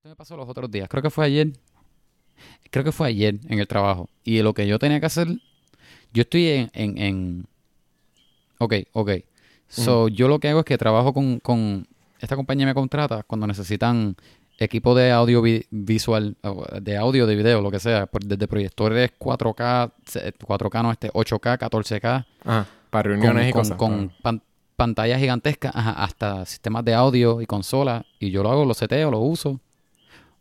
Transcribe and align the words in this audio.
Esto 0.00 0.08
me 0.08 0.16
pasó 0.16 0.34
los 0.34 0.48
otros 0.48 0.70
días. 0.70 0.88
Creo 0.88 1.02
que 1.02 1.10
fue 1.10 1.26
ayer. 1.26 1.52
Creo 2.70 2.82
que 2.82 2.90
fue 2.90 3.08
ayer 3.08 3.38
en 3.50 3.58
el 3.58 3.68
trabajo. 3.68 4.08
Y 4.24 4.40
lo 4.40 4.54
que 4.54 4.66
yo 4.66 4.78
tenía 4.78 4.98
que 4.98 5.04
hacer. 5.04 5.28
Yo 6.14 6.22
estoy 6.22 6.46
en. 6.48 6.70
en, 6.72 6.96
en- 6.96 7.46
ok, 8.56 8.74
ok. 8.92 9.10
So, 9.68 10.08
yo 10.08 10.26
lo 10.26 10.38
que 10.38 10.48
hago 10.48 10.60
es 10.60 10.64
que 10.64 10.78
trabajo 10.78 11.12
con, 11.12 11.38
con. 11.40 11.86
Esta 12.18 12.34
compañía 12.34 12.64
me 12.64 12.72
contrata 12.72 13.24
cuando 13.24 13.46
necesitan 13.46 14.16
equipo 14.58 14.94
de 14.94 15.10
audio 15.12 15.42
vi- 15.42 15.66
visual, 15.70 16.34
de 16.80 16.96
audio, 16.96 17.26
de 17.26 17.36
video, 17.36 17.60
lo 17.60 17.70
que 17.70 17.78
sea. 17.78 18.08
Desde 18.24 18.48
proyectores 18.48 19.10
4K, 19.18 19.92
se- 20.06 20.32
4K 20.32 20.82
no, 20.82 20.92
este 20.92 21.10
8K, 21.12 21.58
14K 21.58 22.24
Ajá. 22.46 22.66
Para 22.88 23.02
con, 23.02 23.20
reuniones 23.20 23.50
y 23.50 23.52
con- 23.52 23.60
cosas. 23.60 23.76
con 23.76 24.12
pan- 24.22 24.42
pantallas 24.76 25.20
gigantescas 25.20 25.76
ajá, 25.76 25.90
hasta 26.02 26.46
sistemas 26.46 26.86
de 26.86 26.94
audio 26.94 27.42
y 27.42 27.46
consolas. 27.46 28.02
Y 28.18 28.30
yo 28.30 28.42
lo 28.42 28.50
hago, 28.50 28.64
lo 28.64 28.72
seteo, 28.72 29.10
lo 29.10 29.18
uso. 29.18 29.60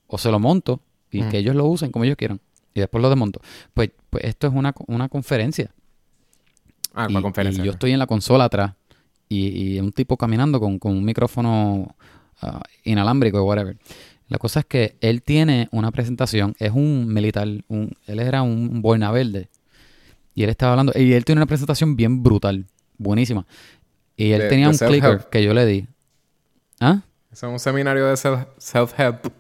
O 0.09 0.17
se 0.17 0.29
lo 0.31 0.39
monto 0.39 0.81
y 1.11 1.21
que 1.23 1.37
ellos 1.37 1.55
lo 1.55 1.65
usen 1.65 1.91
como 1.91 2.04
ellos 2.05 2.17
quieran. 2.17 2.41
Y 2.73 2.81
después 2.81 3.01
lo 3.01 3.09
desmonto. 3.09 3.41
Pues, 3.73 3.91
pues 4.09 4.25
esto 4.25 4.47
es 4.47 4.54
una, 4.54 4.75
una 4.87 5.07
conferencia. 5.09 5.71
Ah, 6.93 7.07
y, 7.09 7.13
para 7.13 7.23
conferencia. 7.23 7.63
y 7.63 7.65
yo 7.65 7.71
estoy 7.71 7.91
en 7.93 8.00
la 8.00 8.07
consola 8.07 8.43
atrás. 8.45 8.73
Y, 9.27 9.75
y 9.75 9.79
un 9.79 9.91
tipo 9.91 10.17
caminando 10.17 10.59
con, 10.59 10.77
con 10.79 10.91
un 10.93 11.05
micrófono 11.05 11.95
ah, 12.41 12.61
inalámbrico 12.83 13.39
o 13.39 13.43
whatever. 13.45 13.77
La 14.27 14.37
cosa 14.37 14.59
es 14.61 14.65
que 14.65 14.97
él 15.01 15.21
tiene 15.23 15.69
una 15.71 15.91
presentación. 15.91 16.55
Es 16.59 16.71
un 16.71 17.11
militar. 17.14 17.47
Un, 17.67 17.91
él 18.05 18.19
era 18.19 18.41
un 18.43 18.81
boina 18.81 19.11
verde. 19.11 19.50
Y 20.36 20.43
él 20.43 20.50
estaba 20.50 20.73
hablando. 20.73 20.93
Y 20.95 21.14
él 21.14 21.25
tiene 21.25 21.39
una 21.39 21.47
presentación 21.47 21.95
bien 21.95 22.21
brutal. 22.23 22.65
Buenísima. 22.97 23.45
Y 24.15 24.31
él 24.31 24.41
De- 24.41 24.50
tenía 24.50 24.65
de 24.69 24.71
un 24.71 24.78
clicker 24.78 25.28
que 25.31 25.43
yo 25.43 25.53
le 25.53 25.65
di. 25.65 25.87
¿Ah? 26.79 27.01
Es 27.31 27.41
un 27.43 27.59
seminario 27.59 28.05
de 28.07 28.14
self- 28.14 28.47
self-help. 28.57 29.31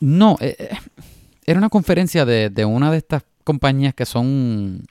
No, 0.00 0.36
eh, 0.40 0.56
eh, 0.58 0.68
era 1.46 1.58
una 1.58 1.68
conferencia 1.68 2.24
de, 2.24 2.50
de 2.50 2.64
una 2.64 2.90
de 2.90 2.98
estas 2.98 3.22
compañías 3.44 3.94
que 3.94 4.04
son 4.06 4.82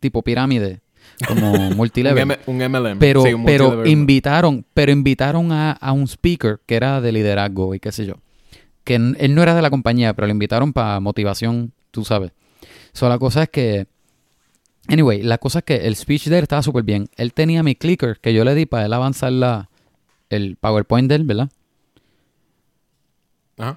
tipo 0.00 0.22
pirámide, 0.22 0.80
como 1.26 1.52
un, 1.68 1.76
multilevel. 1.76 2.22
M- 2.22 2.38
un 2.46 2.56
MLM. 2.70 2.98
pero 2.98 3.22
Sí, 3.22 3.32
un 3.34 3.44
pero 3.44 3.86
invitaron, 3.86 4.64
pero 4.74 4.92
invitaron 4.92 5.52
a, 5.52 5.72
a 5.72 5.92
un 5.92 6.04
speaker 6.06 6.60
que 6.66 6.74
era 6.76 7.00
de 7.00 7.12
liderazgo 7.12 7.74
y 7.74 7.80
qué 7.80 7.92
sé 7.92 8.06
yo. 8.06 8.14
Que 8.84 8.94
él 8.96 9.34
no 9.34 9.42
era 9.42 9.54
de 9.54 9.62
la 9.62 9.70
compañía, 9.70 10.14
pero 10.14 10.26
lo 10.28 10.32
invitaron 10.32 10.72
para 10.72 11.00
motivación, 11.00 11.72
tú 11.90 12.04
sabes. 12.04 12.32
So, 12.92 13.08
la 13.08 13.18
cosa 13.18 13.44
es 13.44 13.48
que 13.50 13.86
Anyway, 14.88 15.22
la 15.22 15.38
cosa 15.38 15.58
es 15.58 15.64
que 15.64 15.74
el 15.88 15.96
speech 15.96 16.28
de 16.28 16.38
él 16.38 16.42
estaba 16.44 16.62
súper 16.62 16.84
bien. 16.84 17.08
Él 17.16 17.32
tenía 17.32 17.64
mi 17.64 17.74
clicker 17.74 18.18
que 18.20 18.32
yo 18.32 18.44
le 18.44 18.54
di 18.54 18.66
para 18.66 18.86
él 18.86 18.92
avanzar 18.92 19.32
la, 19.32 19.68
el 20.30 20.56
PowerPoint 20.60 21.08
de 21.08 21.16
él, 21.16 21.24
¿verdad? 21.24 21.48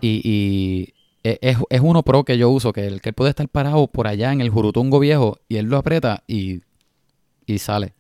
Y, 0.02 0.22
y 0.24 0.94
e- 1.24 1.40
es, 1.42 1.58
es 1.70 1.82
uno 1.82 2.04
pro 2.04 2.24
que 2.24 2.38
yo 2.38 2.50
uso, 2.50 2.74
que 2.74 2.86
el 2.86 3.02
que 3.02 3.10
él 3.10 3.16
puede 3.16 3.30
estar 3.30 3.48
parado 3.48 3.88
por 3.88 4.08
allá 4.08 4.34
en 4.34 4.42
el 4.42 4.50
jurutungo 4.50 5.00
viejo 5.00 5.40
y 5.48 5.58
él 5.58 5.68
lo 5.68 5.78
aprieta 5.78 6.24
y, 6.28 6.62
y 7.46 7.60
sale. 7.60 7.94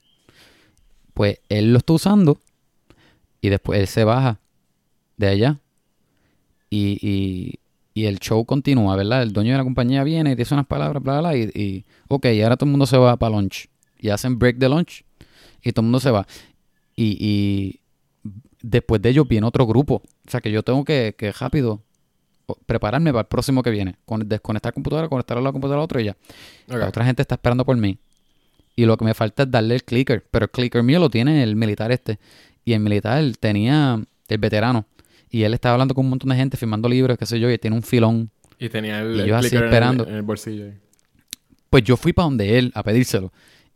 Pues 1.13 1.39
él 1.49 1.71
lo 1.71 1.79
está 1.79 1.93
usando 1.93 2.41
y 3.41 3.49
después 3.49 3.79
él 3.79 3.87
se 3.87 4.03
baja 4.03 4.39
de 5.17 5.27
allá 5.27 5.59
y, 6.69 6.97
y, 7.01 7.59
y 7.93 8.05
el 8.05 8.19
show 8.19 8.45
continúa, 8.45 8.95
¿verdad? 8.95 9.23
El 9.23 9.33
dueño 9.33 9.51
de 9.51 9.57
la 9.57 9.63
compañía 9.63 10.03
viene 10.03 10.31
y 10.31 10.35
dice 10.35 10.53
unas 10.53 10.67
palabras, 10.67 11.01
bla, 11.01 11.19
bla, 11.19 11.35
y, 11.35 11.49
y 11.53 11.85
ok, 12.07 12.25
ahora 12.43 12.57
todo 12.57 12.67
el 12.67 12.71
mundo 12.71 12.85
se 12.85 12.97
va 12.97 13.17
para 13.17 13.35
lunch. 13.35 13.69
Y 13.97 14.09
hacen 14.09 14.39
break 14.39 14.57
de 14.57 14.69
lunch 14.69 15.03
y 15.61 15.71
todo 15.71 15.81
el 15.81 15.85
mundo 15.85 15.99
se 15.99 16.11
va. 16.11 16.25
Y 16.95 17.78
después 18.61 19.01
de 19.01 19.09
ellos 19.09 19.27
viene 19.27 19.45
otro 19.47 19.65
grupo. 19.65 20.01
O 20.27 20.29
sea 20.31 20.41
que 20.41 20.51
yo 20.51 20.63
tengo 20.63 20.83
que, 20.85 21.15
que 21.17 21.31
rápido 21.31 21.81
prepararme 22.65 23.11
para 23.11 23.21
el 23.21 23.27
próximo 23.27 23.61
que 23.63 23.69
viene. 23.69 23.95
Con, 24.05 24.27
desconectar 24.27 24.73
computadora, 24.73 25.07
conectar 25.07 25.37
a 25.37 25.41
la 25.41 25.51
computadora 25.51 25.81
a 25.81 25.83
otro 25.83 25.99
y 25.99 26.05
ya. 26.05 26.17
La 26.67 26.87
otra 26.87 27.05
gente 27.05 27.21
está 27.21 27.35
esperando 27.35 27.65
por 27.65 27.77
mí. 27.77 27.97
Y 28.75 28.85
lo 28.85 28.97
que 28.97 29.05
me 29.05 29.13
falta 29.13 29.43
es 29.43 29.51
darle 29.51 29.75
el 29.75 29.83
clicker. 29.83 30.25
Pero 30.31 30.45
el 30.45 30.51
clicker 30.51 30.83
mío 30.83 30.99
lo 30.99 31.09
tiene 31.09 31.43
el 31.43 31.55
militar 31.55 31.91
este. 31.91 32.19
Y 32.65 32.73
el 32.73 32.79
militar 32.79 33.23
tenía 33.39 34.01
el 34.27 34.37
veterano. 34.37 34.85
Y 35.29 35.43
él 35.43 35.53
estaba 35.53 35.73
hablando 35.73 35.93
con 35.93 36.05
un 36.05 36.09
montón 36.11 36.29
de 36.29 36.35
gente, 36.35 36.57
firmando 36.57 36.89
libros, 36.89 37.17
qué 37.17 37.25
sé 37.25 37.39
yo, 37.39 37.51
y 37.51 37.57
tiene 37.57 37.75
un 37.75 37.83
filón. 37.83 38.31
Y 38.57 38.69
tenía 38.69 39.01
el, 39.01 39.15
Y 39.15 39.19
el 39.21 39.25
yo 39.27 39.35
así 39.37 39.49
clicker 39.49 39.57
en 39.57 39.63
el- 39.63 39.69
esperando. 39.73 40.07
En 40.07 40.15
el, 40.15 40.21
bolsillo. 40.23 40.65
ahí. 40.65 40.73
Pues 41.69 41.83
yo 41.83 41.97
fui 41.97 42.13
para 42.13 42.25
donde 42.25 42.57
él 42.57 42.71
a 42.73 42.81
pedírselo. 42.83 43.31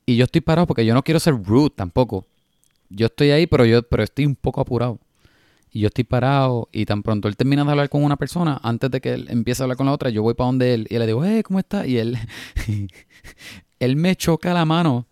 Y 0.06 0.16
yo 0.16 0.26
estoy 0.26 0.42
parado 0.42 0.68
porque 0.68 0.86
yo 0.86 0.94
no 0.94 1.04
quiero 1.04 1.20
ser 1.20 1.36
rude 1.44 1.70
tampoco. 1.76 2.26
Yo 2.90 3.08
estoy 3.08 3.32
ahí, 3.32 3.48
pero 3.48 3.66
yo 3.66 3.82
pero 3.84 4.04
estoy 4.04 4.26
un 4.26 4.36
poco 4.36 4.62
apurado. 4.62 5.00
Y 5.72 5.80
yo 5.80 5.88
estoy 5.88 6.04
parado 6.04 6.70
y 6.72 6.86
tan 6.86 7.02
pronto 7.02 7.28
él 7.28 7.36
termina 7.36 7.64
de 7.64 7.72
hablar 7.72 7.90
con 7.90 8.04
una 8.04 8.16
persona, 8.16 8.60
antes 8.62 8.92
de 8.92 9.02
que 9.02 9.14
él 9.14 9.26
empiece 9.30 9.62
a 9.62 9.64
hablar 9.64 9.78
con 9.78 9.88
la 9.88 9.94
otra, 9.94 10.12
yo 10.12 10.22
voy 10.22 10.36
para 10.36 10.46
donde 10.46 10.72
él 10.76 10.88
y 10.88 11.00
le 11.00 11.08
digo, 11.08 11.26
hey, 11.26 11.42
¿cómo 11.42 11.58
estás? 11.58 11.88
Y 11.88 11.98
él, 11.98 12.16
él 13.80 13.96
me 13.96 14.16
choca 14.16 14.54
la 14.54 14.66
mano 14.66 15.08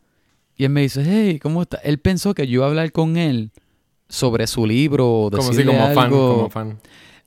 y 0.55 0.65
él 0.65 0.69
me 0.69 0.81
dice, 0.81 1.03
hey, 1.03 1.39
¿cómo 1.39 1.63
estás? 1.63 1.79
Él 1.83 1.97
pensó 1.99 2.35
que 2.35 2.45
yo 2.45 2.53
iba 2.55 2.65
a 2.65 2.69
hablar 2.69 2.91
con 2.91 3.17
él 3.17 3.49
sobre 4.07 4.45
su 4.45 4.67
libro 4.67 5.29
Como 5.31 5.51
si 5.53 5.63
como 5.63 5.79
fan, 5.79 5.97
algo. 5.97 6.35
como 6.35 6.49
fan. 6.51 6.79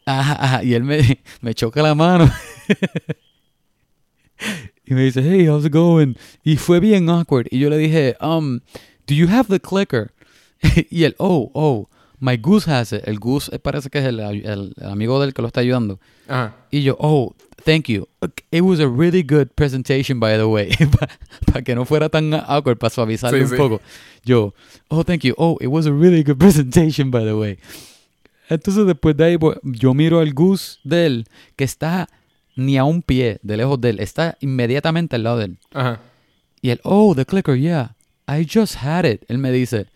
Ajá, 0.06 0.34
ajá, 0.34 0.62
y 0.62 0.74
él 0.74 0.84
me, 0.84 1.18
me 1.40 1.54
choca 1.54 1.82
la 1.82 1.96
mano. 1.96 2.30
y 4.86 4.94
me 4.94 5.02
dice, 5.02 5.22
hey, 5.22 5.48
how's 5.48 5.64
it 5.64 5.72
going? 5.72 6.14
Y 6.44 6.56
fue 6.56 6.78
bien 6.78 7.08
awkward. 7.08 7.48
Y 7.50 7.58
yo 7.58 7.70
le 7.70 7.78
dije, 7.78 8.14
um, 8.20 8.60
do 9.08 9.14
you 9.14 9.26
have 9.28 9.48
the 9.48 9.58
clicker? 9.58 10.12
y 10.90 11.04
él, 11.04 11.14
oh, 11.18 11.50
oh, 11.54 11.88
my 12.20 12.36
goose 12.36 12.70
has 12.70 12.92
it. 12.92 13.02
El 13.06 13.18
goose 13.18 13.50
eh, 13.54 13.58
parece 13.58 13.90
que 13.90 13.98
es 13.98 14.04
el, 14.06 14.20
el- 14.20 14.44
el 14.46 14.74
amigo 14.88 15.20
del 15.20 15.34
que 15.34 15.42
lo 15.42 15.48
está 15.48 15.60
ayudando. 15.60 15.98
Ajá. 16.28 16.54
Y 16.70 16.82
yo, 16.82 16.96
oh, 16.98 17.34
thank 17.64 17.88
you. 17.88 18.06
It 18.50 18.62
was 18.62 18.80
a 18.80 18.88
really 18.88 19.22
good 19.22 19.48
presentation, 19.54 20.20
by 20.20 20.36
the 20.36 20.46
way. 20.46 20.70
Para 21.46 21.62
que 21.62 21.74
no 21.74 21.84
fuera 21.84 22.08
tan 22.08 22.32
awkward, 22.34 22.78
para 22.78 22.90
suavizarlo 22.90 23.36
Sí, 23.38 23.44
un 23.44 23.50
sí. 23.50 23.56
poco. 23.56 23.80
Yo, 24.24 24.54
oh, 24.88 25.04
thank 25.04 25.22
you. 25.22 25.34
Oh, 25.36 25.58
it 25.60 25.68
was 25.68 25.86
a 25.86 25.92
really 25.92 26.22
good 26.22 26.36
presentation, 26.38 27.10
by 27.10 27.24
the 27.24 27.34
way. 27.34 27.58
Entonces, 28.48 28.86
después 28.86 29.16
de 29.16 29.24
ahí, 29.24 29.38
pues, 29.38 29.58
yo 29.62 29.94
miro 29.94 30.20
al 30.20 30.32
Goose 30.34 30.78
de 30.84 31.06
él, 31.06 31.26
que 31.56 31.64
está 31.64 32.08
ni 32.56 32.76
a 32.78 32.84
un 32.84 33.02
pie 33.02 33.38
de 33.42 33.56
lejos 33.56 33.80
de 33.80 33.90
él. 33.90 34.00
Está 34.00 34.36
inmediatamente 34.40 35.16
al 35.16 35.22
lado 35.24 35.38
de 35.38 35.44
él. 35.46 35.58
Ajá. 35.72 36.00
Y 36.62 36.70
él, 36.70 36.80
oh, 36.84 37.14
the 37.14 37.24
clicker, 37.26 37.56
yeah. 37.58 37.94
I 38.28 38.46
just 38.50 38.76
had 38.82 39.04
it. 39.04 39.22
Él 39.28 39.38
me 39.38 39.50
dice. 39.52 39.86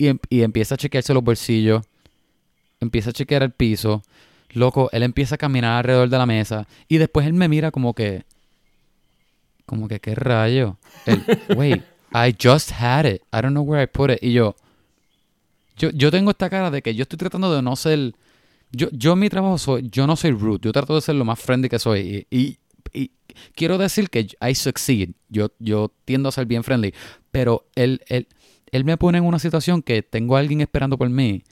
Y, 0.00 0.06
em- 0.08 0.18
y 0.30 0.40
empieza 0.40 0.76
a 0.76 0.78
chequearse 0.78 1.12
los 1.12 1.22
bolsillos. 1.22 1.82
Empieza 2.80 3.10
a 3.10 3.12
chequear 3.12 3.42
el 3.42 3.50
piso. 3.50 4.02
Loco, 4.52 4.88
él 4.92 5.02
empieza 5.02 5.34
a 5.34 5.38
caminar 5.38 5.76
alrededor 5.76 6.08
de 6.08 6.16
la 6.16 6.24
mesa. 6.24 6.66
Y 6.88 6.96
después 6.96 7.26
él 7.26 7.34
me 7.34 7.48
mira 7.48 7.70
como 7.70 7.92
que. 7.92 8.24
Como 9.66 9.88
que, 9.88 10.00
¿qué 10.00 10.14
rayo? 10.14 10.78
Él, 11.04 11.22
wait, 11.56 11.82
I 12.14 12.34
just 12.42 12.72
had 12.72 13.04
it. 13.04 13.20
I 13.32 13.42
don't 13.42 13.50
know 13.50 13.62
where 13.62 13.82
I 13.82 13.86
put 13.86 14.10
it. 14.10 14.18
Y 14.22 14.32
yo. 14.32 14.56
Yo, 15.76 15.90
yo 15.90 16.10
tengo 16.10 16.30
esta 16.30 16.48
cara 16.48 16.70
de 16.70 16.80
que 16.80 16.94
yo 16.94 17.02
estoy 17.02 17.18
tratando 17.18 17.54
de 17.54 17.60
no 17.60 17.76
ser. 17.76 18.14
Yo, 18.72 18.88
yo 18.92 19.12
en 19.12 19.18
mi 19.18 19.28
trabajo 19.28 19.58
soy. 19.58 19.86
Yo 19.90 20.06
no 20.06 20.16
soy 20.16 20.30
rude. 20.30 20.60
Yo 20.62 20.72
trato 20.72 20.94
de 20.94 21.02
ser 21.02 21.14
lo 21.16 21.26
más 21.26 21.38
friendly 21.38 21.68
que 21.68 21.78
soy. 21.78 22.26
Y, 22.30 22.38
y- 22.38 22.58
y 22.92 23.10
quiero 23.54 23.76
decir 23.76 24.08
que 24.08 24.26
I 24.40 24.54
succeed. 24.54 25.10
Yo, 25.28 25.52
yo 25.58 25.92
tiendo 26.06 26.30
a 26.30 26.32
ser 26.32 26.46
bien 26.46 26.64
friendly. 26.64 26.94
Pero 27.30 27.66
él, 27.76 28.00
él, 28.08 28.26
él 28.72 28.84
me 28.84 28.96
pone 28.96 29.18
en 29.18 29.24
una 29.24 29.38
situación 29.38 29.82
que 29.82 30.02
tengo 30.02 30.36
a 30.36 30.40
alguien 30.40 30.60
esperando 30.60 30.96
por 30.98 31.08
mí. 31.10 31.42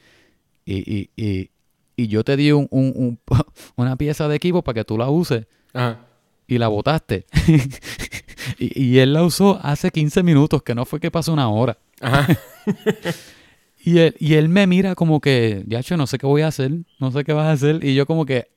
Y, 0.65 0.77
y, 0.95 1.11
y, 1.17 1.51
y 1.97 2.09
yo 2.09 2.25
te 2.25 2.37
di 2.37 2.53
un, 2.53 2.67
un- 2.71 2.93
un- 2.95 3.19
una 3.77 3.97
pieza 3.97 4.29
de 4.29 4.37
equipo 4.37 4.63
para 4.63 4.75
que 4.75 4.85
tú 4.85 4.99
la 4.99 5.09
uses. 5.11 5.47
Ajá. 5.73 6.01
Y 6.47 6.59
la 6.59 6.69
botaste. 6.69 7.27
y, 8.59 8.83
y 8.83 8.99
él 8.99 9.13
la 9.13 9.23
usó 9.23 9.61
hace 9.63 9.91
15 9.91 10.23
minutos, 10.23 10.63
que 10.63 10.75
no 10.75 10.85
fue 10.87 11.01
que 11.01 11.11
pasó 11.11 11.33
una 11.33 11.49
hora. 11.49 11.79
Ajá. 12.01 12.27
Y 13.81 13.99
él, 14.01 14.15
y 14.19 14.35
él 14.35 14.49
me 14.49 14.67
mira 14.67 14.95
como 14.95 15.21
que, 15.21 15.65
ya 15.67 15.81
no 15.97 16.07
sé 16.07 16.19
qué 16.19 16.27
voy 16.27 16.43
a 16.43 16.49
hacer, 16.49 16.73
no 16.99 17.11
sé 17.13 17.25
qué 17.25 17.33
vas 17.33 17.47
a 17.47 17.53
hacer. 17.53 17.83
Y 17.85 17.95
yo 17.95 18.05
como 18.07 18.27
que, 18.27 18.49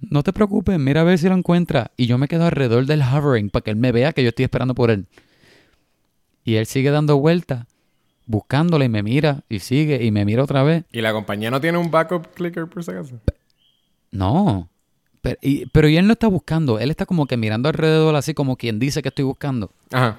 no 0.00 0.22
te 0.22 0.32
preocupes, 0.32 0.78
mira 0.78 1.00
a 1.02 1.04
ver 1.04 1.16
si 1.18 1.28
lo 1.28 1.34
encuentra. 1.36 1.92
Y 1.96 2.06
yo 2.06 2.18
me 2.18 2.28
quedo 2.28 2.44
alrededor 2.44 2.84
del 2.84 3.00
hovering 3.00 3.50
para 3.50 3.62
que 3.62 3.70
él 3.70 3.76
me 3.76 3.92
vea 3.92 4.12
que 4.12 4.22
yo 4.22 4.28
estoy 4.30 4.44
esperando 4.44 4.74
por 4.74 4.90
él. 4.90 5.06
Y 6.44 6.56
él 6.56 6.66
sigue 6.66 6.90
dando 6.90 7.18
vueltas, 7.18 7.66
buscándole 8.28 8.84
y 8.84 8.88
me 8.88 9.02
mira 9.02 9.42
y 9.48 9.58
sigue 9.58 10.04
y 10.04 10.12
me 10.12 10.24
mira 10.24 10.44
otra 10.44 10.62
vez. 10.62 10.84
¿Y 10.92 11.00
la 11.00 11.12
compañía 11.12 11.50
no 11.50 11.60
tiene 11.60 11.78
un 11.78 11.90
backup 11.90 12.28
clicker 12.34 12.68
por 12.68 12.84
si 12.84 12.92
acaso? 12.92 13.18
No. 14.12 14.68
Pero 15.22 15.38
y, 15.42 15.66
pero 15.66 15.88
y 15.88 15.96
él 15.96 16.06
no 16.06 16.12
está 16.12 16.28
buscando, 16.28 16.78
él 16.78 16.90
está 16.90 17.06
como 17.06 17.26
que 17.26 17.36
mirando 17.36 17.68
alrededor 17.68 18.14
así 18.14 18.34
como 18.34 18.56
quien 18.56 18.78
dice 18.78 19.02
que 19.02 19.08
estoy 19.08 19.24
buscando. 19.24 19.72
Ajá. 19.90 20.18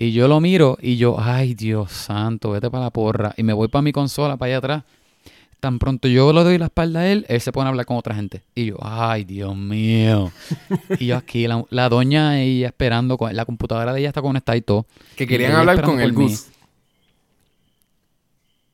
Y 0.00 0.12
yo 0.12 0.28
lo 0.28 0.40
miro 0.40 0.76
y 0.80 0.96
yo, 0.96 1.16
ay 1.18 1.54
Dios 1.54 1.90
santo, 1.90 2.50
vete 2.50 2.70
para 2.70 2.84
la 2.84 2.90
porra. 2.90 3.34
Y 3.36 3.42
me 3.42 3.52
voy 3.52 3.68
para 3.68 3.82
mi 3.82 3.92
consola, 3.92 4.36
para 4.36 4.50
allá 4.50 4.58
atrás. 4.58 4.82
Tan 5.60 5.80
pronto 5.80 6.06
yo 6.06 6.32
le 6.32 6.44
doy 6.44 6.56
la 6.58 6.66
espalda 6.66 7.00
a 7.00 7.08
él, 7.08 7.24
él 7.28 7.40
se 7.40 7.50
pone 7.50 7.66
a 7.66 7.70
hablar 7.70 7.86
con 7.86 7.96
otra 7.96 8.14
gente. 8.14 8.42
Y 8.54 8.66
yo, 8.66 8.76
ay 8.80 9.24
Dios 9.24 9.56
mío. 9.56 10.30
y 11.00 11.06
yo 11.06 11.16
aquí, 11.16 11.46
la, 11.48 11.64
la 11.70 11.88
doña 11.88 12.40
ella 12.40 12.68
esperando, 12.68 13.16
con, 13.16 13.34
la 13.34 13.44
computadora 13.44 13.92
de 13.92 14.00
ella 14.00 14.08
está 14.08 14.22
conectada 14.22 14.56
y 14.56 14.60
todo. 14.60 14.86
Que 15.16 15.26
querían 15.26 15.52
hablar 15.52 15.82
con 15.82 16.00
el. 16.00 16.12
Gus. 16.12 16.48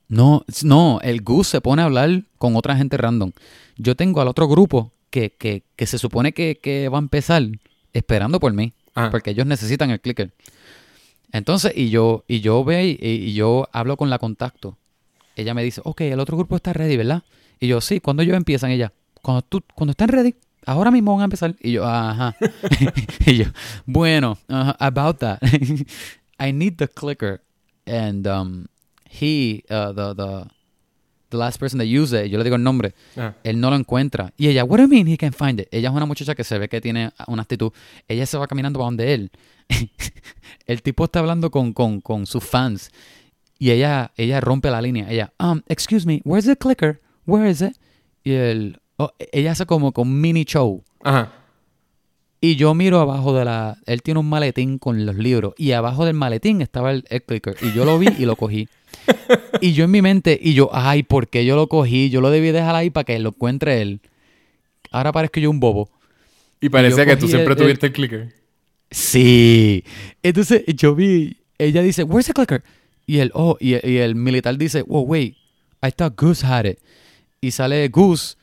No, 0.09 0.45
no, 0.62 1.01
el 1.03 1.23
Gus 1.23 1.49
se 1.49 1.61
pone 1.61 1.83
a 1.83 1.87
hablar 1.87 2.25
con 2.39 2.56
otra 2.56 2.77
gente 2.77 2.97
random. 2.97 3.33
Yo 3.77 3.97
tengo 3.97 4.21
al 4.21 4.29
otro 4.29 4.47
grupo 4.49 4.93
que, 5.11 5.31
que, 5.31 5.62
que 5.77 5.87
se 5.87 5.99
supone 5.99 6.33
que, 6.33 6.59
que 6.62 6.89
va 6.89 6.99
a 6.99 7.01
empezar 7.01 7.43
esperando 7.93 8.39
por 8.41 8.53
mí, 8.53 8.73
Ajá. 8.95 9.11
porque 9.11 9.31
ellos 9.31 9.47
necesitan 9.47 9.91
el 9.91 10.01
clicker. 10.01 10.33
Entonces, 11.33 11.73
y 11.75 11.91
yo, 11.91 12.25
y 12.29 12.41
yo 12.41 12.65
ve 12.65 12.97
y, 13.01 13.06
y 13.06 13.35
yo 13.35 13.69
hablo 13.73 13.97
con 13.97 14.11
la 14.11 14.19
contacto. 14.19 14.77
Ella 15.37 15.55
me 15.55 15.65
dice, 15.65 15.81
ok, 15.85 16.03
el 16.03 16.21
otro 16.21 16.37
grupo 16.37 16.56
está 16.56 16.73
ready, 16.73 16.97
¿verdad? 16.97 17.23
Y 17.59 17.67
yo, 17.69 17.81
sí, 17.81 18.01
¿cuándo 18.01 18.23
ellos 18.23 18.37
empiezan? 18.37 18.71
Ella, 18.71 18.93
cuando 19.23 19.43
tú, 19.43 19.62
cuando 19.75 19.93
estén 19.93 20.09
ready, 20.09 20.35
ahora 20.67 20.91
mismo 20.91 21.12
van 21.12 21.23
a 21.23 21.25
empezar. 21.25 21.56
Y 21.61 21.73
yo, 21.73 21.87
ajá. 21.87 22.37
y 23.27 23.37
yo, 23.39 23.47
bueno, 23.87 24.39
ajá, 24.49 24.77
about 24.79 25.19
that. 25.19 25.39
I 26.39 26.53
need 26.53 26.77
the 26.77 26.89
clicker. 26.89 27.41
And 27.87 28.27
um, 28.27 28.67
he, 29.20 29.62
uh, 29.70 29.93
the, 29.93 30.14
the, 30.14 30.44
the 31.31 31.37
last 31.37 31.58
person 31.58 31.78
that 31.78 31.87
used 31.87 32.12
it, 32.14 32.31
yo 32.31 32.38
le 32.38 32.44
digo 32.44 32.56
el 32.56 32.62
nombre, 32.62 32.94
Ah. 33.16 33.34
él 33.44 33.58
no 33.61 33.70
lo 33.70 33.76
encuentra. 33.76 34.32
Y 34.37 34.49
ella, 34.49 34.64
what 34.64 34.78
do 34.78 34.84
you 34.84 34.88
mean 34.88 35.06
he 35.06 35.16
can 35.16 35.32
find 35.32 35.61
it? 35.61 35.69
Ella 35.72 35.88
es 35.90 35.94
una 35.94 36.06
muchacha 36.06 36.34
que 36.34 36.44
se 36.44 36.58
ve 36.58 36.69
que 36.69 36.81
tiene 36.81 37.11
una 37.26 37.43
actitud. 37.43 37.72
Ella 38.08 38.26
se 38.26 38.37
va 38.38 38.46
caminando 38.46 38.78
para 38.78 38.87
donde 38.87 39.14
él. 39.14 39.31
el 40.66 40.82
tipo 40.82 41.05
está 41.05 41.20
hablando 41.20 41.50
con, 41.50 41.72
con, 41.72 42.00
con 42.00 42.26
sus 42.26 42.44
fans. 42.44 42.90
Y 43.58 43.70
ella, 43.70 44.12
ella 44.16 44.40
rompe 44.40 44.70
la 44.70 44.82
línea. 44.82 45.11
Ella, 45.11 45.32
um, 45.38 45.60
excuse 45.69 46.06
me, 46.06 46.20
where's 46.25 46.44
the 46.46 46.56
clicker? 46.56 47.00
Where 47.26 47.49
is 47.49 47.62
it? 47.62 47.76
Y 48.25 48.32
él, 48.32 48.81
oh, 48.96 49.10
ella 49.32 49.52
hace 49.52 49.64
como 49.67 49.93
con 49.93 50.08
un 50.08 50.20
mini 50.20 50.44
show. 50.44 50.82
Ajá. 51.02 51.32
Y 52.40 52.56
yo 52.56 52.75
miro 52.75 53.00
abajo 53.00 53.32
de 53.34 53.44
la... 53.46 53.78
Él 53.87 54.02
tiene 54.02 54.20
un 54.20 54.28
maletín 54.28 54.78
con 54.78 55.06
los 55.06 55.17
libros. 55.17 55.55
Y 55.56 55.72
abajo 55.72 56.05
del 56.05 56.14
maletín 56.14 56.60
estaba 56.60 56.90
el, 56.90 57.05
el 57.08 57.22
clicker. 57.22 57.56
Y 57.62 57.72
yo 57.72 57.87
lo 57.87 57.99
vi 57.99 58.08
y 58.19 58.26
lo 58.26 58.37
cogí. 58.37 58.69
Y 59.61 59.73
yo 59.73 59.85
en 59.85 59.91
mi 59.91 60.03
mente... 60.03 60.39
Y 60.41 60.55
yo, 60.55 60.71
ay, 60.73 61.03
¿por 61.03 61.29
qué 61.29 61.45
yo 61.45 61.56
lo 61.56 61.69
cogí? 61.69 62.11
Yo 62.11 62.21
lo 62.21 62.31
debí 62.31 62.51
dejar 62.51 62.75
ahí 62.75 62.91
para 62.91 63.05
que 63.05 63.19
lo 63.19 63.31
encuentre 63.31 63.83
él. 63.83 64.01
Ahora 64.91 65.12
parezco 65.12 65.41
yo 65.41 65.51
un 65.51 65.61
bobo. 65.61 65.91
Y 66.61 66.69
parecía 66.69 67.05
que 67.06 67.17
tú 67.17 67.29
siempre 67.29 67.55
el- 67.55 67.59
tuviste 67.59 67.87
el 67.87 67.93
clicker. 67.93 68.33
Sí. 68.91 69.85
Entonces 70.23 70.62
yo 70.67 70.95
vi... 70.95 71.39
Ella 71.59 71.83
dice, 71.83 72.03
where's 72.05 72.27
the 72.27 72.33
clicker? 72.33 72.62
Y 73.06 73.19
el, 73.19 73.31
oh, 73.35 73.56
y, 73.61 73.75
y 73.89 73.99
el 73.99 74.15
militar 74.15 74.56
dice, 74.56 74.85
oh, 74.89 75.01
wait. 75.03 75.37
I 75.83 75.91
thought 75.91 76.19
Goose 76.21 76.47
had 76.47 76.65
it. 76.67 76.79
Y 77.41 77.51
sale 77.51 77.89
Goose... 77.89 78.37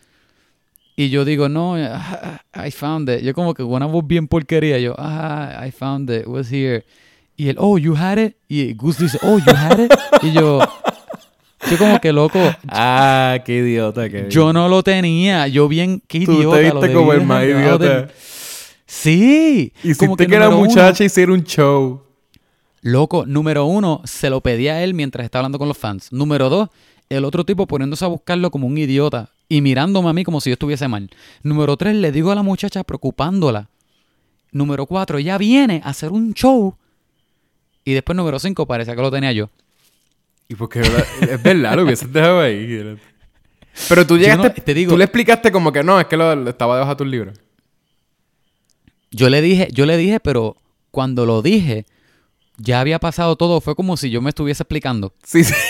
Y 0.97 1.09
yo 1.09 1.25
digo, 1.25 1.49
no, 1.49 1.79
I 1.79 2.69
found 2.69 3.09
it. 3.09 3.21
Yo 3.21 3.33
como 3.33 3.53
que 3.55 3.63
con 3.63 3.71
una 3.71 3.85
voz 3.87 4.05
bien 4.05 4.27
porquería. 4.27 4.77
Yo, 4.77 4.93
ah, 4.99 5.63
I 5.65 5.71
found 5.71 6.09
it. 6.11 6.23
It 6.23 6.27
was 6.27 6.51
here. 6.51 6.83
Y 7.37 7.49
él, 7.49 7.55
oh, 7.59 7.77
you 7.77 7.95
had 7.95 8.17
it. 8.19 8.35
Y 8.47 8.73
Gus 8.73 8.97
dice, 8.99 9.17
oh, 9.23 9.39
you 9.39 9.53
had 9.55 9.79
it. 9.79 9.91
Y 10.21 10.31
yo, 10.31 10.59
yo 11.69 11.77
como 11.77 11.99
que 11.99 12.11
loco. 12.13 12.39
Ah, 12.67 13.39
qué 13.45 13.57
idiota 13.57 14.09
que 14.09 14.27
Yo 14.29 14.53
no 14.53 14.67
lo 14.69 14.83
tenía. 14.83 15.47
Yo 15.47 15.67
bien, 15.67 16.01
qué 16.07 16.25
Tú 16.25 16.33
idiota. 16.33 16.57
te 16.57 16.69
lo 16.69 16.79
viste 16.81 16.93
como 16.95 17.13
el 17.13 17.25
más 17.25 17.43
idiota. 17.43 18.09
Sí. 18.85 19.73
Hiciste 19.83 20.05
como 20.05 20.17
que, 20.17 20.23
era 20.25 20.45
número 20.45 20.57
uno- 20.59 20.67
muchacha 20.69 21.03
y 21.03 21.07
hiciera 21.07 21.31
un 21.31 21.43
show. 21.43 22.03
Loco, 22.81 23.25
número 23.25 23.65
uno, 23.65 24.01
se 24.05 24.29
lo 24.29 24.41
pedí 24.41 24.67
a 24.67 24.83
él 24.83 24.93
mientras 24.93 25.23
estaba 25.25 25.41
hablando 25.41 25.59
con 25.59 25.67
los 25.67 25.77
fans. 25.77 26.11
Número 26.11 26.49
dos, 26.49 26.69
el 27.09 27.25
otro 27.25 27.45
tipo 27.45 27.67
poniéndose 27.67 28.03
a 28.05 28.07
buscarlo 28.09 28.49
como 28.51 28.67
un 28.67 28.77
idiota 28.77 29.29
y 29.47 29.61
mirándome 29.61 30.09
a 30.09 30.13
mí 30.13 30.23
como 30.23 30.41
si 30.41 30.49
yo 30.49 30.53
estuviese 30.55 30.87
mal. 30.87 31.09
Número 31.43 31.77
tres, 31.77 31.95
le 31.95 32.11
digo 32.11 32.31
a 32.31 32.35
la 32.35 32.41
muchacha 32.43 32.83
preocupándola. 32.83 33.69
Número 34.51 34.85
cuatro, 34.87 35.17
ella 35.19 35.37
viene 35.37 35.81
a 35.85 35.89
hacer 35.89 36.11
un 36.11 36.33
show. 36.33 36.75
Y 37.85 37.93
después 37.93 38.15
número 38.15 38.39
cinco, 38.39 38.65
parece 38.65 38.95
que 38.95 39.01
lo 39.01 39.11
tenía 39.11 39.31
yo. 39.31 39.49
Y 40.47 40.55
porque 40.55 40.81
es 40.81 41.41
verdad, 41.43 41.75
lo 41.75 41.83
hubieses 41.83 42.11
dejado 42.11 42.41
ahí. 42.41 42.97
Pero 43.87 44.05
tú 44.05 44.15
Yo 44.17 44.21
llegaste, 44.23 44.47
no- 44.49 44.53
te 44.65 44.73
digo- 44.73 44.91
tú 44.91 44.97
le 44.97 45.05
explicaste 45.05 45.51
como 45.51 45.71
que 45.71 45.81
no, 45.83 45.99
es 45.99 46.05
que 46.07 46.17
lo, 46.17 46.49
estaba 46.49 46.75
debajo 46.75 46.91
de 46.91 46.97
tus 46.97 47.07
libros. 47.07 47.39
Yo 49.11 49.29
le 49.29 49.41
dije, 49.41 49.67
yo 49.71 49.85
le 49.85 49.97
dije, 49.97 50.19
pero 50.19 50.57
cuando 50.91 51.25
lo 51.25 51.41
dije, 51.41 51.85
ya 52.57 52.79
había 52.81 52.99
pasado 52.99 53.35
todo. 53.35 53.61
Fue 53.61 53.75
como 53.75 53.97
si 53.97 54.09
yo 54.09 54.21
me 54.21 54.29
estuviese 54.29 54.63
explicando. 54.63 55.13
Sí, 55.23 55.43
sí. 55.43 55.53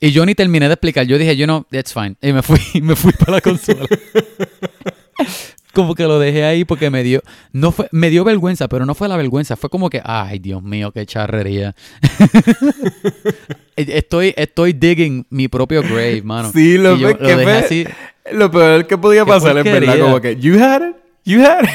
Y 0.00 0.12
yo 0.12 0.24
ni 0.24 0.36
terminé 0.36 0.68
de 0.68 0.74
explicar. 0.74 1.04
Yo 1.06 1.18
dije, 1.18 1.36
you 1.36 1.44
know, 1.44 1.66
that's 1.72 1.92
fine. 1.92 2.14
Y 2.22 2.32
me 2.32 2.40
fui, 2.40 2.60
me 2.82 2.94
fui 2.94 3.12
para 3.12 3.32
la 3.32 3.40
consola. 3.40 3.84
como 5.74 5.94
que 5.94 6.04
lo 6.04 6.18
dejé 6.18 6.44
ahí 6.44 6.64
porque 6.64 6.90
me 6.90 7.02
dio, 7.02 7.22
no 7.52 7.72
fue, 7.72 7.88
me 7.92 8.10
dio 8.10 8.24
vergüenza, 8.24 8.68
pero 8.68 8.86
no 8.86 8.94
fue 8.94 9.08
la 9.08 9.16
vergüenza. 9.16 9.56
Fue 9.56 9.70
como 9.70 9.90
que, 9.90 10.00
ay, 10.04 10.38
Dios 10.38 10.62
mío, 10.62 10.92
qué 10.92 11.06
charrería. 11.06 11.74
estoy, 13.76 14.34
estoy 14.36 14.72
digging 14.72 15.26
mi 15.30 15.48
propio 15.48 15.82
grave, 15.82 16.22
mano. 16.22 16.50
Sí, 16.52 16.78
lo 16.78 16.96
yo 16.96 17.16
que 17.16 17.24
dejé 17.24 17.42
fue- 17.42 17.52
así. 17.52 17.84
Lo 18.32 18.50
peor 18.50 18.86
que 18.86 18.98
podía 18.98 19.24
pasar 19.24 19.56
es 19.58 19.64
verdad, 19.64 19.98
como 19.98 20.20
que, 20.20 20.36
you 20.36 20.62
had 20.62 20.82
it, 20.90 20.96
you 21.24 21.40
had 21.44 21.64
it. 21.64 21.70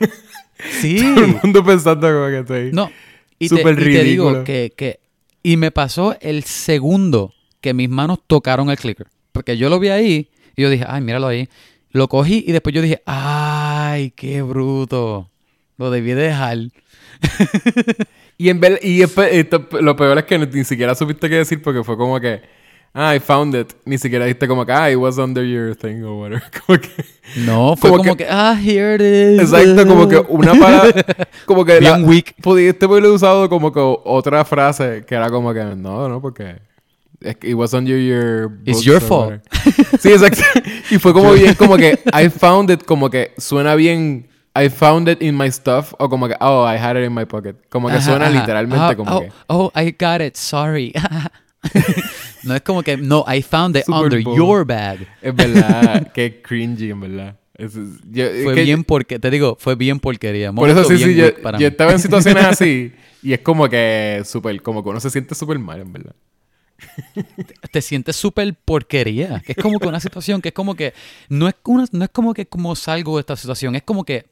Sí. 0.80 0.96
Todo 1.14 1.24
el 1.24 1.38
mundo 1.42 1.64
pensando 1.64 2.08
como 2.10 2.26
que 2.28 2.38
estoy. 2.38 2.70
No. 2.72 2.90
Y 3.38 3.48
te, 3.48 3.56
Súper 3.56 3.74
y 3.74 3.76
te 3.92 4.04
digo 4.04 4.24
ridículo. 4.30 4.44
que, 4.44 4.72
que... 4.74 5.00
Y 5.42 5.58
me 5.58 5.70
pasó 5.70 6.16
el 6.20 6.42
segundo 6.44 7.34
que 7.60 7.74
mis 7.74 7.88
manos 7.90 8.18
tocaron 8.26 8.70
el 8.70 8.78
clicker. 8.78 9.06
Porque 9.32 9.58
yo 9.58 9.68
lo 9.68 9.78
vi 9.78 9.88
ahí 9.90 10.30
y 10.56 10.62
yo 10.62 10.70
dije, 10.70 10.84
ay, 10.88 11.02
míralo 11.02 11.26
ahí. 11.28 11.48
Lo 11.96 12.08
cogí 12.08 12.44
y 12.46 12.52
después 12.52 12.74
yo 12.74 12.82
dije, 12.82 13.02
ay, 13.06 14.10
qué 14.10 14.42
bruto. 14.42 15.30
Lo 15.78 15.90
debí 15.90 16.12
dejar. 16.12 16.58
Y 18.38 18.50
en 18.50 18.60
ver, 18.60 18.78
y 18.82 19.00
esto- 19.00 19.66
lo 19.80 19.96
peor 19.96 20.18
es 20.18 20.24
que 20.24 20.38
ni 20.38 20.62
siquiera 20.64 20.94
supiste 20.94 21.30
qué 21.30 21.36
decir 21.36 21.62
porque 21.62 21.82
fue 21.82 21.96
como 21.96 22.20
que, 22.20 22.42
ah, 22.92 23.16
I 23.16 23.18
found 23.18 23.54
it. 23.54 23.72
Ni 23.86 23.96
siquiera 23.96 24.26
dijiste 24.26 24.46
como 24.46 24.66
que, 24.66 24.72
ah, 24.72 24.90
it 24.90 24.98
was 24.98 25.16
under 25.16 25.42
your 25.42 25.74
thing 25.74 26.02
or 26.02 26.20
whatever. 26.20 26.42
Como 26.66 26.78
que, 26.78 26.90
No, 27.46 27.74
fue 27.76 27.88
Como 27.88 28.02
como, 28.02 28.14
que- 28.16 28.24
que, 28.24 28.30
ah, 28.30 28.54
here 28.62 28.96
it 28.96 29.40
is. 29.40 29.40
exacto, 29.40 29.86
como 29.86 30.06
que 30.06 30.18
una 30.28 30.52
palabra, 30.54 30.92
como 31.46 31.64
que 31.64 31.80
la, 31.80 31.96
Bien 31.96 32.06
weak. 32.06 32.34
pudiste 32.42 32.84
haberle 32.84 33.08
usado 33.08 33.48
como 33.48 33.72
que 33.72 33.80
otra 33.80 34.44
frase 34.44 35.04
que 35.06 35.14
era 35.14 35.30
como 35.30 35.54
que, 35.54 35.64
no, 35.64 36.06
no, 36.06 36.20
porque 36.20 36.56
it 37.20 37.54
was 37.54 37.72
under 37.74 37.98
your 37.98 38.52
It's 38.64 38.82
your 38.84 39.00
fault. 39.00 39.34
Sí, 40.00 40.10
exacto. 40.12 40.42
Y 40.90 40.98
fue 40.98 41.12
como 41.12 41.32
bien, 41.32 41.54
como 41.54 41.76
que 41.76 41.98
I 42.12 42.28
found 42.28 42.70
it, 42.70 42.84
como 42.84 43.08
que 43.10 43.32
suena 43.38 43.74
bien. 43.74 44.28
I 44.58 44.68
found 44.70 45.08
it 45.08 45.20
in 45.22 45.36
my 45.36 45.50
stuff 45.50 45.92
o 45.98 46.08
como 46.08 46.28
que 46.28 46.34
oh 46.40 46.64
I 46.66 46.76
had 46.78 46.96
it 46.96 47.04
in 47.06 47.12
my 47.14 47.26
pocket 47.26 47.56
como 47.68 47.88
que 47.88 47.96
Ajá, 47.96 48.04
suena 48.10 48.26
ajá. 48.28 48.40
literalmente 48.40 48.84
Ah, 48.84 48.94
como 48.96 49.10
oh, 49.16 49.20
que 49.20 49.32
Oh, 49.48 49.70
I 49.76 49.94
got 49.98 50.22
it, 50.22 50.34
sorry. 50.36 50.92
no 52.44 52.54
es 52.54 52.62
como 52.62 52.82
que, 52.82 52.96
no, 52.96 53.24
I 53.28 53.42
found 53.42 53.76
it 53.76 53.84
Super 53.84 54.04
under 54.04 54.20
your 54.20 54.64
bag. 54.64 55.06
Es 55.20 55.34
verdad, 55.34 56.10
que 56.14 56.40
cringy, 56.42 56.90
en 56.90 57.00
verdad. 57.00 57.36
Es- 57.58 57.74
yo- 58.10 58.26
Fue 58.44 58.54
que- 58.54 58.62
bien 58.62 58.84
porque, 58.84 59.18
te 59.18 59.30
digo, 59.30 59.56
fue 59.58 59.74
bien 59.74 59.98
porquería. 59.98 60.52
Por 60.52 60.68
eso 60.70 60.84
sí, 60.84 60.98
sí, 60.98 61.14
yo, 61.14 61.26
yo 61.58 61.66
estaba 61.68 61.92
en 61.92 61.98
situaciones 61.98 62.44
así 62.44 62.92
y 63.22 63.32
es 63.32 63.40
como 63.40 63.68
que 63.68 64.22
súper, 64.24 64.60
como 64.62 64.82
que 64.82 64.88
uno 64.90 65.00
se 65.00 65.10
siente 65.10 65.34
súper 65.34 65.58
mal, 65.58 65.80
en 65.80 65.92
verdad. 65.92 66.14
Te 67.70 67.80
sientes 67.82 68.16
súper 68.16 68.54
porquería. 68.54 69.42
Es 69.46 69.56
como 69.56 69.78
que 69.78 69.86
una 69.88 70.00
situación 70.00 70.40
que 70.42 70.48
es 70.50 70.54
como 70.54 70.74
que 70.74 70.92
no 71.28 71.48
es 71.48 71.54
una, 71.64 71.84
no 71.92 72.04
es 72.04 72.10
como 72.10 72.34
que 72.34 72.46
como 72.46 72.76
salgo 72.76 73.16
de 73.16 73.20
esta 73.20 73.36
situación, 73.36 73.74
es 73.76 73.82
como 73.82 74.04
que 74.04 74.26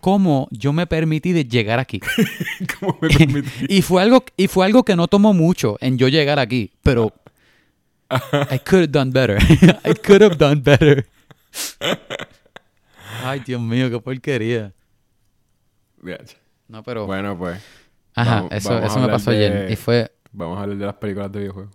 cómo 0.00 0.48
yo 0.50 0.72
me 0.74 0.86
permití 0.86 1.32
de 1.32 1.44
llegar 1.46 1.78
aquí. 1.78 2.00
Como 2.78 2.98
me 3.00 3.08
permití. 3.08 3.48
y 3.68 3.80
fue 3.82 4.02
algo 4.02 4.22
y 4.36 4.48
fue 4.48 4.66
algo 4.66 4.84
que 4.84 4.96
no 4.96 5.08
tomó 5.08 5.32
mucho 5.32 5.78
en 5.80 5.96
yo 5.96 6.08
llegar 6.08 6.38
aquí, 6.38 6.70
pero 6.82 7.12
I 8.50 8.58
could 8.58 8.82
have 8.82 8.88
done 8.88 9.10
better. 9.10 9.38
I 9.84 9.94
could 9.94 10.22
have 10.22 10.36
done 10.36 10.60
better. 10.60 11.06
Ay, 13.22 13.40
Dios 13.46 13.60
mío, 13.60 13.90
qué 13.90 13.98
porquería. 14.00 14.72
No, 16.68 16.82
pero 16.82 17.06
Bueno, 17.06 17.38
pues 17.38 17.60
ajá, 18.14 18.34
vamos- 18.42 18.52
eso 18.52 18.68
vamos 18.74 18.90
eso 18.90 19.00
me 19.00 19.08
pasó 19.08 19.30
de- 19.30 19.36
ayer 19.46 19.70
y 19.72 19.76
fue 19.76 20.12
vamos 20.34 20.58
a 20.58 20.62
hablar 20.62 20.76
de 20.76 20.86
las 20.86 20.96
películas 20.96 21.32
de 21.32 21.38
videojuegos. 21.40 21.74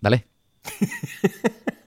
dale. 0.00 0.26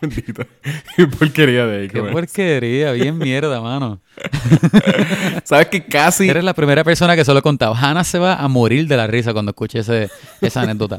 Bendito. 0.00 0.44
Qué 0.96 1.06
porquería 1.06 1.66
de 1.66 1.82
ahí. 1.82 1.88
Qué 1.88 2.02
porquería, 2.02 2.92
bien 2.92 3.18
mierda, 3.18 3.60
mano. 3.60 4.00
¿Sabes 5.44 5.68
que 5.68 5.84
casi 5.84 6.28
Eres 6.28 6.44
la 6.44 6.54
primera 6.54 6.84
persona 6.84 7.16
que 7.16 7.24
se 7.24 7.32
lo 7.32 7.38
he 7.38 7.42
contado. 7.42 7.74
Hannah 7.74 8.04
se 8.04 8.18
va 8.18 8.34
a 8.34 8.48
morir 8.48 8.86
de 8.86 8.96
la 8.96 9.06
risa 9.06 9.32
cuando 9.32 9.50
escuche 9.50 9.80
ese, 9.80 10.08
esa 10.40 10.62
anécdota. 10.62 10.98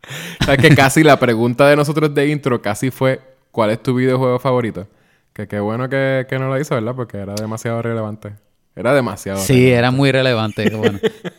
¿Sabes 0.44 0.60
que 0.60 0.74
casi 0.74 1.02
la 1.02 1.18
pregunta 1.18 1.68
de 1.68 1.76
nosotros 1.76 2.12
de 2.14 2.28
intro 2.28 2.60
casi 2.60 2.90
fue 2.90 3.20
¿cuál 3.50 3.70
es 3.70 3.82
tu 3.82 3.94
videojuego 3.94 4.38
favorito? 4.38 4.86
Que 5.32 5.46
qué 5.48 5.60
bueno 5.60 5.88
que, 5.88 6.26
que 6.28 6.38
no 6.38 6.48
lo 6.48 6.60
hizo, 6.60 6.74
¿verdad? 6.74 6.94
Porque 6.94 7.18
era 7.18 7.34
demasiado 7.34 7.80
relevante. 7.80 8.32
Era 8.74 8.92
demasiado. 8.94 9.38
Sí, 9.38 9.52
relevante. 9.52 9.78
era 9.78 9.90
muy 9.90 10.12
relevante. 10.12 10.70
Bueno, 10.76 10.98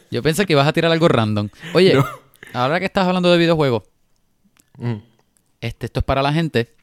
yo 0.10 0.24
pensé 0.24 0.46
que 0.46 0.54
ibas 0.54 0.68
a 0.68 0.74
tirar 0.74 0.92
algo 0.92 1.08
random. 1.08 1.50
Oye, 1.74 1.94
No. 1.96 2.06
ahora 2.54 2.80
que 2.80 2.86
estás 2.86 3.08
hablando 3.08 3.32
de 3.32 3.38
videojuegos, 3.38 3.84
Mm. 4.78 4.96
este, 5.62 5.86
esto 5.86 6.00
es 6.00 6.04
para 6.04 6.22
la 6.24 6.34
gente. 6.34 6.74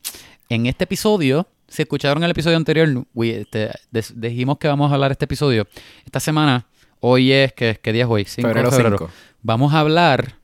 En 0.51 0.67
este 0.67 0.83
episodio, 0.85 1.47
si 1.69 1.83
escucharon 1.83 2.25
el 2.25 2.31
episodio 2.33 2.57
anterior, 2.57 3.05
we- 3.15 3.43
este, 3.43 3.71
des- 3.93 4.21
dijimos 4.21 4.59
que 4.59 4.67
vamos 4.67 4.91
a 4.91 4.95
hablar 4.95 5.13
este 5.13 5.25
episodio. 5.27 5.67
Esta 6.05 6.19
semana, 6.19 6.67
hoy 6.99 7.31
es, 7.33 7.53
¿qué, 7.53 7.79
qué 7.81 7.93
día 7.93 8.03
es 8.03 8.11
hoy? 8.11 8.25
5 8.25 8.49
Febrero 8.49 8.71
de 8.71 8.77
febrero. 8.77 8.99
5. 8.99 9.11
Vamos 9.43 9.73
a 9.73 9.79
hablar 9.81 10.35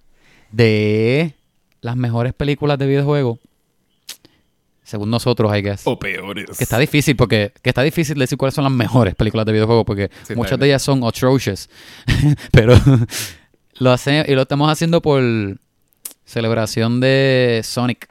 de 0.53 1.35
las 1.81 1.97
mejores 1.97 2.33
películas 2.35 2.79
de 2.79 2.87
videojuegos. 2.87 3.41
Según 4.85 5.11
nosotros, 5.11 5.53
I 5.57 5.63
guess. 5.63 5.83
O 5.87 5.99
peores. 5.99 6.57
Que 6.57 6.63
está 6.63 6.79
difícil 6.79 7.17
porque 7.17 7.53
que 7.61 7.71
está 7.71 7.83
difícil 7.83 8.17
decir 8.17 8.39
cuáles 8.39 8.55
son 8.55 8.63
las 8.63 8.73
mejores 8.73 9.17
películas 9.17 9.45
de 9.45 9.51
videojuegos 9.53 9.85
porque 9.85 10.11
Sí, 10.23 10.37
muchas 10.37 10.57
de 10.61 10.67
ellas 10.67 10.83
son 10.83 11.03
atrocious. 11.03 11.69
Pero 12.53 12.75
lo 13.81 13.91
hace 13.91 14.25
y 14.29 14.35
lo 14.37 14.43
estamos 14.43 14.71
haciendo 14.71 15.03
por 15.03 15.21
celebración 16.25 17.01
de 17.01 17.63
Sonic, 17.65 18.09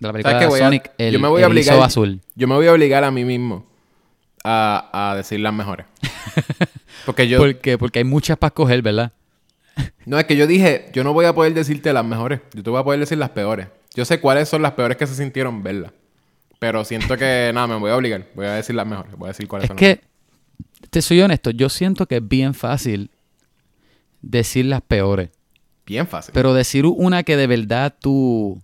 de 0.00 0.06
la 0.08 0.12
película 0.12 0.38
de 0.40 0.46
Voy 0.46 0.60
a- 0.60 0.64
Sonic, 0.64 0.90
el, 0.98 1.12
yo 1.12 1.20
me 1.20 1.28
voy 1.28 1.42
a 1.42 1.46
obligar- 1.48 1.80
azul. 1.82 2.20
Yo 2.34 2.48
me 2.48 2.54
voy 2.56 2.66
a 2.66 2.72
obligar 2.72 3.04
a 3.04 3.10
mí 3.10 3.24
mismo 3.24 3.64
a, 4.42 5.10
a 5.12 5.14
decir 5.16 5.38
las 5.40 5.52
mejores. 5.54 5.86
Porque 7.06 7.28
yo... 7.28 7.38
Porque 7.38 7.78
porque 7.78 7.98
hay 8.00 8.04
muchas 8.04 8.36
para 8.36 8.48
escoger, 8.48 8.82
¿verdad? 8.82 9.12
No, 10.04 10.18
es 10.18 10.24
que 10.26 10.36
yo 10.36 10.46
dije, 10.46 10.90
yo 10.92 11.04
no 11.04 11.12
voy 11.14 11.24
a 11.24 11.34
poder 11.34 11.54
decirte 11.54 11.92
las 11.92 12.04
mejores. 12.04 12.40
Yo 12.52 12.62
te 12.62 12.68
voy 12.70 12.80
a 12.80 12.84
poder 12.84 13.00
decir 13.00 13.16
las 13.18 13.30
peores. 13.30 13.68
Yo 13.94 14.04
sé 14.04 14.20
cuáles 14.20 14.48
son 14.48 14.60
las 14.62 14.72
peores 14.72 14.96
que 14.96 15.06
se 15.06 15.14
sintieron 15.14 15.62
verlas. 15.62 15.92
Pero 16.58 16.84
siento 16.84 17.16
que, 17.16 17.50
nada, 17.54 17.66
me 17.66 17.76
voy 17.76 17.90
a 17.90 17.96
obligar. 17.96 18.26
Voy 18.34 18.46
a 18.46 18.52
decir 18.54 18.74
las 18.74 18.86
mejores. 18.86 19.16
Voy 19.16 19.28
a 19.28 19.32
decir 19.32 19.48
cuáles 19.48 19.64
Es 19.64 19.68
son 19.68 19.76
que 19.76 20.00
te 20.90 21.00
soy 21.02 21.20
honesto, 21.22 21.50
yo 21.50 21.68
siento 21.68 22.06
que 22.06 22.16
es 22.16 22.28
bien 22.28 22.52
fácil 22.54 23.10
decir 24.20 24.66
las 24.66 24.82
peores. 24.82 25.28
las 25.30 25.84
Bien 25.86 26.06
fácil. 26.06 26.32
Pero 26.34 26.52
decir 26.54 26.84
una 26.86 27.22
que 27.22 27.36
de 27.36 27.46
verdad 27.46 27.94
tú. 27.98 28.60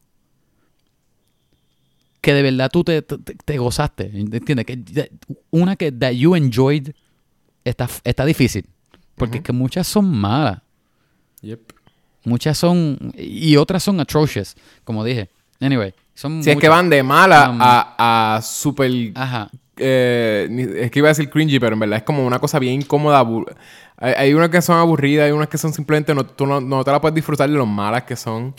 Que 2.27 2.35
de 2.35 2.43
verdad 2.43 2.69
tú 2.73 2.83
te, 2.83 3.03
te- 3.03 3.17
te 3.19 3.57
gozaste. 3.57 4.11
¿Entiendes? 4.13 4.65
Que 4.67 5.11
una 5.53 5.77
que 5.77 5.93
that 5.93 6.11
you 6.11 6.35
enjoyed 6.35 6.91
está, 7.65 7.89
está 8.03 8.25
difícil. 8.25 8.67
Porque 9.15 9.39
es 9.39 9.45
que 9.45 9.53
muchas 9.53 9.87
son 9.87 10.11
malas. 10.11 10.59
Yep. 11.43 11.61
Muchas 12.25 12.59
son. 12.59 13.13
Y 13.17 13.57
otras 13.57 13.85
son 13.85 14.01
atrocious. 14.01 14.57
Como 14.83 15.05
dije. 15.05 15.29
Anyway. 15.61 15.95
Son 16.15 16.43
Si 16.43 16.51
es 16.51 16.57
que 16.57 16.69
van 16.69 16.91
de 16.91 17.01
mala 17.05 17.51
Um, 17.51 17.59
a, 17.61 18.37
a 18.39 18.43
super... 18.43 18.91
Ajá. 19.15 19.49
eh, 19.77 20.49
es 20.81 20.91
que 20.91 20.99
iba 20.99 21.07
a 21.09 21.11
decir 21.11 21.31
cringy, 21.31 21.61
pero 21.61 21.75
en 21.75 21.79
verdad 21.81 21.99
es 21.99 22.03
como 22.03 22.27
una 22.27 22.41
cosa 22.41 22.59
bien 22.59 22.75
incómoda. 22.75 23.25
Hay, 23.99 24.15
hay 24.17 24.35
unas 24.35 24.49
que 24.51 24.61
son 24.63 24.79
aburridas, 24.79 25.27
hay 25.27 25.31
unas 25.33 25.49
que 25.49 25.59
son 25.59 25.73
simplemente... 25.73 26.13
No, 26.13 26.27
tú 26.27 26.45
no, 26.45 26.61
no 26.61 26.83
te 26.83 26.91
las 26.91 26.99
puedes 26.99 27.15
disfrutar 27.15 27.49
de 27.49 27.55
lo 27.57 27.67
malas 27.67 28.03
que 28.03 28.17
son. 28.17 28.53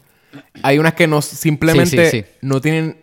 Hay 0.63 0.77
unas 0.79 0.93
que 0.93 1.05
no 1.07 1.21
simplemente 1.21 2.09
Sí, 2.09 2.17
sí, 2.21 2.23
sí. 2.23 2.37
no 2.41 2.61
tienen 2.61 3.01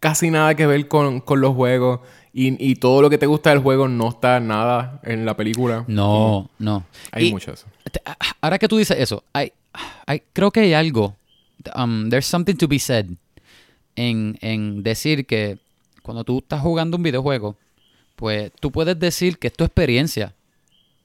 casi 0.00 0.30
nada 0.30 0.54
que 0.54 0.66
ver 0.66 0.88
con, 0.88 1.20
con 1.20 1.40
los 1.40 1.54
juegos. 1.54 2.00
Y, 2.32 2.56
y 2.64 2.76
todo 2.76 3.02
lo 3.02 3.10
que 3.10 3.18
te 3.18 3.26
gusta 3.26 3.50
del 3.50 3.58
juego 3.60 3.88
no 3.88 4.10
está 4.10 4.38
nada 4.38 5.00
en 5.04 5.24
la 5.26 5.36
película. 5.36 5.84
No, 5.88 6.48
no. 6.58 6.84
Hay 7.10 7.32
mucho 7.32 7.50
de 7.50 7.54
eso. 7.54 7.66
Te- 7.90 8.00
a- 8.04 8.16
Ahora 8.40 8.58
que 8.58 8.68
tú 8.68 8.76
dices 8.76 8.96
eso, 9.00 9.24
hay, 9.32 9.52
hay- 10.06 10.22
creo 10.32 10.50
que 10.50 10.60
hay 10.60 10.74
algo. 10.74 11.16
um, 11.74 12.08
there's 12.10 12.26
something 12.26 12.54
to 12.54 12.68
be 12.68 12.78
said 12.78 13.06
en, 13.96 14.38
en 14.40 14.82
decir 14.84 15.26
que 15.26 15.58
cuando 16.02 16.22
tú 16.22 16.38
estás 16.38 16.60
jugando 16.60 16.96
un 16.96 17.02
videojuego, 17.02 17.56
pues 18.14 18.52
tú 18.60 18.70
puedes 18.70 18.98
decir 18.98 19.38
que 19.38 19.48
es 19.48 19.52
tu 19.54 19.64
experiencia, 19.64 20.34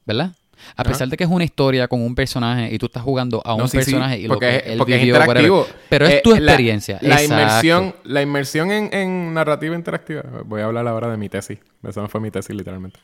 ¿verdad? 0.06 0.36
A 0.75 0.84
pesar 0.84 1.08
de 1.08 1.17
que 1.17 1.24
es 1.24 1.29
una 1.29 1.43
historia 1.43 1.88
con 1.88 2.01
un 2.01 2.15
personaje 2.15 2.74
y 2.74 2.77
tú 2.77 2.88
estás 2.88 3.03
jugando 3.03 3.41
a 3.46 3.53
un 3.53 3.62
No, 3.62 3.67
sí, 3.67 3.72
sí, 3.72 3.77
personaje 3.91 4.20
y 4.20 4.27
lo 4.27 4.39
que 4.39 4.55
es- 4.58 4.63
él 4.67 4.77
porque 4.77 4.96
es 4.96 5.00
vivió, 5.01 5.15
whatever. 5.15 5.38
interactivo. 5.43 5.67
Pero 5.89 6.05
es 6.08 6.13
Eh, 6.15 6.22
tu 6.24 6.32
la- 6.32 6.38
experiencia. 6.38 6.98
La, 7.01 7.15
exacto. 7.22 7.34
inmersión, 7.34 7.96
la 8.03 8.22
inmersión 8.22 8.72
en, 8.72 8.93
en 8.93 9.34
narrativa 9.34 9.75
interactiva. 9.75 10.24
Voy 10.46 10.62
a 10.62 10.65
hablar 10.65 10.88
ahora 10.88 11.10
de 11.10 11.17
mi 11.17 11.29
tesis. 11.29 11.60
Esa 11.88 12.01
no 12.01 12.10
fue 12.10 12.22
mi 12.22 12.32
tesis, 12.32 12.55
literalmente. 12.55 13.00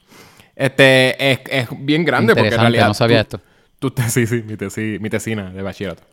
Este 0.55 1.31
es, 1.31 1.39
es 1.49 1.67
bien 1.79 2.03
grande 2.03 2.33
porque 2.35 2.49
en 2.53 2.59
realidad. 2.59 2.87
no 2.87 2.93
sabía 2.93 3.23
tú- 3.23 3.37
esto. 3.37 3.47
tú 3.79 3.91
te- 3.91 4.09
sí, 4.09 4.27
sí, 4.27 4.43
mi, 4.45 4.57
tesis, 4.57 4.99
mi 4.99 5.09
tesina 5.09 5.51
de 5.51 5.61
bachillerato. 5.61 6.03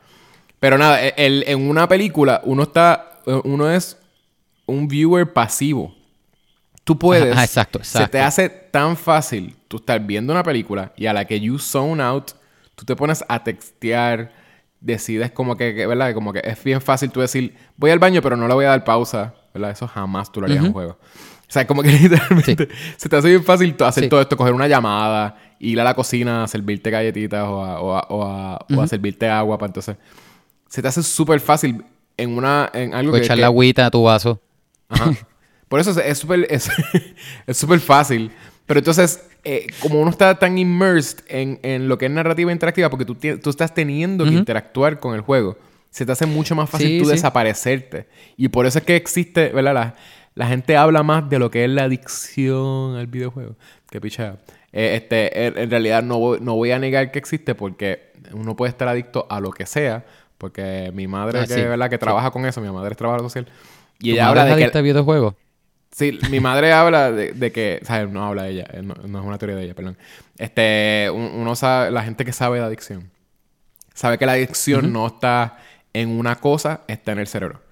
Pero 0.60 0.78
nada, 0.78 1.00
el- 1.00 1.44
en 1.46 1.68
una 1.68 1.88
película 1.88 2.40
uno 2.44 2.64
está. 2.64 3.20
Uno 3.44 3.68
es 3.70 3.98
un 4.66 4.86
viewer 4.86 5.32
pasivo. 5.32 5.95
Tú 6.86 6.96
puedes. 6.98 7.32
Ajá, 7.32 7.42
exacto, 7.44 7.82
Se 7.82 7.98
te 7.98 8.04
exacto. 8.04 8.18
hace 8.22 8.48
tan 8.48 8.96
fácil 8.96 9.56
tú 9.68 9.78
estar 9.78 10.00
viendo 10.00 10.32
una 10.32 10.42
película 10.44 10.92
y 10.96 11.06
a 11.06 11.12
la 11.12 11.24
que 11.24 11.40
you 11.40 11.58
zone 11.58 12.00
out, 12.02 12.30
tú 12.76 12.84
te 12.84 12.94
pones 12.94 13.24
a 13.28 13.42
textear, 13.42 14.32
decides 14.80 15.32
como 15.32 15.56
que, 15.56 15.74
que, 15.74 15.86
¿verdad? 15.86 16.14
Como 16.14 16.32
que 16.32 16.40
es 16.44 16.62
bien 16.62 16.80
fácil 16.80 17.10
tú 17.10 17.20
decir, 17.20 17.54
voy 17.76 17.90
al 17.90 17.98
baño, 17.98 18.22
pero 18.22 18.36
no 18.36 18.46
le 18.46 18.54
voy 18.54 18.64
a 18.66 18.68
dar 18.68 18.84
pausa, 18.84 19.34
¿verdad? 19.52 19.72
Eso 19.72 19.88
jamás 19.88 20.30
tú 20.30 20.40
lo 20.40 20.46
harías 20.46 20.60
en 20.60 20.66
un 20.68 20.72
juego. 20.72 20.92
O 20.92 21.48
sea, 21.52 21.66
como 21.66 21.82
que 21.82 21.90
literalmente 21.92 22.68
se 22.96 23.08
te 23.08 23.16
hace 23.16 23.28
bien 23.30 23.42
fácil 23.44 23.74
hacer 23.80 24.04
Sí. 24.04 24.08
todo 24.10 24.20
esto, 24.20 24.36
coger 24.36 24.52
una 24.54 24.68
llamada, 24.68 25.36
ir 25.58 25.80
a 25.80 25.84
la 25.84 25.94
cocina 25.94 26.44
a 26.44 26.48
servirte 26.48 26.90
galletitas 26.90 27.44
o 27.48 27.64
a, 27.64 27.80
o 27.80 27.96
a- 27.96 28.06
o 28.10 28.24
a- 28.24 28.66
o 28.76 28.80
a 28.82 28.86
servirte 28.88 29.28
agua 29.28 29.58
para 29.58 29.68
entonces... 29.70 29.96
Se 30.68 30.82
te 30.82 30.88
hace 30.88 31.02
súper 31.02 31.40
fácil 31.40 31.84
en 32.16 32.36
una... 32.36 32.70
En 32.74 32.94
algo 32.94 33.10
O 33.12 33.14
que... 33.16 33.22
echar 33.24 33.36
que- 33.36 33.40
la 33.40 33.46
agüita 33.48 33.86
a 33.86 33.90
tu 33.90 34.02
vaso. 34.04 34.40
Ajá. 34.88 35.10
Por 35.68 35.80
eso 35.80 35.90
es- 35.90 35.96
es 35.98 36.18
súper 36.18 36.46
es, 36.50 36.70
es 37.46 37.56
súper 37.56 37.80
fácil. 37.80 38.30
Pero 38.66 38.78
entonces, 38.78 39.24
eh, 39.44 39.66
como 39.80 40.00
uno 40.00 40.10
está 40.10 40.36
tan 40.38 40.58
immersed 40.58 41.20
en, 41.28 41.60
en 41.62 41.88
lo 41.88 41.98
que 41.98 42.06
es 42.06 42.10
narrativa 42.10 42.50
interactiva, 42.50 42.90
porque 42.90 43.04
tú, 43.04 43.14
tú 43.14 43.50
estás 43.50 43.72
teniendo 43.74 44.24
que 44.24 44.30
interactuar 44.32 44.98
con 44.98 45.14
el 45.14 45.20
juego, 45.20 45.56
se 45.90 46.04
te 46.04 46.10
hace 46.12 46.26
mucho 46.26 46.54
más 46.56 46.68
fácil 46.68 46.88
Sí, 46.88 46.98
tú 46.98 47.04
sí. 47.04 47.12
desaparecerte. 47.12 48.08
Y 48.36 48.48
por 48.48 48.66
eso 48.66 48.78
es 48.78 48.84
que 48.84 48.96
existe, 48.96 49.50
¿verdad? 49.50 49.74
La, 49.74 49.94
la 50.34 50.46
gente 50.48 50.76
habla 50.76 51.02
más 51.04 51.30
de 51.30 51.38
lo 51.38 51.50
que 51.50 51.64
es 51.64 51.70
la 51.70 51.84
adicción 51.84 52.96
al 52.96 53.06
videojuego. 53.06 53.54
Que 53.88 54.00
picha. 54.00 54.38
Eh, 54.72 54.96
este, 54.96 55.46
en, 55.62 55.70
realidad 55.70 56.02
no 56.02 56.18
voy, 56.18 56.38
no 56.40 56.54
voy 56.56 56.72
a 56.72 56.78
negar 56.80 57.10
que 57.12 57.18
existe 57.20 57.54
porque 57.54 58.10
uno 58.32 58.56
puede 58.56 58.70
estar 58.70 58.88
adicto 58.88 59.26
a 59.30 59.40
lo 59.40 59.50
que 59.52 59.64
sea. 59.64 60.04
Porque 60.38 60.90
mi 60.92 61.06
madre, 61.06 61.38
Ah, 61.38 61.46
que, 61.46 61.54
sí, 61.54 61.60
¿verdad? 61.62 61.88
que 61.88 61.98
trabaja 61.98 62.30
con 62.32 62.44
eso, 62.44 62.60
mi 62.60 62.68
madre 62.70 62.90
es 62.90 62.96
trabajadora 62.96 63.28
social. 63.28 63.46
Y 64.00 64.08
¿Tu 64.10 64.14
ella 64.16 64.26
madre 64.26 64.40
habla 64.40 64.42
es 64.50 64.56
de 64.56 64.58
que... 64.58 64.64
adicta 64.64 64.78
a 64.80 64.82
videojuegos? 64.82 65.34
Sí, 65.98 66.18
mi 66.30 66.40
madre 66.40 66.72
habla 66.74 67.10
de, 67.10 67.32
de 67.32 67.52
que, 67.52 67.78
o 67.82 67.86
sea, 67.86 68.04
no 68.04 68.22
habla 68.26 68.42
de 68.42 68.50
ella, 68.50 68.66
eh, 68.70 68.82
no, 68.82 68.94
no 69.06 69.18
es 69.20 69.24
una 69.24 69.38
teoría 69.38 69.56
de 69.56 69.64
ella, 69.64 69.74
perdón. 69.74 69.96
Este, 70.36 71.08
un- 71.10 71.30
uno 71.40 71.56
sabe, 71.56 71.90
la 71.90 72.02
gente 72.02 72.26
que 72.26 72.32
sabe 72.34 72.58
de 72.58 72.66
adicción, 72.66 73.10
sabe 73.94 74.18
que 74.18 74.26
la 74.26 74.32
adicción 74.32 74.92
no 74.92 75.06
está 75.06 75.56
en 75.94 76.10
una 76.10 76.36
cosa, 76.36 76.82
está 76.86 77.12
en 77.12 77.20
el 77.20 77.26
cerebro. 77.26 77.62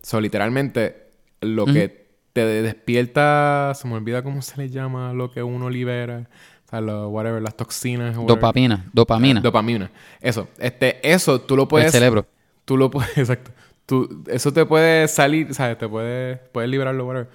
So, 0.00 0.18
literalmente, 0.18 1.08
lo 1.42 1.66
que 1.66 2.06
te 2.32 2.46
despierta, 2.46 3.72
se 3.74 3.86
me 3.86 3.94
olvida 3.96 4.22
cómo 4.22 4.40
se 4.40 4.56
le 4.56 4.70
llama 4.70 5.12
lo 5.12 5.30
que 5.30 5.42
uno 5.42 5.68
libera, 5.68 6.26
o 6.66 6.70
sea, 6.70 6.80
lo, 6.80 7.10
whatever, 7.10 7.42
las 7.42 7.54
toxinas. 7.54 8.16
whatever. 8.16 8.26
Dopamina. 8.36 8.84
Dopamina. 8.94 9.40
Dopamina. 9.42 9.90
Eso, 10.22 10.48
este, 10.58 11.06
eso 11.06 11.38
tú 11.42 11.54
lo 11.54 11.68
puedes 11.68 11.86
el 11.88 11.92
cerebro. 11.92 12.26
tú 12.64 12.78
lo 12.78 12.90
puedes, 12.90 13.18
exacto. 13.18 13.50
Tú, 13.84 14.24
eso 14.28 14.50
te 14.54 14.64
puede 14.64 15.06
salir, 15.08 15.52
¿sabes? 15.52 15.76
Te 15.76 15.86
puede, 15.86 16.36
puedes 16.36 16.70
liberarlo, 16.70 17.06
whatever. 17.06 17.28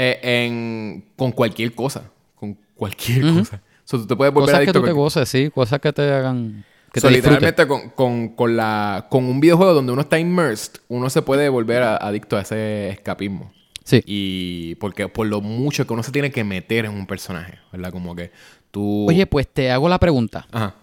Eh, 0.00 0.20
en, 0.22 1.04
con 1.16 1.32
cualquier 1.32 1.74
cosa. 1.74 2.10
Con 2.36 2.56
cualquier 2.76 3.22
cosa. 3.22 3.60
O 3.60 3.88
sea, 3.88 3.98
tú 3.98 4.06
te 4.06 4.14
puedes 4.16 4.32
volver 4.32 4.46
Cosas 4.50 4.58
que 4.60 4.62
adicto 4.70 4.72
tú 4.80 4.84
te 4.84 4.90
a 4.90 4.94
cualquier- 4.94 5.22
goces, 5.22 5.28
sí. 5.28 5.50
Cosas 5.52 5.80
que 5.80 5.92
te 5.92 6.12
hagan... 6.12 6.64
Que 6.92 7.00
So, 7.00 7.08
te 7.08 7.14
literalmente 7.14 7.66
con, 7.66 7.90
con, 7.90 8.28
con, 8.28 8.56
la, 8.56 9.08
con 9.10 9.24
un 9.24 9.40
videojuego 9.40 9.74
donde 9.74 9.92
uno 9.92 10.00
está 10.02 10.18
immersed, 10.18 10.74
uno 10.88 11.10
se 11.10 11.20
puede 11.20 11.48
volver 11.48 11.82
a- 11.82 11.96
adicto 11.96 12.36
a 12.36 12.42
ese 12.42 12.88
escapismo. 12.90 13.52
Sí. 13.84 14.02
Y 14.06 14.74
porque 14.76 15.08
por 15.08 15.26
lo 15.26 15.40
mucho 15.40 15.86
que 15.86 15.92
uno 15.92 16.02
se 16.02 16.12
tiene 16.12 16.30
que 16.30 16.44
meter 16.44 16.84
en 16.84 16.92
un 16.92 17.06
personaje, 17.06 17.58
¿verdad? 17.72 17.90
Como 17.90 18.14
que 18.14 18.30
tú... 18.70 19.06
Oye, 19.08 19.26
pues 19.26 19.48
te 19.48 19.70
hago 19.70 19.88
la 19.88 19.98
pregunta. 19.98 20.46
Ajá. 20.52 20.74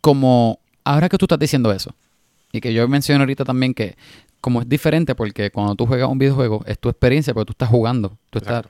Como 0.00 0.58
ahora 0.84 1.08
que 1.08 1.18
tú 1.18 1.24
estás 1.26 1.38
diciendo 1.38 1.72
eso, 1.72 1.94
y 2.52 2.60
que 2.60 2.72
yo 2.72 2.86
menciono 2.88 3.20
ahorita 3.22 3.44
también 3.44 3.74
que 3.74 3.96
como 4.40 4.60
es 4.60 4.68
diferente 4.68 5.14
porque 5.14 5.50
cuando 5.50 5.74
tú 5.74 5.86
juegas 5.86 6.08
un 6.08 6.18
videojuego 6.18 6.62
es 6.66 6.78
tu 6.78 6.88
experiencia, 6.88 7.34
pero 7.34 7.44
tú 7.44 7.52
estás 7.52 7.68
jugando, 7.68 8.16
tú 8.30 8.38
estás 8.38 8.64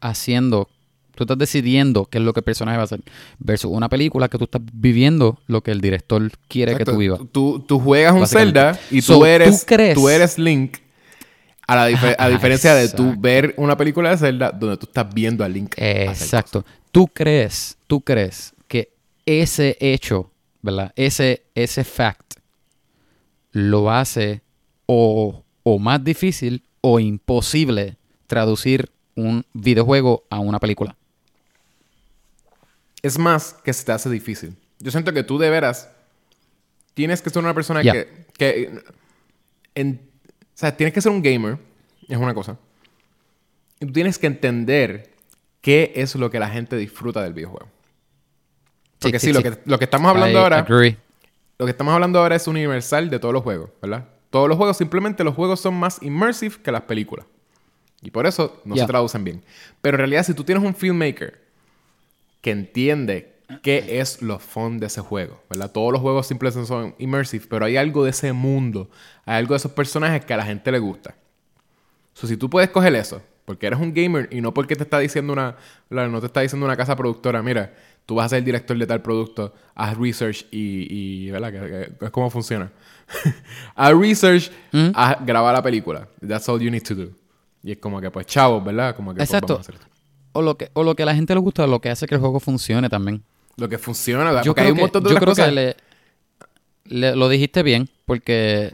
haciendo, 0.00 0.68
tú 1.14 1.24
estás 1.24 1.38
decidiendo 1.38 2.06
qué 2.06 2.18
es 2.18 2.24
lo 2.24 2.32
que 2.32 2.40
el 2.40 2.44
personaje 2.44 2.76
va 2.76 2.82
a 2.82 2.84
hacer, 2.84 3.00
versus 3.38 3.70
una 3.70 3.88
película 3.88 4.28
que 4.28 4.38
tú 4.38 4.44
estás 4.44 4.62
viviendo 4.72 5.38
lo 5.46 5.62
que 5.62 5.70
el 5.70 5.80
director 5.80 6.30
quiere 6.48 6.76
que 6.76 6.84
tú 6.84 6.96
vivas. 6.96 7.20
Tú, 7.32 7.60
tú 7.66 7.78
juegas 7.78 8.14
un. 8.14 8.26
Zelda 8.26 8.78
y 8.90 9.02
So, 9.02 9.14
tú 9.14 9.18
¿tú 9.20 9.24
eres, 9.26 9.64
crees? 9.66 9.94
tú 9.94 10.08
eres 10.08 10.38
Link. 10.38 10.76
A, 11.66 11.76
la 11.76 11.82
a 11.84 11.86
Ajá, 11.86 12.28
diferencia 12.28 12.74
de 12.74 12.88
tú 12.88 13.14
ver 13.16 13.54
una 13.56 13.76
película 13.76 14.10
de 14.10 14.16
Zelda 14.16 14.50
donde 14.50 14.76
tú 14.76 14.86
estás 14.86 15.06
viendo 15.14 15.44
a 15.44 15.48
Link. 15.48 15.74
Exacto. 15.76 16.64
¿Tú 16.90 17.06
crees, 17.06 17.76
tú 17.86 18.00
crees 18.00 18.54
que 18.66 18.92
ese 19.24 19.76
hecho, 19.78 20.32
¿verdad? 20.62 20.92
Ese, 20.96 21.44
ese 21.54 21.84
fact 21.84 22.34
lo 23.52 23.90
hace 23.90 24.42
o, 24.92 25.44
o 25.62 25.78
más 25.78 26.02
difícil 26.02 26.64
o 26.80 26.98
imposible 26.98 27.96
traducir 28.26 28.90
un 29.14 29.44
videojuego 29.52 30.24
a 30.30 30.40
una 30.40 30.58
película? 30.58 30.96
es 33.02 33.18
más 33.18 33.54
que 33.64 33.72
se 33.72 33.84
te 33.84 33.92
hace 33.92 34.10
difícil. 34.10 34.56
Yo 34.78 34.90
siento 34.90 35.12
que 35.12 35.22
tú 35.22 35.38
de 35.38 35.48
veras 35.48 35.88
tienes 36.92 37.22
que 37.22 37.30
ser 37.30 37.42
una 37.42 37.54
persona 37.54 37.82
que... 37.82 38.26
que 38.36 38.82
en- 39.74 40.00
o 40.34 40.58
sea, 40.60 40.76
tienes 40.76 40.92
que 40.92 41.00
ser 41.00 41.10
un 41.12 41.22
gamer, 41.22 41.56
es 42.08 42.18
una 42.18 42.34
cosa. 42.34 42.58
Y 43.78 43.86
tú 43.86 43.92
tienes 43.92 44.18
que 44.18 44.26
entender 44.26 45.14
qué 45.62 45.92
es 45.96 46.14
lo 46.16 46.30
que 46.30 46.38
la 46.38 46.50
gente 46.50 46.76
disfruta 46.76 47.22
del 47.22 47.32
videojuego. 47.32 47.68
Porque 48.98 49.18
sí, 49.18 49.28
sí, 49.28 49.32
lo, 49.32 49.40
sí. 49.40 49.44
Que, 49.48 49.58
lo 49.64 49.78
que 49.78 49.84
estamos 49.84 50.10
hablando 50.10 50.38
I 50.38 50.42
ahora... 50.42 50.58
agree. 50.58 50.98
Lo 51.58 51.64
que 51.64 51.70
estamos 51.70 51.94
hablando 51.94 52.18
ahora 52.18 52.36
es 52.36 52.46
universal 52.46 53.08
de 53.08 53.18
todos 53.18 53.32
los 53.32 53.42
juegos, 53.42 53.70
¿verdad? 53.80 54.06
Todos 54.30 54.48
los 54.48 54.56
juegos, 54.56 54.76
simplemente 54.76 55.24
los 55.24 55.34
juegos 55.34 55.60
son 55.60 55.74
más 55.74 56.00
immersive 56.02 56.56
que 56.62 56.72
las 56.72 56.82
películas. 56.82 57.26
Y 58.02 58.10
por 58.10 58.26
eso 58.26 58.60
no 58.64 58.74
se 58.82 58.86
traducen 58.86 59.24
bien. 59.24 59.42
Pero 59.82 59.96
en 59.96 59.98
realidad, 59.98 60.22
si 60.24 60.32
tú 60.34 60.44
tienes 60.44 60.64
un 60.64 60.74
filmmaker 60.74 61.40
que 62.40 62.50
entiende 62.50 63.34
qué 63.62 64.00
es 64.00 64.22
lo 64.22 64.38
fun 64.38 64.78
de 64.78 64.86
ese 64.86 65.00
juego, 65.00 65.42
¿verdad? 65.50 65.70
Todos 65.72 65.92
los 65.92 66.00
juegos 66.00 66.26
simplemente 66.26 66.66
son 66.66 66.94
immersive, 66.98 67.44
pero 67.50 67.66
hay 67.66 67.76
algo 67.76 68.04
de 68.04 68.10
ese 68.10 68.32
mundo, 68.32 68.88
hay 69.26 69.36
algo 69.38 69.54
de 69.54 69.58
esos 69.58 69.72
personajes 69.72 70.24
que 70.24 70.32
a 70.32 70.36
la 70.36 70.44
gente 70.44 70.70
le 70.72 70.78
gusta. 70.78 71.14
So, 72.14 72.26
si 72.26 72.36
tú 72.36 72.48
puedes 72.48 72.70
coger 72.70 72.94
eso, 72.94 73.20
porque 73.44 73.66
eres 73.66 73.80
un 73.80 73.92
gamer 73.92 74.28
y 74.30 74.40
no 74.40 74.54
porque 74.54 74.76
te 74.76 74.84
está 74.84 74.98
diciendo 75.00 75.32
una, 75.32 75.56
no 75.90 76.20
te 76.20 76.26
está 76.26 76.40
diciendo 76.40 76.64
una 76.64 76.76
casa 76.76 76.94
productora, 76.96 77.42
mira, 77.42 77.74
tú 78.06 78.14
vas 78.14 78.26
a 78.26 78.28
ser 78.30 78.38
el 78.38 78.44
director 78.44 78.78
de 78.78 78.86
tal 78.86 79.02
producto, 79.02 79.52
haz 79.74 79.96
research 79.98 80.46
y, 80.52 80.86
y 81.26 81.30
¿verdad? 81.30 81.52
Que, 81.52 81.58
que- 81.98 82.04
es 82.06 82.10
como 82.12 82.30
funciona. 82.30 82.70
Haz 83.74 83.92
research, 83.96 84.50
haz- 84.94 85.24
graba 85.24 85.52
la 85.52 85.62
película. 85.62 86.08
That's 86.26 86.48
all 86.48 86.60
you 86.60 86.70
need 86.70 86.82
to 86.82 86.94
do. 86.94 87.10
Y 87.62 87.72
es 87.72 87.78
como 87.78 88.00
que, 88.00 88.10
pues, 88.10 88.26
chavos, 88.26 88.64
¿verdad? 88.64 88.94
Como 88.96 89.12
que, 89.12 89.18
pues, 89.18 89.28
Exacto. 89.30 89.54
vamos 89.54 89.68
a 89.68 89.70
hacer 89.70 89.74
esto. 89.76 89.86
O 90.32 90.42
lo, 90.42 90.56
que, 90.56 90.70
o 90.74 90.82
lo 90.84 90.94
que 90.94 91.02
a 91.02 91.06
la 91.06 91.14
gente 91.14 91.34
le 91.34 91.40
gusta, 91.40 91.66
lo 91.66 91.80
que 91.80 91.90
hace 91.90 92.06
que 92.06 92.14
el 92.14 92.20
juego 92.20 92.38
funcione 92.40 92.88
también. 92.88 93.22
Lo 93.56 93.68
que 93.68 93.78
funciona, 93.78 94.24
¿verdad? 94.24 94.44
Yo 94.44 94.52
Porque 94.52 94.62
creo, 94.62 94.66
hay 94.66 94.70
un 94.72 94.76
que, 94.76 94.82
montón 94.82 95.02
de 95.02 95.10
yo 95.10 95.16
otras 95.16 95.34
creo 95.34 95.46
que 95.46 95.52
le, 95.52 95.76
le- 96.84 97.16
lo 97.16 97.28
dijiste 97.28 97.62
bien, 97.62 97.88
porque 98.06 98.72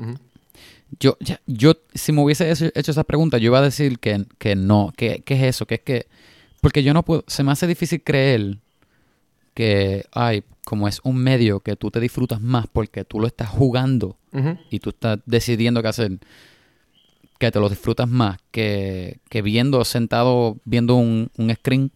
yo, 1.01 1.17
ya- 1.21 1.41
yo, 1.47 1.73
si 1.95 2.13
me 2.13 2.23
hubiese 2.23 2.51
hecho, 2.51 2.67
hecho 2.75 2.91
esa 2.93 3.05
pregunta, 3.05 3.39
yo 3.39 3.47
iba 3.47 3.59
a 3.59 3.63
decir 3.63 3.99
que, 3.99 4.27
que 4.39 4.55
no, 4.55 4.93
que, 4.97 5.23
que 5.23 5.35
es 5.35 5.43
eso, 5.45 5.67
que 5.67 5.77
es 5.77 5.81
que, 5.81 6.07
porque 6.61 6.83
yo 6.83 6.93
no 6.95 7.03
puedo, 7.05 7.25
se 7.27 7.43
me 7.43 7.53
hace 7.53 7.67
difícil 7.67 8.03
creer 8.05 8.59
que, 9.55 10.05
ay, 10.13 10.45
como 10.67 10.89
es 10.89 11.01
un 11.05 11.17
medio 11.17 11.61
que 11.61 11.77
tú 11.77 11.93
te 11.93 12.01
disfrutas 12.01 12.41
más 12.41 12.67
porque 12.67 13.05
tú 13.05 13.21
lo 13.21 13.29
estás 13.29 13.49
jugando 13.49 14.19
y 14.69 14.81
tú 14.81 14.91
estás 14.91 15.21
decidiendo 15.25 15.81
qué 15.81 15.89
hacer, 15.89 16.19
que 17.39 17.51
te 17.53 17.61
lo 17.61 17.69
disfrutas 17.69 18.09
más 18.09 18.39
que, 18.51 19.21
que 19.29 19.43
viendo, 19.43 19.85
sentado, 19.85 20.57
viendo 20.65 20.97
un, 20.97 21.31
un 21.37 21.55
screen, 21.55 21.93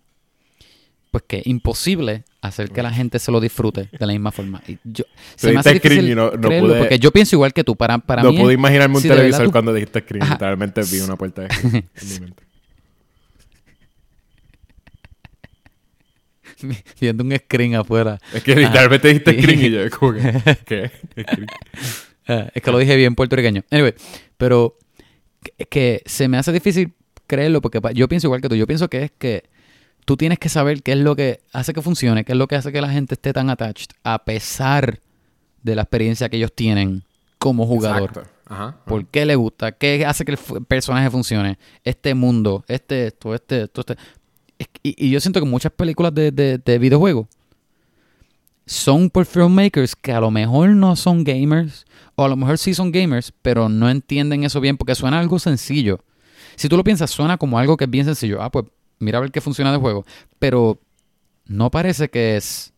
pues 1.10 1.24
que 1.26 1.42
imposible 1.44 2.22
hacer 2.42 2.70
que 2.70 2.82
la 2.82 2.92
gente 2.92 3.18
se 3.18 3.32
lo 3.32 3.40
disfrute 3.40 3.88
de 3.90 4.06
la 4.06 4.12
misma 4.12 4.30
forma. 4.30 4.62
Y 4.68 4.78
yo, 4.84 5.04
se 5.34 5.52
me 5.52 5.58
hace 5.58 5.74
difícil 5.74 6.08
y 6.12 6.14
no- 6.14 6.30
no 6.30 6.40
creerlo, 6.40 6.68
pude- 6.68 6.78
porque 6.78 6.98
yo 7.00 7.10
pienso 7.10 7.34
igual 7.36 7.52
que 7.52 7.64
tú. 7.64 7.74
Para, 7.74 7.98
para 7.98 8.22
no 8.22 8.30
mí 8.32 8.38
pude 8.38 8.54
imaginarme 8.54 8.94
un 8.96 9.02
si 9.02 9.08
televisor 9.08 9.46
tú- 9.46 9.50
cuando 9.52 9.74
dijiste 9.74 10.00
screen. 10.00 10.30
Literalmente 10.30 10.82
vi 10.90 11.00
una 11.00 11.16
puerta 11.16 11.42
de 11.42 11.48
screen 11.52 11.74
en 12.00 12.08
mi 12.08 12.20
mente. 12.20 12.42
viendo 17.00 17.24
un 17.24 17.36
screen 17.36 17.74
afuera. 17.74 18.18
Es 18.32 18.42
que 18.42 18.54
literalmente 18.54 19.08
dijiste 19.08 19.32
Sí. 19.34 19.42
screen 19.42 19.60
y 19.64 19.70
yo 19.70 19.90
como 19.90 20.12
que... 20.12 20.20
¿Qué? 20.66 20.90
Ah, 22.28 22.48
es 22.54 22.62
que 22.62 22.70
lo 22.70 22.78
dije 22.78 22.96
bien 22.96 23.14
puertorriqueño. 23.14 23.64
Anyway, 23.70 23.94
pero 24.36 24.76
que, 25.42 25.66
que 25.66 26.02
se 26.06 26.28
me 26.28 26.36
hace 26.38 26.52
difícil 26.52 26.92
creerlo 27.26 27.60
porque 27.60 27.80
yo 27.94 28.08
pienso 28.08 28.26
igual 28.26 28.40
que 28.40 28.48
tú. 28.48 28.54
Yo 28.54 28.66
pienso 28.66 28.88
que 28.88 29.04
es 29.04 29.12
que 29.16 29.44
tú 30.04 30.16
tienes 30.16 30.38
que 30.38 30.48
saber 30.48 30.82
qué 30.82 30.92
es 30.92 30.98
lo 30.98 31.16
que 31.16 31.40
hace 31.52 31.72
que 31.72 31.82
funcione, 31.82 32.24
qué 32.24 32.32
es 32.32 32.38
lo 32.38 32.46
que 32.46 32.56
hace 32.56 32.72
que 32.72 32.80
la 32.80 32.90
gente 32.90 33.14
esté 33.14 33.32
tan 33.32 33.50
attached, 33.50 33.90
a 34.04 34.24
pesar 34.24 35.00
de 35.62 35.74
la 35.74 35.82
experiencia 35.82 36.28
que 36.28 36.36
ellos 36.36 36.52
tienen 36.54 37.04
como 37.38 37.66
jugador. 37.66 38.10
Exacto. 38.10 38.30
Ajá. 38.46 38.76
¿Por 38.84 39.06
qué 39.06 39.24
le 39.24 39.36
gusta? 39.36 39.72
¿Qué 39.72 40.04
hace 40.04 40.24
que 40.24 40.32
el 40.32 40.64
personaje 40.66 41.08
funcione? 41.08 41.56
Este 41.84 42.14
mundo, 42.14 42.64
este 42.66 43.06
esto, 43.06 43.34
este 43.34 43.62
esto, 43.62 43.82
este. 43.82 43.96
Y, 44.82 45.06
y 45.06 45.10
yo 45.10 45.20
siento 45.20 45.40
que 45.40 45.46
muchas 45.46 45.72
películas 45.72 46.14
de, 46.14 46.30
de, 46.30 46.58
de 46.58 46.78
videojuegos 46.78 47.26
son 48.66 49.10
por 49.10 49.26
filmmakers 49.26 49.96
que 49.96 50.12
a 50.12 50.20
lo 50.20 50.30
mejor 50.30 50.70
no 50.70 50.94
son 50.96 51.24
gamers, 51.24 51.84
o 52.14 52.24
a 52.24 52.28
lo 52.28 52.36
mejor 52.36 52.58
sí 52.58 52.72
son 52.74 52.92
gamers, 52.92 53.32
pero 53.42 53.68
no 53.68 53.90
entienden 53.90 54.44
eso 54.44 54.60
bien 54.60 54.76
porque 54.76 54.94
suena 54.94 55.18
algo 55.18 55.38
sencillo. 55.38 56.00
Si 56.56 56.68
tú 56.68 56.76
lo 56.76 56.84
piensas, 56.84 57.10
suena 57.10 57.36
como 57.36 57.58
algo 57.58 57.76
que 57.76 57.84
es 57.84 57.90
bien 57.90 58.04
sencillo. 58.04 58.42
Ah, 58.42 58.50
pues 58.50 58.66
mira 58.98 59.18
a 59.18 59.20
ver 59.22 59.32
qué 59.32 59.40
funciona 59.40 59.72
del 59.72 59.80
juego. 59.80 60.04
Pero 60.38 60.78
no 61.46 61.70
parece 61.70 62.10
que 62.10 62.36
es. 62.36 62.72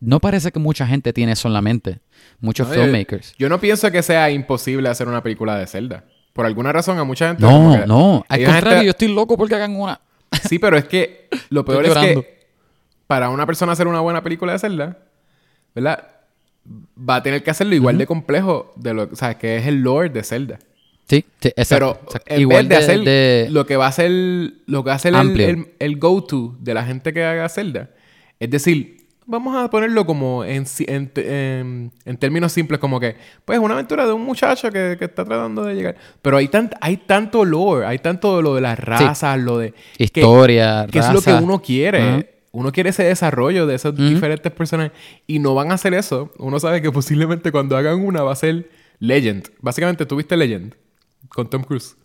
No 0.00 0.20
parece 0.20 0.52
que 0.52 0.58
mucha 0.58 0.86
gente 0.86 1.12
tiene 1.12 1.32
eso 1.32 1.48
en 1.48 1.54
la 1.54 1.62
mente. 1.62 2.00
Muchos 2.40 2.68
No, 2.68 2.74
filmmakers. 2.74 3.34
Yo 3.38 3.48
no 3.48 3.58
pienso 3.60 3.90
que 3.90 4.02
sea 4.02 4.30
imposible 4.30 4.88
hacer 4.88 5.08
una 5.08 5.22
película 5.22 5.56
de 5.56 5.66
Zelda. 5.66 6.04
Por 6.32 6.46
alguna 6.46 6.72
razón 6.72 6.98
a 6.98 7.04
mucha 7.04 7.28
gente... 7.28 7.42
No, 7.42 7.84
no. 7.86 8.24
Al 8.28 8.38
contrario, 8.44 8.70
gente- 8.70 8.84
yo 8.86 8.90
estoy 8.90 9.08
loco 9.08 9.36
porque 9.36 9.54
hagan 9.56 9.74
una. 9.76 10.00
Sí, 10.48 10.58
pero 10.58 10.76
es 10.76 10.84
que 10.84 11.28
lo 11.50 11.64
peor 11.64 11.84
es 11.86 11.94
que 11.94 12.40
para 13.06 13.30
una 13.30 13.46
persona 13.46 13.72
hacer 13.72 13.86
una 13.86 14.00
buena 14.00 14.22
película 14.22 14.52
de 14.52 14.58
Zelda, 14.58 14.98
¿verdad? 15.74 16.08
Va 16.98 17.16
a 17.16 17.22
tener 17.22 17.42
que 17.42 17.50
hacerlo 17.50 17.74
igual 17.74 17.98
de 17.98 18.06
complejo 18.06 18.72
de 18.76 18.94
lo, 18.94 19.04
o 19.04 19.16
sea, 19.16 19.36
que 19.38 19.56
es 19.56 19.66
el 19.66 19.80
lore 19.80 20.10
de 20.10 20.22
Zelda. 20.22 20.58
Sí, 21.08 21.24
sí, 21.40 21.48
exacto. 21.48 21.66
Pero 21.74 22.00
exacto. 22.04 22.34
en 22.34 22.40
Igual 22.40 22.68
vez 22.68 22.78
de, 22.78 22.84
hacer 22.84 23.00
de- 23.00 23.48
lo 23.50 23.66
que 23.66 23.76
va 23.76 23.88
a 23.88 23.92
ser 23.92 24.10
lo 24.10 24.84
que 24.84 24.90
va 24.90 24.94
a 24.96 25.08
el, 25.08 25.40
el, 25.40 25.66
el 25.80 25.96
go-to 25.98 26.56
de 26.60 26.72
la 26.74 26.84
gente 26.84 27.12
que 27.12 27.24
haga 27.24 27.48
Zelda, 27.48 27.90
es 28.38 28.48
decir, 28.48 28.99
vamos 29.30 29.56
a 29.56 29.70
ponerlo 29.70 30.04
como 30.04 30.44
en, 30.44 30.66
si- 30.66 30.84
en, 30.88 31.08
te- 31.08 31.58
en- 31.60 31.92
en 32.04 32.16
términos 32.16 32.52
simples, 32.52 32.80
como 32.80 32.98
que, 33.00 33.16
pues, 33.44 33.58
una 33.58 33.74
aventura 33.74 34.06
de 34.06 34.12
un 34.12 34.22
muchacho 34.24 34.70
que, 34.70 34.96
que 34.98 35.04
está 35.06 35.24
tratando 35.24 35.64
de 35.64 35.74
llegar. 35.74 35.96
Pero 36.20 36.36
hay, 36.36 36.48
tant, 36.48 36.72
hay 36.80 36.96
tanto 36.98 37.44
lore, 37.44 37.86
hay 37.86 37.98
tanto 38.00 38.42
lo 38.42 38.54
de 38.54 38.60
las 38.60 38.78
razas, 38.78 39.38
lo 39.38 39.58
de... 39.58 39.72
que- 39.72 40.20
Historia, 40.20 40.86
que 40.90 40.98
es 40.98 41.04
lo 41.14 41.20
que 41.22 41.30
uno 41.44 41.62
quiere. 41.62 42.00
Uno 42.52 42.72
quiere 42.72 42.90
ese 42.90 43.04
desarrollo 43.04 43.66
de 43.68 43.76
esos 43.76 43.94
diferentes 44.08 44.50
personajes. 44.50 44.90
Y 45.28 45.38
no 45.38 45.54
van 45.54 45.70
a 45.70 45.74
hacer 45.74 45.94
eso. 45.94 46.32
Uno 46.36 46.58
sabe 46.58 46.82
que 46.82 46.90
posiblemente 46.90 47.52
cuando 47.52 47.76
hagan 47.76 48.04
una 48.04 48.22
va 48.24 48.32
a 48.32 48.36
ser 48.36 48.68
Legend. 48.98 49.48
Básicamente, 49.60 50.04
¿tuviste 50.04 50.36
Legend? 50.36 50.74
Con 51.28 51.48
Tom 51.48 51.62
Cruise. 51.62 51.96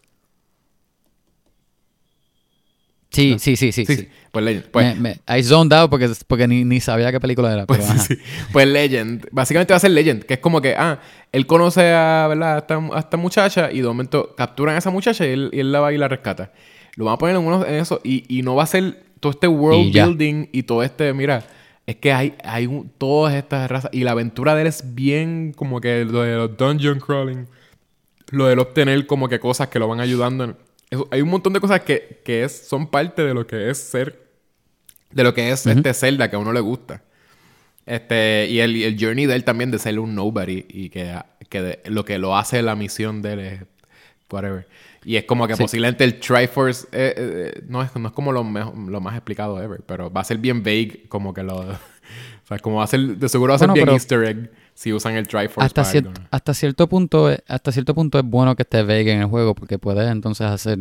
Sí, 3.16 3.36
sí, 3.40 3.56
sí, 3.56 3.72
sí. 3.72 3.86
Sí, 3.86 3.96
sí. 3.96 4.02
sí. 4.04 4.10
Pues 4.32 4.46
Legend. 4.46 4.66
Pues, 4.72 4.98
me, 5.00 5.16
me, 5.28 5.38
I 5.40 5.44
zoned 5.44 5.74
out 5.74 5.90
porque, 5.90 6.10
porque 6.28 6.48
ni, 6.48 6.64
ni 6.64 6.80
sabía 6.82 7.12
qué 7.12 7.20
película 7.20 7.52
era. 7.54 7.66
pues, 7.66 7.80
pero, 7.88 8.00
sí, 8.00 8.16
sí. 8.16 8.22
Pues 8.52 8.68
Legend. 8.68 9.28
Básicamente 9.32 9.74
va 9.74 9.78
a 9.78 9.80
ser 9.80 9.92
Legend. 9.92 10.24
Que 10.24 10.36
es 10.36 10.40
como 10.40 10.62
que, 10.62 10.76
ah, 10.78 11.00
él 11.32 11.46
conoce 11.48 11.94
a, 11.94 12.28
¿verdad? 12.28 12.56
a, 12.56 12.58
esta, 12.60 12.76
a 12.78 13.00
esta 13.00 13.18
muchacha 13.18 13.72
y 13.72 13.82
de 13.82 13.88
momento 13.88 14.36
capturan 14.36 14.76
a 14.76 14.80
esa 14.80 14.90
muchacha 14.92 15.26
y 15.26 15.30
él, 15.32 15.50
y 15.54 15.60
él 15.62 15.72
la 15.72 15.80
va 15.80 15.94
y 15.94 15.98
la 15.98 16.08
rescata. 16.08 16.52
Lo 16.96 17.06
van 17.06 17.16
a 17.16 17.18
poner 17.18 17.36
en, 17.36 17.42
uno, 17.44 17.66
en 17.66 17.76
eso 17.76 18.00
y, 18.04 18.24
y 18.28 18.42
no 18.42 18.56
va 18.56 18.64
a 18.64 18.68
ser 18.68 19.04
todo 19.20 19.32
este 19.32 19.48
world 19.48 19.88
Y 19.88 19.92
building 19.92 20.48
y 20.52 20.64
todo 20.64 20.84
este, 20.84 21.14
mira, 21.14 21.44
es 21.88 21.96
que 21.98 22.12
hay, 22.14 22.36
hay 22.44 22.68
un- 22.68 22.90
todas 22.98 23.34
estas 23.36 23.70
razas 23.70 23.90
y 23.94 24.04
la 24.04 24.12
aventura 24.12 24.56
de 24.56 24.62
él 24.62 24.68
es 24.68 24.96
bien 24.96 25.54
como 25.56 25.82
que 25.82 26.06
lo 26.06 26.22
de 26.24 26.36
los 26.36 26.56
dungeon 26.58 27.00
crawling, 27.00 27.48
lo 28.32 28.48
del 28.48 28.60
obtener 28.60 29.06
como 29.08 29.28
que 29.30 29.40
cosas 29.40 29.68
que 29.70 29.78
lo 29.80 29.88
van 29.88 30.00
ayudando. 30.00 30.44
en- 30.46 30.56
eso- 30.90 31.08
hay 31.12 31.22
un 31.22 31.30
montón 31.30 31.54
de 31.54 31.60
cosas 31.60 31.82
que, 31.82 32.22
que 32.24 32.44
es, 32.44 32.68
son 32.68 32.88
parte 32.88 33.24
de 33.24 33.34
lo 33.34 33.46
que 33.48 33.70
es 33.70 33.78
ser, 33.78 34.22
de 35.12 35.24
lo 35.24 35.34
que 35.34 35.50
es 35.52 35.66
este 35.66 35.94
Zelda 35.94 36.30
que 36.30 36.36
a 36.36 36.40
uno 36.40 36.52
le 36.54 36.60
gusta. 36.60 37.04
Este, 37.86 38.48
y 38.50 38.60
el, 38.60 38.76
el 38.82 38.98
journey 39.00 39.26
de 39.28 39.36
él 39.36 39.44
también 39.44 39.70
de 39.72 39.78
ser 39.78 40.00
un 40.00 40.16
nobody 40.16 40.66
y 40.68 40.90
que, 40.90 41.16
que 41.50 41.62
de- 41.62 41.82
lo 41.86 42.04
que 42.04 42.18
lo 42.18 42.36
hace 42.36 42.62
la 42.62 42.76
misión 42.76 43.22
de 43.22 43.34
él 43.34 43.40
es 43.40 43.62
whatever. 44.32 44.68
Y 45.04 45.18
es 45.18 45.26
como 45.26 45.48
que 45.48 45.56
Sí. 45.56 45.62
posiblemente 45.62 46.04
el 46.04 46.20
Triforce 46.20 46.88
eh, 46.92 47.14
eh, 47.16 47.62
no, 47.68 47.84
es, 47.84 47.96
no 47.96 48.08
es 48.08 48.14
como 48.14 48.32
lo, 48.32 48.44
lo 48.44 49.02
más 49.02 49.14
explicado 49.16 49.62
ever, 49.62 49.82
pero 49.86 50.12
va 50.12 50.22
a 50.22 50.24
ser 50.24 50.40
bien 50.40 50.64
vague, 50.64 51.06
como 51.10 51.34
que 51.34 51.44
lo. 51.44 51.64
O 52.46 52.48
sea, 52.48 52.60
como 52.60 52.76
va 52.78 52.84
a 52.84 52.88
ser, 52.88 53.00
de 53.18 53.28
seguro 53.28 53.52
va 53.52 53.56
a 53.56 53.60
ser 53.60 53.68
Bueno, 53.70 53.74
bien 53.74 53.86
pero- 53.88 53.96
easter 53.96 54.24
egg 54.24 54.52
si 54.76 54.94
usan 54.94 55.16
el 55.16 55.28
Triforce 55.28 55.66
hasta, 55.66 55.82
para 55.82 55.94
cier- 55.94 56.08
algo, 56.08 56.20
¿no? 56.22 56.28
hasta 56.30 56.54
cierto 56.54 56.88
punto 56.88 57.32
es- 57.32 57.42
hasta 57.48 57.72
cierto 57.72 57.96
punto 57.96 58.20
es 58.20 58.26
bueno 58.26 58.56
que 58.56 58.62
esté 58.62 58.84
vague 58.84 59.12
en 59.12 59.22
el 59.22 59.28
juego 59.28 59.56
porque 59.56 59.80
puedes 59.80 60.08
entonces 60.12 60.46
hacer 60.46 60.78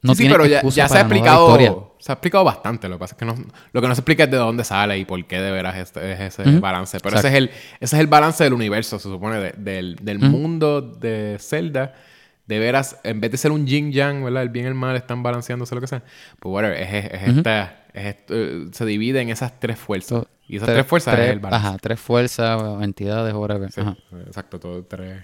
no 0.00 0.14
sí, 0.14 0.22
sí, 0.24 0.28
pero 0.30 0.46
ya, 0.46 0.62
ya 0.62 0.88
se 0.88 0.96
ha 0.96 1.00
explicado. 1.00 1.96
se 1.98 2.12
ha 2.12 2.14
explicado 2.14 2.44
bastante. 2.44 2.88
Lo 2.88 2.94
que 2.96 3.00
pasa 3.00 3.14
es 3.14 3.18
que 3.18 3.24
no, 3.24 3.34
lo 3.72 3.80
que 3.82 3.88
no 3.88 3.94
se 3.96 4.00
explica 4.00 4.24
es 4.24 4.30
de 4.30 4.36
dónde 4.36 4.62
sale 4.62 4.96
y 4.96 5.04
por 5.04 5.24
qué 5.26 5.40
de 5.40 5.50
veras 5.50 5.76
este- 5.76 6.12
es 6.12 6.38
ese 6.38 6.60
balance. 6.60 7.00
Pero 7.00 7.16
Exacto. 7.16 7.26
ese 7.26 7.36
es, 7.36 7.42
el, 7.42 7.50
ese 7.80 7.96
es 7.96 8.00
el 8.00 8.06
balance 8.06 8.44
del 8.44 8.52
universo, 8.52 8.98
se 9.00 9.08
supone, 9.08 9.38
de- 9.40 9.54
del, 9.56 9.96
del 9.96 10.20
mundo 10.20 10.82
de 10.82 11.36
Zelda. 11.40 11.94
De 12.46 12.58
veras, 12.60 12.98
en 13.02 13.20
vez 13.20 13.30
de 13.32 13.36
ser 13.38 13.50
un 13.52 13.66
yin 13.66 13.90
yang, 13.92 14.22
¿verdad? 14.24 14.42
El 14.44 14.48
bien 14.50 14.64
y 14.66 14.68
el 14.68 14.74
mal 14.74 14.94
están 14.96 15.22
balanceándose 15.24 15.74
lo 15.74 15.80
que 15.82 15.86
sea. 15.88 16.02
Pues 16.38 16.50
whatever, 16.52 16.80
es, 16.80 17.04
es- 17.04 17.12
es 17.22 17.36
esta. 17.36 17.84
es 17.92 18.16
eh, 18.30 18.66
se 18.72 18.86
divide 18.86 19.20
en 19.20 19.30
esas 19.30 19.58
tres 19.58 19.78
fuerzas. 19.78 20.20
So, 20.20 20.28
y 20.48 20.56
esas 20.56 20.68
tres, 20.68 20.86
fuerzas 20.86 21.14
tres- 21.14 21.26
es 21.26 21.32
el 21.34 21.38
balance. 21.40 21.66
Ajá, 21.68 21.78
tres 21.78 22.00
fuerzas 22.00 22.82
entidades 22.82 23.34
o 23.34 23.40
whatever. 23.40 23.70
Sí, 23.70 23.80
Ajá. 23.80 23.96
exacto, 24.26 24.58
todo 24.58 24.84
tres. 24.84 25.22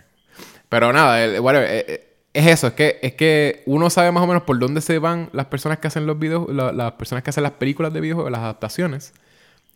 Pero 0.69 0.93
nada, 0.93 1.25
el- 1.25 1.41
whatever, 1.41 1.69
eh, 1.71 1.85
eh, 1.89 2.17
es 2.33 2.47
eso, 2.47 2.67
es 2.69 2.73
que, 2.75 2.99
es 3.03 3.15
que 3.15 3.63
uno 3.67 3.89
sabe 3.91 4.11
más 4.13 4.23
o 4.23 4.27
menos 4.27 4.43
por 4.43 4.59
dónde 4.59 4.81
se 4.81 4.99
van 4.99 5.31
las 5.33 5.47
personas 5.47 5.79
que 5.79 5.87
hacen 5.89 6.07
los 6.07 6.19
videos, 6.19 6.49
la- 6.53 6.73
las 6.73 6.93
personas 6.93 7.23
que 7.25 7.31
hacen 7.31 7.43
las 7.43 7.53
películas 7.53 7.93
de 7.93 8.01
videojuegos, 8.01 8.31
las 8.33 8.41
adaptaciones. 8.41 9.13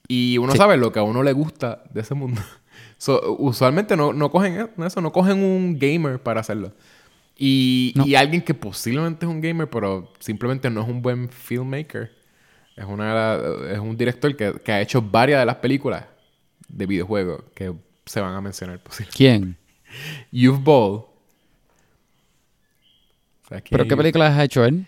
Y 0.08 0.38
uno 0.38 0.52
Sí. 0.52 0.58
sabe 0.58 0.76
lo 0.76 0.90
que 0.92 0.98
a 0.98 1.02
uno 1.02 1.22
le 1.22 1.32
gusta 1.32 1.82
de 1.92 2.00
ese 2.00 2.14
mundo. 2.14 2.40
So, 3.00 3.36
usualmente 3.38 3.96
no, 3.96 4.12
no 4.12 4.28
cogen 4.30 4.60
e- 4.78 4.86
eso, 4.86 5.00
no 5.00 5.12
cogen 5.12 5.38
un 5.44 5.78
gamer 5.78 6.20
para 6.20 6.40
hacerlo. 6.40 6.72
Y, 7.36 7.92
No. 7.94 8.04
y 8.04 8.16
alguien 8.16 8.42
que 8.42 8.54
posiblemente 8.54 9.24
es 9.24 9.30
un 9.30 9.40
gamer, 9.40 9.70
pero 9.70 10.12
simplemente 10.18 10.68
no 10.68 10.82
es 10.82 10.88
un 10.88 11.00
buen 11.00 11.28
filmmaker. 11.28 12.10
Es, 12.78 12.84
una, 12.84 13.38
es 13.72 13.78
un 13.78 13.96
director 13.96 14.34
que, 14.36 14.54
que 14.64 14.72
ha 14.72 14.80
hecho 14.80 15.02
varias 15.02 15.40
de 15.40 15.46
las 15.46 15.56
películas 15.56 16.04
de 16.68 16.86
videojuegos 16.86 17.42
que 17.54 17.72
se 18.06 18.20
van 18.20 18.34
a 18.34 18.40
mencionar 18.40 18.78
posiblemente. 18.78 19.16
¿Quién? 19.16 19.56
Youth 20.32 20.62
Ball. 20.62 20.92
O 20.92 21.08
sea, 23.48 23.58
aquí- 23.58 23.70
¿Pero 23.70 23.86
qué 23.86 23.96
películas 23.96 24.36
ha 24.36 24.44
hecho 24.44 24.64
él? 24.64 24.86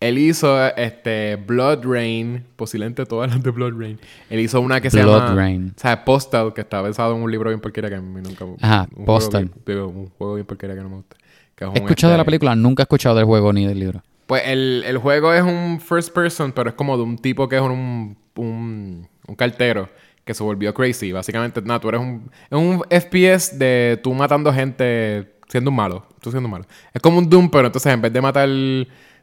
Él 0.00 0.16
hizo 0.16 0.64
este 0.76 1.34
Blood 1.36 1.80
Rain, 1.84 2.44
posiblemente 2.54 3.04
todas 3.04 3.30
las 3.30 3.42
de 3.42 3.50
Blood 3.50 3.74
Rain. 3.76 3.98
Él 4.30 4.38
hizo 4.40 4.60
una 4.60 4.80
que 4.80 4.90
se 4.90 5.02
Blood 5.02 5.18
llama 5.22 5.34
Rain. 5.34 5.74
O 5.76 5.80
sea, 5.80 6.04
Postal, 6.04 6.54
que 6.54 6.60
está 6.60 6.80
basado 6.80 7.16
en 7.16 7.22
un 7.22 7.30
libro 7.30 7.50
bien 7.50 7.60
porquería 7.60 7.90
que 7.90 7.96
a 7.96 8.00
mí 8.00 8.20
nunca 8.22 8.44
Ajá, 8.60 8.88
un 8.94 9.04
Postal. 9.04 9.48
Juego 9.48 9.62
bien, 9.66 9.76
digo, 9.76 9.88
un 9.88 10.06
juego 10.10 10.34
bien 10.34 10.46
porquería 10.46 10.76
que 10.76 10.82
no 10.82 10.88
me 10.88 10.96
gusta. 10.96 11.16
Que 11.56 11.64
es 11.64 11.70
He 11.74 11.78
escuchado 11.78 12.12
de 12.12 12.16
la 12.16 12.22
este, 12.22 12.26
película, 12.26 12.54
nunca 12.54 12.82
he 12.82 12.84
escuchado 12.84 13.16
del 13.16 13.24
juego 13.24 13.52
ni 13.52 13.66
del 13.66 13.80
libro. 13.80 14.02
Pues 14.28 14.42
el, 14.44 14.84
el 14.86 14.98
juego 14.98 15.32
es 15.32 15.42
un 15.42 15.80
first 15.80 16.12
person, 16.12 16.52
pero 16.52 16.68
es 16.68 16.74
como 16.74 16.98
de 16.98 17.02
un 17.02 17.16
tipo 17.16 17.48
que 17.48 17.56
es 17.56 17.62
un, 17.62 18.14
un, 18.36 19.08
un 19.26 19.34
cartero 19.34 19.88
que 20.22 20.34
se 20.34 20.42
volvió 20.42 20.74
crazy. 20.74 21.12
Básicamente, 21.12 21.62
nada, 21.62 21.80
tú 21.80 21.88
eres 21.88 22.02
un, 22.02 22.30
es 22.50 22.58
un 22.58 22.84
FPS 22.90 23.58
de 23.58 23.98
tú 24.02 24.12
matando 24.12 24.52
gente 24.52 25.38
siendo 25.48 25.70
un 25.70 25.76
malo. 25.76 26.06
Tú 26.20 26.30
siendo 26.30 26.46
un 26.46 26.52
malo. 26.52 26.66
Es 26.92 27.00
como 27.00 27.16
un 27.16 27.30
Doom, 27.30 27.48
pero 27.48 27.68
entonces 27.68 27.90
en 27.90 28.02
vez 28.02 28.12
de 28.12 28.20
matar 28.20 28.50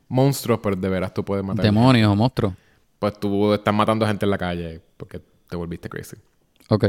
monstruos, 0.07 0.59
pero 0.63 0.75
de 0.75 0.89
veras 0.89 1.13
tú 1.13 1.23
puedes 1.23 1.45
matar. 1.45 1.63
Demonios 1.63 2.11
o 2.11 2.15
monstruos. 2.15 2.53
Pues 2.97 3.13
tú 3.19 3.53
estás 3.53 3.75
matando 3.75 4.07
gente 4.07 4.25
en 4.25 4.31
la 4.31 4.39
calle 4.39 4.81
porque 4.97 5.21
te 5.47 5.55
volviste 5.55 5.87
crazy. 5.87 6.17
Ok. 6.69 6.85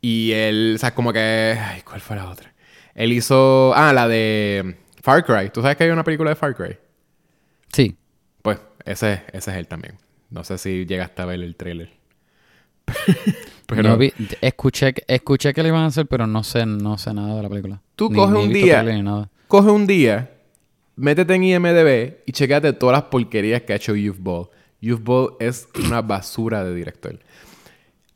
Y 0.00 0.32
él, 0.32 0.72
o 0.74 0.78
sea, 0.78 0.92
como 0.92 1.12
que. 1.12 1.56
Ay, 1.56 1.82
¿cuál 1.82 2.00
fue 2.00 2.16
la 2.16 2.28
otra? 2.28 2.52
Él 2.96 3.12
hizo. 3.12 3.72
Ah, 3.76 3.92
la 3.92 4.08
de 4.08 4.76
Far 5.02 5.24
Cry. 5.24 5.50
¿Tú 5.50 5.62
sabes 5.62 5.76
que 5.76 5.84
hay 5.84 5.90
una 5.90 6.02
película 6.02 6.30
de 6.30 6.34
Far 6.34 6.56
Cry? 6.56 6.78
Sí. 7.74 7.96
Pues 8.42 8.58
ese, 8.84 9.22
ese 9.32 9.50
es 9.50 9.56
él 9.56 9.66
también. 9.68 9.96
No 10.30 10.44
sé 10.44 10.58
si 10.58 10.86
llegaste 10.86 11.22
a 11.22 11.24
ver 11.26 11.40
el 11.42 11.56
trailer. 11.56 11.90
Pero 13.66 13.82
No 13.82 13.96
vi- 13.96 14.12
escuché, 14.40 14.92
que- 14.92 15.04
escuché 15.08 15.52
que 15.54 15.62
le 15.62 15.68
iban 15.70 15.82
a 15.82 15.86
hacer, 15.86 16.06
pero 16.06 16.26
no 16.26 16.44
sé, 16.44 16.66
no 16.66 16.98
sé 16.98 17.14
nada 17.14 17.34
de 17.36 17.42
la 17.42 17.48
película. 17.48 17.80
Tú 17.96 18.10
Ni- 18.10 18.18
he 18.20 18.22
un 18.24 18.52
día- 18.52 18.74
trailer 18.82 18.94
ni 18.96 19.02
nada. 19.02 19.30
coge 19.48 19.70
un 19.70 19.86
día, 19.86 20.30
métete 20.96 21.34
en 21.34 21.44
IMDB 21.44 22.18
y 22.26 22.32
checate 22.32 22.72
todas 22.74 22.92
las 22.94 23.04
porquerías 23.04 23.62
que 23.62 23.72
ha 23.72 23.76
hecho 23.76 23.94
Youth 23.94 24.18
Ball. 24.18 24.48
Youth 24.82 25.00
Ball 25.02 25.30
es 25.40 25.66
una 25.86 26.02
basura 26.02 26.62
de 26.62 26.74
director. 26.74 27.18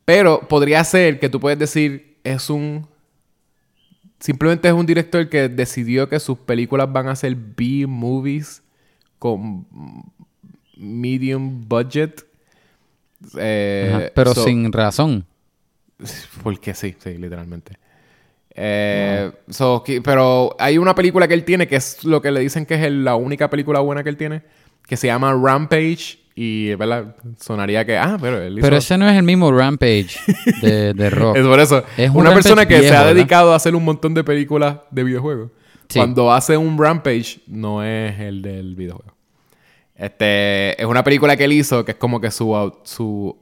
Pero 0.05 0.47
podría 0.47 0.83
ser 0.83 1.19
que 1.19 1.29
tú 1.29 1.39
puedes 1.39 1.57
decir, 1.57 2.17
es 2.23 2.49
un. 2.51 2.87
Simplemente 4.19 4.67
es 4.67 4.73
un 4.73 4.85
director 4.85 5.27
que 5.29 5.49
decidió 5.49 6.09
que 6.09 6.19
sus 6.19 6.37
películas 6.37 6.91
van 6.91 7.07
a 7.07 7.15
ser 7.15 7.35
B-movies 7.35 8.61
con 9.19 9.65
medium 10.77 11.67
budget. 11.67 12.25
Eh, 13.37 14.11
Pero 14.15 14.33
so- 14.33 14.43
sin 14.45 14.71
razón. 14.71 15.25
porque 16.43 16.73
sí, 16.73 16.95
sí, 16.97 17.17
literalmente. 17.17 17.77
Eh, 18.61 19.31
so, 19.49 19.83
pero 20.03 20.55
hay 20.59 20.77
una 20.77 20.95
película 20.95 21.27
que 21.27 21.33
él 21.33 21.45
tiene 21.45 21.67
que 21.67 21.75
es 21.77 22.03
lo 22.03 22.21
que 22.21 22.31
le 22.31 22.39
dicen 22.41 22.65
que 22.65 22.75
es 22.75 22.91
la 22.91 23.15
única 23.15 23.49
película 23.49 23.79
buena 23.79 24.03
que 24.03 24.09
él 24.09 24.17
tiene, 24.17 24.41
que 24.87 24.97
se 24.97 25.07
llama 25.07 25.33
Rampage. 25.41 26.19
Y, 26.35 26.73
¿verdad? 26.75 27.17
Sonaría 27.37 27.85
que, 27.85 27.97
ah, 27.97 28.17
pero 28.19 28.41
él 28.41 28.53
hizo... 28.57 28.61
Pero 28.65 28.77
ese 28.77 28.97
no 28.97 29.09
es 29.09 29.17
el 29.17 29.23
mismo 29.23 29.51
Rampage 29.51 30.17
de, 30.61 30.93
de 30.93 31.09
Rock. 31.09 31.35
Es 31.35 31.45
por 31.45 31.59
eso. 31.59 31.83
Es 31.97 32.09
un 32.11 32.17
una 32.17 32.33
persona 32.33 32.65
que 32.65 32.79
se 32.79 32.87
ha 32.95 32.99
¿verdad? 33.01 33.13
dedicado 33.15 33.51
a 33.51 33.57
hacer 33.57 33.75
un 33.75 33.83
montón 33.83 34.13
de 34.13 34.23
películas 34.23 34.77
de 34.89 35.03
videojuegos. 35.03 35.51
Sí. 35.89 35.97
Cuando 35.99 36.31
hace 36.31 36.55
un 36.55 36.77
Rampage, 36.77 37.41
no 37.47 37.83
es 37.83 38.19
el 38.19 38.41
del 38.43 38.75
videojuego. 38.75 39.13
Este, 39.95 40.81
es 40.81 40.87
una 40.87 41.03
película 41.03 41.35
que 41.35 41.43
él 41.45 41.53
hizo 41.53 41.83
que 41.83 41.91
es 41.91 41.97
como 41.97 42.21
que 42.21 42.31
su, 42.31 42.49
au- 42.51 42.77
su, 42.83 43.35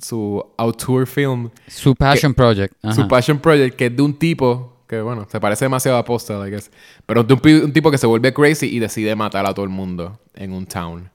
su 0.00 0.44
auteur 0.56 1.06
film 1.06 1.50
Su 1.68 1.94
Passion 1.94 2.34
Project. 2.34 2.74
Ajá. 2.82 2.94
su 2.94 3.06
passion 3.06 3.38
project, 3.38 3.76
que 3.76 3.86
es 3.86 3.96
de 3.96 4.02
un 4.02 4.18
tipo 4.18 4.78
que, 4.88 5.00
bueno, 5.00 5.26
se 5.30 5.38
parece 5.38 5.66
demasiado 5.66 5.98
a 5.98 6.04
Postal, 6.04 6.48
I 6.48 6.50
guess. 6.50 6.70
Pero 7.06 7.20
es 7.20 7.28
de 7.28 7.34
un, 7.64 7.72
tipo 7.72 7.92
que 7.92 7.98
se 7.98 8.06
vuelve 8.08 8.34
crazy 8.34 8.66
y 8.66 8.80
decide 8.80 9.14
matar 9.14 9.46
a 9.46 9.54
todo 9.54 9.64
el 9.64 9.70
mundo 9.70 10.18
en 10.34 10.52
un 10.52 10.66
town. 10.66 11.08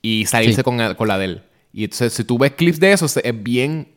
Y 0.00 0.26
salirse 0.26 0.56
Sí. 0.56 0.62
con, 0.62 0.78
con 0.94 1.08
la 1.08 1.18
de 1.18 1.24
él. 1.24 1.42
Y 1.72 1.82
entonces, 1.84 2.12
si 2.12 2.22
tú 2.22 2.38
ves 2.38 2.52
clips 2.52 2.78
de 2.78 2.92
eso, 2.92 3.06
es 3.06 3.42
bien. 3.42 3.88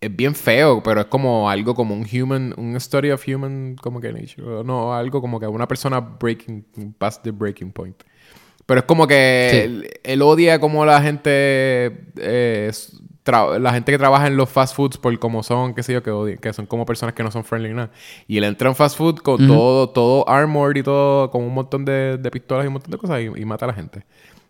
Es 0.00 0.14
bien 0.14 0.34
feo, 0.34 0.80
pero 0.82 1.00
es 1.00 1.06
como 1.06 1.50
algo 1.50 1.74
como 1.74 1.94
un 1.94 2.06
human, 2.10 2.54
un 2.56 2.76
story 2.76 3.10
of 3.10 3.22
human, 3.26 3.74
como 3.76 4.00
que 4.00 4.12
nature. 4.12 4.62
No, 4.64 4.94
algo 4.94 5.20
como 5.20 5.40
que 5.40 5.46
una 5.48 5.66
persona 5.66 5.98
breaking, 6.00 6.64
past 6.98 7.24
the 7.24 7.32
breaking 7.32 7.72
point. 7.72 7.96
Pero 8.66 8.80
es 8.80 8.86
como 8.86 9.06
que 9.06 9.48
Sí. 9.50 9.56
él, 9.58 9.90
él 10.04 10.22
odia 10.22 10.60
como 10.60 10.84
la 10.84 11.00
gente, 11.02 12.06
eh, 12.16 12.70
la 13.58 13.72
gente 13.72 13.92
que 13.92 13.98
trabaja 13.98 14.26
en 14.26 14.36
los 14.36 14.48
fast 14.48 14.74
foods 14.76 14.98
por 14.98 15.18
como 15.18 15.42
son, 15.42 15.74
qué 15.74 15.82
sé 15.82 15.92
yo, 15.94 16.02
que, 16.02 16.10
odian- 16.10 16.38
que 16.38 16.52
son 16.52 16.66
como 16.66 16.86
personas 16.86 17.14
que 17.14 17.22
no 17.22 17.30
son 17.30 17.44
friendly 17.44 17.74
nada. 17.74 17.90
Y 18.26 18.38
él 18.38 18.44
entra 18.44 18.68
en 18.68 18.76
fast 18.76 18.96
food 18.96 19.16
con 19.16 19.46
todo, 19.46 19.88
todo 19.90 20.28
armored 20.28 20.80
y 20.80 20.82
todo, 20.82 21.30
con 21.30 21.42
un 21.42 21.54
montón 21.54 21.84
de, 21.84 22.18
de 22.18 22.30
pistolas 22.30 22.64
y 22.64 22.68
un 22.68 22.74
montón 22.74 22.90
de 22.90 22.98
cosas 22.98 23.20
y, 23.20 23.24
y 23.40 23.44
mata 23.44 23.64
a 23.66 23.68
la 23.68 23.74
gente. 23.74 24.04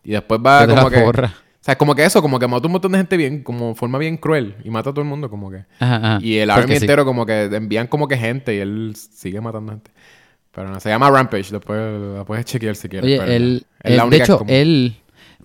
Y 0.05 0.13
después 0.13 0.41
va 0.45 0.67
como 0.67 0.91
que... 0.91 1.01
porra. 1.01 1.35
O 1.61 1.65
sea, 1.69 1.77
como 1.77 1.95
que 1.95 2.05
eso, 2.05 2.23
como 2.23 2.39
que 2.39 2.47
mata 2.47 2.67
un 2.67 2.73
montón 2.73 2.93
de 2.93 2.99
gente 2.99 3.17
bien, 3.17 3.43
como 3.43 3.75
forma 3.75 3.99
bien 3.99 4.17
cruel 4.17 4.55
y 4.65 4.71
mata 4.71 4.91
a 4.91 4.93
todo 4.93 5.03
el 5.03 5.09
mundo 5.09 5.29
como 5.29 5.51
que... 5.51 5.65
Ajá, 5.81 5.97
ajá. 5.97 6.19
Y 6.23 6.37
el 6.39 6.51
army 6.51 6.77
sí. 6.77 6.85
entero 6.85 7.05
como 7.05 7.27
que 7.27 7.45
envían 7.45 7.89
como 7.89 8.07
que 8.09 8.17
gente 8.17 8.55
y 8.55 8.59
él 8.59 8.95
sigue 8.97 9.41
matando 9.41 9.73
gente. 9.73 9.91
Pero 10.53 10.71
no, 10.71 10.81
se 10.81 10.89
llama 10.89 11.11
Rampage, 11.11 11.51
después 11.51 11.79
la 12.17 12.25
puedes 12.25 12.45
chequear 12.45 12.77
si 12.77 12.89
quieres. 12.89 13.05
Oye, 13.07 13.19
pero 13.19 13.33
él, 13.33 13.67
es 13.83 13.91
la 13.91 13.91
él- 13.91 13.99
de 13.99 14.07
única 14.07 14.25
hecho, 14.25 14.39
como- 14.39 14.51
él... 14.51 14.97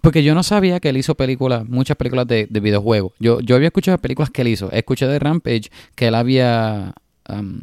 Porque 0.02 0.21
yo 0.21 0.36
no 0.36 0.43
sabía 0.43 0.80
que 0.82 0.89
él 0.89 0.97
hizo 0.97 1.15
películas, 1.15 1.67
muchas 1.67 1.95
películas 1.95 2.28
de, 2.28 2.45
de 2.49 2.60
videojuegos. 2.60 3.13
Yo, 3.19 3.39
yo 3.39 3.56
había 3.56 3.67
escuchado 3.69 3.97
películas 3.97 4.30
que 4.30 4.41
él 4.41 4.49
hizo. 4.49 4.69
Escuché 4.71 5.08
de 5.08 5.17
Rampage 5.17 5.69
que 5.95 6.08
él 6.08 6.15
había 6.15 6.93
um, 7.30 7.62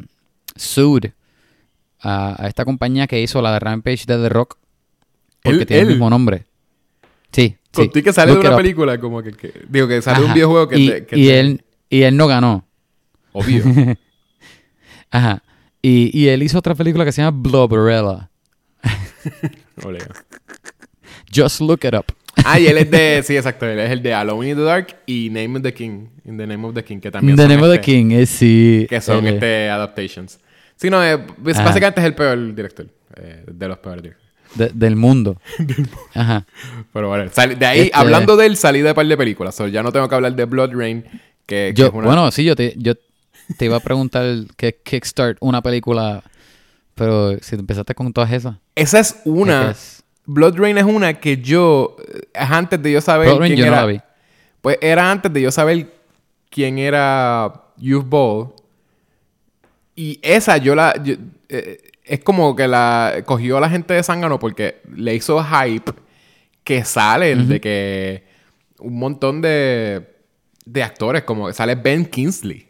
sued 0.55 1.11
a, 1.99 2.43
a 2.43 2.47
esta 2.47 2.65
compañía 2.65 3.05
que 3.05 3.21
hizo 3.21 3.43
la 3.43 3.53
de 3.53 3.59
Rampage 3.59 4.05
de 4.07 4.17
The 4.17 4.29
Rock. 4.29 4.57
Porque 5.43 5.67
tiene 5.67 5.83
él. 5.83 5.87
el 5.89 5.93
mismo 5.93 6.09
nombre. 6.09 6.45
Sí, 7.31 7.57
sí. 7.73 7.81
Contigo 7.83 8.03
que 8.05 8.13
sale 8.13 8.31
de 8.31 8.35
Look 8.35 8.41
una 8.41 8.49
it 8.49 8.53
up. 8.53 8.57
película, 8.61 8.99
como 8.99 9.21
que, 9.23 9.31
que- 9.33 9.53
Digo, 9.69 9.87
que 9.87 10.01
sale 10.01 10.19
de 10.19 10.25
un 10.25 10.33
videojuego 10.33 10.67
que 10.67 10.77
y, 10.77 10.89
te... 10.89 11.05
que 11.05 11.17
y 11.17 11.25
te- 11.27 11.39
él, 11.39 11.63
y 11.89 12.01
él 12.03 12.15
no 12.17 12.27
ganó. 12.27 12.65
Obvio. 13.33 13.63
Ajá. 15.11 15.43
Y, 15.81 16.17
y 16.17 16.27
él 16.27 16.43
hizo 16.43 16.59
otra 16.59 16.75
película 16.75 17.05
que 17.05 17.11
se 17.11 17.21
llama 17.21 17.37
Blobberella. 17.41 18.29
Ole. 19.83 19.99
Just 21.33 21.61
look 21.61 21.79
it 21.83 21.93
up. 21.93 22.05
Ah, 22.45 22.59
y 22.59 22.67
él 22.67 22.77
es 22.77 22.89
de... 22.91 23.21
Sí, 23.25 23.35
exacto. 23.35 23.65
Él 23.67 23.79
es 23.79 23.89
el 23.91 24.01
de 24.01 24.13
Alone 24.13 24.49
in 24.49 24.55
the 24.57 24.63
Dark 24.63 24.95
y 25.05 25.29
Name 25.29 25.57
of 25.57 25.63
the 25.63 25.73
King. 25.73 26.07
In 26.25 26.37
the 26.37 26.47
Name 26.47 26.65
of 26.67 26.73
the 26.75 26.83
King, 26.83 26.99
que 26.99 27.11
también 27.11 27.35
The 27.35 27.43
son 27.43 27.49
Name 27.51 27.61
of 27.63 27.69
the 27.69 27.75
este- 27.75 27.85
King 27.85 28.11
es 28.11 28.29
sí. 28.29 28.85
Que 28.89 29.01
son 29.01 29.25
es- 29.27 29.33
este 29.33 29.69
adaptations. 29.69 30.39
Sí, 30.75 30.89
no, 30.89 31.03
eh, 31.03 31.17
pues, 31.17 31.57
Ajá. 31.57 31.65
básicamente 31.67 31.99
es 32.01 32.07
el 32.07 32.15
peor 32.15 32.55
director. 32.55 32.87
eh, 33.17 33.43
de 33.51 33.67
los 33.67 33.77
peores 33.79 34.01
directores. 34.03 34.20
De- 34.55 34.69
del 34.73 34.95
mundo. 34.95 35.39
Ajá. 36.13 36.45
Pero 36.93 37.07
bueno, 37.09 37.29
sal- 37.31 37.57
de 37.57 37.65
ahí, 37.65 37.79
Este- 37.81 37.91
hablando 37.97 38.35
de 38.37 38.45
él, 38.47 38.57
salí 38.57 38.81
de 38.81 38.93
par 38.93 39.05
de 39.05 39.17
películas. 39.17 39.55
So, 39.55 39.67
ya 39.67 39.83
no 39.83 39.91
tengo 39.91 40.07
que 40.09 40.15
hablar 40.15 40.35
de 40.35 40.45
Blood 40.45 40.71
Rain, 40.73 41.03
que, 41.45 41.73
que 41.75 41.81
Yo, 41.81 41.87
es 41.87 41.93
una... 41.93 42.07
Bueno, 42.07 42.31
sí, 42.31 42.43
yo 42.43 42.55
te, 42.55 42.73
yo 42.77 42.93
te 43.57 43.65
iba 43.65 43.77
a 43.77 43.79
preguntar 43.81 44.25
que 44.57 44.75
Kickstart 44.83 45.37
una 45.41 45.61
película, 45.61 46.23
pero 46.95 47.37
si 47.41 47.55
empezaste 47.55 47.93
con 47.95 48.11
todas 48.13 48.31
esas. 48.31 48.55
Esa 48.75 48.99
es 48.99 49.15
una... 49.25 49.71
es 49.71 49.77
es- 49.77 50.03
Blood 50.25 50.55
Rain 50.57 50.77
es 50.77 50.83
una 50.85 51.15
que 51.15 51.37
yo... 51.41 51.97
eh, 52.07 52.21
Es 52.33 52.49
antes 52.51 52.81
de 52.81 52.91
yo 52.91 53.01
saber 53.01 53.27
Blood 53.27 53.39
Rain 53.39 53.53
quién 53.55 53.59
yo 53.59 53.65
no 53.65 53.71
era... 53.73 53.81
la 53.81 53.87
vi. 53.87 53.99
Pues 54.61 54.77
era 54.79 55.11
antes 55.11 55.33
de 55.33 55.41
yo 55.41 55.51
saber 55.51 55.91
quién 56.49 56.77
era 56.77 57.51
Youth 57.77 58.05
Ball. 58.07 58.49
Y 59.95 60.19
esa 60.21 60.57
yo 60.57 60.75
la... 60.75 60.93
yo- 61.03 61.15
eh, 61.49 61.81
es 62.11 62.19
como 62.19 62.57
que 62.57 62.67
la 62.67 63.23
cogió 63.25 63.55
a 63.55 63.61
la 63.61 63.69
gente 63.69 63.93
de 63.93 64.03
Zángano 64.03 64.37
porque 64.37 64.81
le 64.93 65.15
hizo 65.15 65.41
hype 65.41 65.93
que 66.65 66.83
salen 66.83 67.47
de 67.47 67.61
que 67.61 68.25
un 68.79 68.99
montón 68.99 69.41
de, 69.41 70.13
de 70.65 70.83
actores, 70.83 71.23
como 71.23 71.47
que 71.47 71.53
sale 71.53 71.75
Ben 71.75 72.05
Kingsley. 72.05 72.67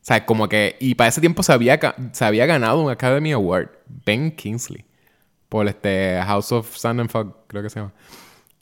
O 0.00 0.04
sea, 0.08 0.24
como 0.24 0.48
que... 0.48 0.76
Y 0.80 0.94
para 0.94 1.08
ese 1.08 1.20
tiempo 1.20 1.42
se 1.42 1.52
había, 1.52 1.78
se 2.12 2.24
había 2.24 2.46
ganado 2.46 2.80
un 2.80 2.90
Academy 2.90 3.32
Award. 3.32 3.68
Ben 4.06 4.30
Kingsley. 4.30 4.86
Por 5.50 5.68
este 5.68 6.18
House 6.24 6.50
of 6.52 6.74
Sand 6.74 7.00
and 7.00 7.10
Fog, 7.10 7.46
creo 7.46 7.62
que 7.62 7.68
se 7.68 7.80
llama. 7.80 7.92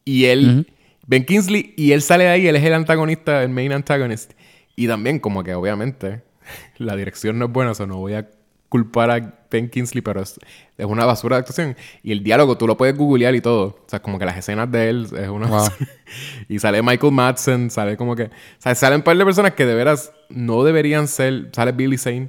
Y 0.04 0.24
él... 0.24 0.66
Ben 1.06 1.24
Kingsley, 1.24 1.72
y 1.76 1.92
él 1.92 2.02
sale 2.02 2.24
de 2.24 2.30
ahí, 2.30 2.48
él 2.48 2.56
es 2.56 2.64
el 2.64 2.74
antagonista, 2.74 3.44
el 3.44 3.50
main 3.50 3.70
antagonist. 3.70 4.32
Y 4.74 4.88
también, 4.88 5.20
como 5.20 5.44
que 5.44 5.54
obviamente, 5.54 6.24
la 6.78 6.96
dirección 6.96 7.38
no 7.38 7.44
es 7.44 7.52
buena, 7.52 7.70
o 7.70 7.74
sea, 7.76 7.86
no 7.86 7.98
voy 7.98 8.14
a 8.14 8.28
culpar 8.68 9.10
a 9.10 9.32
Ben 9.50 9.68
Kingsley, 9.70 10.02
pero 10.02 10.20
es, 10.20 10.38
es 10.76 10.86
una 10.86 11.04
basura 11.04 11.36
de 11.36 11.40
actuación. 11.40 11.76
Y 12.02 12.12
el 12.12 12.22
diálogo 12.22 12.58
tú 12.58 12.66
lo 12.66 12.76
puedes 12.76 12.96
googlear 12.96 13.34
y 13.34 13.40
todo. 13.40 13.66
O 13.66 13.84
sea, 13.86 14.00
como 14.02 14.18
que 14.18 14.24
las 14.24 14.36
escenas 14.36 14.70
de 14.70 14.88
él 14.90 15.08
es 15.16 15.28
una 15.28 15.46
Wow. 15.46 15.68
Y 16.48 16.58
sale 16.58 16.82
Michael 16.82 17.12
Madsen, 17.12 17.70
sale 17.70 17.96
como 17.96 18.16
que... 18.16 18.24
O 18.24 18.30
sea, 18.58 18.74
salen 18.74 18.98
un 18.98 19.02
par 19.02 19.16
de 19.16 19.24
personas 19.24 19.52
que 19.54 19.64
de 19.66 19.74
veras 19.74 20.12
no 20.28 20.64
deberían 20.64 21.06
ser... 21.08 21.50
Sale 21.52 21.72
Billy 21.72 21.96
Zane. 21.96 22.28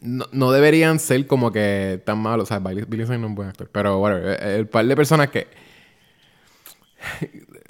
No, 0.00 0.26
no 0.32 0.50
deberían 0.52 0.98
ser 0.98 1.26
como 1.26 1.52
que 1.52 2.00
tan 2.04 2.18
malos. 2.18 2.44
O 2.44 2.46
sea, 2.46 2.58
Billy, 2.60 2.84
Billy 2.86 3.04
Zane 3.04 3.18
no 3.18 3.26
es 3.26 3.30
un 3.30 3.34
buen 3.34 3.48
actor. 3.48 3.68
Pero, 3.72 3.98
whatever. 3.98 4.40
El, 4.42 4.48
el 4.60 4.66
par 4.68 4.86
de 4.86 4.96
personas 4.96 5.28
que... 5.30 5.48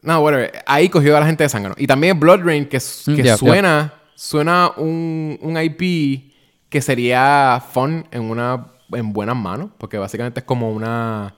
No, 0.03 0.19
whatever. 0.21 0.51
Ahí 0.67 0.89
cogió 0.89 1.17
a 1.17 1.21
la 1.21 1.27
gente 1.27 1.45
de 1.45 1.49
Zángano. 1.49 1.75
Y 1.79 1.87
también 1.87 2.19
Blood 2.19 2.41
Rain, 2.43 2.67
que, 2.67 2.79
s- 2.79 3.11
Mm, 3.11 3.17
que 3.17 3.23
yeah, 3.23 3.37
suena... 3.37 3.95
Suena 4.15 4.71
un, 4.77 5.39
un 5.43 5.57
IP 5.61 6.32
que 6.73 6.81
sería 6.81 7.63
fun 7.73 8.05
en 8.11 8.23
una... 8.23 8.67
En 8.93 9.13
buenas 9.13 9.37
manos. 9.37 9.71
Porque 9.79 9.99
básicamente 9.99 10.41
es 10.41 10.45
como 10.47 10.73
una... 10.73 11.35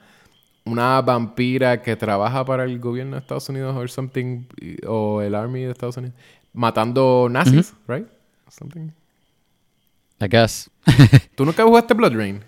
Una 0.66 1.02
vampira 1.02 1.82
que 1.82 1.94
trabaja 1.94 2.42
para 2.42 2.64
el 2.64 2.78
gobierno 2.78 3.16
de 3.16 3.20
Estados 3.20 3.46
Unidos 3.50 3.76
or 3.76 3.90
something. 3.90 4.44
O 4.86 5.20
el 5.20 5.34
Army 5.34 5.60
de 5.64 5.72
Estados 5.72 5.98
Unidos. 5.98 6.16
Matando 6.54 7.28
nazis, 7.30 7.74
right? 7.86 8.06
Something. 8.48 8.88
I 10.20 10.26
guess. 10.30 10.70
¿Tú 11.34 11.44
nunca 11.44 11.64
jugaste 11.64 11.92
Blood 11.92 12.14
Rain? 12.14 12.40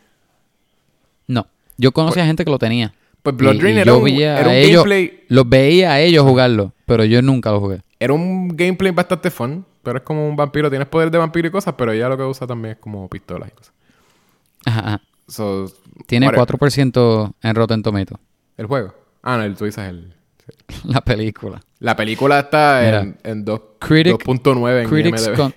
no. 1.26 1.46
Yo 1.76 1.92
conocía 1.92 2.24
gente 2.24 2.42
que 2.42 2.50
lo 2.50 2.58
tenía. 2.58 2.94
Pues 3.22 3.36
Blood 3.36 3.56
Y- 3.56 3.60
Rain 3.60 3.76
y 3.76 3.80
era 3.80 3.86
yo 3.92 3.98
un, 3.98 4.04
veía 4.04 4.38
era 4.38 4.46
a 4.46 4.50
un 4.52 4.54
ellos- 4.56 4.84
gameplay... 4.84 5.24
Los 5.28 5.46
veía 5.46 5.92
a 5.92 6.00
ellos 6.00 6.24
jugarlo, 6.24 6.72
pero 6.86 7.04
yo 7.04 7.20
nunca 7.20 7.50
lo 7.50 7.60
jugué. 7.60 7.82
Era 7.98 8.12
un 8.12 8.48
gameplay 8.48 8.92
bastante 8.92 9.30
fun, 9.30 9.64
pero 9.82 9.98
es 9.98 10.04
como 10.04 10.28
un 10.28 10.36
vampiro. 10.36 10.68
Tienes 10.70 10.88
poder 10.88 11.10
de 11.10 11.18
vampiro 11.18 11.48
y 11.48 11.50
cosas, 11.50 11.74
pero 11.78 11.92
ella 11.92 12.08
lo 12.08 12.16
que 12.16 12.24
usa 12.24 12.46
también 12.46 12.74
es 12.74 12.78
como 12.80 13.08
pistolas 13.08 13.48
y 13.48 13.52
cosas. 13.52 13.72
Ajá. 14.66 15.00
So, 15.28 15.66
Tiene 16.06 16.26
whatever. 16.28 16.46
4% 16.58 17.34
en 17.42 17.54
Rotten 17.54 17.82
Tomatoes. 17.82 18.20
¿El 18.56 18.66
juego? 18.66 18.94
Ah, 19.22 19.36
no, 19.38 19.42
el, 19.44 19.56
tú 19.56 19.64
dices 19.64 19.84
el... 19.88 20.12
La 20.84 21.00
película. 21.00 21.60
La 21.80 21.96
película 21.96 22.38
está 22.40 22.80
Mira. 22.84 23.00
en, 23.00 23.18
en 23.24 23.44
dos- 23.44 23.60
Critic- 23.80 24.22
2.9 24.24 24.82
en 24.82 24.88
Critics, 24.88 25.28
con- 25.30 25.54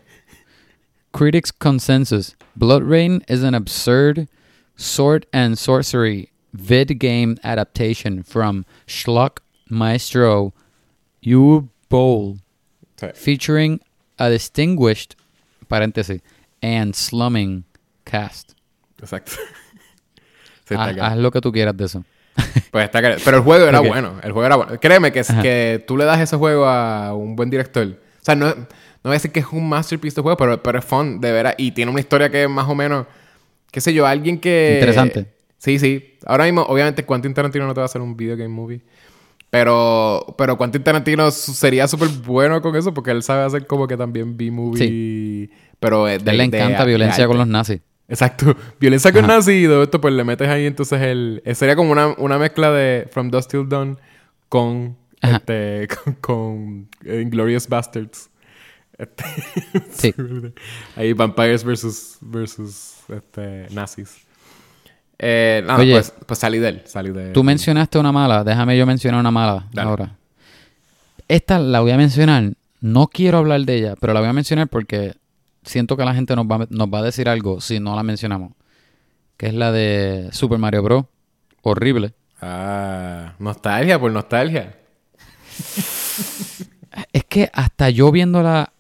critics 1.12 1.52
consensus. 1.52 2.36
Blood 2.56 2.84
Rain 2.84 3.24
is 3.28 3.44
an 3.44 3.54
absurd 3.54 4.28
sword 4.76 5.26
and 5.34 5.58
sorcery 5.58 6.32
vid 6.54 7.00
game 7.00 7.38
adaptation 7.44 8.24
from 8.24 8.66
Schlock 8.88 9.42
Maestro 9.70 10.54
U 11.22 11.70
Bowl, 11.90 12.38
Sí, 12.96 13.08
featuring 13.16 13.80
a 14.18 14.30
distinguished 14.30 15.16
parenthesis 15.68 16.22
and 16.62 16.94
slumming 16.94 17.64
cast. 18.04 18.52
exacto. 19.02 19.34
Sí, 20.68 20.76
Haz, 20.78 21.18
lo 21.18 21.32
que 21.32 21.42
tú 21.42 21.52
quieras 21.52 21.76
de 21.76 21.86
eso. 21.86 22.04
Pues 22.72 22.86
está 22.86 23.00
claro. 23.00 23.16
Pero 23.26 23.38
el 23.38 23.44
juego 23.44 23.66
era 23.66 23.80
bueno. 23.80 24.20
El 24.22 24.32
juego 24.34 24.46
era 24.46 24.56
bueno. 24.56 24.80
Créeme 24.80 25.12
que, 25.12 25.22
Ajá. 25.22 25.42
que 25.42 25.84
tú 25.88 25.98
le 25.98 26.06
das 26.06 26.20
ese 26.20 26.36
juego 26.38 26.68
a 26.68 27.16
un 27.16 27.36
buen 27.36 27.50
director. 27.50 27.88
O 27.88 28.24
sea, 28.24 28.36
no, 28.36 28.46
no 28.50 28.68
voy 29.02 29.12
a 29.12 29.14
decir 29.14 29.32
que 29.32 29.40
es 29.40 29.48
un 29.52 29.68
masterpiece 29.68 30.18
de 30.18 30.22
juego, 30.22 30.38
pero, 30.38 30.62
pero 30.62 30.78
es 30.78 30.86
fun, 30.86 31.20
de 31.20 31.32
veras. 31.32 31.56
Y 31.58 31.72
tiene 31.72 31.90
una 31.90 32.00
historia 32.00 32.30
que 32.30 32.44
es 32.44 32.50
más 32.50 32.68
o 32.70 32.76
menos, 32.76 33.08
qué 33.72 33.82
sé 33.82 33.94
yo, 33.96 34.06
alguien 34.06 34.40
que... 34.40 34.74
Interesante. 34.76 35.26
Sí, 35.58 35.80
sí. 35.80 36.18
Ahora 36.26 36.44
mismo, 36.44 36.62
obviamente, 36.62 37.04
Quentin 37.04 37.34
Tarantino 37.34 37.66
no 37.66 37.74
te 37.74 37.80
va 37.80 37.86
a 37.86 37.88
hacer 37.88 38.02
un 38.02 38.16
video 38.16 38.38
game 38.38 38.50
movie. 38.50 38.82
Pero, 39.50 40.36
pero 40.38 40.58
Quentin 40.58 40.84
Tarantino 40.84 41.32
sería 41.32 41.88
súper 41.88 42.10
bueno 42.10 42.62
con 42.62 42.76
eso 42.76 42.94
porque 42.94 43.12
él 43.12 43.24
sabe 43.24 43.44
hacer 43.44 43.66
como 43.66 43.88
que 43.88 43.98
también 43.98 44.38
B-movie. 44.38 45.50
Pero 45.80 46.08
eh, 46.08 46.20
de, 46.20 46.32
él 46.32 46.38
le 46.38 46.44
encanta 46.44 46.82
de 46.84 46.90
violencia 46.90 47.26
con 47.26 47.38
los 47.38 47.48
nazis. 47.48 47.82
Exacto. 48.08 48.56
Violencia 48.80 49.12
con 49.12 49.26
Ajá. 49.26 49.36
nazi 49.36 49.64
y 49.64 49.66
todo 49.66 49.84
esto, 49.84 50.02
pues 50.02 50.14
le 50.16 50.24
metes 50.24 50.50
ahí 50.50 50.66
entonces 50.66 51.00
el... 51.02 51.42
eh, 51.46 51.54
Sería 51.54 51.76
como 51.76 51.92
una, 51.92 52.08
una 52.18 52.40
mezcla 52.40 52.72
de 52.72 53.08
From 53.12 53.30
Dust 53.30 53.52
Till 53.52 53.70
Dawn 53.70 54.00
con... 54.50 54.98
Ajá. 55.22 55.38
Este, 55.38 55.88
con, 55.96 56.14
con 56.22 56.90
Inglorious 57.06 57.68
Bastards. 57.68 58.30
Este, 58.98 59.24
Sí. 59.92 60.14
ahí 60.96 61.14
Vampires 61.14 61.64
versus, 61.64 62.18
versus 62.22 62.96
este, 63.10 63.68
nazis. 63.72 64.18
Eh, 65.20 65.62
nada, 65.66 65.80
Oye. 65.80 65.92
pues, 65.94 66.14
pues 66.26 66.40
salí 66.40 66.60
de 66.60 66.70
él. 66.70 66.82
Salí 66.86 67.12
de 67.12 67.32
Tú 67.32 67.44
mencionaste 67.44 68.00
una 68.00 68.12
mala, 68.12 68.44
déjame 68.44 68.78
yo 68.78 68.86
mencionar 68.86 69.20
una 69.20 69.32
mala 69.32 69.68
Dale. 69.74 69.90
ahora. 69.90 70.16
Esta 71.28 71.60
la 71.60 71.82
voy 71.82 71.92
a 71.92 71.98
mencionar, 71.98 72.54
no 72.82 73.08
quiero 73.08 73.38
hablar 73.40 73.62
de 73.62 73.76
ella, 73.76 73.96
pero 74.00 74.14
la 74.14 74.22
voy 74.22 74.30
a 74.30 74.34
mencionar 74.34 74.68
porque 74.70 75.14
siento 75.64 75.98
que 75.98 76.06
la 76.06 76.14
gente 76.16 76.36
nos 76.36 76.46
va, 76.46 76.56
a- 76.64 76.68
nos 76.70 76.88
va 76.88 77.00
a 77.00 77.04
decir 77.04 77.28
algo 77.30 77.60
si 77.62 77.80
no 77.80 77.96
la 77.96 78.04
mencionamos. 78.04 78.54
Que 79.38 79.48
es 79.48 79.54
la 79.54 79.72
de 79.72 80.30
Super 80.32 80.58
Mario 80.58 80.84
Bros. 80.84 81.06
Horrible. 81.62 82.14
Ah, 82.42 83.34
nostalgia 83.40 84.00
por 84.00 84.12
nostalgia. 84.12 84.76
Es 87.14 87.24
que 87.26 87.50
hasta 87.54 87.90
yo 87.90 88.12
viéndola 88.12 88.74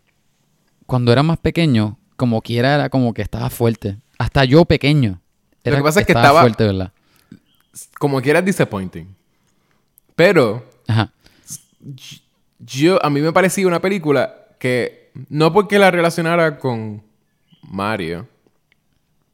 cuando 0.86 1.12
era 1.12 1.24
más 1.24 1.38
pequeño, 1.38 1.98
como 2.16 2.42
quiera 2.42 2.76
era 2.76 2.90
como 2.90 3.14
que 3.14 3.22
estaba 3.22 3.50
fuerte. 3.50 3.98
Hasta 4.18 4.44
yo 4.46 4.66
pequeño. 4.66 5.22
Lo 5.64 5.70
Era, 5.72 5.78
que 5.78 5.84
pasa 5.84 6.00
es 6.02 6.06
que 6.06 6.12
estaba 6.14 6.28
estaba- 6.28 6.42
fuerte, 6.42 6.64
¿verdad? 6.66 6.92
Como 8.00 8.22
quiera 8.22 8.40
es 8.40 8.46
disappointing. 8.46 9.16
Pero 10.16 10.66
Ajá. 10.88 11.12
yo, 12.60 13.04
a 13.04 13.10
mí 13.10 13.22
me 13.22 13.32
parecía 13.32 13.68
una 13.68 13.82
película 13.82 14.36
que 14.60 15.12
no 15.30 15.52
porque 15.54 15.80
la 15.80 15.92
relacionara 15.92 16.58
con 16.58 17.02
Mario, 17.64 18.28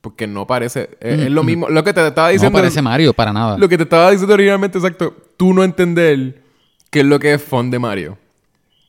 porque 0.02 0.28
no 0.28 0.46
parece, 0.46 0.90
es, 1.00 1.22
es 1.22 1.32
lo 1.32 1.44
mismo, 1.44 1.70
lo 1.70 1.84
que 1.84 1.94
te 1.94 2.06
estaba 2.08 2.28
No 2.28 2.34
diciendo, 2.34 2.58
parece 2.60 2.82
Mario 2.82 3.14
para 3.14 3.34
nada. 3.34 3.58
lo 3.58 3.68
que 3.68 3.78
te 3.78 3.84
estaba 3.84 4.12
diciendo 4.12 4.34
originalmente, 4.36 4.78
exacto, 4.78 5.16
tú 5.38 5.54
no 5.54 5.64
entender 5.64 6.44
qué 6.92 7.00
es 7.00 7.06
lo 7.06 7.20
que 7.20 7.34
es 7.34 7.42
fun 7.44 7.72
de 7.72 7.80
Mario 7.80 8.18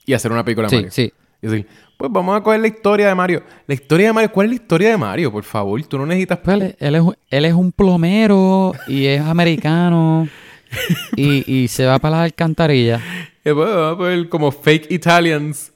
y 0.05 0.13
hacer 0.13 0.31
una 0.33 0.45
película 0.45 0.67
de 0.69 0.71
Sí, 0.71 0.77
Mario. 0.77 0.91
sí. 0.91 1.13
Y 1.43 1.47
decir, 1.49 1.67
pues 1.97 2.11
vamos 2.13 2.37
a 2.37 2.43
coger 2.43 2.61
la 2.61 2.67
historia 2.69 3.09
de 3.09 3.15
Mario. 3.15 3.43
La 3.67 3.75
historia 3.75 4.09
de 4.09 4.13
Mario, 4.13 4.33
¿cuál 4.33 4.47
es 4.47 4.51
la 4.51 4.55
historia 4.57 4.91
de 4.91 4.97
Mario? 4.97 5.33
Por 5.33 5.45
favor, 5.45 5.83
tú 5.85 5.99
no 5.99 6.07
necesitas... 6.07 6.39
Pues 6.39 6.61
él, 6.61 6.77
él 6.79 6.95
es, 6.95 7.01
un- 7.03 7.17
él 7.31 7.45
es 7.45 7.53
un 7.55 7.73
plomero 7.73 8.73
y 8.89 9.07
es 9.07 9.21
americano 9.21 10.29
y, 11.17 11.45
y 11.63 11.69
se 11.69 11.87
va 11.87 11.99
para 11.99 12.17
las 12.17 12.25
alcantarillas. 12.25 13.01
Eh, 13.45 13.55
pues, 13.55 13.69
poner 13.97 14.29
como 14.29 14.51
fake 14.51 14.91
Italians. 14.91 15.73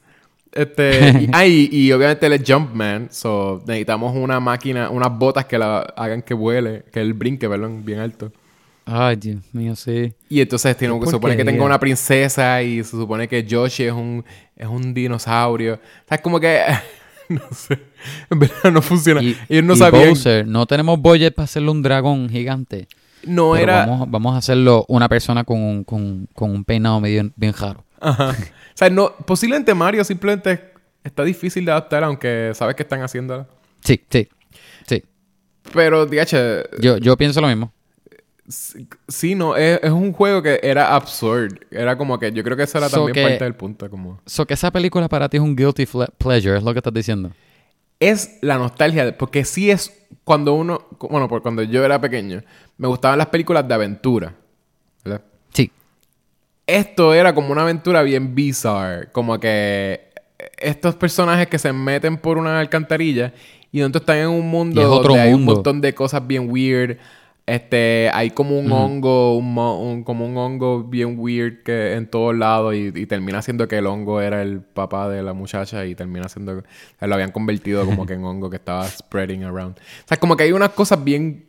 Este, 0.51 1.21
y, 1.21 1.29
ah, 1.33 1.45
y, 1.45 1.69
y 1.71 1.91
obviamente 1.93 2.25
él 2.25 2.33
es 2.33 2.43
Jumpman. 2.45 3.07
So 3.11 3.63
necesitamos 3.65 4.15
una 4.15 4.39
máquina, 4.39 4.89
unas 4.89 5.17
botas 5.17 5.45
que 5.45 5.57
la 5.57 5.79
hagan 5.79 6.21
que 6.21 6.33
vuele, 6.33 6.83
que 6.91 6.99
él 6.99 7.13
brinque, 7.13 7.47
perdón, 7.47 7.85
bien 7.85 7.99
alto. 7.99 8.31
Ay, 8.85 9.15
Dios 9.15 9.41
mío, 9.53 9.75
sí. 9.75 10.13
Y 10.29 10.41
entonces 10.41 10.75
tiene, 10.75 10.99
se 11.05 11.11
supone 11.11 11.37
que 11.37 11.45
tenga 11.45 11.63
una 11.63 11.79
princesa 11.79 12.61
y 12.61 12.83
se 12.83 12.91
supone 12.91 13.27
que 13.27 13.43
Yoshi 13.43 13.83
es 13.83 13.93
un, 13.93 14.25
es 14.55 14.67
un 14.67 14.93
dinosaurio. 14.93 15.75
O 15.75 16.07
sea, 16.07 16.15
es 16.15 16.21
como 16.21 16.39
que. 16.39 16.61
no 17.29 17.41
sé. 17.51 17.79
En 18.29 18.39
verdad 18.39 18.71
no 18.71 18.81
funciona. 18.81 19.21
Y, 19.21 19.37
Ellos 19.49 19.63
no 19.63 19.73
y 19.73 19.77
sabían. 19.77 20.09
Bowser, 20.09 20.47
no 20.47 20.65
tenemos 20.65 20.99
budget 20.99 21.33
para 21.33 21.45
hacerle 21.45 21.69
un 21.69 21.81
dragón 21.81 22.29
gigante. 22.29 22.87
no 23.23 23.51
pero 23.51 23.63
era. 23.63 23.85
Vamos, 23.85 24.09
vamos 24.09 24.35
a 24.35 24.37
hacerlo 24.37 24.85
una 24.87 25.07
persona 25.07 25.43
con 25.43 25.59
un, 25.59 25.83
con, 25.83 26.27
con 26.33 26.51
un 26.51 26.63
peinado 26.63 26.99
medio 26.99 27.31
bien 27.35 27.53
raro. 27.53 27.85
Ajá. 27.99 28.29
O 28.31 28.73
sea, 28.73 28.89
no, 28.89 29.13
posiblemente 29.25 29.73
Mario 29.75 30.03
simplemente 30.03 30.71
está 31.03 31.23
difícil 31.23 31.65
de 31.65 31.71
adaptar, 31.71 32.03
aunque 32.03 32.51
sabes 32.55 32.75
que 32.75 32.83
están 32.83 33.01
haciéndolo. 33.01 33.47
Sí, 33.83 34.01
sí, 34.09 34.27
sí. 34.87 35.03
Pero, 35.73 36.05
DH, 36.05 36.79
Yo, 36.79 36.97
yo 36.97 37.15
pienso 37.17 37.41
lo 37.41 37.47
mismo. 37.47 37.71
Sí, 39.07 39.35
no, 39.35 39.55
es, 39.55 39.79
es 39.81 39.91
un 39.91 40.11
juego 40.13 40.41
que 40.41 40.59
era 40.61 40.93
absurd. 40.95 41.57
Era 41.71 41.97
como 41.97 42.19
que 42.19 42.31
yo 42.31 42.43
creo 42.43 42.57
que 42.57 42.63
eso 42.63 42.77
era 42.77 42.89
So 42.89 42.97
también 43.05 43.13
que- 43.13 43.23
parte 43.29 43.43
del 43.45 43.55
punto. 43.55 43.89
Como... 43.89 44.19
So 44.25 44.45
que 44.45 44.53
esa 44.53 44.71
película 44.71 45.07
para 45.07 45.29
ti 45.29 45.37
es 45.37 45.43
un 45.43 45.55
guilty 45.55 45.87
pleasure, 46.17 46.57
es 46.57 46.63
lo 46.63 46.73
que 46.73 46.79
estás 46.79 46.93
diciendo. 46.93 47.31
Es 47.99 48.39
la 48.41 48.57
nostalgia, 48.57 49.15
porque 49.17 49.45
sí 49.45 49.69
es 49.71 49.91
cuando 50.23 50.53
uno, 50.53 50.87
bueno, 51.09 51.27
por 51.27 51.41
cuando 51.41 51.61
yo 51.63 51.83
era 51.85 52.01
pequeño, 52.01 52.41
me 52.77 52.87
gustaban 52.87 53.17
las 53.17 53.27
películas 53.27 53.67
de 53.67 53.73
aventura. 53.73 54.33
¿verdad? 55.05 55.21
Sí. 55.53 55.71
Esto 56.67 57.13
era 57.13 57.33
como 57.33 57.51
una 57.51 57.61
aventura 57.63 58.01
bien 58.03 58.33
bizarre. 58.35 59.09
Como 59.11 59.39
que 59.39 60.09
estos 60.57 60.95
personajes 60.95 61.47
que 61.47 61.59
se 61.59 61.71
meten 61.73 62.17
por 62.17 62.37
una 62.37 62.59
alcantarilla 62.59 63.33
y 63.71 63.79
donde 63.79 63.99
están 63.99 64.17
en 64.17 64.27
un 64.29 64.49
mundo 64.49 64.81
Y 64.81 64.83
es 64.83 64.89
otro 64.89 65.09
donde 65.09 65.21
hay 65.21 65.33
un 65.33 65.41
mundo. 65.41 65.55
montón 65.55 65.81
de 65.81 65.93
cosas 65.93 66.25
bien 66.25 66.49
weird. 66.49 66.97
Este, 67.51 68.09
hay 68.13 68.29
como 68.31 68.57
un 68.57 68.71
hongo, 68.71 69.35
un, 69.35 69.53
mo- 69.53 69.77
un- 69.81 70.03
como 70.05 70.25
un 70.25 70.37
hongo 70.37 70.83
bien 70.85 71.15
weird 71.19 71.63
que 71.63 71.95
en 71.95 72.07
todos 72.07 72.33
lados 72.33 72.73
y, 72.75 72.93
y 72.95 73.05
termina 73.07 73.41
siendo 73.41 73.67
que 73.67 73.79
el 73.79 73.87
hongo 73.87 74.21
era 74.21 74.41
el 74.41 74.61
papá 74.61 75.09
de 75.09 75.21
la 75.21 75.33
muchacha 75.33 75.85
y 75.85 75.93
termina 75.93 76.29
siendo, 76.29 76.63
sea, 76.97 77.07
lo 77.09 77.15
habían 77.15 77.31
convertido 77.33 77.85
como 77.85 78.05
que 78.05 78.13
en 78.13 78.23
hongo 78.23 78.49
que 78.49 78.55
estaba 78.55 78.87
spreading 78.87 79.43
around. 79.43 79.77
O 79.79 80.07
sea, 80.07 80.17
como 80.17 80.37
que 80.37 80.43
hay 80.43 80.53
unas 80.53 80.69
cosas 80.69 81.03
bien, 81.03 81.45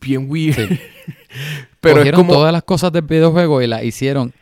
bien 0.00 0.26
weird. 0.28 0.56
Pero 1.80 1.94
es 1.94 1.98
Cogieron 2.00 2.20
como, 2.22 2.32
todas 2.32 2.52
las 2.52 2.64
cosas 2.64 2.90
del 2.90 3.02
videojuego 3.02 3.62
y 3.62 3.68
las 3.68 3.84
hicieron 3.84 4.32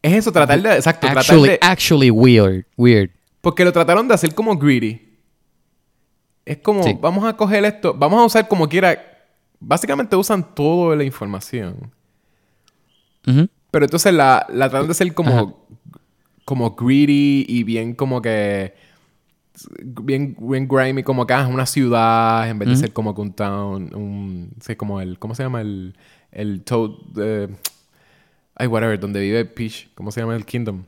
es 0.00 0.14
eso, 0.14 0.32
tratar 0.32 0.62
de, 0.62 0.76
exacto, 0.76 1.06
actually, 1.06 1.26
tratar 1.26 1.40
de, 1.50 1.58
actually 1.60 2.10
weird. 2.10 2.64
Weird. 2.78 3.10
Porque 3.42 3.62
lo 3.66 3.72
trataron 3.72 4.08
de 4.08 4.14
hacer 4.14 4.34
como 4.34 4.56
greedy. 4.56 5.18
Es 6.46 6.56
como, 6.58 6.82
Sí. 6.82 6.96
vamos 6.98 7.24
a 7.28 7.36
coger 7.36 7.62
esto, 7.66 7.92
vamos 7.92 8.18
a 8.22 8.24
usar 8.24 8.48
como 8.48 8.66
quiera. 8.66 9.06
Básicamente 9.60 10.16
usan 10.16 10.54
toda 10.54 10.96
la 10.96 11.04
información. 11.04 11.92
Pero 13.70 13.84
entonces 13.84 14.12
la, 14.12 14.46
la 14.50 14.68
tratan 14.68 14.88
de 14.88 14.94
ser 14.94 15.14
como, 15.14 15.30
Ajá. 15.30 15.54
como 16.44 16.70
greedy 16.74 17.44
y 17.48 17.62
bien 17.64 17.94
como 17.94 18.20
que. 18.22 18.74
Bien, 19.82 20.34
bien 20.40 20.66
grimy, 20.66 21.02
como 21.02 21.26
que 21.26 21.34
ah, 21.34 21.42
es 21.42 21.48
una 21.52 21.66
ciudad 21.66 22.48
en 22.48 22.58
vez 22.58 22.68
de 22.70 22.76
ser 22.76 22.92
como 22.92 23.14
que 23.14 23.20
un 23.20 23.32
town. 23.34 23.94
Un, 23.94 24.52
sí, 24.60 24.74
como 24.74 25.00
el. 25.00 25.18
¿Cómo 25.18 25.34
se 25.34 25.42
llama? 25.42 25.60
El. 25.60 25.94
El 26.32 26.62
Toad. 26.62 26.90
eh, 27.18 27.48
ay, 28.56 28.66
whatever, 28.66 28.98
donde 28.98 29.20
vive 29.20 29.44
Peach. 29.44 29.90
¿Cómo 29.94 30.10
se 30.10 30.20
llama 30.20 30.34
el 30.34 30.46
Kingdom? 30.46 30.84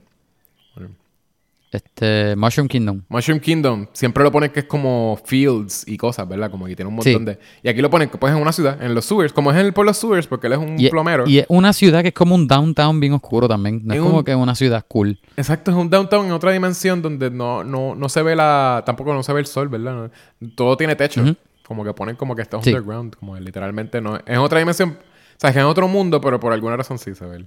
Este, 1.72 2.36
Mushroom 2.36 2.68
Kingdom. 2.68 3.00
Mushroom 3.08 3.40
Kingdom. 3.40 3.86
Siempre 3.94 4.22
lo 4.22 4.30
ponen 4.30 4.50
que 4.50 4.60
es 4.60 4.66
como 4.66 5.18
fields 5.24 5.84
y 5.88 5.96
cosas, 5.96 6.28
¿verdad? 6.28 6.50
Como 6.50 6.66
que 6.66 6.76
tiene 6.76 6.90
un 6.90 6.96
montón 6.96 7.12
Sí. 7.20 7.24
de. 7.24 7.38
Y 7.62 7.68
aquí 7.70 7.80
lo 7.80 7.88
ponen 7.88 8.10
que 8.10 8.18
pues 8.18 8.34
en 8.34 8.40
una 8.42 8.52
ciudad, 8.52 8.82
en 8.82 8.94
los 8.94 9.06
sewers. 9.06 9.32
Como 9.32 9.50
es 9.50 9.56
en 9.58 9.64
el, 9.66 9.72
los 9.74 9.96
sewers, 9.96 10.26
porque 10.26 10.48
él 10.48 10.52
es 10.52 10.58
un 10.58 10.78
Y, 10.78 10.90
plomero. 10.90 11.26
y 11.26 11.38
es 11.38 11.46
una 11.48 11.72
ciudad 11.72 12.02
que 12.02 12.08
es 12.08 12.14
como 12.14 12.34
un 12.34 12.46
downtown 12.46 13.00
bien 13.00 13.14
oscuro 13.14 13.48
también. 13.48 13.80
No 13.84 13.94
es 13.94 13.98
Es 14.00 14.04
como 14.04 14.18
un- 14.18 14.24
que 14.24 14.34
una 14.34 14.54
ciudad 14.54 14.84
cool. 14.86 15.18
Exacto, 15.38 15.70
es 15.70 15.76
un 15.78 15.88
downtown 15.88 16.26
en 16.26 16.32
otra 16.32 16.52
dimensión 16.52 17.00
donde 17.00 17.30
no, 17.30 17.64
no, 17.64 17.94
no 17.94 18.08
se 18.10 18.22
ve 18.22 18.36
la. 18.36 18.82
Tampoco 18.84 19.14
no 19.14 19.22
se 19.22 19.32
ve 19.32 19.40
el 19.40 19.46
sol, 19.46 19.68
¿verdad? 19.68 20.10
No- 20.40 20.50
todo 20.54 20.76
tiene 20.76 20.94
techo. 20.94 21.24
Como 21.66 21.84
que 21.84 21.94
ponen 21.94 22.16
como 22.16 22.36
que 22.36 22.42
está 22.42 22.62
Sí. 22.62 22.68
underground. 22.68 23.16
Como 23.16 23.34
que 23.34 23.40
literalmente 23.40 24.00
no. 24.02 24.18
Es 24.26 24.36
otra 24.36 24.58
dimensión. 24.58 24.90
O 24.90 25.40
sea, 25.40 25.48
es 25.48 25.56
en 25.56 25.62
otro 25.62 25.88
mundo, 25.88 26.20
pero 26.20 26.38
por 26.38 26.52
alguna 26.52 26.76
razón 26.76 26.98
sí 26.98 27.14
se 27.14 27.24
ve. 27.24 27.46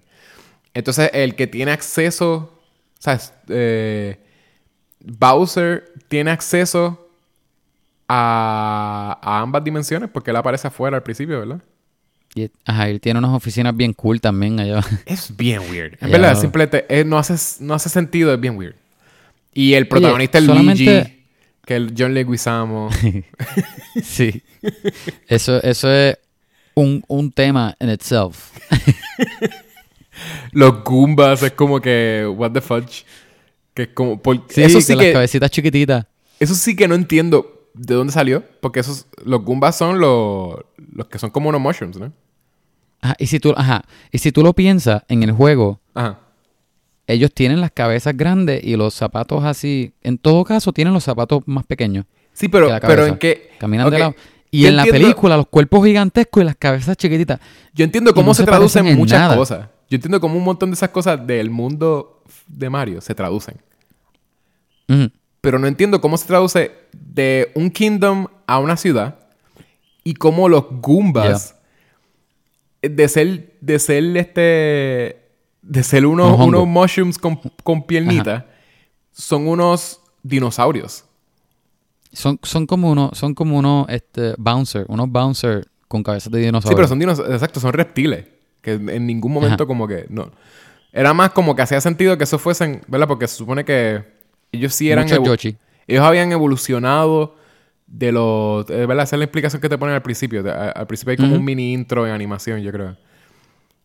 Entonces, 0.74 1.12
el 1.14 1.36
que 1.36 1.46
tiene 1.46 1.72
acceso. 1.72 2.52
¿Sabes? 3.00 3.34
Eh, 3.50 4.18
Bowser 5.00 5.92
tiene 6.08 6.32
acceso 6.32 7.08
a, 8.08 9.20
a 9.22 9.40
ambas 9.42 9.64
dimensiones 9.64 10.10
porque 10.10 10.32
él 10.32 10.38
aparece 10.38 10.68
afuera 10.68 10.98
al 10.98 11.04
principio, 11.04 11.40
¿verdad? 11.40 11.62
Y, 12.36 12.52
ajá, 12.66 12.90
él 12.90 13.00
tiene 13.00 13.20
unas 13.20 13.32
oficinas 13.32 13.76
bien 13.76 13.94
cool 13.94 14.20
también 14.20 14.60
allá. 14.60 14.82
Es 15.06 15.36
bien 15.36 15.62
weird. 15.70 15.94
En 16.02 16.10
Ya. 16.10 16.18
verdad, 16.18 16.40
simplemente 16.40 16.86
eh, 16.90 17.06
no, 17.06 17.18
hace, 17.18 17.36
no 17.64 17.74
hace 17.74 17.90
sentido, 17.90 18.34
es 18.34 18.40
bien 18.40 18.58
weird. 18.58 18.76
Y 19.54 19.74
el 19.74 19.88
protagonista, 19.88 20.42
solamente- 20.42 20.84
Luigi, 20.84 21.26
que 21.66 21.76
el 21.78 21.94
John 21.98 22.14
Leguizamo. 22.14 22.90
sí. 24.04 24.44
Eso, 25.28 25.62
eso 25.64 25.90
es 25.92 26.18
un, 26.76 27.04
un 27.08 27.32
tema 27.32 27.76
en 27.80 27.90
itself. 27.92 28.52
Los 30.52 30.84
Goombas 30.84 31.44
es 31.44 31.52
como 31.52 31.80
que, 31.82 32.26
what 32.36 32.52
the 32.52 32.62
fudge. 32.62 33.06
Que 33.74 33.84
es 33.84 33.90
como, 33.90 34.22
por- 34.22 34.44
Sí, 34.50 34.64
eso 34.64 34.76
con 34.76 34.82
sí 34.82 34.96
las 34.96 35.14
cabecitas 35.14 35.52
chiquititas. 35.52 36.06
eso 36.40 36.56
sí 36.56 36.76
que 36.76 36.88
no 36.88 36.96
entiendo 36.96 37.70
de 37.74 37.94
dónde 37.96 38.14
salió. 38.14 38.44
Porque 38.62 38.80
esos, 38.80 39.06
los 39.26 39.44
Goombas 39.44 39.78
son 39.78 40.00
los, 40.00 40.56
los 40.94 41.08
que 41.08 41.20
son 41.20 41.30
como 41.30 41.50
unos 41.50 41.60
mushrooms, 41.62 41.98
¿no? 41.98 42.14
Ajá, 43.02 43.16
y 43.20 43.28
si 43.28 43.40
tú, 43.40 43.54
ajá, 43.56 43.84
y 44.12 44.18
si 44.20 44.32
tú 44.32 44.42
lo 44.44 44.54
piensas 44.54 45.04
en 45.10 45.22
el 45.24 45.32
juego, 45.34 45.80
Ajá. 45.94 46.20
ellos 47.06 47.32
tienen 47.34 47.62
las 47.62 47.72
cabezas 47.72 48.16
grandes 48.16 48.64
y 48.64 48.76
los 48.78 48.94
zapatos 48.94 49.44
así. 49.44 49.94
En 50.02 50.18
todo 50.18 50.44
caso, 50.46 50.72
tienen 50.74 50.94
los 50.94 51.04
zapatos 51.04 51.44
más 51.46 51.66
pequeños. 51.66 52.06
Sí, 52.34 52.48
pero, 52.48 52.68
que 52.68 52.88
pero 52.88 53.06
en 53.06 53.18
qué... 53.18 53.52
Caminan 53.60 53.90
de 53.92 54.00
lado. 54.00 54.16
Y 54.52 54.68
en 54.68 54.78
la 54.78 54.86
película, 54.86 55.36
los 55.36 55.48
cuerpos 55.48 55.86
gigantescos 55.86 56.42
y 56.42 56.46
las 56.46 56.56
cabezas 56.56 56.96
chiquititas. 56.96 57.40
Yo 57.74 57.84
entiendo 57.84 58.14
cómo 58.14 58.28
no 58.28 58.34
se, 58.34 58.44
se 58.44 58.46
traducen 58.46 58.88
en 58.88 58.98
muchas 58.98 59.36
cosas. 59.36 59.68
Yo 59.90 59.96
entiendo 59.96 60.20
cómo 60.20 60.38
un 60.38 60.44
montón 60.44 60.72
de 60.72 60.76
esas 60.76 60.90
cosas 60.90 61.26
del 61.26 61.50
mundo 61.50 62.24
de 62.48 62.70
Mario 62.70 63.02
se 63.02 63.14
traducen. 63.14 63.62
Pero 65.42 65.60
no 65.60 65.68
entiendo 65.68 66.02
cómo 66.02 66.18
se 66.18 66.26
traduce 66.26 66.72
de 66.92 67.52
un 67.56 67.70
kingdom 67.70 68.28
a 68.48 68.60
una 68.60 68.78
ciudad 68.78 69.20
y 70.04 70.14
cómo 70.16 70.50
los 70.50 70.66
Goombas 70.70 71.56
de 72.82 73.08
ser 73.08 73.58
de 73.62 73.80
ser 73.80 74.18
este 74.18 75.26
de 75.62 75.84
ser 75.84 76.06
unos, 76.06 76.40
Un 76.40 76.50
unos 76.50 76.68
mushrooms 76.68 77.18
con, 77.18 77.40
con 77.64 77.84
piernita 77.84 78.46
son 79.12 79.48
unos 79.48 80.02
dinosaurios. 80.22 81.06
Son, 82.12 82.40
son 82.44 82.66
como 82.68 82.92
unos, 82.92 83.18
son 83.18 83.34
como 83.34 83.58
unos 83.58 83.88
este, 83.90 84.36
bouncer, 84.38 84.86
unos 84.88 85.10
bouncer 85.10 85.68
con 85.88 86.04
cabezas 86.04 86.32
de 86.32 86.40
dinosaurio. 86.40 86.70
Sí, 86.70 86.76
pero 86.76 86.88
son 86.88 87.00
dinosaurios, 87.00 87.36
exacto, 87.36 87.60
son 87.60 87.74
reptiles. 87.74 88.26
Que 88.66 88.74
en 88.74 89.06
ningún 89.06 89.32
momento 89.32 89.64
Ajá. 89.64 89.66
como 89.68 89.88
que... 89.88 90.08
No. 90.10 90.32
Era 90.92 91.14
más 91.14 91.30
como 91.32 91.56
que 91.56 91.62
hacía 91.62 91.80
sentido 91.80 92.18
que 92.18 92.24
eso 92.24 92.40
fuesen... 92.40 92.82
¿Verdad? 92.88 93.08
Porque 93.08 93.28
se 93.28 93.36
supone 93.36 93.64
que 93.64 94.04
ellos 94.52 94.74
sí 94.74 94.90
eran... 94.90 95.08
Yoshi. 95.08 95.56
Ellos 95.88 96.04
habían 96.04 96.32
evolucionado 96.32 97.36
de 97.86 98.12
los... 98.12 98.68
eh, 98.72 98.86
¿Verdad? 98.88 99.04
Esa 99.04 99.16
es 99.16 99.20
la 99.20 99.26
explicación 99.26 99.62
que 99.62 99.70
te 99.70 99.78
ponen 99.78 99.94
al 99.94 100.02
principio. 100.02 100.42
De- 100.42 100.52
a- 100.52 100.72
al 100.72 100.88
principio 100.88 101.12
hay 101.12 101.18
como 101.18 101.30
Ujú. 101.30 101.40
un 101.40 101.46
mini 101.46 101.74
intro 101.74 102.08
en 102.08 102.12
animación, 102.14 102.62
yo 102.62 102.72
creo. 102.72 102.98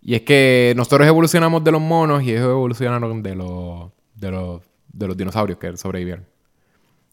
Y 0.01 0.15
es 0.15 0.23
que 0.23 0.73
nosotros 0.77 1.07
evolucionamos 1.07 1.63
de 1.63 1.73
los 1.73 1.81
monos 1.83 2.23
y 2.23 2.31
ellos 2.31 2.45
evolucionaron 2.45 3.23
de 3.23 3.35
los... 3.35 3.91
De 4.15 4.31
los, 4.31 4.63
de 4.93 5.07
los 5.07 5.17
dinosaurios 5.17 5.59
que 5.59 5.77
sobrevivieron. 5.77 6.25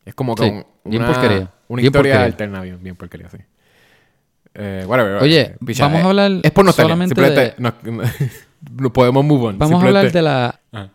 Es 0.05 0.13
como 0.15 0.35
que 0.35 0.43
Sí, 0.43 0.49
un- 0.49 0.65
una, 0.95 1.51
una 1.67 1.81
historia 1.81 2.23
alterna, 2.23 2.61
bien, 2.61 2.81
bien 2.81 2.95
porquería, 2.95 3.29
sí. 3.29 3.37
Eh, 4.59 4.83
whatever, 4.87 5.21
Oye, 5.21 5.41
eh, 5.41 5.55
picha, 5.65 5.83
vamos 5.83 5.99
a 5.99 6.03
eh, 6.03 6.07
hablar 6.07 6.31
Es 6.43 6.51
por 6.51 6.65
nostalgia. 6.65 6.85
solamente 6.95 7.15
Simplemente 7.15 7.55
no, 7.59 7.73
no 8.81 8.91
podemos 8.91 9.23
move 9.23 9.45
on. 9.49 9.59
Vamos 9.59 9.83
a 9.83 9.85
hablar 9.87 10.11
de 10.11 10.21
la, 10.23 10.59
Ajá. 10.71 10.89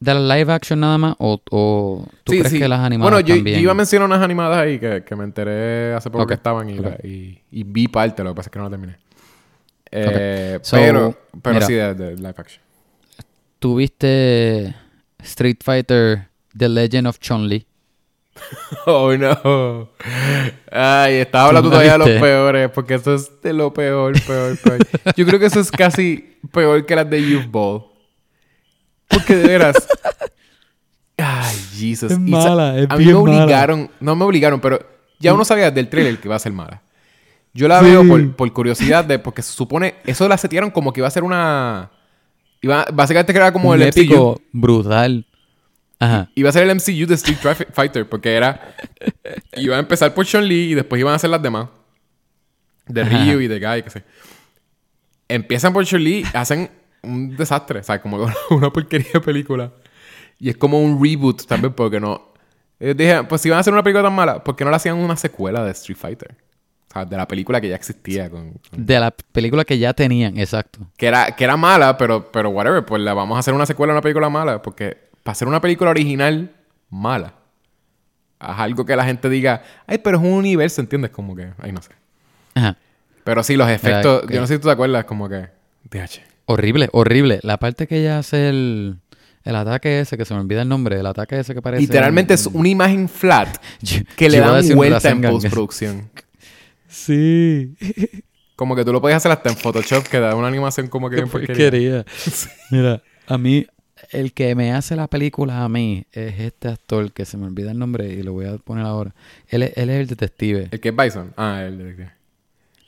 de 0.00 0.14
la 0.14 0.36
live 0.36 0.52
action 0.52 0.78
nada 0.80 0.98
más 0.98 1.14
o, 1.18 1.40
o 1.50 2.06
tú 2.24 2.32
Sí, 2.32 2.38
crees 2.40 2.52
sí. 2.52 2.58
que 2.58 2.68
las 2.68 2.80
animadas 2.80 3.10
Bueno, 3.10 3.26
yo, 3.26 3.34
también. 3.36 3.56
yo 3.56 3.62
iba 3.62 3.72
a 3.72 3.74
mencionar 3.74 4.06
unas 4.06 4.20
animadas 4.22 4.58
ahí 4.58 4.78
que, 4.78 5.02
que 5.02 5.16
me 5.16 5.24
enteré 5.24 5.94
hace 5.94 6.10
poco 6.10 6.26
que 6.26 6.34
estaban 6.34 6.68
y, 6.68 6.78
ok. 6.78 6.84
la- 6.84 6.98
y, 7.08 7.40
y 7.50 7.62
vi 7.64 7.88
parte, 7.88 8.22
lo 8.22 8.30
que 8.32 8.36
pasa 8.36 8.48
es 8.48 8.52
que 8.52 8.58
no 8.58 8.64
la 8.66 8.70
terminé. 8.70 8.96
Eh, 9.90 10.58
So, 10.62 10.76
pero 10.76 11.18
pero 11.42 11.54
mira. 11.54 11.66
sí, 11.66 11.72
de, 11.74 11.94
de 11.94 12.16
live 12.16 12.34
action. 12.36 12.62
¿Tuviste 13.58 14.74
Street 15.22 15.58
Fighter 15.62 16.28
The 16.56 16.68
Legend 16.68 17.06
of 17.06 17.18
Chun-Li? 17.18 17.66
Oh, 18.86 19.12
no. 19.16 19.88
Ay, 20.70 21.16
estaba 21.16 21.46
hablando 21.48 21.68
¿Tú 21.68 21.74
no 21.76 21.80
todavía 21.82 21.92
de 21.92 21.98
los 21.98 22.20
peores, 22.20 22.70
porque 22.70 22.94
eso 22.94 23.14
es 23.14 23.30
de 23.42 23.52
lo 23.52 23.72
peor, 23.72 24.14
peor, 24.26 24.58
peor. 24.58 24.78
Yo 25.16 25.24
creo 25.26 25.38
que 25.38 25.46
eso 25.46 25.60
es 25.60 25.70
casi 25.70 26.36
peor 26.50 26.84
que 26.86 26.96
las 26.96 27.08
de 27.08 27.22
Youth 27.22 27.46
Ball. 27.50 27.84
Porque 29.08 29.36
de 29.36 29.46
veras. 29.46 29.86
Ay, 31.18 31.56
Jesus. 31.74 32.12
Es 32.12 32.18
mala, 32.18 32.78
es 32.78 32.86
A 32.90 32.96
mí 32.96 33.04
me 33.04 33.12
bien 33.12 33.22
mala. 33.24 33.44
obligaron, 33.44 33.90
no 34.00 34.16
me 34.16 34.24
obligaron, 34.24 34.60
pero 34.60 34.80
ya 35.20 35.32
uno 35.34 35.44
sabía 35.44 35.70
del 35.70 35.88
trailer 35.88 36.18
que 36.18 36.26
iba 36.28 36.34
a 36.36 36.40
ser 36.40 36.52
mala. 36.52 36.82
Yo 37.54 37.68
la 37.68 37.80
Sí. 37.80 37.84
veo 37.86 38.06
por, 38.08 38.34
por 38.34 38.52
curiosidad, 38.52 39.04
de, 39.04 39.18
porque 39.18 39.42
se 39.42 39.52
supone, 39.52 39.96
eso 40.06 40.26
la 40.26 40.38
setearon 40.38 40.70
como 40.70 40.92
que 40.92 41.00
iba 41.00 41.08
a 41.08 41.10
ser 41.12 41.22
una. 41.22 41.90
Iba, 42.62 42.86
básicamente 42.92 43.32
que 43.32 43.38
era 43.38 43.52
como 43.52 43.70
Un 43.70 43.74
el 43.76 43.88
épico 43.88 44.40
brutal. 44.52 45.26
Ajá. 46.04 46.28
Iba 46.34 46.48
a 46.48 46.52
ser 46.52 46.68
el 46.68 46.74
MCU 46.74 47.06
de 47.06 47.14
Street 47.14 47.38
Fighter 47.72 48.08
porque 48.08 48.32
era... 48.34 48.74
Iba 49.56 49.76
a 49.76 49.78
empezar 49.78 50.12
por 50.14 50.26
Chun-Li 50.26 50.72
y 50.72 50.74
después 50.74 50.98
iban 51.00 51.12
a 51.12 51.16
hacer 51.16 51.30
las 51.30 51.40
demás. 51.42 51.68
De. 52.86 53.04
Ryu 53.04 53.40
y 53.40 53.46
de 53.46 53.60
Guy, 53.60 53.82
qué 53.82 53.90
sé. 53.90 54.04
Empiezan 55.28 55.72
por 55.72 55.84
Chun-Li, 55.84 56.24
hacen 56.34 56.70
un 57.02 57.36
desastre. 57.36 57.80
O 57.80 57.82
sea, 57.82 58.00
como 58.02 58.26
una 58.50 58.70
porquería 58.72 59.08
de 59.14 59.20
película. 59.20 59.72
Y 60.38 60.48
es 60.50 60.56
como 60.56 60.80
un 60.82 61.02
reboot 61.02 61.46
también 61.46 61.72
porque 61.72 62.00
no... 62.00 62.32
Ellos 62.80 62.96
dije, 62.96 63.22
pues 63.24 63.40
si 63.40 63.48
iban 63.48 63.58
a 63.58 63.60
hacer 63.60 63.72
una 63.72 63.84
película 63.84 64.02
tan 64.02 64.12
mala, 64.14 64.42
¿por 64.42 64.56
qué 64.56 64.64
no 64.64 64.70
le 64.70 64.76
hacían 64.76 64.96
una 64.96 65.16
secuela 65.16 65.64
de 65.64 65.70
Street 65.70 65.96
Fighter? 65.96 66.34
O 66.90 66.92
sea, 66.92 67.04
de 67.04 67.16
la 67.16 67.28
película 67.28 67.60
que 67.60 67.68
ya 67.68 67.76
existía 67.76 68.28
con... 68.28 68.54
con- 68.54 68.84
De 68.84 68.98
la 68.98 69.12
película 69.12 69.64
que 69.64 69.78
ya 69.78 69.94
tenían, 69.94 70.36
exacto. 70.36 70.80
que 70.96 71.06
era, 71.06 71.30
que 71.36 71.44
era 71.44 71.56
mala, 71.56 71.96
pero, 71.96 72.32
pero 72.32 72.50
whatever, 72.50 72.84
pues 72.84 73.00
la 73.00 73.14
vamos 73.14 73.36
a 73.36 73.38
hacer 73.38 73.54
una 73.54 73.66
secuela 73.66 73.92
a 73.92 73.94
una 73.94 74.02
película 74.02 74.28
mala, 74.28 74.60
porque 74.60 75.11
para 75.22 75.32
hacer 75.32 75.48
una 75.48 75.60
película 75.60 75.90
original 75.90 76.52
mala, 76.90 77.34
haz 78.38 78.58
algo 78.60 78.84
que 78.84 78.96
la 78.96 79.04
gente 79.04 79.28
diga, 79.28 79.62
ay, 79.86 79.98
pero 79.98 80.18
es 80.18 80.22
un 80.24 80.32
universo, 80.32 80.80
¿entiendes? 80.80 81.10
Como 81.10 81.34
que, 81.36 81.50
ay, 81.58 81.72
no 81.72 81.80
sé. 81.82 81.90
Ajá. 82.54 82.76
Pero 83.24 83.42
sí, 83.42 83.56
los 83.56 83.68
efectos, 83.68 84.24
yo 84.28 84.40
no 84.40 84.46
sé 84.46 84.54
si 84.54 84.60
tú 84.60 84.66
te 84.68 84.72
acuerdas, 84.72 85.04
como 85.04 85.28
que, 85.28 85.48
DH. 85.90 86.20
Horrible, 86.46 86.88
horrible. 86.92 87.38
La 87.42 87.56
parte 87.58 87.86
que 87.86 87.98
ella 88.00 88.18
hace 88.18 88.48
el, 88.48 88.98
el 89.44 89.56
ataque 89.56 90.00
ese, 90.00 90.16
que 90.18 90.24
se 90.24 90.34
me 90.34 90.40
olvida 90.40 90.62
el 90.62 90.68
nombre, 90.68 90.98
el 90.98 91.06
ataque 91.06 91.38
ese 91.38 91.54
que 91.54 91.62
parece... 91.62 91.82
Literalmente 91.82 92.34
un- 92.34 92.40
es 92.40 92.46
una 92.46 92.68
imagen 92.68 93.08
flat 93.08 93.56
que 94.16 94.28
le 94.28 94.40
dan 94.40 94.64
vuelta 94.74 95.08
en 95.10 95.22
postproducción. 95.22 96.10
Sí. 96.88 97.74
Como 98.56 98.76
que 98.76 98.84
tú 98.84 98.92
lo 98.92 99.00
podías 99.00 99.16
hacer 99.16 99.32
hasta 99.32 99.48
en 99.48 99.56
Photoshop, 99.56 100.06
que 100.08 100.20
da 100.20 100.34
una 100.36 100.46
animación 100.46 100.86
como 100.88 101.08
que 101.08 101.16
Qué 101.16 101.22
bien 101.22 101.30
porquería. 101.32 102.04
porquería. 102.04 102.04
Mira, 102.70 103.02
a 103.26 103.38
mí, 103.38 103.66
el 104.12 104.32
que 104.32 104.54
me 104.54 104.72
hace 104.72 104.94
la 104.96 105.08
película 105.08 105.64
a 105.64 105.68
mí 105.68 106.04
es 106.12 106.38
este 106.40 106.68
actor 106.68 107.12
que 107.12 107.24
se 107.24 107.36
me 107.36 107.46
olvida 107.46 107.70
el 107.72 107.78
nombre 107.78 108.12
y 108.12 108.22
lo 108.22 108.32
voy 108.32 108.46
a 108.46 108.56
poner 108.58 108.84
ahora. 108.84 109.14
Él, 109.48 109.62
es- 109.64 109.76
él 109.76 109.90
es 109.90 110.00
el 110.00 110.06
detective. 110.06 110.68
El 110.70 110.80
que 110.80 110.90
es 110.90 110.96
Bison. 110.96 111.32
Ah, 111.36 111.62
el 111.66 111.78
de... 111.78 112.10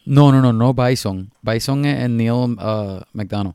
No, 0.07 0.31
no, 0.33 0.41
no, 0.43 0.53
no 0.53 0.75
Bison. 0.75 1.31
Bison 1.43 1.85
es 1.87 2.03
el 2.05 2.17
Neil 2.17 2.31
uh, 2.33 3.01
McDonough. 3.15 3.55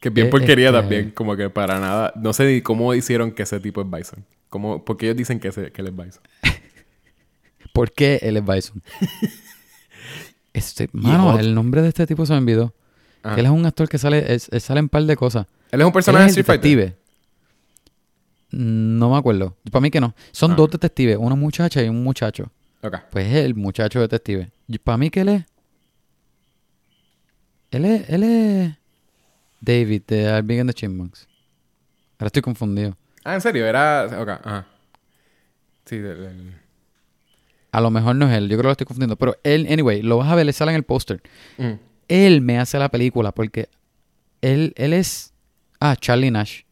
Que 0.00 0.10
bien 0.10 0.28
Eh, 0.28 0.30
porquería 0.30 0.68
este- 0.68 0.80
también, 0.80 1.10
como 1.10 1.36
que 1.36 1.50
para 1.50 1.80
nada. 1.80 2.12
No 2.16 2.32
sé 2.32 2.46
ni 2.46 2.60
cómo 2.62 2.94
hicieron 2.94 3.32
que 3.32 3.42
ese 3.42 3.58
tipo 3.60 3.80
es 3.82 3.90
Bison. 3.90 4.24
Como, 4.48 4.84
porque 4.84 5.06
ellos 5.06 5.16
dicen 5.16 5.40
que, 5.40 5.48
ese, 5.48 5.72
que 5.72 5.80
él 5.82 5.88
es 5.88 5.96
Bison. 5.96 6.22
¿Por 7.72 7.92
qué 7.92 8.18
él 8.22 8.36
es 8.36 8.44
Bison? 8.46 8.82
Este, 10.52 10.88
mano, 10.92 11.38
el 11.38 11.54
nombre 11.54 11.82
de 11.82 11.88
este 11.88 12.06
tipo 12.06 12.26
se 12.26 12.32
me 12.32 12.38
olvidó. 12.40 12.74
Ajá. 13.22 13.38
Él 13.38 13.44
es 13.46 13.52
un 13.52 13.64
actor 13.66 13.88
que 13.88 13.98
sale, 13.98 14.34
es- 14.34 14.48
él 14.50 14.60
sale 14.60 14.80
en 14.80 14.86
un 14.86 14.88
par 14.88 15.04
de 15.04 15.16
cosas. 15.16 15.46
Él 15.70 15.80
es 15.80 15.84
un 15.84 15.88
Él 15.90 15.92
personaje 15.92 16.24
de 16.24 16.30
Street 16.30 16.46
Fighter. 16.46 16.96
No 18.50 19.10
me 19.10 19.16
acuerdo. 19.18 19.56
Para 19.70 19.80
mí 19.82 19.90
que 19.90 20.00
no. 20.00 20.14
Son 20.32 20.52
Ah. 20.52 20.54
dos 20.54 20.70
detectives, 20.70 21.16
una 21.18 21.34
muchacha 21.34 21.82
y 21.82 21.88
un 21.88 22.02
muchacho. 22.02 22.50
Ok. 22.82 22.96
Pues 23.10 23.26
es 23.26 23.44
el 23.44 23.54
muchacho 23.54 24.00
detective. 24.00 24.50
Para 24.84 24.96
mí 24.98 25.10
que 25.10 25.20
él 25.20 25.28
es. 25.28 25.44
Él 27.70 27.84
es. 27.84 28.08
Él 28.08 28.22
es. 28.22 28.74
David 29.60 30.02
de 30.06 30.28
Alvin 30.28 30.60
and 30.60 30.70
the 30.70 30.74
Chipmunks. 30.74 31.26
Ahora 32.18 32.26
estoy 32.28 32.42
confundido. 32.42 32.96
Ah, 33.24 33.34
¿en 33.34 33.40
serio? 33.40 33.66
Era... 33.66 34.06
Ok, 34.20 34.28
ajá. 34.28 34.66
Sí, 35.84 35.98
del... 35.98 36.20
del- 36.20 36.54
A 37.72 37.80
lo 37.80 37.90
mejor 37.90 38.14
no 38.16 38.28
es 38.30 38.36
él, 38.36 38.44
yo 38.48 38.56
creo 38.56 38.62
que 38.62 38.66
lo 38.68 38.72
estoy 38.72 38.86
confundiendo. 38.86 39.16
Pero 39.16 39.36
él, 39.42 39.66
anyway, 39.70 40.00
lo 40.02 40.16
vas 40.18 40.28
a 40.30 40.34
ver, 40.36 40.46
le 40.46 40.52
sale 40.52 40.70
en 40.70 40.76
el 40.76 40.84
póster. 40.84 41.20
Mm. 41.58 41.72
Él 42.08 42.40
me 42.40 42.58
hace 42.58 42.78
la 42.78 42.88
película 42.88 43.32
porque 43.32 43.68
él, 44.40 44.72
él 44.76 44.92
es. 44.92 45.34
Ah, 45.80 45.96
Charlie 45.96 46.30
Nash. 46.30 46.62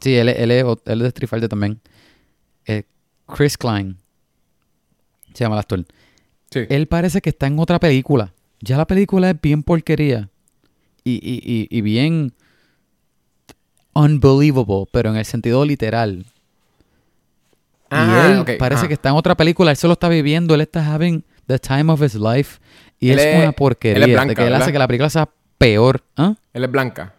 Sí, 0.00 0.14
él, 0.16 0.28
es- 0.30 0.38
él, 0.38 0.50
es, 0.50 0.64
él 0.64 0.98
es 0.98 1.02
de 1.02 1.08
Street 1.08 1.28
Fighter 1.28 1.48
también. 1.48 1.80
Eh, 2.66 2.84
Chris 3.26 3.56
Klein. 3.58 3.96
Se 5.34 5.44
llama 5.44 5.56
el 5.56 5.60
actor. 5.60 5.84
Sí. 6.50 6.60
Él 6.68 6.86
parece 6.88 7.20
que 7.20 7.30
está 7.30 7.46
en 7.46 7.58
otra 7.58 7.78
película. 7.78 8.32
Ya 8.60 8.76
la 8.76 8.86
película 8.86 9.30
es 9.30 9.40
bien 9.40 9.62
porquería. 9.62 10.28
Y, 11.04 11.12
y, 11.12 11.40
y, 11.44 11.68
y 11.70 11.80
bien 11.82 12.32
unbelievable, 13.94 14.86
pero 14.92 15.10
en 15.10 15.16
el 15.16 15.24
sentido 15.24 15.64
literal. 15.64 16.24
Ah, 17.90 18.44
y 18.46 18.50
él 18.50 18.56
parece 18.58 18.80
ajá. 18.80 18.88
que 18.88 18.94
está 18.94 19.08
en 19.10 19.16
otra 19.16 19.36
película. 19.36 19.70
Él 19.70 19.76
solo 19.76 19.94
está 19.94 20.08
viviendo. 20.08 20.54
Él 20.54 20.60
está 20.60 20.94
having 20.94 21.24
the 21.46 21.58
time 21.58 21.92
of 21.92 22.02
his 22.02 22.14
life. 22.14 22.60
Y 23.00 23.10
Él 23.10 23.18
es, 23.18 23.26
es- 23.26 23.42
una 23.42 23.52
porquería. 23.52 23.96
él 23.96 24.02
es 24.02 24.08
de 24.08 24.14
blanca, 24.14 24.34
que 24.34 24.42
él 24.42 24.46
¿verdad? 24.48 24.62
hace 24.62 24.72
que 24.72 24.78
la 24.78 24.86
película 24.86 25.10
sea 25.10 25.28
peor. 25.58 26.02
¿Ah? 26.16 26.34
Él 26.52 26.64
es 26.64 26.70
blanca. 26.70 27.14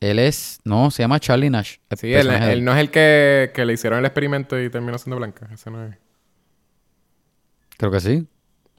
Él 0.00 0.18
es... 0.18 0.60
No, 0.64 0.90
se 0.90 1.02
llama 1.02 1.20
Charlie 1.20 1.50
Nash. 1.50 1.76
Sí, 1.96 2.12
él, 2.12 2.64
no 2.64 2.72
es 2.72 2.78
el 2.78 2.90
que, 2.90 3.52
que 3.54 3.64
le 3.66 3.74
hicieron 3.74 3.98
el 3.98 4.06
experimento 4.06 4.58
y 4.58 4.70
terminó 4.70 4.96
siendo 4.98 5.16
blanca. 5.16 5.46
Ese 5.52 5.70
no 5.70 5.84
es. 5.86 5.94
Creo 7.76 7.90
que 7.90 8.00
sí. 8.00 8.26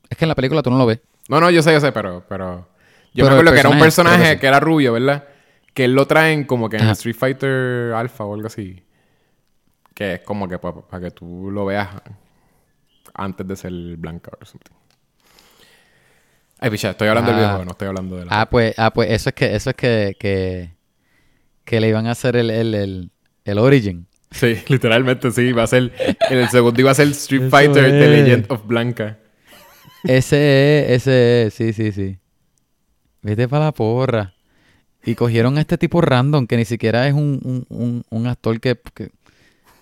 Es 0.09 0.17
que 0.17 0.26
en 0.26 0.30
la 0.30 0.36
película 0.36 0.61
tú 0.63 0.72
no 0.72 0.78
lo 0.78 0.86
ves. 0.88 0.99
No, 1.30 1.39
no, 1.39 1.49
yo 1.51 1.61
sé, 1.61 1.72
yo 1.74 1.80
sé, 1.80 1.91
pero... 1.91 2.26
pero... 2.28 2.67
Yo 3.13 3.26
Pero 3.26 3.36
me 3.36 3.41
acuerdo 3.41 3.53
que 3.53 3.59
era 3.59 3.69
un 3.69 3.80
personaje, 3.80 4.39
que 4.39 4.47
era 4.47 4.59
rubio, 4.61 4.93
¿verdad? 4.93 5.26
Que 5.74 5.84
él 5.84 5.93
lo 5.93 6.07
traen 6.07 6.45
como 6.45 6.69
que 6.69 6.78
en 6.78 6.84
Ajá. 6.84 6.93
Street 6.93 7.15
Fighter 7.15 7.91
Alpha 7.93 8.24
o 8.24 8.34
algo 8.34 8.47
así. 8.47 8.86
Que 9.93 10.13
es 10.13 10.22
como 10.22 10.47
que 10.47 10.57
para 10.57 11.01
que 11.03 11.11
tú 11.11 11.51
lo 11.51 11.65
veas 11.65 11.89
antes 13.13 13.45
de 13.45 13.55
ser 13.57 13.74
blanca 13.97 14.32
o 14.39 14.45
something. 14.45 14.74
Ay, 16.59 16.69
picha, 16.69 16.91
estoy 16.91 17.09
hablando 17.09 17.32
del 17.32 17.39
Ah. 17.39 17.41
videojuego, 17.41 17.65
no 17.65 17.72
estoy 17.72 17.88
hablando 17.89 18.15
de 18.15 18.26
la... 18.26 18.41
Ah, 18.41 18.49
pues, 18.49 18.74
ah, 18.78 18.91
pues 18.93 19.09
eso 19.11 19.30
es 19.30 19.36
que, 19.36 19.55
eso 19.55 19.69
es 19.72 19.76
que, 19.76 20.15
que, 20.17 20.72
que 21.72 21.80
le 21.80 21.88
iban 21.88 22.05
a 22.05 22.11
hacer 22.11 22.36
el, 22.36 22.49
el, 22.49 22.76
el, 22.76 23.11
el 23.45 23.57
Origin. 23.57 24.05
Sí, 24.30 24.57
literalmente 24.67 25.32
sí, 25.32 25.53
va 25.53 25.63
a 25.63 25.67
ser... 25.67 25.93
En 26.30 26.38
el 26.38 26.49
segundo 26.49 26.82
iba 26.82 26.91
a 26.91 26.93
ser 26.93 27.07
Street 27.07 27.43
Eso 27.43 27.49
Fighter 27.49 27.86
The 27.86 28.03
es. 28.03 28.09
Legend 28.09 28.51
of 28.51 28.67
Blanca. 28.67 29.19
Ese 30.03 30.82
es, 30.82 31.07
ese 31.07 31.45
es, 31.45 31.53
sí, 31.53 31.72
sí, 31.72 31.93
sí. 31.93 32.17
Vete 33.22 33.47
para 33.47 33.67
la 33.67 33.72
porra. 33.72 34.34
Y 35.05 35.15
cogieron 35.15 35.57
a 35.57 35.61
este 35.61 35.78
tipo 35.78 36.01
random 36.01 36.45
que 36.45 36.57
ni 36.57 36.65
siquiera 36.65 37.07
es 37.07 37.13
un, 37.13 37.39
un, 37.41 37.65
un, 37.69 38.03
un 38.09 38.28
actor 38.28 38.59
que, 38.59 38.78
que 38.93 39.11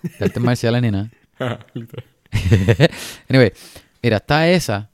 de 0.02 0.24
artes 0.26 0.40
marciales 0.40 0.82
ni 0.82 0.92
nada. 0.92 1.10
Anyway, 3.28 3.52
mira, 4.00 4.18
está 4.18 4.48
esa. 4.48 4.90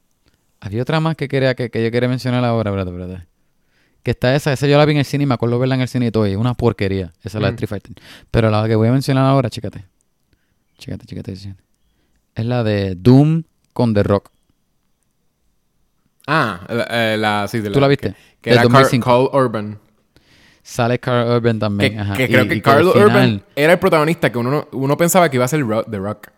Había 0.61 0.81
otra 0.81 0.99
más 1.01 1.15
que 1.15 1.29
quería 1.29 1.55
que, 1.55 1.69
que 1.71 1.85
yo 1.85 1.91
quería 1.91 2.09
mencionar 2.09 2.43
ahora, 2.43 2.71
espérate, 2.71 2.91
espérate. 2.91 3.36
Que 4.07 4.13
está 4.13 4.37
esa, 4.37 4.53
esa 4.53 4.69
yo 4.69 4.79
la 4.79 4.85
vi 4.85 4.93
en 4.93 4.99
el 4.99 5.05
cine 5.05 5.25
y 5.25 5.27
me 5.27 5.35
acuerdo 5.35 5.59
verla 5.59 5.75
en 5.75 5.81
el 5.81 5.89
cine 5.89 6.07
y 6.07 6.11
todo, 6.13 6.29
y 6.29 6.31
es 6.31 6.37
una 6.37 6.55
porquería. 6.55 7.13
Esa 7.25 7.39
es 7.39 7.43
la 7.43 7.49
de 7.49 7.53
Mm. 7.53 7.55
Street 7.57 7.69
Fighter. 7.69 7.93
Pero 8.31 8.51
la 8.51 8.69
que 8.69 8.77
voy 8.77 8.87
a 8.87 8.93
mencionar 8.93 9.25
ahora, 9.27 9.51
chécate. 9.51 9.85
Chécate, 10.79 11.07
chécate. 11.07 11.33
Es 11.33 12.47
la 12.47 12.63
de 12.63 12.95
Doom 12.95 13.43
con 13.73 13.95
The 13.95 14.05
Rock. 14.05 14.31
Ah, 16.29 16.61
la, 16.69 16.87
eh, 16.89 17.17
la- 17.17 17.49
sí, 17.49 17.59
de 17.59 17.71
¿Tú 17.71 17.81
la 17.81 17.89
viste? 17.89 18.11
Que, 18.11 18.17
que 18.43 18.51
Del 18.51 18.59
era 18.61 18.69
Car- 18.69 18.83
2005. 18.83 19.05
Carl 19.33 19.45
Urban. 19.45 19.79
Sale 20.63 21.01
Carl 21.01 21.29
Urban 21.29 21.59
también. 21.59 21.95
Que, 21.95 21.99
ajá. 21.99 22.15
que 22.15 22.25
Y- 22.25 22.29
creo 22.29 22.45
y 22.45 22.49
que 22.49 22.63
Carl 22.63 22.93
final- 22.93 23.07
Urban 23.07 23.43
era 23.57 23.73
el 23.73 23.79
protagonista 23.81 24.31
que 24.31 24.39
uno, 24.39 24.51
no- 24.53 24.69
uno 24.71 24.97
pensaba 24.97 25.29
que 25.29 25.37
iba 25.37 25.45
a 25.45 25.49
ser 25.49 25.65
The 25.91 25.99
Rock. 25.99 26.29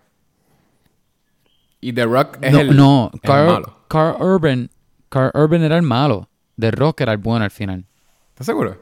Y 1.83 1.93
The 1.93 2.05
Rock 2.07 2.39
es 2.41 2.51
no, 2.53 2.61
el, 2.61 2.75
no, 2.77 3.11
el 3.13 3.31
malo. 3.47 3.77
Carl 3.89 4.23
Urban, 4.23 4.71
Carl 5.11 5.31
Urban 5.35 5.63
era 5.63 5.77
el 5.77 5.83
malo. 5.83 6.31
The 6.59 6.71
Rock 6.71 7.01
era 7.03 7.13
el 7.13 7.19
bueno 7.19 7.45
al 7.45 7.51
final. 7.51 7.85
¿Estás 8.31 8.47
seguro? 8.47 8.81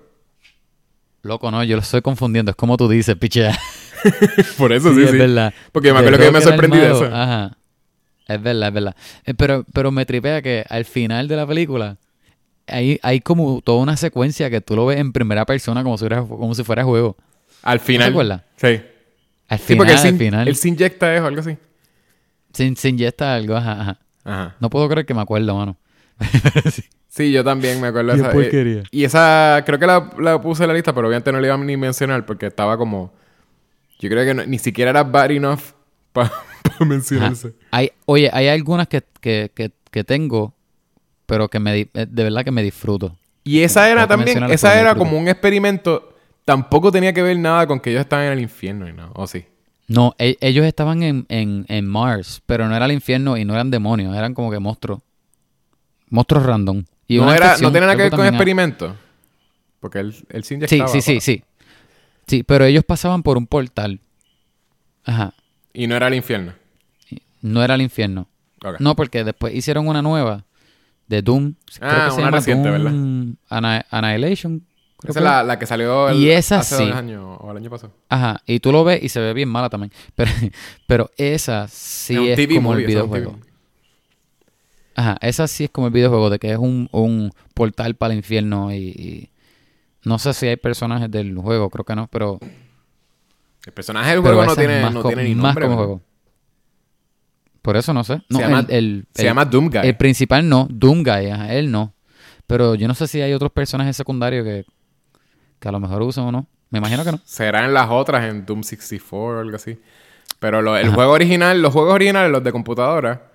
Loco, 1.22 1.50
no, 1.50 1.62
yo 1.64 1.76
lo 1.76 1.82
estoy 1.82 2.02
confundiendo. 2.02 2.50
Es 2.50 2.56
como 2.56 2.76
tú 2.76 2.88
dices, 2.88 3.16
pichea. 3.16 3.56
Por 4.58 4.72
eso 4.72 4.90
sí, 4.90 5.00
Sí, 5.00 5.00
sí. 5.02 5.06
es 5.08 5.18
verdad. 5.18 5.52
Porque 5.72 5.92
me 5.92 5.98
acuerdo 5.98 6.18
que 6.18 6.24
yo 6.26 6.32
me 6.32 6.40
sorprendí 6.40 6.78
de 6.78 6.86
eso. 6.92 7.04
Ajá. 7.06 7.56
Es 8.28 8.42
verdad, 8.42 8.68
es 8.68 8.74
verdad. 8.74 8.96
Eh, 9.24 9.34
Pero, 9.34 9.64
pero 9.72 9.90
me 9.92 10.04
tripea 10.06 10.42
que 10.42 10.64
al 10.68 10.84
final 10.84 11.28
de 11.28 11.36
la 11.36 11.46
película 11.46 11.96
hay, 12.66 12.98
hay 13.02 13.20
como 13.20 13.60
toda 13.62 13.78
una 13.82 13.96
secuencia 13.96 14.50
que 14.50 14.60
tú 14.60 14.74
lo 14.76 14.86
ves 14.86 14.98
en 14.98 15.12
primera 15.12 15.44
persona 15.46 15.82
como 15.84 15.96
si 15.96 16.02
fuera, 16.02 16.22
como 16.22 16.54
si 16.54 16.64
fuera 16.64 16.84
juego. 16.84 17.16
Al 17.62 17.80
final. 17.80 18.10
acuerdas? 18.10 18.42
Sí. 18.56 18.80
Al 19.48 19.58
Sí, 19.58 19.64
final, 19.64 19.78
porque 19.78 19.92
él 19.92 19.98
se, 19.98 20.08
al 20.08 20.14
in- 20.14 20.18
final, 20.18 20.48
él 20.48 20.56
se 20.56 20.68
inyecta 20.68 21.14
eso, 21.14 21.26
algo 21.26 21.40
así. 21.40 21.56
se, 22.52 22.74
se 22.76 22.88
inyecta 22.88 23.34
algo, 23.34 23.54
ajá, 23.56 23.80
ajá. 23.80 23.98
Ajá. 24.24 24.56
No 24.58 24.70
puedo 24.70 24.88
creer 24.88 25.06
que 25.06 25.14
me 25.14 25.20
acuerdo, 25.22 25.54
mano. 25.56 25.76
Sí. 26.72 26.82
Sí, 27.16 27.32
yo 27.32 27.42
también 27.42 27.80
me 27.80 27.86
acuerdo 27.86 28.12
de 28.12 28.18
esa. 28.18 28.30
porquería. 28.30 28.82
Y, 28.90 29.00
y 29.00 29.04
esa, 29.04 29.62
creo 29.64 29.78
que 29.78 29.86
la, 29.86 30.10
la 30.18 30.38
puse 30.40 30.64
en 30.64 30.68
la 30.68 30.74
lista, 30.74 30.94
pero 30.94 31.08
obviamente 31.08 31.32
no 31.32 31.40
la 31.40 31.46
iba 31.46 31.54
a 31.54 31.58
ni 31.58 31.76
mencionar 31.76 32.26
porque 32.26 32.46
estaba 32.46 32.76
como. 32.76 33.12
Yo 33.98 34.10
creo 34.10 34.24
que 34.26 34.34
no- 34.34 34.44
ni 34.44 34.58
siquiera 34.58 34.90
era 34.90 35.02
bad 35.02 35.30
enough 35.30 35.60
para 36.12 36.30
mencionarse. 36.86 37.54
Hay, 37.70 37.90
oye, 38.04 38.28
hay 38.32 38.48
algunas 38.48 38.86
que, 38.88 39.02
que, 39.20 39.50
que, 39.54 39.70
que 39.90 40.04
tengo, 40.04 40.52
pero 41.24 41.48
que 41.48 41.58
me 41.58 41.72
di- 41.72 41.90
eh, 41.94 42.06
de 42.06 42.22
verdad 42.24 42.44
que 42.44 42.50
me 42.50 42.62
disfruto. 42.62 43.16
Y 43.44 43.60
esa 43.60 43.88
era 43.90 44.02
también, 44.06 44.36
esa 44.52 44.68
era 44.80 44.90
como 44.98 45.18
un 45.18 45.28
experimento. 45.28 46.12
Tampoco 46.44 46.92
tenía 46.92 47.12
que 47.14 47.22
ver 47.22 47.38
nada 47.38 47.66
con 47.66 47.80
que 47.80 47.90
ellos 47.90 48.00
estaban 48.02 48.26
en 48.26 48.32
el 48.32 48.40
infierno 48.40 48.86
y 48.88 48.92
nada. 48.92 49.10
¿O 49.14 49.26
sí? 49.26 49.46
No, 49.88 50.14
e- 50.18 50.36
ellos 50.40 50.66
estaban 50.66 51.02
en, 51.02 51.24
en, 51.30 51.64
en 51.68 51.86
Mars, 51.86 52.42
pero 52.44 52.68
no 52.68 52.76
era 52.76 52.84
el 52.84 52.92
infierno 52.92 53.36
y 53.38 53.44
no 53.46 53.54
eran 53.54 53.70
demonios, 53.70 54.14
eran 54.14 54.34
como 54.34 54.50
que 54.50 54.58
monstruos. 54.58 55.00
Monstruos 56.10 56.44
random. 56.44 56.84
Y 57.08 57.18
no, 57.18 57.32
era, 57.32 57.56
no 57.58 57.70
tenía 57.72 57.82
nada 57.86 57.96
que 57.96 58.02
ver 58.02 58.10
con 58.10 58.18
también- 58.18 58.34
experimento. 58.34 58.96
Porque 59.80 60.00
él, 60.00 60.14
él 60.30 60.42
se 60.44 60.48
Sí, 60.48 60.54
inyectaba. 60.54 60.88
sí, 60.88 61.00
sí, 61.00 61.12
para- 61.12 61.20
sí. 61.20 61.44
Sí, 62.26 62.42
pero 62.42 62.64
ellos 62.64 62.84
pasaban 62.84 63.22
por 63.22 63.36
un 63.36 63.46
portal. 63.46 64.00
Ajá. 65.04 65.32
Y 65.72 65.86
no 65.86 65.94
era 65.94 66.08
el 66.08 66.14
infierno. 66.14 66.52
No 67.42 67.62
era 67.62 67.74
el 67.74 67.82
infierno. 67.82 68.28
No, 68.80 68.96
porque 68.96 69.22
después 69.22 69.54
hicieron 69.54 69.86
una 69.86 70.02
nueva 70.02 70.44
de 71.06 71.22
Doom. 71.22 71.54
Creo 71.78 71.90
Ah, 71.90 72.04
que 72.06 72.10
se 72.10 72.16
una 72.16 72.24
llama 72.26 72.36
reciente, 72.38 72.70
¿verdad? 72.70 72.90
Doom 72.90 73.36
Anni- 73.48 73.84
Annihilation. 73.90 74.66
creo 74.98 75.10
Esa 75.10 75.20
es 75.20 75.24
la, 75.24 75.42
la 75.44 75.58
que 75.58 75.66
salió 75.66 76.08
el- 76.08 76.16
Y 76.16 76.30
esa 76.30 76.58
hace 76.60 76.78
sí. 76.78 76.86
dos 76.86 76.96
años 76.96 77.36
o 77.40 77.50
el 77.52 77.58
año 77.58 77.70
pasado. 77.70 77.92
Ajá, 78.08 78.40
y 78.46 78.58
tú 78.58 78.72
lo 78.72 78.82
ves 78.82 79.00
y 79.04 79.08
se 79.08 79.20
ve 79.20 79.32
bien 79.34 79.48
mala 79.48 79.68
también. 79.70 79.92
Pero, 80.16 80.30
pero 80.88 81.10
esa 81.16 81.68
sí 81.68 82.16
Es 82.30 82.46
como 82.48 82.70
movie, 82.72 82.80
el 82.80 82.86
videojuego. 82.88 83.38
Ajá, 84.98 85.18
esa 85.20 85.46
sí 85.46 85.64
es 85.64 85.70
como 85.70 85.88
el 85.88 85.92
videojuego, 85.92 86.30
de 86.30 86.38
que 86.38 86.50
es 86.52 86.58
un, 86.58 86.88
un 86.90 87.30
portal 87.54 87.94
para 87.96 88.12
el 88.14 88.18
infierno 88.18 88.72
y, 88.72 88.76
y 88.78 89.30
no 90.04 90.18
sé 90.18 90.32
si 90.32 90.46
hay 90.46 90.56
personajes 90.56 91.10
del 91.10 91.36
juego, 91.36 91.68
creo 91.68 91.84
que 91.84 91.94
no, 91.94 92.08
pero, 92.08 92.38
El 93.66 93.72
personaje 93.72 94.10
del 94.10 94.20
juego 94.20 94.44
no 94.46 94.56
tiene, 94.56 94.90
no 94.90 95.02
tiene 95.04 95.24
ni 95.24 95.34
más 95.34 95.54
como 95.56 95.76
juego. 95.76 96.00
Por 97.62 97.76
eso 97.76 97.92
no 97.92 98.04
sé. 98.04 98.22
No, 98.28 98.38
se 98.38 98.44
llama, 98.44 98.60
el, 98.68 98.74
el- 98.74 99.06
se 99.14 99.22
el- 99.22 99.28
llama 99.28 99.44
Doom 99.44 99.68
Guy. 99.70 99.80
el 99.82 99.96
principal 99.96 100.48
no, 100.48 100.66
Doomguy, 100.70 101.30
ajá, 101.30 101.52
él 101.54 101.70
no. 101.70 101.92
Pero 102.46 102.74
yo 102.76 102.86
no 102.86 102.94
sé 102.94 103.08
si 103.08 103.20
hay 103.20 103.32
otros 103.32 103.50
personajes 103.50 103.96
secundarios 103.96 104.44
que, 104.44 104.64
que 105.58 105.68
a 105.68 105.72
lo 105.72 105.80
mejor 105.80 106.00
usan 106.02 106.24
o 106.26 106.32
no. 106.32 106.46
Me 106.70 106.78
imagino 106.78 107.04
que 107.04 107.12
no. 107.12 107.20
Serán 107.24 107.74
las 107.74 107.88
otras 107.90 108.24
en 108.30 108.46
Doom 108.46 108.62
64 108.62 109.16
o 109.38 109.40
algo 109.40 109.56
así. 109.56 109.78
Pero 110.38 110.62
lo- 110.62 110.76
el 110.76 110.86
Ajá. 110.86 110.94
juego 110.94 111.12
original, 111.12 111.60
los 111.60 111.72
juegos 111.72 111.92
originales, 111.94 112.30
los 112.30 112.44
de 112.44 112.52
computadora, 112.52 113.25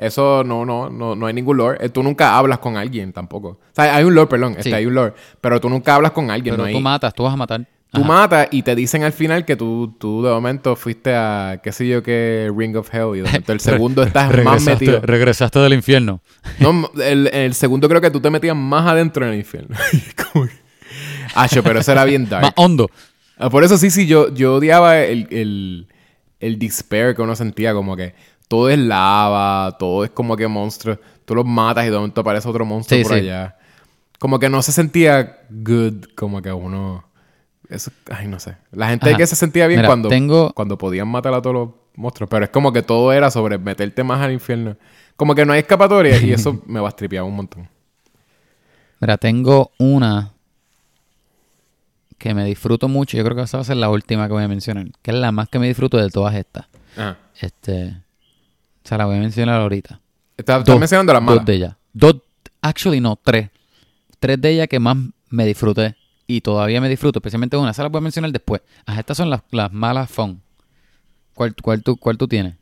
eso 0.00 0.42
no, 0.44 0.64
no, 0.64 0.88
no, 0.90 1.14
no 1.14 1.26
hay 1.26 1.34
ningún 1.34 1.56
lore. 1.58 1.78
Eh, 1.84 1.88
Tú 1.90 2.02
nunca 2.02 2.36
hablas 2.36 2.58
con 2.58 2.76
alguien 2.76 3.12
tampoco. 3.12 3.48
O 3.48 3.58
sea, 3.72 3.94
hay 3.94 4.04
un 4.04 4.14
lore, 4.14 4.28
perdón, 4.28 4.52
este, 4.52 4.64
Sí. 4.70 4.72
hay 4.72 4.86
un 4.86 4.94
lore. 4.94 5.12
Pero 5.40 5.60
tú 5.60 5.68
nunca 5.68 5.94
hablas 5.94 6.12
con 6.12 6.30
alguien. 6.30 6.54
Pero 6.54 6.62
no 6.64 6.68
hay, 6.68 6.74
tú 6.74 6.80
matas, 6.80 7.14
tú 7.14 7.22
vas 7.24 7.32
a 7.34 7.36
matar. 7.36 7.66
Tú 7.92 8.02
Ajá. 8.02 8.08
matas 8.08 8.48
y 8.52 8.62
te 8.62 8.76
dicen 8.76 9.02
al 9.02 9.12
final 9.12 9.44
que 9.44 9.56
tú, 9.56 9.96
tú 9.98 10.22
de 10.22 10.30
momento 10.30 10.76
fuiste 10.76 11.12
a, 11.14 11.60
qué 11.62 11.72
sé 11.72 11.88
yo, 11.88 12.02
qué 12.04 12.48
Ring 12.56 12.76
of 12.76 12.88
Hell. 12.94 13.16
Y 13.16 13.18
de 13.18 13.24
momento 13.24 13.52
el 13.52 13.58
segundo 13.60 14.02
estás 14.04 14.32
más 14.44 14.62
metido. 14.64 15.00
regresaste 15.00 15.58
del 15.58 15.72
infierno. 15.74 16.20
No, 16.60 16.88
el, 17.02 17.26
el 17.32 17.52
segundo 17.54 17.88
creo 17.88 18.00
que 18.00 18.10
tú 18.12 18.20
te 18.20 18.30
metías 18.30 18.54
más 18.56 18.86
adentro 18.86 19.26
en 19.26 19.32
el 19.32 19.38
infierno. 19.40 19.76
Que- 20.16 20.60
Acho, 21.34 21.62
pero 21.62 21.78
eso 21.80 21.92
era 21.92 22.04
bien 22.04 22.28
dark. 22.28 22.42
Más 22.42 22.52
hondo. 22.56 22.90
Ah, 23.38 23.50
Por 23.50 23.64
eso 23.64 23.76
sí, 23.78 23.90
sí, 23.90 24.06
yo, 24.06 24.32
yo 24.34 24.56
odiaba 24.56 24.98
el, 25.00 25.26
el, 25.30 25.86
el 26.40 26.58
despair 26.58 27.14
que 27.14 27.22
uno 27.22 27.36
sentía, 27.36 27.72
como 27.72 27.96
que 27.96 28.14
todo 28.50 28.68
es 28.68 28.78
lava, 28.80 29.76
todo 29.78 30.02
es 30.04 30.10
como 30.10 30.36
que 30.36 30.48
monstruo. 30.48 30.98
Tú 31.24 31.36
los 31.36 31.46
matas 31.46 31.86
y 31.86 31.90
de 31.90 31.96
momento 31.96 32.20
aparece 32.20 32.48
otro 32.48 32.64
monstruo 32.64 32.98
Sí, 32.98 33.04
por 33.04 33.12
sí. 33.12 33.20
allá. 33.20 33.56
Como 34.18 34.40
que 34.40 34.48
no 34.48 34.60
se 34.60 34.72
sentía 34.72 35.38
good, 35.48 36.06
como 36.16 36.42
que 36.42 36.50
uno. 36.52 37.04
Eso, 37.68 37.92
ay, 38.10 38.26
no 38.26 38.40
sé. 38.40 38.56
La 38.72 38.88
gente 38.88 39.08
Ajá. 39.10 39.16
que 39.16 39.26
se 39.28 39.36
sentía 39.36 39.68
bien 39.68 39.78
Mira, 39.78 39.86
cuando, 39.88 40.08
tengo- 40.08 40.52
cuando 40.52 40.76
podían 40.76 41.06
matar 41.06 41.32
a 41.32 41.40
todos 41.40 41.54
los 41.54 41.68
monstruos. 41.94 42.28
Pero 42.28 42.44
es 42.46 42.50
como 42.50 42.72
que 42.72 42.82
todo 42.82 43.12
era 43.12 43.30
sobre 43.30 43.56
meterte 43.56 44.02
más 44.02 44.20
al 44.20 44.32
infierno. 44.32 44.76
Como 45.14 45.36
que 45.36 45.46
no 45.46 45.52
hay 45.52 45.60
escapatoria 45.60 46.20
y 46.20 46.32
eso 46.32 46.60
me 46.66 46.80
va 46.80 46.88
a 46.88 46.92
tripear 46.92 47.22
un 47.22 47.36
montón. 47.36 47.68
Mira, 49.00 49.16
tengo 49.16 49.70
una 49.78 50.32
que 52.18 52.34
me 52.34 52.44
disfruto 52.44 52.88
mucho. 52.88 53.16
Yo 53.16 53.22
creo 53.22 53.36
que 53.36 53.42
esa 53.42 53.58
va 53.58 53.62
a 53.62 53.64
ser 53.64 53.76
la 53.76 53.88
última 53.90 54.26
que 54.26 54.32
voy 54.32 54.42
a 54.42 54.48
mencionar. 54.48 54.86
Que 55.02 55.12
es 55.12 55.16
la 55.16 55.30
más 55.30 55.48
que 55.48 55.60
me 55.60 55.68
disfruto 55.68 55.96
de 55.98 56.10
todas 56.10 56.34
estas. 56.34 56.66
Ajá. 56.96 57.16
Este. 57.40 57.94
O 58.84 58.88
sea, 58.88 58.98
la 58.98 59.04
voy 59.06 59.16
a 59.16 59.20
mencionar 59.20 59.60
ahorita. 59.60 60.00
Estás 60.36 60.64
Dos. 60.64 60.78
mencionando 60.80 61.12
las 61.12 61.20
Dos 61.20 61.26
malas. 61.30 61.44
de 61.44 61.54
ellas. 61.54 61.76
Dos. 61.92 62.16
Actually, 62.62 63.00
no, 63.00 63.16
tres. 63.16 63.48
Tres 64.18 64.40
de 64.40 64.50
ellas 64.50 64.68
que 64.68 64.78
más 64.78 64.96
me 65.28 65.44
disfruté. 65.46 65.96
Y 66.26 66.40
todavía 66.42 66.80
me 66.80 66.88
disfruto, 66.88 67.18
especialmente 67.18 67.56
una. 67.56 67.70
Esa 67.72 67.82
la 67.82 67.88
voy 67.88 67.98
a 67.98 68.02
mencionar 68.02 68.30
después. 68.32 68.62
Ajá, 68.86 69.00
estas 69.00 69.16
son 69.16 69.30
las, 69.30 69.42
las 69.50 69.72
malas 69.72 70.10
fun. 70.10 70.40
¿Cuál, 71.34 71.54
cuál, 71.60 71.82
tú, 71.82 71.96
¿Cuál 71.96 72.16
tú 72.18 72.28
tienes? 72.28 72.54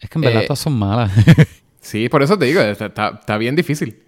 Es 0.00 0.08
que 0.10 0.18
en 0.18 0.22
verdad 0.22 0.42
Eh, 0.42 0.46
todas 0.46 0.58
son 0.60 0.74
malas. 0.78 1.10
Sí, 1.80 2.08
por 2.10 2.22
eso 2.22 2.36
te 2.38 2.44
digo, 2.44 2.60
está, 2.60 2.86
está- 2.86 3.18
está 3.20 3.38
bien 3.38 3.56
difícil. 3.56 4.02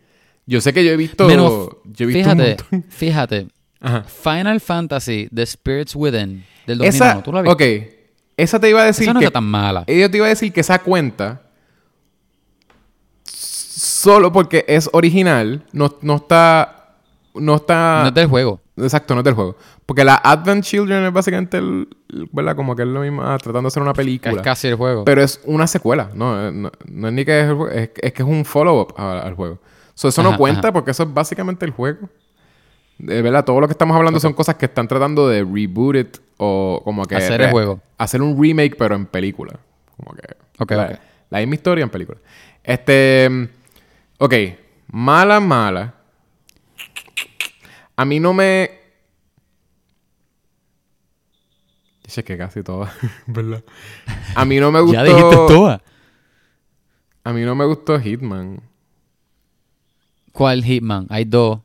Yo 0.44 0.60
sé 0.60 0.74
que 0.74 0.84
yo 0.84 0.90
he 0.90 0.96
visto. 0.98 1.26
Menos, 1.26 1.70
yo 1.84 2.04
he 2.04 2.06
visto 2.08 2.28
un 2.30 2.36
fíjate, 2.38 2.56
fíjate. 2.90 3.48
Ajá. 3.80 4.02
Final 4.02 4.60
Fantasy, 4.60 5.28
The 5.34 5.46
Spirits 5.46 5.94
Within, 5.96 6.44
del 6.66 6.78
2001. 6.78 6.88
Esa, 6.88 7.22
¿Tú 7.22 7.32
la 7.32 7.40
viste? 7.42 7.54
ok. 7.86 7.99
Esa 8.42 8.58
te 8.58 8.68
iba 8.70 8.80
a 8.82 8.84
decir 8.86 9.04
Esa 9.04 9.12
no 9.14 9.20
que. 9.20 9.26
está 9.26 9.38
tan 9.38 9.44
mala. 9.48 9.84
Yo 9.86 10.10
te 10.10 10.16
iba 10.16 10.26
a 10.26 10.30
decir 10.30 10.52
que 10.52 10.60
esa 10.60 10.78
cuenta. 10.78 11.42
Solo 13.24 14.32
porque 14.32 14.64
es 14.68 14.88
original, 14.92 15.64
no, 15.72 15.96
no 16.02 16.16
está. 16.16 16.96
No 17.34 17.56
está. 17.56 18.00
No 18.02 18.08
es 18.08 18.14
del 18.14 18.26
juego. 18.26 18.60
Exacto, 18.76 19.14
no 19.14 19.20
es 19.20 19.24
del 19.24 19.34
juego. 19.34 19.56
Porque 19.86 20.04
la 20.04 20.14
Advent 20.16 20.64
Children 20.64 21.04
es 21.04 21.12
básicamente. 21.12 21.58
el- 21.58 21.88
¿Verdad? 22.32 22.56
Como 22.56 22.74
que 22.74 22.82
es 22.82 22.88
lo 22.88 23.00
mismo. 23.00 23.22
ah, 23.22 23.38
tratando 23.38 23.62
de 23.62 23.68
hacer 23.68 23.82
una 23.82 23.92
película. 23.92 24.32
Es 24.34 24.42
casi 24.42 24.68
el 24.68 24.74
juego. 24.74 25.04
Pero 25.04 25.22
es 25.22 25.40
una 25.44 25.66
secuela, 25.66 26.10
no, 26.14 26.50
no, 26.50 26.72
no 26.86 27.08
es 27.08 27.14
ni 27.14 27.24
que 27.24 27.40
es, 27.40 27.46
el 27.46 27.58
es, 27.72 27.90
es 28.00 28.12
que 28.12 28.22
es 28.22 28.28
un 28.28 28.44
follow-up 28.44 28.94
al 28.98 29.34
juego. 29.34 29.58
So, 29.94 30.08
eso 30.08 30.22
no 30.22 30.36
cuenta 30.36 30.68
ajá. 30.68 30.72
porque 30.72 30.90
eso 30.92 31.02
es 31.04 31.12
básicamente 31.14 31.64
el 31.66 31.72
juego. 31.72 32.08
De 33.00 33.22
verdad, 33.22 33.44
todo 33.44 33.60
lo 33.60 33.66
que 33.66 33.72
estamos 33.72 33.96
hablando 33.96 34.20
son 34.20 34.34
cosas 34.34 34.56
que 34.56 34.66
están 34.66 34.86
tratando 34.86 35.26
de 35.26 35.42
reboot 35.42 35.96
it 35.96 36.18
o 36.36 36.82
como 36.84 37.06
que... 37.06 37.16
Hacer 37.16 37.40
el 37.40 37.50
juego. 37.50 37.80
Hacer 37.96 38.20
un 38.20 38.40
remake 38.40 38.76
pero 38.76 38.94
en 38.94 39.06
película. 39.06 39.58
Como 39.96 40.14
que... 40.14 40.36
Ok, 40.58 40.70
la, 40.72 40.84
ok. 40.84 40.98
la 41.30 41.38
misma 41.38 41.54
historia 41.54 41.82
en 41.82 41.90
película. 41.90 42.18
Este... 42.62 43.48
Ok. 44.18 44.34
Mala, 44.92 45.40
mala. 45.40 45.94
A 47.96 48.04
mí 48.04 48.20
no 48.20 48.34
me... 48.34 48.70
Dice 52.04 52.22
que 52.22 52.36
casi 52.36 52.62
todas, 52.62 52.92
¿verdad? 53.26 53.64
A 54.34 54.44
mí 54.44 54.60
no 54.60 54.70
me 54.70 54.80
gustó... 54.82 54.94
ya 54.94 55.04
dijiste 55.04 55.36
todas. 55.48 55.80
A 57.24 57.32
mí 57.32 57.42
no 57.42 57.54
me 57.54 57.64
gustó 57.64 57.98
Hitman. 57.98 58.60
¿Cuál 60.32 60.64
Hitman? 60.64 61.06
Hay 61.08 61.24
dos. 61.24 61.60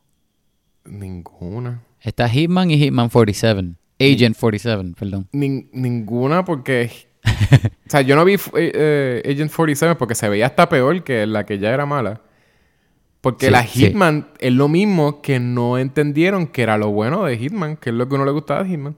Ninguna. 0.85 1.81
Está 2.01 2.29
Hitman 2.29 2.71
y 2.71 2.77
Hitman 2.77 3.09
47. 3.09 3.73
Agent 3.99 4.37
47, 4.37 4.93
perdón. 4.99 5.27
Nin- 5.31 5.69
ninguna 5.73 6.43
porque... 6.45 6.91
o 7.25 7.89
sea, 7.89 8.01
yo 8.01 8.15
no 8.15 8.23
vi 8.25 8.33
eh, 8.35 8.39
eh, 8.53 9.21
Agent 9.33 9.51
47 9.53 9.95
porque 9.95 10.13
se 10.15 10.29
veía 10.29 10.45
hasta 10.45 10.69
peor 10.69 11.03
que 11.03 11.25
la 11.25 11.45
que 11.45 11.57
ya 11.59 11.71
era 11.73 11.85
mala. 11.85 12.21
Porque 13.21 13.47
Sí, 13.47 13.51
la 13.51 13.63
sí. 13.65 13.79
Hitman 13.87 14.27
es 14.39 14.53
lo 14.53 14.67
mismo 14.67 15.21
que 15.21 15.39
no 15.39 15.77
entendieron 15.79 16.45
que 16.47 16.61
era 16.61 16.77
lo 16.77 16.89
bueno 16.91 17.23
de 17.23 17.37
Hitman, 17.37 17.77
que 17.77 17.89
es 17.89 17.95
lo 17.95 18.07
que 18.07 18.15
uno 18.15 18.25
le 18.25 18.31
gustaba 18.31 18.63
de 18.63 18.69
Hitman. 18.69 18.95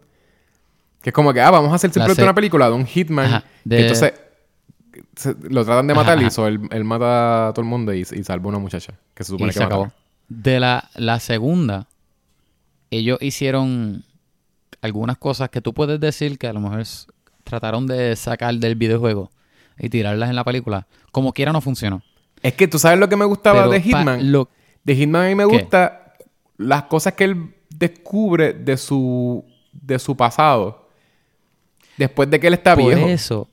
Que 1.01 1.11
es 1.11 1.13
como 1.13 1.31
que, 1.33 1.39
ah, 1.39 1.51
vamos 1.51 1.71
a 1.71 1.75
hacer 1.75 1.91
simplemente 1.93 2.23
una 2.23 2.35
película 2.35 2.67
de 2.67 2.73
un 2.75 2.85
Hitman. 2.85 3.25
Ajá, 3.27 3.41
que 3.41 3.47
de- 3.63 3.81
entonces 3.81 4.13
se- 5.15 5.35
lo 5.49 5.63
tratan 5.63 5.87
de 5.87 5.93
Ajá, 5.93 6.01
matar 6.01 6.21
y 6.21 6.29
so 6.29 6.47
él, 6.47 6.59
él 6.71 6.83
mata 6.83 7.47
a 7.49 7.53
todo 7.53 7.61
el 7.63 7.69
mundo 7.69 7.93
y, 7.93 7.99
y 8.01 8.23
salva 8.23 8.45
a 8.47 8.49
una 8.49 8.59
muchacha 8.59 8.93
que 9.13 9.23
se 9.23 9.29
supone 9.31 9.51
Y 9.51 9.53
que 9.53 9.59
se 9.59 9.63
acabó. 9.63 9.91
De 10.29 10.59
la, 10.59 10.89
la 10.95 11.19
segunda, 11.19 11.87
ellos 12.91 13.17
hicieron 13.21 14.03
algunas 14.81 15.17
cosas 15.17 15.49
que 15.49 15.61
tú 15.61 15.73
puedes 15.73 15.99
decir 15.99 16.37
que 16.37 16.47
a 16.47 16.53
lo 16.53 16.59
mejor 16.59 16.83
trataron 17.43 17.87
de 17.87 18.15
sacar 18.15 18.53
del 18.55 18.75
videojuego 18.75 19.31
y 19.79 19.89
tirarlas 19.89 20.29
en 20.29 20.35
la 20.35 20.43
película. 20.43 20.87
Como 21.11 21.31
quiera 21.33 21.53
no 21.53 21.61
funcionó. 21.61 22.01
Es 22.43 22.53
que 22.53 22.67
tú 22.67 22.77
sabes 22.77 22.99
lo 22.99 23.07
que 23.09 23.15
me 23.15 23.25
gustaba 23.25 23.59
Pero 23.61 23.71
de 23.71 23.81
Hitman. 23.81 24.31
lo- 24.31 24.49
De 24.83 24.95
Hitman 24.95 25.25
a 25.25 25.29
mí 25.29 25.35
me 25.35 25.47
¿Qué? 25.47 25.57
gusta 25.59 26.13
las 26.57 26.83
cosas 26.83 27.13
que 27.13 27.23
él 27.25 27.55
descubre 27.69 28.53
de 28.53 28.77
su, 28.77 29.43
de 29.71 29.97
su 29.99 30.15
pasado. 30.15 30.89
Después 31.97 32.29
de 32.29 32.39
que 32.39 32.47
él 32.47 32.53
está 32.53 32.75
por 32.75 32.93
viejo. 32.93 33.07
eso, 33.07 33.49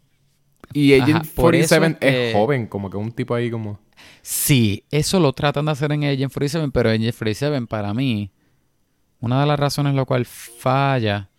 Y 0.75 0.93
Agent 0.93 1.22
Ajá, 1.25 1.33
por 1.37 1.55
eso 1.55 1.77
47 1.77 1.87
es 2.07 2.12
que- 2.12 2.31
es 2.31 2.35
joven, 2.37 2.66
como 2.66 2.91
que 2.91 2.97
un 2.99 3.12
tipo 3.12 3.35
ahí 3.35 3.51
como... 3.51 3.79
Sí, 4.20 4.85
eso 4.91 5.20
lo 5.20 5.33
tratan 5.33 5.64
de 5.66 5.70
hacer 5.72 5.93
en 5.93 6.05
Agent 6.05 6.33
47, 6.33 6.70
pero 6.72 6.91
Agent 6.91 7.14
47 7.16 7.66
para 7.66 7.95
mí, 7.95 8.31
una 9.20 9.41
de 9.41 9.47
las 9.47 9.59
razones 9.59 9.95
lo 9.95 10.05
cual 10.05 10.27
falla 10.27 11.31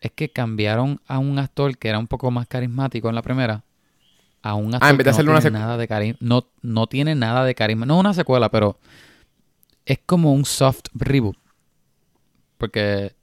es 0.00 0.12
que 0.12 0.28
cambiaron 0.28 1.00
a 1.06 1.18
un 1.18 1.38
actor 1.38 1.76
que 1.78 1.88
era 1.88 1.98
un 1.98 2.06
poco 2.06 2.30
más 2.30 2.46
carismático 2.46 3.08
en 3.08 3.14
la 3.14 3.22
primera 3.22 3.64
a 4.42 4.54
un 4.54 4.74
actor 4.74 4.86
Ah, 4.86 4.90
en 4.90 4.96
vez 4.98 5.06
de 5.06 5.10
que 5.12 5.22
no 5.24 5.30
una 5.32 5.40
tiene 5.40 5.58
nada 5.58 5.76
de 5.76 5.88
carisma, 5.88 6.18
no, 6.20 6.46
no 6.62 6.86
tiene 6.86 7.14
nada 7.14 7.44
de 7.44 7.54
carisma, 7.54 7.86
no 7.86 7.98
una 7.98 8.14
secuela, 8.14 8.50
pero 8.50 8.78
es 9.86 9.98
como 10.04 10.32
un 10.32 10.44
soft 10.44 10.84
reboot. 10.94 11.36
Porque 12.58 13.14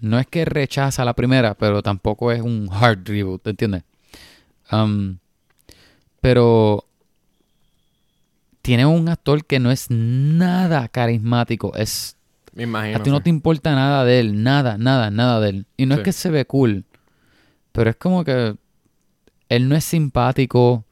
no 0.00 0.18
es 0.18 0.26
que 0.26 0.44
rechaza 0.44 1.04
la 1.04 1.14
primera, 1.14 1.54
pero 1.54 1.82
tampoco 1.82 2.30
es 2.30 2.40
un 2.40 2.68
hard 2.70 3.08
reboot, 3.08 3.46
¿entiendes? 3.46 3.82
Um, 4.70 5.18
pero 6.20 6.84
tiene 8.62 8.84
un 8.86 9.08
actor 9.08 9.44
que 9.44 9.58
no 9.60 9.70
es 9.70 9.86
nada 9.90 10.88
carismático. 10.88 11.74
Es 11.74 12.16
Me 12.52 12.64
imagino. 12.64 12.98
a 12.98 13.02
ti 13.02 13.10
no 13.10 13.16
sí. 13.18 13.22
te 13.24 13.30
importa 13.30 13.74
nada 13.74 14.04
de 14.04 14.20
él, 14.20 14.42
nada, 14.42 14.76
nada, 14.78 15.10
nada 15.10 15.40
de 15.40 15.50
él. 15.50 15.66
Y 15.76 15.86
no 15.86 15.94
Sí. 15.94 16.00
es 16.00 16.04
que 16.04 16.12
se 16.12 16.30
ve 16.30 16.44
cool, 16.44 16.84
pero 17.72 17.90
es 17.90 17.96
como 17.96 18.24
que 18.24 18.56
él 19.48 19.68
no 19.68 19.74
es 19.76 19.84
simpático, 19.84 20.84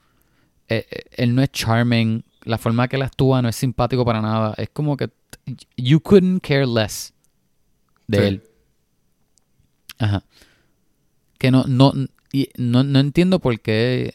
eh, 0.68 0.86
eh, 0.90 1.04
él 1.12 1.34
no 1.34 1.42
es 1.42 1.50
charming, 1.50 2.24
la 2.44 2.56
forma 2.58 2.88
que 2.88 2.96
él 2.96 3.02
actúa 3.02 3.42
no 3.42 3.48
es 3.48 3.56
simpático 3.56 4.04
para 4.04 4.22
nada. 4.22 4.54
Es 4.56 4.70
como 4.70 4.96
que 4.96 5.10
you 5.76 6.00
couldn't 6.00 6.40
care 6.42 6.66
less 6.66 7.12
de 8.06 8.18
Sí. 8.18 8.24
él. 8.24 8.42
Ajá. 9.98 10.22
Que 11.38 11.50
no, 11.50 11.64
no, 11.66 11.92
y 12.40 12.48
no, 12.56 12.82
no 12.84 12.98
entiendo 12.98 13.38
por 13.38 13.58
qué 13.60 14.14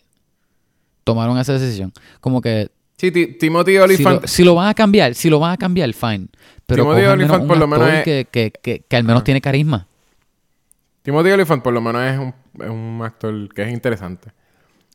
tomaron 1.04 1.38
esa 1.40 1.54
decisión. 1.54 1.92
Como 2.20 2.42
que 2.42 2.70
Sí, 2.98 3.12
Ti- 3.12 3.34
Timothy 3.40 3.78
si 3.98 4.04
lo, 4.04 4.22
si 4.28 4.44
lo 4.44 4.54
van 4.54 4.68
a 4.68 4.74
cambiar, 4.76 5.16
si 5.16 5.30
lo 5.32 5.40
van 5.40 5.54
a 5.54 5.58
cambiar, 5.58 5.92
fine. 5.94 6.28
Pero 6.68 6.84
Timothy 6.84 7.06
Olyphant 7.06 7.48
por 7.48 7.58
lo 7.58 7.66
menos 7.68 7.90
es- 7.90 8.04
que, 8.04 8.28
que, 8.30 8.52
que, 8.62 8.84
que 8.88 8.96
al 8.96 9.04
menos 9.04 9.22
Ajá. 9.22 9.24
tiene 9.26 9.42
carisma. 9.42 9.88
Timothy 11.02 11.32
Olyphant 11.32 11.64
por 11.64 11.74
lo 11.74 11.82
menos 11.82 12.04
es 12.04 12.20
un, 12.20 12.34
es 12.64 12.70
un 12.70 13.02
actor 13.04 13.52
que 13.56 13.64
es 13.64 13.72
interesante. 13.74 14.30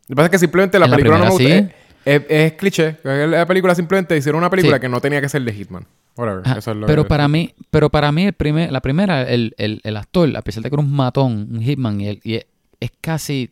Lo 0.06 0.12
que 0.12 0.14
pasa 0.14 0.26
es 0.26 0.30
que 0.30 0.38
simplemente 0.38 0.78
la 0.78 0.88
película 0.88 1.18
no 1.18 1.24
me 1.24 1.30
gusta. 1.30 1.48
Es, 1.48 1.66
es- 2.04 2.22
es 2.28 2.52
cliché. 2.52 2.96
La 3.02 3.44
película 3.44 3.74
simplemente 3.74 4.16
hicieron 4.16 4.38
una 4.38 4.50
película 4.50 4.76
Sí. 4.76 4.80
que 4.82 4.88
no 4.88 5.00
tenía 5.00 5.20
que 5.20 5.28
ser 5.28 5.42
de 5.42 5.52
Hitman. 5.52 5.84
Whatever. 6.16 6.42
Ajá, 6.46 6.58
Eso 6.58 6.70
es 6.70 6.76
lo 6.76 6.86
pero 6.86 7.02
que- 7.02 7.08
para 7.08 7.26
mí, 7.26 7.52
pero 7.70 7.90
para 7.90 8.12
mí 8.12 8.26
el 8.26 8.32
primer, 8.34 8.70
la 8.70 8.80
primera, 8.80 9.22
el, 9.24 9.52
el, 9.58 9.80
el 9.82 9.96
actor, 9.96 10.34
a 10.36 10.42
pesar 10.42 10.62
de 10.62 10.70
que 10.70 10.76
era 10.76 10.82
un 10.82 10.92
matón, 10.92 11.48
un 11.50 11.60
hitman, 11.60 12.00
y, 12.00 12.20
y 12.22 12.40
es, 12.80 12.90
casi, 13.00 13.50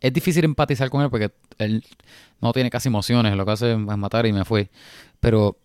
es 0.00 0.12
difícil 0.12 0.44
empatizar 0.44 0.90
con 0.90 1.02
él 1.02 1.10
porque 1.10 1.30
él 1.58 1.84
no 2.40 2.52
tiene 2.52 2.70
casi 2.70 2.88
emociones, 2.88 3.36
lo 3.36 3.44
que 3.44 3.52
hace 3.52 3.72
es 3.72 3.78
matar 3.78 4.26
y 4.26 4.32
me 4.32 4.44
fue. 4.44 4.70
Pero 5.20 5.56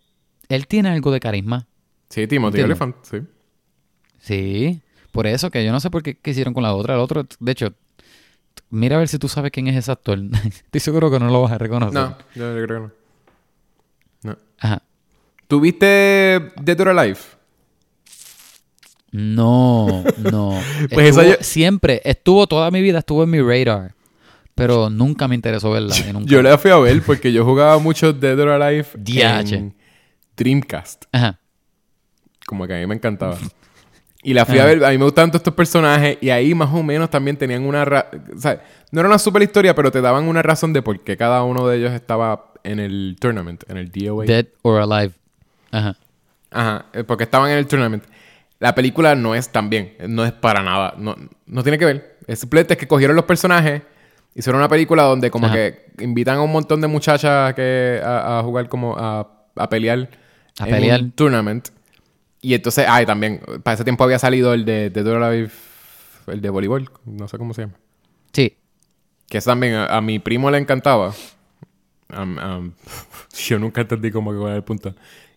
él 0.50 0.68
tiene 0.68 0.90
algo 0.90 1.12
de 1.12 1.20
carisma. 1.20 1.68
Sí, 2.10 2.28
Timothy 2.28 2.60
Entiendo. 2.60 2.74
Olyphant, 2.74 2.96
sí. 3.04 3.18
Sí, 4.20 4.82
por 5.12 5.28
eso 5.28 5.52
que 5.52 5.66
yo 5.66 5.72
no 5.72 5.80
sé 5.80 5.90
por 5.90 6.02
qué, 6.04 6.16
qué 6.16 6.32
hicieron 6.32 6.54
con 6.54 6.64
la 6.64 6.74
otra. 6.74 6.96
El 6.96 7.02
otro, 7.02 7.26
de 7.40 7.52
hecho, 7.52 7.74
mira 8.70 8.96
a 8.96 9.00
ver 9.00 9.08
si 9.08 9.20
tú 9.20 9.28
sabes 9.28 9.52
quién 9.52 9.68
es 9.68 9.76
ese 9.76 9.92
actor. 9.92 10.20
Estoy 10.46 10.82
seguro 10.82 11.12
que 11.12 11.20
no 11.20 11.30
lo 11.30 11.42
vas 11.42 11.52
a 11.52 11.58
reconocer. 11.58 11.94
No, 11.94 12.18
yo, 12.36 12.58
yo 12.58 12.66
creo 12.66 12.68
que 12.68 12.94
no. 14.28 14.34
no. 14.34 14.38
Ajá. 14.60 14.82
¿Tuviste 15.48 16.52
Dead 16.62 16.80
or 16.80 16.90
Alive? 16.90 17.20
No, 19.14 20.04
no. 20.18 20.60
Pues 20.94 21.10
esa 21.10 21.22
Estuvo- 21.22 21.38
yo- 21.38 21.44
Siempre, 21.44 22.02
estuvo 22.04 22.48
toda 22.48 22.70
mi 22.72 22.82
vida, 22.82 23.00
estuvo 23.00 23.24
en 23.24 23.30
mi 23.30 23.40
radar. 23.42 23.94
Pero 24.56 24.90
nunca 24.90 25.28
me 25.28 25.36
interesó 25.36 25.72
verla. 25.72 25.96
nunca- 26.14 26.30
Yo 26.30 26.42
la 26.42 26.58
fui 26.58 26.72
a 26.72 26.78
ver 26.78 27.02
porque 27.04 27.32
yo 27.32 27.46
jugaba 27.46 27.78
mucho 27.80 28.12
Dead 28.12 28.38
or 28.40 28.50
Alive 28.50 28.88
Diache. 28.98 29.56
en 29.56 29.76
Dreamcast. 30.36 31.06
Ajá. 31.12 31.40
Como 32.46 32.68
que 32.68 32.74
a 32.76 32.78
mí 32.80 32.86
me 32.88 32.96
encantaba. 32.96 33.38
Y 34.24 34.34
la 34.34 34.46
fui 34.46 34.58
a 34.58 34.66
ver, 34.66 34.84
a 34.86 34.90
mí 34.92 34.98
me 34.98 35.04
gustaban 35.06 35.30
todos 35.32 35.42
estos 35.42 35.54
personajes 35.54 36.18
y 36.22 36.30
ahí 36.30 36.54
más 36.56 36.74
o 36.74 36.82
menos 36.82 37.10
también 37.10 37.36
tenían 37.38 37.66
una... 37.66 37.84
ra- 37.86 38.10
o 38.36 38.40
sea, 38.40 38.64
no 38.92 39.00
era 39.02 39.10
una 39.10 39.20
super 39.20 39.42
historia, 39.42 39.76
pero 39.76 39.92
te 39.92 40.02
daban 40.02 40.26
una 40.28 40.42
razón 40.42 40.72
de 40.74 40.82
por 40.82 41.00
qué 41.02 41.18
cada 41.18 41.44
uno 41.44 41.68
de 41.68 41.78
ellos 41.78 41.92
estaba 41.92 42.52
en 42.64 42.80
el 42.80 43.18
tournament, 43.20 43.64
en 43.70 43.78
el 43.78 43.92
DOA. 43.92 44.26
Dead 44.26 44.46
or 44.62 44.82
Alive. 44.82 45.14
Ajá. 45.72 45.98
Ajá, 46.52 46.86
eh, 46.94 47.04
porque 47.04 47.26
estaban 47.26 47.52
en 47.52 47.58
el 47.58 47.68
tournament. 47.68 48.04
La 48.64 48.74
película 48.74 49.14
no 49.14 49.36
es 49.36 49.50
tan 49.50 49.70
bien, 49.70 49.98
no 50.08 50.24
es 50.24 50.32
para 50.32 50.64
nada, 50.64 50.94
no, 50.98 51.18
no 51.46 51.64
tiene 51.64 51.78
que 51.78 51.84
ver. 51.84 52.18
Es 52.28 52.40
simplemente 52.40 52.78
que 52.78 52.88
cogieron 52.88 53.14
los 53.14 53.26
personajes, 53.26 53.82
hicieron 54.34 54.62
una 54.62 54.70
película 54.70 55.04
donde 55.04 55.30
como 55.30 55.48
Ajá. 55.48 55.56
que 55.56 55.92
invitan 56.00 56.38
a 56.38 56.42
un 56.44 56.52
montón 56.54 56.80
de 56.80 56.88
muchachas 56.88 57.54
que, 57.56 58.00
a, 58.02 58.40
a 58.40 58.44
jugar 58.44 58.70
como 58.70 58.96
a, 58.98 59.28
a 59.58 59.68
pelear 59.68 60.08
A 60.60 60.64
en 60.64 60.70
pelear. 60.76 61.02
un 61.02 61.12
tournament. 61.12 61.68
Y 62.40 62.54
entonces, 62.54 62.86
ay, 62.88 63.06
también, 63.06 63.42
para 63.64 63.74
ese 63.76 63.84
tiempo 63.84 64.06
había 64.06 64.18
salido 64.18 64.54
el 64.54 64.64
de, 64.64 64.90
de 64.90 65.00
Alive, 65.02 65.52
el 66.28 66.40
de 66.40 66.50
voleibol, 66.50 66.90
no 67.04 67.28
sé 67.28 67.38
cómo 67.38 67.54
se 67.54 67.64
llama. 67.64 67.74
Sí. 68.32 68.56
Que 69.28 69.40
eso 69.40 69.50
también 69.50 69.74
a, 69.74 69.88
a 69.88 70.00
mi 70.00 70.20
primo 70.20 70.50
le 70.50 70.58
encantaba. 70.58 71.14
Yo 73.46 73.60
nunca 73.60 73.82
entendí 73.82 74.10
como 74.10 74.32
que 74.32 74.38
cuál 74.38 74.50
era 74.52 74.58
el 74.58 74.64
punto. 74.64 74.96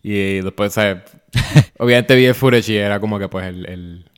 Y 0.09 0.41
después, 0.41 0.73
¿sabes? 0.73 0.99
Obviamente 1.79 2.15
vi 2.15 2.27
el 2.27 2.35
footage 2.37 2.69
y 2.73 2.77
era 2.77 3.01
como 3.01 3.19
que 3.19 3.29
pues 3.29 3.45
el... 3.47 3.67
el 3.67 4.11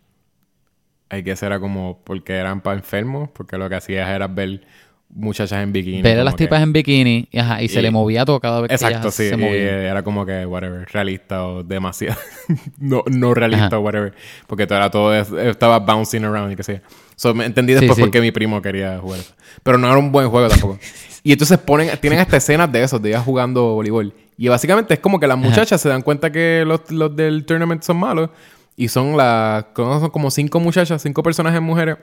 hay 1.09 1.23
que 1.23 1.35
era 1.41 1.59
como 1.59 2.03
porque 2.05 2.35
eran 2.35 2.61
para 2.61 2.77
enfermos, 2.77 3.31
porque 3.33 3.57
lo 3.57 3.71
que 3.71 3.77
hacías 3.77 4.07
era 4.11 4.27
ver 4.29 4.61
muchachas 5.09 5.63
en 5.63 5.73
bikini. 5.73 6.03
Ver 6.03 6.21
a 6.21 6.25
las 6.25 6.35
que- 6.35 6.45
tipas 6.45 6.63
en 6.63 6.75
bikini 6.75 7.27
y, 7.33 7.39
ajá, 7.39 7.63
y, 7.63 7.69
se 7.69 7.79
Y- 7.79 7.83
le 7.83 7.91
movía 7.91 8.27
todo 8.27 8.39
cada 8.39 8.61
vez 8.61 8.69
que 8.69 8.75
Exacto, 8.75 8.99
ellas 8.99 9.15
sí. 9.15 9.29
se 9.31 9.35
y 9.35 9.39
movían. 9.39 9.67
era 9.67 10.03
como 10.03 10.27
que, 10.27 10.45
whatever, 10.45 10.87
realista 10.93 11.47
o 11.47 11.63
demasiado. 11.63 12.19
no, 12.79 13.03
no 13.11 13.33
realista 13.33 13.69
Ajá. 13.69 13.79
o 13.79 13.81
whatever. 13.81 14.13
Porque 14.47 14.67
todo 14.67 14.77
era 14.77 14.91
todo, 14.91 15.15
es- 15.15 15.33
estaba 15.33 15.79
bouncing 15.79 16.25
around 16.27 16.53
y 16.53 16.57
que 16.57 16.63
sea. 16.65 16.83
So, 17.19 17.35
me 17.35 17.47
entendí 17.47 17.75
después 17.75 17.97
sí. 17.97 18.01
por 18.01 18.13
qué 18.13 18.21
mi 18.21 18.31
primo 18.31 18.63
quería 18.63 18.97
jugar 19.01 19.19
eso. 19.19 19.35
Pero 19.65 19.77
no 19.77 19.89
era 19.89 19.99
un 19.99 20.13
buen 20.13 20.29
juego 20.29 20.47
tampoco. 20.47 20.79
y 21.25 21.33
entonces 21.33 21.59
ponen, 21.59 21.91
tienen 22.01 22.21
hasta 22.21 22.37
escenas 22.37 22.71
de 22.71 22.81
esos, 22.81 23.03
de 23.03 23.09
ellas 23.09 23.25
jugando 23.25 23.75
voleibol. 23.75 24.15
Y 24.37 24.47
básicamente 24.47 24.95
es 24.95 25.01
como 25.01 25.19
que 25.19 25.27
las 25.27 25.37
muchachas 25.37 25.81
se 25.81 25.89
dan 25.89 26.03
cuenta 26.03 26.31
que 26.31 26.63
los, 26.65 26.89
los 26.93 27.17
del 27.17 27.45
tournament 27.45 27.83
son 27.83 27.97
malos. 27.97 28.31
Y 28.77 28.87
son 28.87 29.17
las, 29.17 29.65
son 29.75 30.11
como 30.11 30.31
cinco 30.31 30.61
muchachas, 30.61 31.03
cinco 31.03 31.25
personajes 31.25 31.61
mujeres 31.61 31.97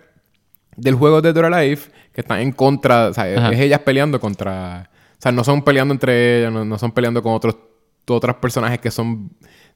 del 0.75 0.95
juego 0.95 1.21
de 1.21 1.31
Dora 1.31 1.61
Life 1.61 1.89
que 2.11 2.19
están 2.19 2.41
en 2.41 2.51
contra, 2.51 3.07
o 3.07 3.13
sea, 3.13 3.23
Ajá. 3.23 3.53
es 3.53 3.59
ellas 3.61 3.79
peleando 3.79 4.19
contra, 4.19 4.89
o 5.13 5.21
sea, 5.21 5.31
no 5.31 5.45
son 5.45 5.61
peleando 5.61 5.93
entre 5.93 6.39
ellas, 6.39 6.51
no, 6.51 6.65
no 6.65 6.77
son 6.77 6.91
peleando 6.91 7.23
con 7.23 7.31
otros 7.31 7.55
otros 8.07 8.35
personajes 8.35 8.79
que 8.79 8.91
son 8.91 9.31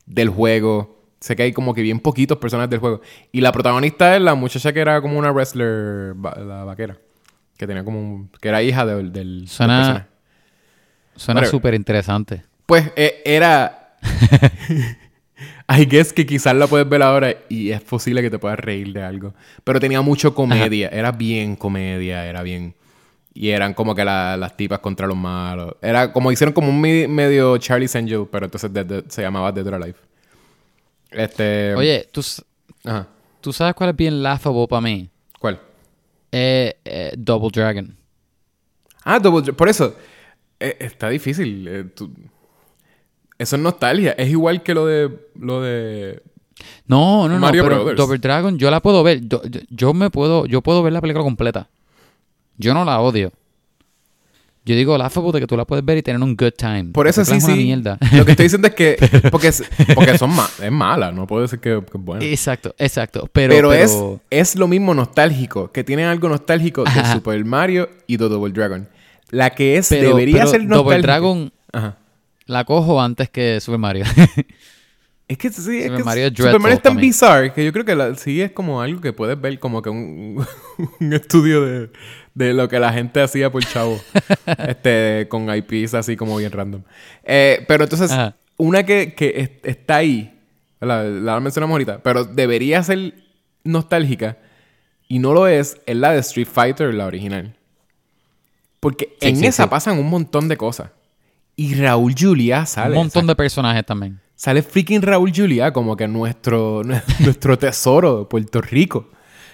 del 0.06 0.30
juego. 0.30 0.99
Sé 1.20 1.36
que 1.36 1.43
hay 1.43 1.51
como 1.53 1.74
que 1.74 1.82
bien 1.82 1.99
poquitos 1.99 2.38
personajes 2.38 2.70
del 2.70 2.80
juego. 2.80 3.01
Y 3.32 3.41
la 3.41 3.51
protagonista 3.51 4.15
es 4.15 4.22
la 4.22 4.36
muchacha 4.36 4.72
que 4.72 4.80
era 4.80 5.01
como 5.01 5.20
una 5.20 5.32
wrestler, 5.32 6.15
la 6.15 6.63
vaquera, 6.63 6.97
que 7.57 7.67
tenía 7.67 7.84
como 7.84 7.99
un, 7.99 8.30
que 8.41 8.47
era 8.47 8.63
hija 8.63 8.86
del, 8.86 9.11
del, 9.11 9.39
del 9.41 9.47
Suena- 9.49 9.78
personaje. 9.78 10.05
Suena 11.15 11.45
súper 11.45 11.74
interesante. 11.74 12.43
Pues 12.65 12.91
eh, 12.95 13.22
era. 13.26 13.97
I 15.72 15.86
guess 15.86 16.11
que 16.13 16.26
quizás 16.26 16.55
la 16.55 16.67
puedes 16.67 16.88
ver 16.89 17.01
ahora 17.03 17.34
y 17.47 17.72
es 17.72 17.82
posible 17.82 18.22
que 18.22 18.30
te 18.30 18.39
puedas 18.39 18.57
reír 18.59 18.91
de 18.93 19.03
algo. 19.03 19.34
Pero 19.63 19.80
tenía 19.80 20.01
mucho 20.01 20.34
comedia. 20.34 20.89
Era 20.89 21.11
bien 21.11 21.55
comedia, 21.55 22.26
era 22.26 22.41
bien. 22.41 22.74
Y 23.34 23.49
eran 23.49 23.74
como 23.74 23.93
que 23.95 24.03
la- 24.03 24.36
las 24.36 24.57
tipas 24.57 24.80
contra 24.80 25.05
los 25.07 25.15
malos. 25.15 25.76
Era 25.82 26.11
como 26.11 26.32
hicieron 26.32 26.53
como 26.53 26.70
un 26.70 26.82
medio 26.82 27.57
Charlie's 27.57 27.95
Angel, 27.95 28.28
pero 28.32 28.45
entonces 28.45 28.74
de- 28.74 28.84
de- 28.84 29.03
se 29.09 29.22
llamaba 29.22 29.51
Dead 29.51 29.67
or 29.67 29.76
Alive. 29.76 29.95
Este. 31.12 31.74
Oye, 31.76 32.07
¿tú, 32.12 32.20
s- 32.22 32.41
Ajá. 32.86 33.07
¿tú 33.41 33.51
sabes 33.53 33.74
cuál 33.76 33.89
es 33.91 33.95
bien 33.95 34.22
laughable 34.22 34.68
para 34.68 34.82
mí? 34.82 35.10
¿Cuál? 35.39 35.60
Eh, 36.32 36.78
eh, 36.86 37.14
Double 37.18 37.49
Dragon. 37.51 37.95
Ah, 39.03 39.20
Double 39.20 39.41
Dra- 39.43 39.55
Por 39.55 39.70
eso. 39.70 39.95
eh, 40.60 40.78
está 40.80 41.10
difícil. 41.10 41.68
eh, 41.68 41.84
tú- 41.95 42.12
Eso 43.38 43.55
es 43.55 43.62
nostalgia. 43.62 44.12
Es 44.12 44.30
igual 44.30 44.62
que 44.64 44.74
lo 44.74 44.86
de. 44.86 45.10
Lo 45.39 45.62
de. 45.62 46.22
No, 46.88 47.28
no, 47.30 47.36
no, 47.36 47.39
Mario 47.39 47.64
pero 47.64 47.76
Brothers. 47.78 47.97
Double 47.97 48.18
Dragon 48.18 48.57
yo 48.60 48.70
la 48.70 48.82
puedo 48.82 49.01
ver. 49.01 49.22
Yo 49.70 49.93
me 49.93 50.10
puedo, 50.10 50.45
yo 50.45 50.62
puedo 50.62 50.84
ver 50.84 50.91
la 50.93 50.99
película 51.01 51.24
completa. 51.24 51.70
Yo 52.57 52.74
no 52.74 52.84
la 52.84 52.99
odio. 52.99 53.32
Yo 54.70 54.76
digo 54.76 54.95
laughable 54.99 55.32
de 55.32 55.39
que 55.39 55.47
tú 55.47 55.57
la 55.57 55.65
puedes 55.65 55.84
ver 55.84 55.97
y 55.97 56.03
tener 56.03 56.22
un 56.22 56.36
good 56.36 56.51
time. 56.55 56.91
Por 56.93 57.07
eso 57.07 57.26
sí, 57.26 57.41
sí. 57.41 57.51
mierda. 57.55 57.97
Lo 58.13 58.24
que 58.24 58.32
estoy 58.32 58.43
diciendo 58.45 58.67
es 58.67 58.76
que. 58.76 58.97
Porque, 59.32 59.47
es, 59.47 59.63
porque 59.95 60.15
son 60.20 60.36
ma- 60.36 60.47
es 60.61 60.72
mala, 60.72 61.11
no 61.11 61.26
puedo 61.26 61.41
decir 61.41 61.59
que, 61.59 61.82
que 61.91 61.97
es 61.97 62.03
buena. 62.03 62.24
exacto, 62.24 62.76
exacto. 62.78 63.28
Pero, 63.34 63.53
Pero, 63.55 63.70
pero, 63.70 64.20
es, 64.30 64.49
es 64.51 64.55
lo 64.55 64.67
mismo 64.67 64.93
nostálgico, 64.93 65.72
que 65.72 65.84
tienen 65.84 66.05
algo 66.05 66.30
nostálgico 66.30 66.84
de 66.84 66.91
Ajá. 66.91 67.13
Super 67.13 67.43
Mario 67.45 67.89
y 68.05 68.17
de 68.17 68.30
Double 68.30 68.53
Dragon. 68.53 68.88
La 69.32 69.49
que 69.51 69.78
es, 69.78 69.89
pero- 69.89 70.09
debería 70.09 70.45
ser 70.45 70.61
nostálgica. 70.63 70.76
Double 70.76 71.01
Dragon 71.01 71.51
Ajá. 71.74 71.97
la 72.45 72.63
cojo 72.65 73.01
antes 73.01 73.28
que 73.30 73.59
Super 73.61 73.80
Mario. 73.80 74.05
Es 75.30 75.38
que 75.38 75.50
sí, 75.52 75.78
es 75.78 75.84
Super 75.84 75.98
que 75.98 76.04
Mario 76.60 76.76
es 76.76 76.82
tan 76.82 76.98
bizarre 76.98 77.54
que 77.54 77.64
yo 77.64 77.72
creo 77.72 77.86
que 77.86 77.96
la- 77.96 78.16
sí 78.16 78.42
es 78.42 78.52
como 78.52 78.82
algo 78.82 79.00
que 79.00 79.14
puedes 79.14 79.40
ver 79.40 79.58
como 79.60 79.82
que 79.82 79.90
un, 79.90 80.44
un 81.00 81.14
estudio 81.14 81.62
de, 81.64 81.92
de 82.34 82.54
lo 82.54 82.68
que 82.68 82.80
la 82.80 82.92
gente 82.92 83.22
hacía 83.22 83.52
por 83.52 83.64
chavo. 83.64 84.02
este, 84.68 85.28
con 85.30 85.48
IPs 85.56 85.94
así 85.94 86.16
como 86.18 86.36
bien 86.38 86.52
random. 86.52 86.82
Eh, 87.24 87.64
pero 87.68 87.84
entonces, 87.84 88.12
Ajá. 88.12 88.36
una 88.58 88.84
que, 88.84 89.14
que 89.14 89.34
es- 89.38 89.52
está 89.72 89.98
ahí, 89.98 90.36
la, 90.82 91.04
la 91.04 91.40
mencionamos 91.40 91.76
ahorita, 91.76 92.02
pero 92.02 92.26
debería 92.26 92.82
ser 92.82 93.14
nostálgica 93.64 94.38
y 95.08 95.20
no 95.20 95.34
lo 95.34 95.48
es, 95.48 95.78
es 95.86 95.96
la 95.96 96.12
de 96.12 96.20
Street 96.20 96.48
Fighter, 96.52 96.92
la 96.94 97.06
original. 97.06 97.56
Porque 98.80 99.16
Sí, 99.22 99.28
en 99.30 99.36
sí, 99.38 99.46
esa 99.46 99.70
pasan 99.70 100.00
un 100.00 100.10
montón 100.10 100.48
de 100.48 100.58
cosas. 100.58 100.90
Y 101.56 101.76
Raúl 101.76 102.16
Julia 102.18 102.66
sale. 102.66 102.92
Un 102.92 103.04
montón 103.04 103.28
de 103.28 103.36
personajes 103.36 103.86
también. 103.86 104.20
Sale 104.42 104.62
freaking 104.62 105.02
Raúl 105.02 105.34
Julia 105.36 105.74
como 105.74 105.98
que 105.98 106.08
nuestro, 106.08 106.82
nuestro 107.20 107.58
tesoro 107.60 108.20
de 108.20 108.26
Puerto 108.26 108.62
Rico. 108.62 109.10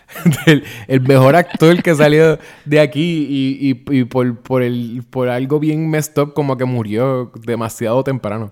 el, 0.46 0.64
el 0.88 1.02
mejor 1.02 1.36
actor 1.36 1.82
que 1.82 1.96
salió 1.96 2.38
de 2.66 2.80
aquí 2.80 3.26
y, 3.28 3.72
y- 3.72 4.00
y 4.02 4.04
por, 4.04 4.42
por, 4.42 4.62
el, 4.62 5.04
por 5.10 5.28
algo 5.30 5.60
bien 5.60 5.90
messed 5.90 6.22
up 6.22 6.34
como 6.36 6.56
que 6.56 6.66
murió 6.66 7.32
demasiado 7.44 8.04
temprano. 8.04 8.52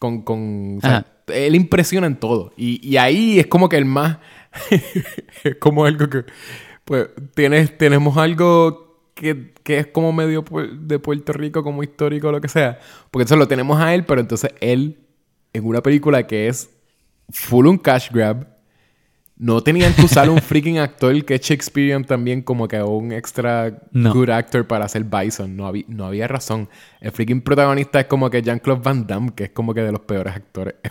Con, 0.00 0.22
con, 0.22 0.78
o 0.78 0.80
sea, 0.80 0.96
Ajá. 0.96 1.06
él 1.28 1.54
impresiona 1.54 2.08
en 2.08 2.16
todo. 2.16 2.52
Y, 2.56 2.80
y 2.84 2.96
ahí 2.96 3.38
es 3.38 3.46
como 3.46 3.68
que 3.68 3.76
el 3.76 3.84
más... 3.84 4.18
es 5.44 5.54
como 5.60 5.84
algo 5.84 6.08
que... 6.10 6.24
Pues 6.84 7.10
tienes, 7.36 7.78
tenemos 7.78 8.16
algo 8.16 9.04
que, 9.14 9.52
que 9.62 9.78
es 9.78 9.86
como 9.86 10.12
medio 10.12 10.44
de 10.72 10.98
Puerto 10.98 11.32
Rico, 11.32 11.62
como 11.62 11.84
histórico 11.84 12.32
lo 12.32 12.40
que 12.40 12.48
sea. 12.48 12.80
Porque 13.12 13.26
eso 13.26 13.36
lo 13.36 13.46
tenemos 13.46 13.80
a 13.80 13.94
él, 13.94 14.04
pero 14.04 14.20
entonces 14.20 14.50
él, 14.60 14.98
en 15.52 15.66
una 15.66 15.82
película 15.82 16.26
que 16.26 16.48
es 16.48 16.70
full 17.30 17.66
un 17.66 17.78
cash 17.78 18.10
grab, 18.10 18.46
no 19.36 19.62
tenían 19.62 19.94
que 19.94 20.02
usar 20.02 20.28
un 20.28 20.38
freaking 20.42 20.78
actor 20.78 21.24
que 21.24 21.36
es 21.36 21.40
Shakespearean 21.40 22.04
también 22.04 22.42
como 22.42 22.68
que 22.68 22.82
un 22.82 23.10
extra 23.12 23.72
No. 23.90 24.12
good 24.12 24.28
actor 24.28 24.66
para 24.66 24.84
hacer 24.84 25.04
Bison. 25.04 25.56
No, 25.56 25.66
había, 25.66 25.84
no 25.88 26.04
había 26.06 26.28
razón. 26.28 26.68
El 27.00 27.10
freaking 27.12 27.40
protagonista 27.40 28.00
es 28.00 28.06
como 28.06 28.28
que 28.28 28.42
Jean-Claude 28.42 28.82
Van 28.82 29.06
Damme, 29.06 29.32
que 29.34 29.44
es 29.44 29.50
como 29.50 29.72
que 29.72 29.80
de 29.80 29.92
los 29.92 30.02
peores 30.02 30.34
actores. 30.34 30.74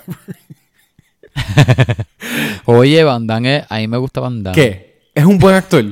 Oye, 2.66 3.04
Van 3.04 3.28
Damme, 3.28 3.66
a 3.70 3.78
mí 3.78 3.88
me 3.88 3.98
gusta 3.98 4.20
Van 4.20 4.44
Damme. 4.44 4.56
¿Qué? 4.56 5.00
¿Es 5.14 5.26
un 5.26 5.38
buen 5.38 5.56
actor? 5.56 5.86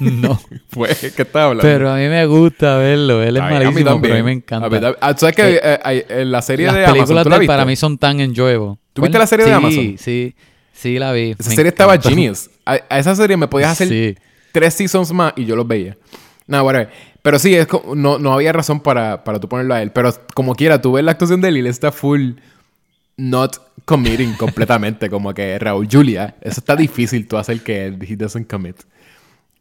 No. 0.00 0.40
Pues, 0.70 0.98
¿qué 1.14 1.22
estás 1.22 1.36
hablando? 1.42 1.62
Pero 1.62 1.90
a 1.90 1.96
mí 1.96 2.08
me 2.08 2.24
gusta 2.26 2.78
verlo. 2.78 3.22
Él 3.22 3.36
es 3.36 3.42
Ay, 3.42 3.52
malísimo, 3.54 4.00
pero 4.00 4.14
a 4.14 4.16
mí 4.16 4.22
me 4.22 4.32
encanta. 4.32 4.66
A 4.66 4.70
mí 4.70 4.76
tam- 4.78 4.96
ah, 5.00 5.12
¿tú 5.14 5.20
¿Sabes 5.20 5.36
que 5.36 5.60
Eh, 5.62 6.06
eh, 6.08 6.24
la 6.24 6.40
serie 6.40 6.66
Las 6.66 6.74
de 6.76 6.80
Amazon, 6.84 6.94
películas 6.96 7.22
¿tú 7.24 7.28
de 7.28 7.30
la 7.30 7.36
él 7.36 7.40
viste? 7.40 7.52
para 7.52 7.64
mí 7.66 7.76
son 7.76 7.98
tan 7.98 8.20
enjoyable. 8.20 8.76
¿Tú 8.94 9.02
viste 9.02 9.18
la 9.18 9.26
serie 9.26 9.44
de 9.44 9.50
Sí, 9.50 9.54
Amazon? 9.56 9.98
Sí, 9.98 10.34
sí, 10.72 10.98
la 10.98 11.12
vi. 11.12 11.34
Esa 11.38 11.50
Me 11.50 11.56
serie 11.56 11.68
estaba 11.68 11.98
genius. 12.00 12.48
A, 12.64 12.78
a 12.88 12.98
esa 12.98 13.14
serie 13.14 13.36
me 13.36 13.48
podías 13.48 13.72
hacer 13.72 13.88
Sí. 13.88 14.16
tres 14.50 14.72
seasons 14.74 15.12
más 15.12 15.34
y 15.36 15.44
yo 15.44 15.56
los 15.56 15.66
veía. 15.68 15.96
Nada, 16.46 16.62
whatever. 16.62 16.88
Pero 17.22 17.38
sí, 17.38 17.54
es 17.54 17.66
como- 17.66 17.94
no, 17.94 18.18
no 18.18 18.32
había 18.32 18.52
razón 18.52 18.80
para, 18.80 19.22
para 19.24 19.38
tú 19.40 19.48
ponerlo 19.48 19.74
a 19.74 19.82
él. 19.82 19.92
Pero 19.92 20.10
como 20.34 20.54
quiera, 20.54 20.80
tú 20.80 20.92
ves 20.92 21.04
la 21.04 21.12
actuación 21.12 21.40
de 21.42 21.48
él 21.48 21.58
y 21.58 21.60
él 21.60 21.66
está 21.66 21.92
full 21.92 22.32
not 23.16 23.56
committing 23.84 24.34
completamente. 24.34 25.08
Como 25.10 25.32
que 25.34 25.58
Raúl 25.58 25.88
Julia. 25.90 26.36
Eso 26.40 26.60
está 26.60 26.76
difícil 26.76 27.26
tú 27.26 27.36
hacer 27.36 27.60
que 27.62 27.86
he 27.86 28.16
doesn't 28.16 28.48
commit. 28.50 28.76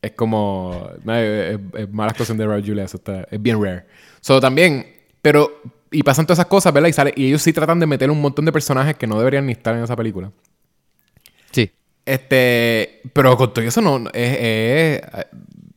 Es 0.02 0.12
como... 0.14 0.90
No, 1.04 1.16
es, 1.16 1.60
es- 1.76 1.92
mala 1.92 2.12
actuación 2.12 2.38
de 2.38 2.48
Raúl 2.48 2.64
Julia. 2.66 2.84
Eso 2.86 2.98
está... 2.98 3.28
Es 3.30 3.42
bien 3.42 3.62
rare. 3.62 3.86
So, 4.20 4.40
también... 4.40 4.86
Pero... 5.22 5.62
Y 5.94 6.04
pasan 6.04 6.26
todas 6.26 6.40
esas 6.40 6.48
cosas, 6.48 6.72
¿verdad? 6.72 6.88
Y, 6.88 6.94
sale, 6.94 7.14
y 7.18 7.28
ellos 7.28 7.42
sí 7.42 7.52
tratan 7.52 7.78
de 7.80 7.86
meter 7.86 8.10
un 8.10 8.22
montón 8.22 8.46
de 8.46 8.54
personajes 8.54 8.96
que 8.96 9.08
no 9.08 9.18
deberían 9.18 9.46
ni 9.46 9.52
estar 9.52 9.76
en 9.76 9.84
esa 9.84 9.96
película. 9.98 10.32
Sí. 11.52 11.70
Este, 12.06 13.02
pero 13.12 13.36
con 13.36 13.54
todo 13.54 13.66
eso 13.66 13.82
no, 13.82 14.08
es, 14.14 14.38
es- 14.40 15.02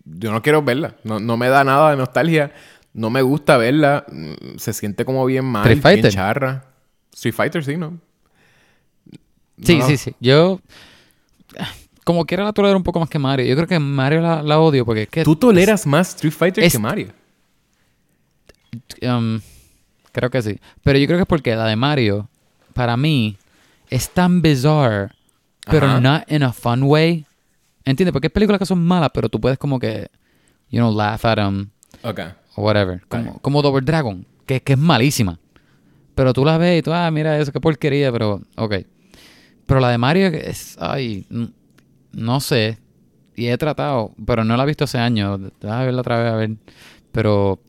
yo 0.05 0.31
no 0.31 0.41
quiero 0.41 0.63
verla, 0.63 0.95
no, 1.03 1.19
no 1.19 1.37
me 1.37 1.49
da 1.49 1.65
nada 1.65 1.91
de 1.91 1.97
nostalgia, 1.97 2.53
no 2.93 3.11
me 3.11 3.23
gusta 3.23 3.57
verla, 3.57 4.07
se 4.57 4.73
siente 4.73 5.05
como 5.05 5.27
bien 5.27 5.45
mal, 5.45 5.75
bien 5.75 6.09
charra. 6.11 6.65
Street 7.15 7.35
Fighter 7.35 7.65
sí, 7.65 7.77
¿no? 7.77 7.99
Sí, 9.63 9.79
No. 9.79 9.87
sí, 9.87 9.97
sí. 9.97 10.15
Yo, 10.21 10.61
como 12.05 12.25
quiera 12.27 12.45
la 12.45 12.53
tolero 12.53 12.77
un 12.77 12.83
poco 12.83 13.01
más 13.01 13.09
que 13.09 13.19
Mario. 13.19 13.47
Yo 13.47 13.55
creo 13.57 13.69
que 13.69 13.79
Mario 13.79 14.21
la, 14.21 14.43
la 14.43 14.59
odio 14.61 14.85
porque 14.85 15.03
es 15.03 15.09
que... 15.09 15.25
Tú 15.25 15.37
toleras 15.37 15.87
más 15.87 16.11
Street 16.11 16.33
Fighter 16.33 16.65
es- 16.65 16.73
que 16.73 16.79
Mario. 16.79 17.09
Um, 19.03 19.41
creo 20.13 20.31
que 20.31 20.43
sí. 20.43 20.59
Pero 20.83 20.99
yo 20.99 21.07
creo 21.07 21.19
que 21.19 21.23
es 21.23 21.29
porque 21.29 21.55
la 21.55 21.67
de 21.67 21.77
Mario, 21.77 22.29
para 22.73 22.97
mí, 22.97 23.37
es 23.89 24.11
tan 24.11 24.43
bizarre, 24.43 25.11
pero 25.67 25.87
Ajá. 25.87 26.01
not 26.01 26.31
in 26.31 26.43
a 26.43 26.53
fun 26.53 26.83
way. 26.83 27.25
¿Entiendes? 27.85 28.13
Porque 28.13 28.27
hay 28.27 28.31
películas 28.31 28.59
que 28.59 28.67
son 28.67 28.85
malas, 28.85 29.11
pero 29.15 29.29
tú 29.29 29.41
puedes 29.41 29.59
como 29.59 29.79
que, 29.79 30.09
you 30.71 30.79
know, 30.81 30.93
laugh 30.95 31.25
at 31.25 31.37
them 31.37 31.69
Ok. 32.03 32.21
o 32.57 32.63
whatever. 32.63 33.03
Como, 33.09 33.39
como 33.41 33.63
Double 33.63 33.83
Dragon, 33.83 34.27
que, 34.47 34.61
que 34.61 34.73
es 34.73 34.79
malísima. 34.79 35.39
Pero 36.15 36.33
tú 36.33 36.45
la 36.45 36.59
ves 36.59 36.79
y 36.79 36.83
tú, 36.83 36.93
ah, 36.93 37.11
mira 37.11 37.39
eso, 37.39 37.51
qué 37.53 37.61
porquería, 37.61 38.13
pero, 38.13 38.41
ok. 38.57 38.75
Pero 39.67 39.81
la 39.81 39.91
de 39.91 39.99
Mario 39.99 40.27
es, 40.29 40.77
ay, 40.79 41.27
no 42.13 42.41
sé. 42.41 42.79
Y 43.35 43.47
he 43.49 43.59
tratado, 43.59 44.15
pero 44.25 44.45
no 44.45 44.57
la 44.57 44.63
he 44.63 44.67
visto 44.67 44.85
hace 44.85 44.99
años. 44.99 45.41
Déjame 45.61 45.87
verla 45.87 46.01
otra 46.03 46.19
vez, 46.23 46.33
a 46.33 46.37
ver. 46.37 46.51
Pero, 47.11 47.61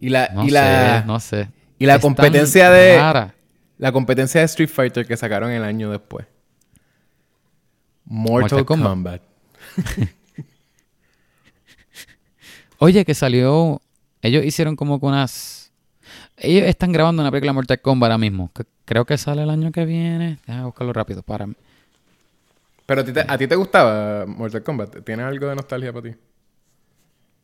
Y 0.00 0.10
la, 0.10 0.28
no 0.34 0.44
y 0.44 0.48
sé, 0.48 0.54
la, 0.54 1.04
no 1.06 1.18
sé. 1.20 1.48
y 1.78 1.86
la 1.86 1.94
Es 1.96 2.00
competencia 2.02 2.70
de- 2.70 2.96
rara. 2.98 3.34
la 3.78 3.90
competencia 3.92 4.40
de 4.40 4.44
Street 4.46 4.68
Fighter 4.68 5.06
que 5.06 5.16
sacaron 5.16 5.50
el 5.50 5.62
año 5.64 5.90
después. 5.90 6.26
Mortal, 8.04 8.58
Mortal 8.58 8.64
Kombat. 8.66 8.90
Kombat. 8.90 9.22
Oye, 12.78 13.04
que 13.04 13.14
salió. 13.14 13.80
Ellos 14.22 14.44
hicieron 14.44 14.76
como 14.76 15.00
que 15.00 15.06
unas. 15.06 15.61
Ellos 16.36 16.64
están 16.66 16.92
grabando 16.92 17.22
una 17.22 17.30
película 17.30 17.52
Mortal 17.52 17.80
Kombat 17.80 18.08
ahora 18.10 18.18
mismo. 18.18 18.50
que 18.54 18.64
creo 18.84 19.04
que 19.04 19.16
sale 19.18 19.42
el 19.42 19.50
año 19.50 19.70
que 19.72 19.84
viene. 19.84 20.38
Déjame 20.46 20.64
buscarlo 20.66 20.92
rápido 20.92 21.22
para 21.22 21.46
mí. 21.46 21.54
Pero 22.86 23.00
a 23.02 23.04
ti, 23.04 23.12
te, 23.12 23.24
a 23.26 23.38
ti 23.38 23.46
te 23.46 23.54
gustaba 23.56 24.26
Mortal 24.26 24.62
Kombat. 24.62 25.04
¿Tienes 25.04 25.24
algo 25.26 25.46
de 25.48 25.54
nostalgia 25.56 25.92
para 25.92 26.10
ti? 26.10 26.16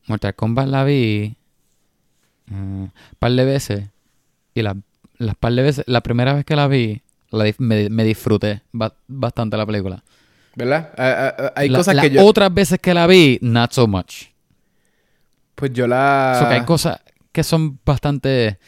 Mortal 0.07 0.34
Kombat 0.34 0.66
la 0.68 0.84
vi. 0.84 1.36
un 2.51 2.93
par 3.18 3.32
de 3.32 3.45
veces. 3.45 3.84
Y 4.55 4.62
la- 4.62 4.76
las 5.18 5.36
par 5.36 5.53
de 5.53 5.62
veces. 5.62 5.84
La 5.86 6.01
primera 6.01 6.32
vez 6.34 6.45
que 6.45 6.57
la 6.57 6.66
vi. 6.66 7.03
la 7.30 7.45
me, 7.59 7.89
me 7.91 8.05
disfruté 8.05 8.62
ba- 8.72 8.95
bastante 9.07 9.57
la 9.57 9.66
película. 9.66 10.03
¿Verdad? 10.57 10.93
Hay 11.55 11.68
La- 11.68 11.78
cosas 11.78 12.01
que 12.01 12.11
yo... 12.11 12.24
otras 12.26 12.53
veces 12.53 12.80
que 12.80 12.93
la 12.95 13.07
vi, 13.07 13.39
not 13.43 13.70
so 13.72 13.86
much. 13.86 14.24
Pues 15.55 15.72
yo 15.72 15.86
la... 15.86 16.36
So 16.41 16.49
que 16.49 16.55
hay 16.55 16.64
cosas 16.64 17.01
que 17.39 17.45
son 17.45 17.78
bastante. 17.86 18.59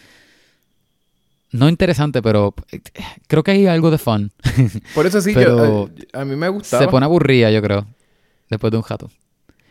No 1.51 1.69
interesantes, 1.69 2.23
pero 2.23 2.55
eh, 2.71 2.81
creo 3.27 3.43
que 3.43 3.51
hay 3.51 3.67
algo 3.67 3.91
de 3.91 3.99
fun. 3.99 4.31
Por 4.95 5.07
eso 5.07 5.21
sí, 5.21 5.35
yo, 5.35 5.89
eh, 5.89 6.07
a 6.13 6.25
mí 6.25 6.37
me 6.37 6.49
gustaba. 6.49 6.85
Se 6.85 6.89
pone 6.89 7.05
aburrida, 7.05 7.51
yo 7.51 7.61
creo. 7.61 7.85
Después 8.49 8.71
de 8.71 8.77
un 8.77 8.85
jato. 8.85 9.11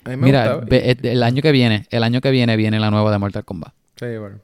A 0.04 0.10
mí 0.10 0.18
me 0.18 0.26
Mira, 0.26 0.56
gustaba. 0.56 0.68
eh, 0.78 0.97
el 1.04 1.24
año 1.24 1.41
que 1.41 1.54
viene, 1.54 1.88
el 1.91 2.04
año 2.04 2.20
que 2.20 2.30
viene 2.32 2.58
viene 2.58 2.78
la 2.78 2.91
nueva 2.91 3.10
de 3.10 3.18
Mortal 3.20 3.45
Kombat. 3.45 3.74
Sí, 3.95 4.18
bueno. 4.18 4.39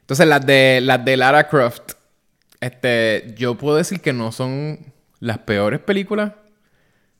Entonces, 0.00 0.26
las 0.26 0.44
de, 0.44 0.80
las 0.82 1.02
de 1.02 1.16
Lara 1.16 1.48
Croft, 1.48 1.92
este, 2.60 3.34
yo 3.38 3.56
puedo 3.56 3.78
decir 3.78 4.02
que 4.02 4.12
no 4.12 4.32
son 4.32 4.80
las 5.20 5.38
peores 5.38 5.80
películas. 5.80 6.32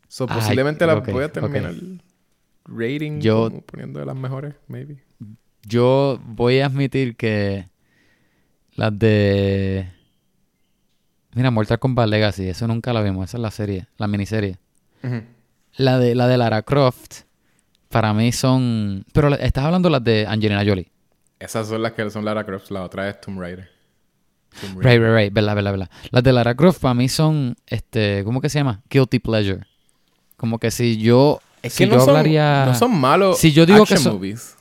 So, 0.08 0.26
Ay, 0.28 0.36
posiblemente 0.38 0.86
las 0.86 0.96
ok, 0.98 1.08
voy 1.08 1.24
a 1.24 1.32
terminar 1.32 1.72
rating 2.66 3.20
Yo- 3.20 3.48
como 3.48 3.62
poniendo 3.62 4.00
de 4.00 4.04
las 4.06 4.16
mejores, 4.16 4.54
maybe. 4.68 5.02
Yo 5.66 6.20
voy 6.26 6.60
a 6.60 6.66
admitir 6.66 7.16
que 7.16 7.68
las 8.74 8.96
de... 8.98 9.90
Mira, 11.34 11.50
Mortal 11.50 11.78
Kombat 11.78 12.08
Legacy, 12.08 12.48
eso 12.48 12.66
nunca 12.68 12.92
la 12.92 13.02
vimos, 13.02 13.28
esa 13.28 13.38
es 13.38 13.42
la 13.42 13.50
serie, 13.50 13.86
la 13.96 14.06
miniserie. 14.06 14.58
La 15.76 15.98
de, 15.98 16.14
la 16.14 16.28
de 16.28 16.36
Lara 16.38 16.62
Croft, 16.62 17.22
para 17.88 18.12
mí 18.14 18.30
son... 18.32 19.04
Pero 19.12 19.34
estás 19.34 19.64
hablando 19.64 19.90
las 19.90 20.02
de 20.04 20.26
Angelina 20.28 20.64
Jolie. 20.64 20.90
Esas 21.40 21.68
son 21.68 21.82
las 21.82 21.92
que 21.92 22.08
son 22.10 22.24
Lara 22.24 22.44
Croft. 22.44 22.70
La 22.70 22.84
otra 22.84 23.08
es 23.08 23.20
Tomb 23.20 23.40
Raider. 23.40 23.68
Tomb 24.60 24.78
Right, 24.80 25.00
right, 25.00 25.14
right, 25.14 25.32
verdad, 25.32 25.54
verdad, 25.56 25.70
verdad. 25.72 25.90
Las 26.10 26.22
de 26.22 26.32
Lara 26.32 26.54
Croft 26.54 26.80
para 26.80 26.94
mí 26.94 27.08
son, 27.08 27.56
este, 27.66 28.22
¿cómo 28.24 28.40
que 28.40 28.48
se 28.48 28.60
llama? 28.60 28.82
Guilty 28.88 29.18
pleasure. 29.18 29.66
Como 30.36 30.58
que 30.58 30.70
si 30.70 30.96
yo, 30.98 31.40
Es 31.62 31.72
si 31.72 31.84
que 31.84 31.90
yo 31.90 31.96
no, 31.96 32.00
son, 32.04 32.10
hablaría... 32.10 32.64
no 32.66 32.74
son 32.74 32.96
malos 32.98 33.38
Si 33.38 33.52
yo 33.52 33.66
digo 33.66 33.84
que 33.84 33.96
son- 33.96 34.14
movies. 34.14 34.56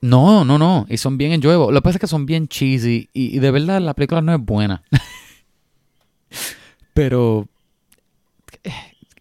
No, 0.00 0.44
no, 0.44 0.58
no. 0.58 0.86
Y 0.88 0.98
son 0.98 1.18
bien 1.18 1.32
enjoyable. 1.32 1.72
Lo 1.72 1.80
que 1.80 1.82
pasa 1.82 1.96
es 1.96 2.00
que 2.00 2.06
son 2.06 2.26
bien 2.26 2.48
cheesy. 2.48 3.08
Y, 3.12 3.36
y 3.36 3.38
de 3.38 3.50
verdad 3.50 3.80
la 3.80 3.94
película 3.94 4.20
no 4.20 4.34
es 4.34 4.40
buena. 4.40 4.82
Pero 6.94 7.48
eh, 8.64 8.72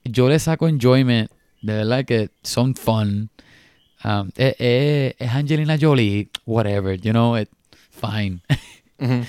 yo 0.03 0.29
le 0.29 0.39
saco 0.39 0.67
enjoyment. 0.67 1.29
De 1.61 1.73
verdad 1.73 2.05
que 2.05 2.29
son 2.43 2.75
fun. 2.75 3.29
Um, 4.03 4.29
eh, 4.35 4.55
eh, 4.59 5.15
es 5.17 5.31
Angelina 5.31 5.77
Jolie. 5.79 6.29
Whatever. 6.45 6.99
You 6.99 7.11
know, 7.11 7.37
it, 7.37 7.49
fine. 7.89 8.41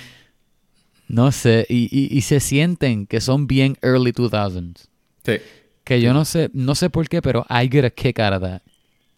No 1.08 1.30
sé. 1.30 1.66
Y, 1.68 1.88
y, 1.90 2.16
y 2.16 2.20
se 2.22 2.40
sienten 2.40 3.06
que 3.06 3.20
son 3.20 3.46
bien 3.46 3.78
early 3.80 4.12
2000s. 4.12 4.88
Sí. 5.24 5.36
Que 5.84 6.00
yo 6.00 6.12
no 6.12 6.24
sé, 6.24 6.50
no 6.52 6.74
sé 6.74 6.90
por 6.90 7.08
qué, 7.08 7.22
pero 7.22 7.46
I 7.48 7.68
get 7.70 7.84
a 7.84 7.90
kick 7.90 8.18
out 8.18 8.34
of 8.34 8.42
that. 8.42 8.62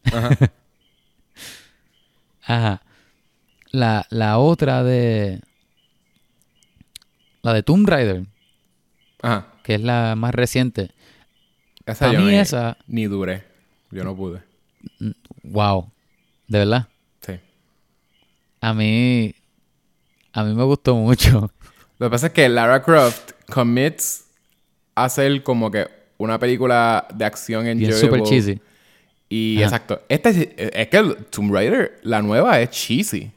Ajá. 0.04 0.52
Ajá. 2.48 2.82
La, 3.70 4.06
la 4.10 4.38
otra 4.38 4.82
de. 4.82 5.40
La 7.42 7.52
de 7.54 7.62
Tomb 7.62 7.88
Raider, 7.88 8.24
Ajá. 9.22 9.46
que 9.62 9.74
es 9.74 9.80
la 9.80 10.14
más 10.16 10.34
reciente. 10.34 10.90
Esa 11.86 12.12
yo 12.12 12.18
mí 12.20 12.26
ni, 12.26 12.34
esa- 12.34 12.76
ni 12.86 13.04
duré. 13.04 13.44
Yo 13.90 14.04
no 14.04 14.14
pude. 14.16 14.42
Wow. 15.44 15.90
De 16.48 16.58
verdad. 16.58 16.88
Sí. 17.24 17.34
A 18.60 18.74
mí. 18.74 19.34
A 20.32 20.44
mí 20.44 20.54
me 20.54 20.64
gustó 20.64 20.94
mucho. 20.96 21.50
Lo 21.98 22.06
que 22.06 22.10
pasa 22.10 22.26
es 22.28 22.32
que 22.32 22.48
Lara 22.48 22.82
Croft 22.82 23.32
commits 23.50 24.24
a 24.94 25.04
hacer 25.04 25.42
como 25.42 25.70
que 25.70 25.88
una 26.18 26.38
película 26.38 27.06
de 27.14 27.24
acción 27.24 27.66
en 27.66 27.78
Bien 27.78 27.92
super 27.92 28.22
cheesy. 28.24 28.60
Y 29.28 29.56
Ajá. 29.58 29.64
exacto. 29.64 30.02
Esta 30.08 30.30
es, 30.30 30.48
es 30.56 30.88
que 30.88 30.96
el 30.96 31.16
Tomb 31.26 31.52
Raider, 31.52 32.00
la 32.02 32.22
nueva, 32.22 32.60
es 32.60 32.70
cheesy. 32.70 33.30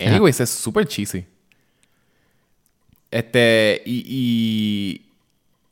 Ajá. 0.00 0.10
Anyways, 0.10 0.40
es 0.40 0.50
super 0.50 0.86
cheesy. 0.86 1.24
Este, 3.10 3.82
y, 3.86 4.02
y- 4.06 5.06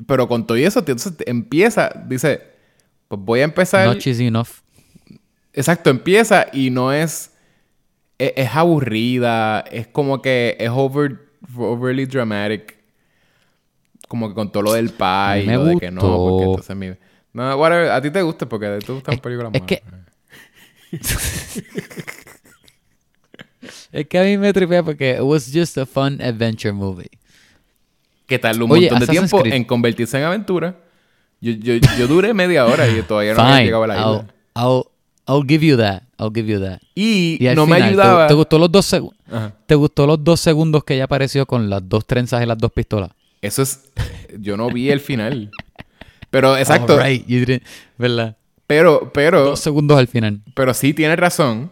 Pero 0.07 0.29
con 0.29 0.47
todo 0.47 0.57
eso, 0.57 0.79
entonces 0.79 1.13
empieza, 1.27 1.91
dice, 2.07 2.41
pues 3.09 3.21
voy 3.21 3.41
a 3.41 3.45
empezar... 3.45 3.87
Not 3.87 3.99
cheesy 3.99 4.27
enough. 4.27 4.49
Exacto, 5.53 5.91
empieza 5.91 6.47
y 6.53 6.71
no 6.71 6.93
es, 6.93 7.31
es. 8.19 8.33
es 8.37 8.49
aburrida, 8.55 9.61
es 9.71 9.87
como 9.87 10.23
que 10.23 10.57
es 10.59 10.71
over, 10.71 11.19
overly 11.57 12.07
dramatic. 12.07 12.79
Como 14.09 14.29
que 14.29 14.35
con 14.35 14.51
todo 14.51 14.63
lo 14.63 14.73
del 14.73 14.87
y 14.87 15.47
lo 15.47 15.65
de 15.65 15.77
que 15.79 15.91
no, 15.91 16.01
porque 16.01 16.45
entonces 16.45 16.77
mi. 16.77 16.93
No, 17.35 17.57
whatever, 17.57 17.91
a 17.91 18.01
ti 18.03 18.11
te 18.11 18.21
gusta 18.23 18.47
porque 18.49 18.67
te 18.85 18.93
gustan 18.93 19.15
Es- 19.15 19.21
películas 19.21 19.53
es 19.55 19.61
malas. 19.63 19.67
que- 19.67 19.83
Es 23.93 24.07
que 24.09 24.19
a 24.19 24.23
mí 24.25 24.39
me 24.39 24.53
tripea 24.53 24.83
porque 24.83 25.13
it 25.15 25.21
was 25.21 25.51
just 25.53 25.77
a 25.79 25.87
fun 25.87 26.21
adventure 26.21 26.73
movie. 26.73 27.11
Que 28.27 28.39
tarda 28.39 28.65
un 28.65 28.71
Oye, 28.73 28.83
montón 28.91 29.01
de 29.01 29.07
tiempo 29.07 29.41
Creed. 29.41 29.55
en 29.55 29.65
convertirse 29.65 30.19
en 30.19 30.25
aventura. 30.25 30.77
Yo, 31.41 31.53
yo, 31.53 31.75
yo 31.99 32.07
duré 32.07 32.33
media 32.35 32.65
hora 32.67 32.89
y 32.89 33.03
todavía 33.03 33.35
no 33.35 33.43
había 33.43 33.65
llegado 33.65 33.83
a 33.85 33.87
la 33.89 33.95
I'll, 33.97 34.15
isla. 34.21 34.35
I'll, 34.57 34.85
I'll 35.29 35.45
give 35.47 35.65
you 35.67 35.77
that. 35.77 36.03
I'll 36.19 36.31
give 36.35 36.51
you 36.51 36.61
that. 36.61 36.81
Y, 36.95 37.37
Y 37.45 37.55
no 37.55 37.67
me 37.67 37.75
final, 37.77 37.81
¿te- 37.81 38.01
ayudaba. 38.03 38.27
¿te, 38.29 38.35
gustó 38.35 38.59
los 38.59 38.73
dos 38.73 38.87
segundos? 38.87 39.19
¿Te 39.67 39.75
gustó 39.75 40.07
los 40.07 40.23
dos 40.25 40.41
segundos 40.41 40.85
que 40.85 40.95
ella 40.95 41.05
apareció 41.05 41.47
con 41.47 41.69
las 41.69 41.87
dos 41.89 42.07
trenzas 42.07 42.43
y 42.43 42.47
las 42.47 42.59
dos 42.59 42.73
pistolas? 42.73 43.11
Eso 43.41 43.63
es. 43.63 43.91
Yo 44.41 44.57
no 44.57 44.69
vi 44.71 44.91
el 44.91 45.01
final. 45.01 45.51
Pero 46.33 46.57
exacto. 46.57 46.95
Alright, 46.95 47.25
you 47.29 47.45
didn't- 47.45 47.63
¿Verdad? 47.99 48.37
Pero, 48.67 49.13
pero. 49.13 49.45
Dos 49.45 49.61
segundos 49.61 49.99
al 49.99 50.09
final. 50.09 50.41
Pero 50.55 50.75
sí 50.75 50.95
tienes 50.95 51.19
razón. 51.19 51.71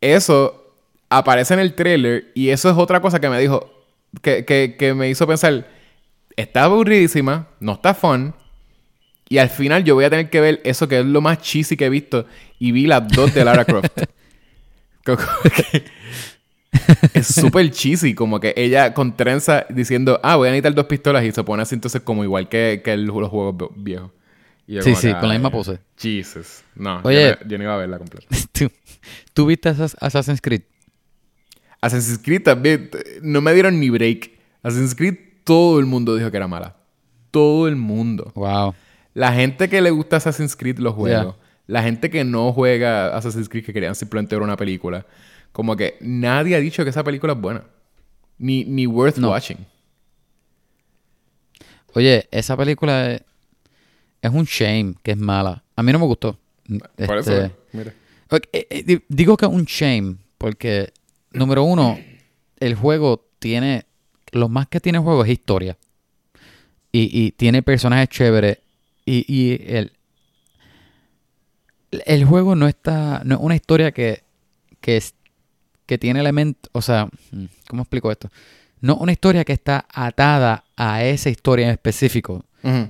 Eso 0.00 0.74
aparece 1.10 1.54
en 1.54 1.60
el 1.60 1.74
trailer 1.74 2.32
y 2.34 2.48
eso 2.48 2.70
es 2.70 2.76
otra 2.76 3.00
cosa 3.00 3.20
que 3.20 3.28
me 3.28 3.38
dijo, 3.38 3.70
que, 4.22 4.44
que, 4.46 4.76
que 4.78 4.94
me 4.94 5.08
hizo 5.10 5.26
pensar, 5.26 5.68
está 6.34 6.64
aburridísima, 6.64 7.46
no 7.60 7.74
está 7.74 7.92
fun. 7.94 8.34
Y 9.28 9.36
al 9.38 9.50
final 9.50 9.84
yo 9.84 9.94
voy 9.94 10.04
a 10.06 10.10
tener 10.10 10.30
que 10.30 10.40
ver 10.40 10.60
eso 10.64 10.88
que 10.88 10.98
es 11.00 11.04
lo 11.06 11.20
más 11.20 11.38
cheesy 11.42 11.76
que 11.76 11.84
he 11.86 11.90
visto. 11.90 12.26
Y 12.58 12.72
vi 12.72 12.86
las 12.86 13.06
dos 13.08 13.32
de 13.34 13.44
Lara 13.44 13.64
Croft. 13.66 13.86
Es 17.14 17.26
súper 17.34 17.70
cheesy. 17.70 18.14
Como 18.14 18.40
que 18.40 18.54
ella 18.56 18.94
con 18.94 19.16
trenza 19.16 19.66
diciendo, 19.68 20.18
ah, 20.22 20.36
voy 20.36 20.48
a 20.48 20.50
necesitar 20.52 20.74
dos 20.74 20.86
pistolas. 20.86 21.24
Y 21.24 21.32
se 21.32 21.44
pone 21.44 21.62
así 21.62 21.74
entonces 21.74 22.00
como 22.02 22.24
igual 22.24 22.48
que, 22.48 22.80
que 22.84 22.92
el- 22.94 23.04
los 23.06 23.28
juegos 23.28 23.56
vi- 23.56 23.82
viejos. 23.82 24.10
Y 24.66 24.74
yo 24.74 24.82
Sí, 24.82 24.94
sí, 24.94 25.08
que, 25.08 25.18
con 25.18 25.28
la 25.28 25.34
misma 25.34 25.48
"Ay, 25.48 25.52
pose". 25.52 25.80
Jesus. 25.98 26.62
No, 26.74 27.00
Oye. 27.04 27.22
yo, 27.22 27.44
no, 27.44 27.48
yo 27.50 27.58
no 27.58 27.64
iba 27.64 27.74
a 27.74 27.78
verla 27.78 27.98
completa. 27.98 28.26
¿Tú, 28.52 28.70
tú 29.34 29.46
viste 29.46 29.68
Assas- 29.68 29.96
Assassin's 30.00 30.40
Creed? 30.40 30.62
Assassin's 31.80 32.18
Creed 32.22 32.42
también. 32.42 32.90
No 33.22 33.40
me 33.40 33.52
dieron 33.54 33.78
ni 33.80 33.90
break. 33.90 34.30
Assassin's 34.62 34.94
Creed, 34.94 35.16
todo 35.44 35.80
el 35.80 35.86
mundo 35.86 36.14
dijo 36.16 36.30
que 36.30 36.36
era 36.36 36.48
mala. 36.48 36.76
Todo 37.30 37.66
el 37.68 37.76
mundo. 37.76 38.30
Wow. 38.34 38.74
La 39.14 39.32
gente 39.32 39.68
que 39.68 39.80
le 39.80 39.90
gusta 39.90 40.16
Assassin's 40.16 40.54
Creed 40.56 40.78
los 40.78 40.94
juegos. 40.94 41.36
La 41.66 41.82
gente 41.82 42.10
que 42.10 42.24
no 42.24 42.52
juega 42.52 43.16
Assassin's 43.16 43.48
Creed, 43.48 43.64
que 43.64 43.72
querían 43.72 43.94
simplemente 43.94 44.34
ver 44.36 44.42
una 44.42 44.56
película. 44.56 45.06
Como 45.52 45.76
que 45.76 45.96
nadie 46.00 46.56
ha 46.56 46.60
dicho 46.60 46.82
que 46.82 46.90
esa 46.90 47.04
película 47.04 47.34
es 47.34 47.40
buena. 47.40 47.64
Ni, 48.38 48.64
ni 48.64 48.86
worth 48.86 49.18
watching. 49.18 49.66
Oye, 51.94 52.26
esa 52.30 52.56
película 52.56 53.12
es, 53.12 53.22
es, 54.22 54.30
un 54.32 54.44
shame 54.44 54.94
que 55.02 55.12
es 55.12 55.16
mala. 55.16 55.62
A 55.76 55.82
mí 55.82 55.92
no 55.92 55.98
me 55.98 56.06
gustó. 56.06 56.38
Por 57.06 57.18
eso, 57.18 57.32
este, 57.32 57.54
mira. 57.72 57.94
Eh, 58.52 58.66
eh, 58.70 59.00
digo 59.08 59.36
que 59.36 59.44
es 59.44 59.52
un 59.52 59.64
shame 59.64 60.16
porque, 60.38 60.92
número 61.32 61.64
uno, 61.64 61.98
el 62.58 62.74
juego 62.74 63.28
tiene... 63.38 63.84
Lo 64.32 64.48
más 64.48 64.66
que 64.68 64.80
tiene 64.80 64.98
el 64.98 65.04
juego 65.04 65.24
es 65.24 65.30
historia. 65.30 65.76
Y, 66.90 67.10
y 67.12 67.32
tiene 67.32 67.62
personajes 67.62 68.08
chéveres. 68.08 68.58
Y, 69.04 69.24
y 69.28 69.60
el, 69.66 69.92
el 71.90 72.24
juego 72.24 72.54
no 72.56 72.66
está... 72.66 73.20
No 73.24 73.34
es 73.34 73.40
una 73.42 73.54
historia 73.54 73.92
que, 73.92 74.22
que, 74.80 74.96
es, 74.96 75.14
que 75.86 75.98
tiene 75.98 76.20
elementos... 76.20 76.70
O 76.72 76.82
sea, 76.82 77.08
mm, 77.30 77.44
¿cómo 77.68 77.82
explico 77.82 78.10
esto? 78.10 78.30
No 78.80 78.96
una 78.96 79.12
historia 79.12 79.44
que 79.44 79.52
está 79.52 79.86
atada 79.92 80.64
a 80.76 81.04
esa 81.04 81.30
historia 81.30 81.66
en 81.66 81.72
específico. 81.72 82.44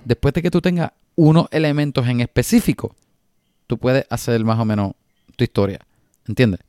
Después 0.05 0.35
de 0.35 0.43
que 0.43 0.51
tú 0.51 0.61
tengas 0.61 0.93
unos 1.15 1.47
elementos 1.51 2.07
en 2.07 2.21
específico, 2.21 2.95
tú 3.67 3.79
puedes 3.79 4.07
hacer 4.11 4.45
más 4.45 4.59
o 4.59 4.65
menos 4.65 4.93
tu 5.37 5.45
historia. 5.45 5.81
¿Entiendes? 6.27 6.61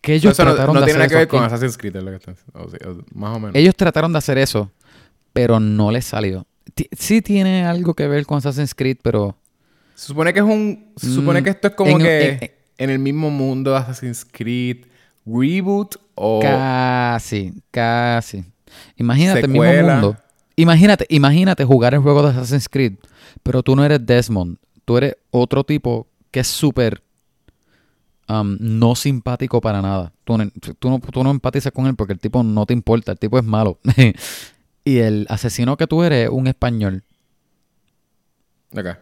Que 0.00 0.14
ellos 0.14 0.36
trataron 0.36 0.74
no, 0.74 0.80
no 0.80 0.80
de 0.80 0.86
tiene 0.86 1.04
hacer 1.04 1.08
nada 1.08 1.08
que 1.08 1.16
ver 1.16 1.28
con 1.28 1.44
Assassin's 1.44 1.76
Creed, 1.76 1.96
lo 1.96 2.10
que 2.10 2.16
está, 2.16 2.34
más 3.14 3.36
o 3.36 3.40
menos. 3.40 3.56
Ellos 3.56 3.74
trataron 3.74 4.12
de 4.12 4.18
hacer 4.18 4.38
eso, 4.38 4.70
pero 5.32 5.60
no 5.60 5.90
les 5.90 6.04
salió. 6.04 6.46
sí 6.92 7.20
tiene 7.20 7.64
algo 7.64 7.94
que 7.94 8.06
ver 8.06 8.24
con 8.26 8.38
Assassin's 8.38 8.74
Creed, 8.74 8.98
pero... 9.02 9.36
Se 9.94 10.06
supone 10.06 10.32
que 10.32 10.38
es 10.38 10.44
un... 10.44 10.92
Se 10.96 11.12
supone 11.12 11.40
mm, 11.40 11.44
que 11.44 11.50
esto 11.50 11.68
es 11.68 11.74
como 11.74 11.98
que 11.98 12.56
en, 12.78 12.90
el 12.90 12.98
mismo 12.98 13.30
mundo 13.30 13.72
de 13.72 13.78
Assassin's 13.78 14.24
Creed, 14.24 14.86
reboot 15.28 15.96
o... 16.14 16.40
Casi, 16.40 17.52
casi. 17.70 18.44
Imagínate 18.96 19.40
el 19.40 19.48
mismo 19.48 19.64
mundo. 19.64 20.16
Imagínate, 20.56 21.06
imagínate 21.08 21.64
jugar 21.64 21.94
el 21.94 22.00
juego 22.00 22.22
de 22.22 22.30
Assassin's 22.30 22.68
Creed, 22.68 22.94
pero 23.42 23.62
tú 23.62 23.76
no 23.76 23.84
eres 23.84 24.04
Desmond. 24.04 24.58
Tú 24.84 24.96
eres 24.96 25.16
otro 25.30 25.64
tipo 25.64 26.08
que 26.30 26.40
es 26.40 26.48
súper 26.48 27.02
um, 28.28 28.56
no 28.58 28.94
simpático 28.94 29.60
para 29.60 29.82
nada. 29.82 30.12
Tú, 30.24 30.36
no, 30.36 30.50
tú 31.00 31.24
no 31.24 31.30
empatizas 31.30 31.72
con 31.72 31.86
él 31.86 31.94
porque 31.94 32.12
el 32.12 32.18
tipo 32.18 32.42
no 32.42 32.66
te 32.66 32.74
importa, 32.74 33.12
el 33.12 33.18
tipo 33.18 33.38
es 33.38 33.44
malo. 33.44 33.78
y 34.84 34.98
el 34.98 35.26
asesino 35.28 35.76
que 35.76 35.86
tú 35.86 36.02
eres 36.02 36.24
es 36.24 36.30
un 36.30 36.46
español. 36.46 37.04
Acá. 38.74 39.00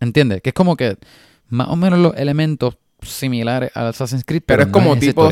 ¿Entiendes? 0.00 0.42
Que 0.42 0.50
es 0.50 0.54
como 0.54 0.76
que 0.76 0.98
más 1.48 1.68
o 1.68 1.76
menos 1.76 1.98
los 1.98 2.16
elementos 2.16 2.76
similares 3.04 3.70
al 3.74 3.88
Assassin's 3.88 4.24
Creed. 4.24 4.42
Pero, 4.46 4.62
es 4.62 4.68
como 4.68 4.96
tipo, 4.96 5.28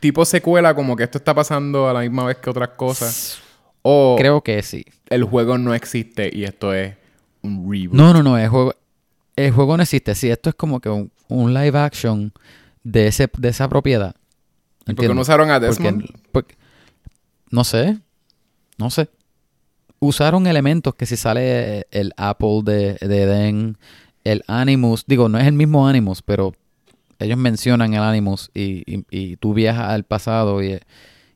tipo 0.00 0.24
secuela, 0.24 0.74
como 0.74 0.96
que 0.96 1.04
esto 1.04 1.18
está 1.18 1.34
pasando 1.34 1.88
a 1.88 1.92
la 1.92 2.00
misma 2.00 2.24
vez 2.24 2.36
que 2.38 2.50
otras 2.50 2.70
cosas. 2.70 3.40
O 3.82 4.16
Creo 4.18 4.42
que 4.42 4.62
sí. 4.62 4.84
El 5.08 5.24
juego 5.24 5.58
no 5.58 5.74
existe 5.74 6.30
y 6.32 6.44
esto 6.44 6.72
es 6.72 6.94
un 7.42 7.70
reboot. 7.70 7.94
No, 7.94 8.12
no, 8.12 8.22
no. 8.22 8.38
El 8.38 8.48
juego, 8.48 8.74
el 9.36 9.52
juego 9.52 9.76
no 9.76 9.82
existe. 9.82 10.14
Sí, 10.14 10.30
esto 10.30 10.50
es 10.50 10.54
como 10.54 10.80
que 10.80 10.88
un, 10.88 11.10
un 11.28 11.54
live 11.54 11.78
action 11.78 12.32
de, 12.82 13.06
ese, 13.06 13.28
de 13.38 13.48
esa 13.48 13.68
propiedad. 13.68 14.14
¿Y 14.86 14.94
por 14.94 15.06
qué 15.06 15.14
no 15.14 15.20
usaron 15.20 15.50
a 15.50 15.60
Desmond? 15.60 16.04
no 17.50 17.64
sé. 17.64 17.98
No 18.78 18.90
sé. 18.90 19.08
Usaron 20.00 20.46
elementos 20.46 20.94
que 20.94 21.06
si 21.06 21.16
sale 21.16 21.86
el 21.90 22.12
Apple 22.16 22.62
de, 22.64 22.94
de 23.00 23.22
Eden, 23.22 23.78
el 24.24 24.44
Animus. 24.46 25.04
Digo, 25.06 25.28
no 25.28 25.38
es 25.38 25.46
el 25.46 25.54
mismo 25.54 25.88
Animus, 25.88 26.22
pero 26.22 26.52
ellos 27.18 27.38
mencionan 27.38 27.94
el 27.94 28.02
Animus 28.02 28.50
y, 28.54 29.04
y, 29.10 29.36
tú 29.36 29.54
viajas 29.54 29.90
al 29.90 30.04
pasado 30.04 30.62
y, 30.62 30.78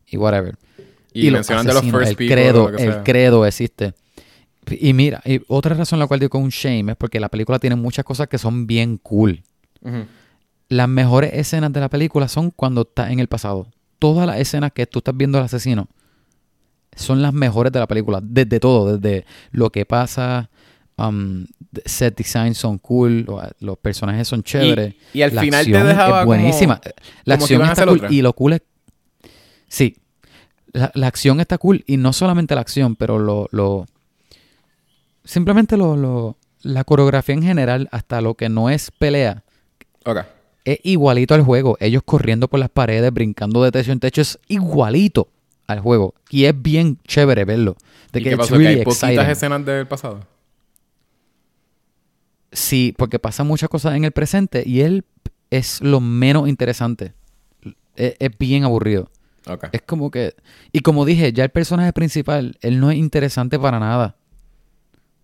y 0.07 0.17
whatever. 0.17 0.57
Y, 1.13 1.31
mencionan 1.31 1.67
de 1.67 1.75
los 1.75 1.85
first 1.85 2.11
el 2.11 2.17
credo, 2.17 2.69
el 2.71 3.03
credo 3.03 3.45
existe. 3.47 3.95
Y 4.71 4.93
mira, 4.93 5.21
y 5.25 5.41
otra 5.49 5.75
razón 5.75 5.99
la 5.99 6.07
cual 6.07 6.21
digo 6.21 6.39
un 6.39 6.51
shame 6.51 6.93
es 6.93 6.97
porque 6.97 7.19
la 7.19 7.29
película 7.29 7.59
tiene 7.59 7.77
muchas 7.77 8.05
cosas 8.05 8.29
que 8.29 8.39
son 8.39 8.67
bien 8.67 8.97
cool 8.99 9.43
las 10.73 10.89
mejores 10.89 11.33
escenas 11.35 11.73
de 11.73 11.81
la 11.81 11.91
película 11.91 12.29
son 12.29 12.51
cuando 12.51 12.83
está 12.83 13.13
en 13.13 13.21
el 13.21 13.29
pasado. 13.29 13.67
Todas 13.99 14.27
las 14.27 14.39
escenas 14.39 14.73
que 14.73 14.87
tú 14.87 15.01
estás 15.01 15.17
viendo 15.17 15.39
al 15.39 15.45
asesino 15.45 15.89
son 16.97 17.21
las 17.21 17.35
mejores 17.35 17.73
de 17.73 17.79
la 17.79 17.87
película. 17.87 18.21
Desde 18.23 18.59
todo, 18.59 18.97
desde 18.97 19.27
lo 19.51 19.71
que 19.71 19.85
pasa, 19.85 20.51
um, 21.09 21.47
set 21.85 22.17
design 22.17 22.55
son 22.55 22.79
cool, 22.79 23.27
los 23.61 23.79
personajes 23.79 24.29
son 24.29 24.43
chéveres. 24.43 24.95
Y, 25.13 25.23
al 25.23 25.33
final 25.33 25.65
te 25.65 25.83
dejaba 25.83 26.21
es 26.21 26.27
buenísima. 26.27 26.81
la 27.25 27.35
acción 27.35 27.63
está 27.63 27.87
cool 27.87 28.07
y 28.11 28.23
lo 28.23 28.33
cool 28.33 28.55
es... 28.55 28.63
Sí, 29.69 29.97
la, 30.73 31.07
acción 31.07 31.41
está 31.41 31.59
cool 31.59 31.83
y 31.87 31.97
no 31.97 32.13
solamente 32.13 32.55
la 32.55 32.61
acción, 32.61 32.97
pero 32.97 33.19
lo... 33.19 33.49
lo 33.51 33.87
simplemente 35.25 35.77
lo, 35.77 35.97
lo, 35.97 36.37
la 36.63 36.85
coreografía 36.85 37.35
en 37.35 37.43
general, 37.43 37.89
hasta 37.93 38.21
lo 38.21 38.35
que 38.35 38.49
no 38.49 38.71
es 38.71 38.91
pelea. 38.91 39.45
Okay 40.05 40.23
es 40.65 40.79
igualito 40.83 41.35
al 41.35 41.43
juego. 41.43 41.77
Ellos 41.81 42.03
corriendo 42.05 42.49
por 42.49 42.61
las 42.61 42.71
paredes, 42.71 43.13
brincando 43.13 43.63
de 43.63 43.73
techo 43.73 43.93
en 43.93 44.01
techo, 44.01 44.21
es 44.21 44.39
igualito 44.49 45.29
al 45.67 45.81
juego. 45.81 46.15
Y 46.31 46.45
es 46.45 46.61
bien 46.61 46.99
chévere 47.07 47.45
verlo. 47.45 47.77
De 48.13 48.21
¿Y 48.21 48.25
que 48.25 48.31
qué 48.31 48.37
pasó? 48.37 48.59
¿Que 48.59 48.69
hay 48.69 48.85
poquitas 48.85 49.29
escenas 49.29 49.65
del 49.65 49.87
pasado? 49.87 50.21
Sí, 52.53 52.95
porque 52.97 53.19
pasa 53.19 53.45
muchas 53.45 53.69
cosas 53.69 53.95
en 53.95 54.05
el 54.05 54.13
presente 54.13 54.63
y 54.67 54.83
él 54.83 55.05
es 55.51 55.81
lo 55.81 56.01
menos 56.01 56.49
interesante. 56.49 57.15
Es, 57.97 58.39
bien 58.39 58.65
aburrido. 58.65 59.11
Es 59.73 59.83
como 59.83 60.11
que... 60.11 60.35
Y 60.73 60.81
como 60.81 61.05
dije, 61.05 61.33
ya 61.33 61.45
el 61.45 61.51
personaje 61.51 61.93
principal, 61.93 62.57
él 62.61 62.81
no 62.81 62.91
es 62.91 62.97
interesante 62.97 63.59
para 63.59 63.79
nada. 63.79 64.17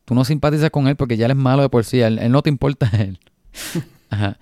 Tú 0.05 0.15
no 0.15 0.25
simpatizas 0.25 0.71
con 0.71 0.89
él 0.89 0.97
porque 0.97 1.17
ya 1.17 1.27
él 1.27 1.33
es 1.33 1.37
malo 1.37 1.63
de 1.63 1.69
por 1.69 1.85
sí. 1.85 2.01
Él, 2.01 2.19
él 2.19 2.33
no 2.33 2.43
te 2.43 2.51
importa 2.51 2.91
él. 2.99 3.19
Ajá. 4.11 4.39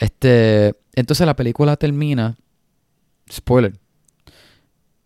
Este, 0.00 0.74
entonces 0.94 1.26
la 1.26 1.36
película 1.36 1.76
termina, 1.76 2.36
spoiler, 3.30 3.74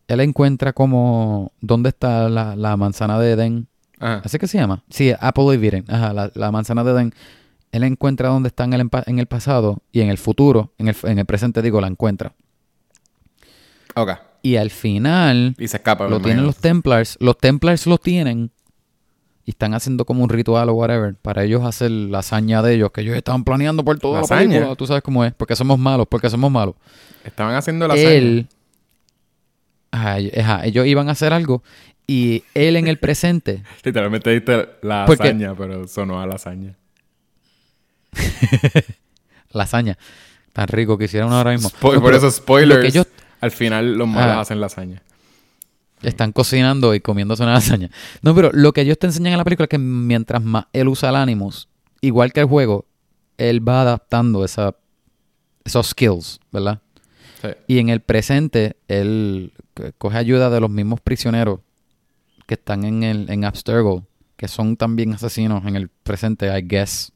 él 0.09 0.21
encuentra 0.21 0.73
como 0.73 1.53
dónde 1.61 1.91
está 1.91 2.29
la, 2.29 2.77
manzana 2.77 3.19
de 3.19 3.33
Edén. 3.33 3.69
¿Así 4.01 4.39
que 4.39 4.47
se 4.47 4.59
llama? 4.59 4.83
Sí, 4.91 5.13
Apple 5.19 5.45
of 5.45 5.63
Eden. 5.63 5.85
Ajá, 5.89 6.31
la, 6.35 6.53
manzana 6.53 6.85
de 6.85 6.93
Edén. 6.93 7.15
Él 7.73 7.85
encuentra 7.85 8.29
dónde 8.29 8.49
está 8.49 8.65
en 8.65 8.73
el, 8.73 8.89
en 9.07 9.19
el 9.19 9.27
pasado 9.27 9.83
y 9.93 10.01
en 10.01 10.09
el 10.09 10.19
futuro, 10.19 10.73
en 10.79 10.89
el, 10.89 10.97
en 11.03 11.19
el 11.19 11.27
presente 11.27 11.61
digo, 11.61 11.81
la 11.81 11.89
encuentra. 11.89 12.33
Ok. 13.95 14.13
Y 14.43 14.57
al 14.57 14.71
final... 14.71 15.55
Y 15.59 15.69
se 15.69 15.77
escapa. 15.79 16.09
Lo 16.09 16.21
tienen 16.21 16.47
los 16.47 16.57
Templars. 16.57 17.19
Los 17.21 17.37
Templars 17.39 17.87
lo 17.87 17.99
tienen 17.99 18.53
y 19.49 19.53
están 19.53 19.73
haciendo 19.73 20.05
como 20.05 20.23
un 20.23 20.29
ritual 20.29 20.69
o 20.69 20.75
whatever 20.75 21.15
para 21.15 21.43
ellos 21.43 21.65
hacer 21.65 21.91
la 21.91 22.19
hazaña 22.19 22.61
de 22.61 22.75
ellos 22.75 22.91
que 22.93 23.01
ellos 23.01 23.17
estaban 23.17 23.45
planeando 23.45 23.83
por 23.83 23.99
toda 23.99 24.21
la, 24.21 24.27
película. 24.27 24.77
Tú 24.77 24.87
sabes 24.87 25.03
cómo 25.03 25.25
es, 25.25 25.33
porque 25.33 25.57
somos 25.57 25.79
malos, 25.79 26.07
porque 26.07 26.29
somos 26.29 26.51
malos. 26.51 26.75
Estaban 27.25 27.55
haciendo 27.55 27.89
la 27.89 27.95
él, 27.95 28.47
ajá, 29.91 30.67
ellos 30.67 30.87
iban 30.87 31.09
a 31.09 31.13
hacer 31.13 31.33
algo 31.33 31.63
y 32.11 32.43
él 32.55 32.75
en 32.77 32.89
el 32.89 32.99
presente. 32.99 33.63
Literalmente 33.85 34.31
diste 34.31 34.69
la 34.83 35.05
hazaña, 35.05 35.55
pero 35.55 35.87
sonó 35.87 36.21
a 36.21 36.27
lasaña. 36.27 36.77
lasaña. 39.51 39.97
Tan 40.53 40.67
rico 40.67 40.99
que 40.99 41.05
hicieron 41.05 41.33
ahora 41.33 41.53
mismo. 41.53 41.71
por 41.79 42.15
eso, 42.15 42.29
spoilers. 42.31 43.07
al 43.41 43.51
final 43.53 43.97
los 43.97 44.09
malos 44.09 44.39
hacen 44.39 44.61
lasaña. 44.61 45.03
Están 46.03 46.33
cocinando 46.33 46.95
y 46.95 47.01
comiéndose 47.01 47.43
una 47.43 47.53
lasaña. 47.53 47.91
No, 48.23 48.35
pero 48.35 48.51
lo 48.53 48.73
que 48.73 48.81
ellos 48.81 48.99
te 48.99 49.07
enseñan 49.07 49.35
en 49.35 49.39
la 49.39 49.45
película 49.45 49.65
es 49.65 49.69
que 49.69 49.79
mientras 49.79 50.43
más 50.43 50.67
él 50.73 50.89
usa 50.89 51.11
el 51.11 51.17
Animus, 51.17 51.69
igual 52.01 52.33
que 52.33 52.41
el 52.41 52.47
juego, 52.47 52.87
él 53.37 53.67
va 53.67 53.83
adaptando 53.83 54.45
esa, 54.45 54.75
esos 55.65 55.89
skills, 55.89 56.41
¿verdad? 56.51 56.81
Sí. 57.43 57.49
Y 57.69 57.79
en 57.79 57.89
el 57.91 58.01
presente, 58.01 58.77
él 58.89 59.53
coge 59.99 60.17
ayuda 60.17 60.51
de 60.51 60.61
los 60.61 60.71
mismos 60.71 61.01
prisioneros 61.01 61.61
que 62.49 62.55
están 62.55 62.85
en, 62.85 63.03
el, 63.03 63.31
en 63.31 63.45
Abstergo, 63.45 64.07
que 64.37 64.49
son 64.49 64.79
también 64.79 65.13
asesinos 65.13 65.67
en 65.67 65.77
el 65.77 65.89
presente, 65.89 66.47
I 66.47 66.63
guess. 66.67 67.13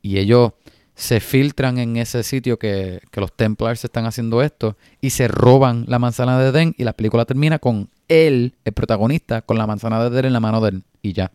Y 0.00 0.18
ellos 0.18 0.52
se 0.94 1.18
filtran 1.18 1.78
en 1.78 1.96
ese 1.96 2.22
sitio 2.22 2.56
que, 2.56 3.00
los 3.14 3.32
Templars 3.34 3.84
están 3.84 4.06
haciendo 4.06 4.40
esto 4.40 4.76
y 5.00 5.10
se 5.10 5.26
roban 5.26 5.86
la 5.88 5.98
manzana 5.98 6.38
de 6.38 6.50
Edén 6.50 6.74
y 6.78 6.84
la 6.84 6.92
película 6.92 7.24
termina 7.24 7.58
con 7.58 7.90
él, 8.06 8.54
el 8.64 8.72
protagonista, 8.72 9.42
con 9.42 9.58
la 9.58 9.66
manzana 9.66 10.00
de 10.00 10.14
Edén 10.14 10.26
en 10.26 10.32
la 10.34 10.40
mano 10.40 10.60
de 10.60 10.70
él 10.70 10.84
y 11.02 11.14
ya. 11.14 11.32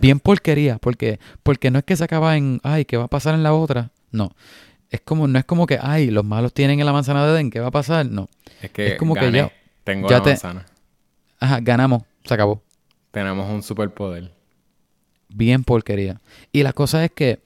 Bien 0.00 0.18
porquería, 0.18 0.78
porque, 0.78 1.20
porque 1.42 1.70
no 1.70 1.78
es 1.78 1.84
que 1.84 1.96
se 1.96 2.04
acaba 2.04 2.38
en, 2.38 2.60
ay, 2.62 2.86
¿qué 2.86 2.96
va 2.96 3.04
a 3.04 3.08
pasar 3.08 3.34
en 3.34 3.42
la 3.42 3.52
otra? 3.52 3.90
No. 4.10 4.32
Es 4.88 5.02
como, 5.02 5.28
no 5.28 5.38
es 5.38 5.44
como 5.44 5.66
que, 5.66 5.78
ay, 5.82 6.10
los 6.10 6.24
malos 6.24 6.54
tienen 6.54 6.80
en 6.80 6.86
la 6.86 6.94
manzana 6.94 7.26
de 7.26 7.34
Edén, 7.34 7.50
¿qué 7.50 7.60
va 7.60 7.68
a 7.68 7.72
pasar? 7.72 8.06
No. 8.06 8.30
Es 8.62 8.70
que 8.70 8.96
como 8.96 9.14
que 9.14 9.30
ya, 9.30 9.52
tengo 9.84 10.08
la 10.08 10.20
manzana. 10.20 10.64
Ajá, 11.40 11.60
ganamos. 11.60 12.02
Se 12.24 12.34
acabó. 12.34 12.62
Tenemos 13.10 13.48
un 13.50 13.62
superpoder. 13.62 14.32
Bien 15.28 15.64
porquería. 15.64 16.20
Y 16.52 16.62
la 16.62 16.72
cosa 16.72 17.04
es 17.04 17.10
que 17.10 17.40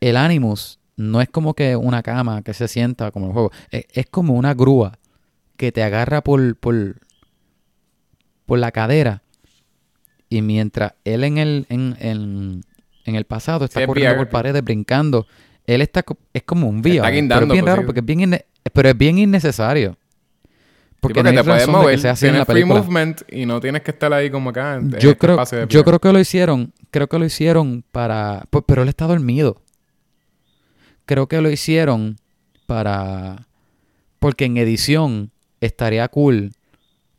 el 0.00 0.16
Animus 0.16 0.78
no 0.96 1.20
es 1.20 1.28
como 1.28 1.54
que 1.54 1.76
una 1.76 2.02
cama 2.02 2.42
que 2.42 2.54
se 2.54 2.68
sienta 2.68 3.10
como 3.10 3.26
el 3.26 3.32
juego. 3.32 3.50
Es, 3.70 3.84
es 3.92 4.06
como 4.06 4.34
una 4.34 4.54
grúa 4.54 4.98
que 5.56 5.72
te 5.72 5.82
agarra 5.82 6.22
por, 6.22 6.56
por, 6.56 6.96
por 8.46 8.58
la 8.58 8.72
cadera. 8.72 9.22
Y 10.28 10.42
mientras 10.42 10.94
él 11.04 11.24
en 11.24 11.38
el, 11.38 11.66
en, 11.68 11.96
en, 12.00 12.62
en 13.04 13.14
el 13.14 13.24
pasado 13.24 13.64
está 13.64 13.80
Sí, 13.80 13.86
corriendo 13.86 14.14
VR. 14.14 14.24
por 14.26 14.30
paredes, 14.30 14.62
brincando, 14.62 15.26
él 15.66 15.80
está 15.80 16.04
es 16.32 16.42
como 16.42 16.68
un 16.68 16.80
VR. 16.80 16.96
Está 16.96 17.02
pero 17.08 17.14
guindando, 17.14 17.46
es 17.46 17.52
bien 17.52 17.66
raro 17.66 17.86
porque 17.86 18.00
es 18.00 18.06
bien, 18.06 18.38
pero 18.72 18.88
es 18.88 18.96
bien 18.98 19.18
innecesario. 19.18 19.96
Porque, 21.00 21.14
Porque, 21.20 21.32
no 21.32 21.42
te 21.42 21.48
puedes 21.48 21.68
mover. 21.68 21.94
así 21.94 22.26
en 22.26 22.32
tienes 22.32 22.38
la 22.40 22.44
free 22.44 22.64
movement 22.64 23.22
y 23.30 23.46
no 23.46 23.60
tienes 23.60 23.82
que 23.82 23.92
estar 23.92 24.12
ahí 24.12 24.30
como 24.30 24.50
acá. 24.50 24.74
en- 24.76 24.90
Yo 24.98 25.10
este 25.10 25.16
creo, 25.16 25.36
de 25.36 25.66
yo 25.68 25.84
creo 25.84 26.00
que 26.00 26.12
lo 26.12 26.18
hicieron, 26.18 26.72
creo 26.90 27.06
que 27.08 27.18
lo 27.18 27.24
hicieron 27.24 27.84
para, 27.92 28.44
pues, 28.50 28.64
pero 28.66 28.82
él 28.82 28.88
está 28.88 29.06
dormido. 29.06 29.62
Creo 31.06 31.26
que 31.28 31.40
lo 31.40 31.50
hicieron 31.50 32.16
para, 32.66 33.46
porque 34.18 34.44
en 34.46 34.56
edición 34.56 35.30
estaría 35.60 36.06
cool 36.08 36.52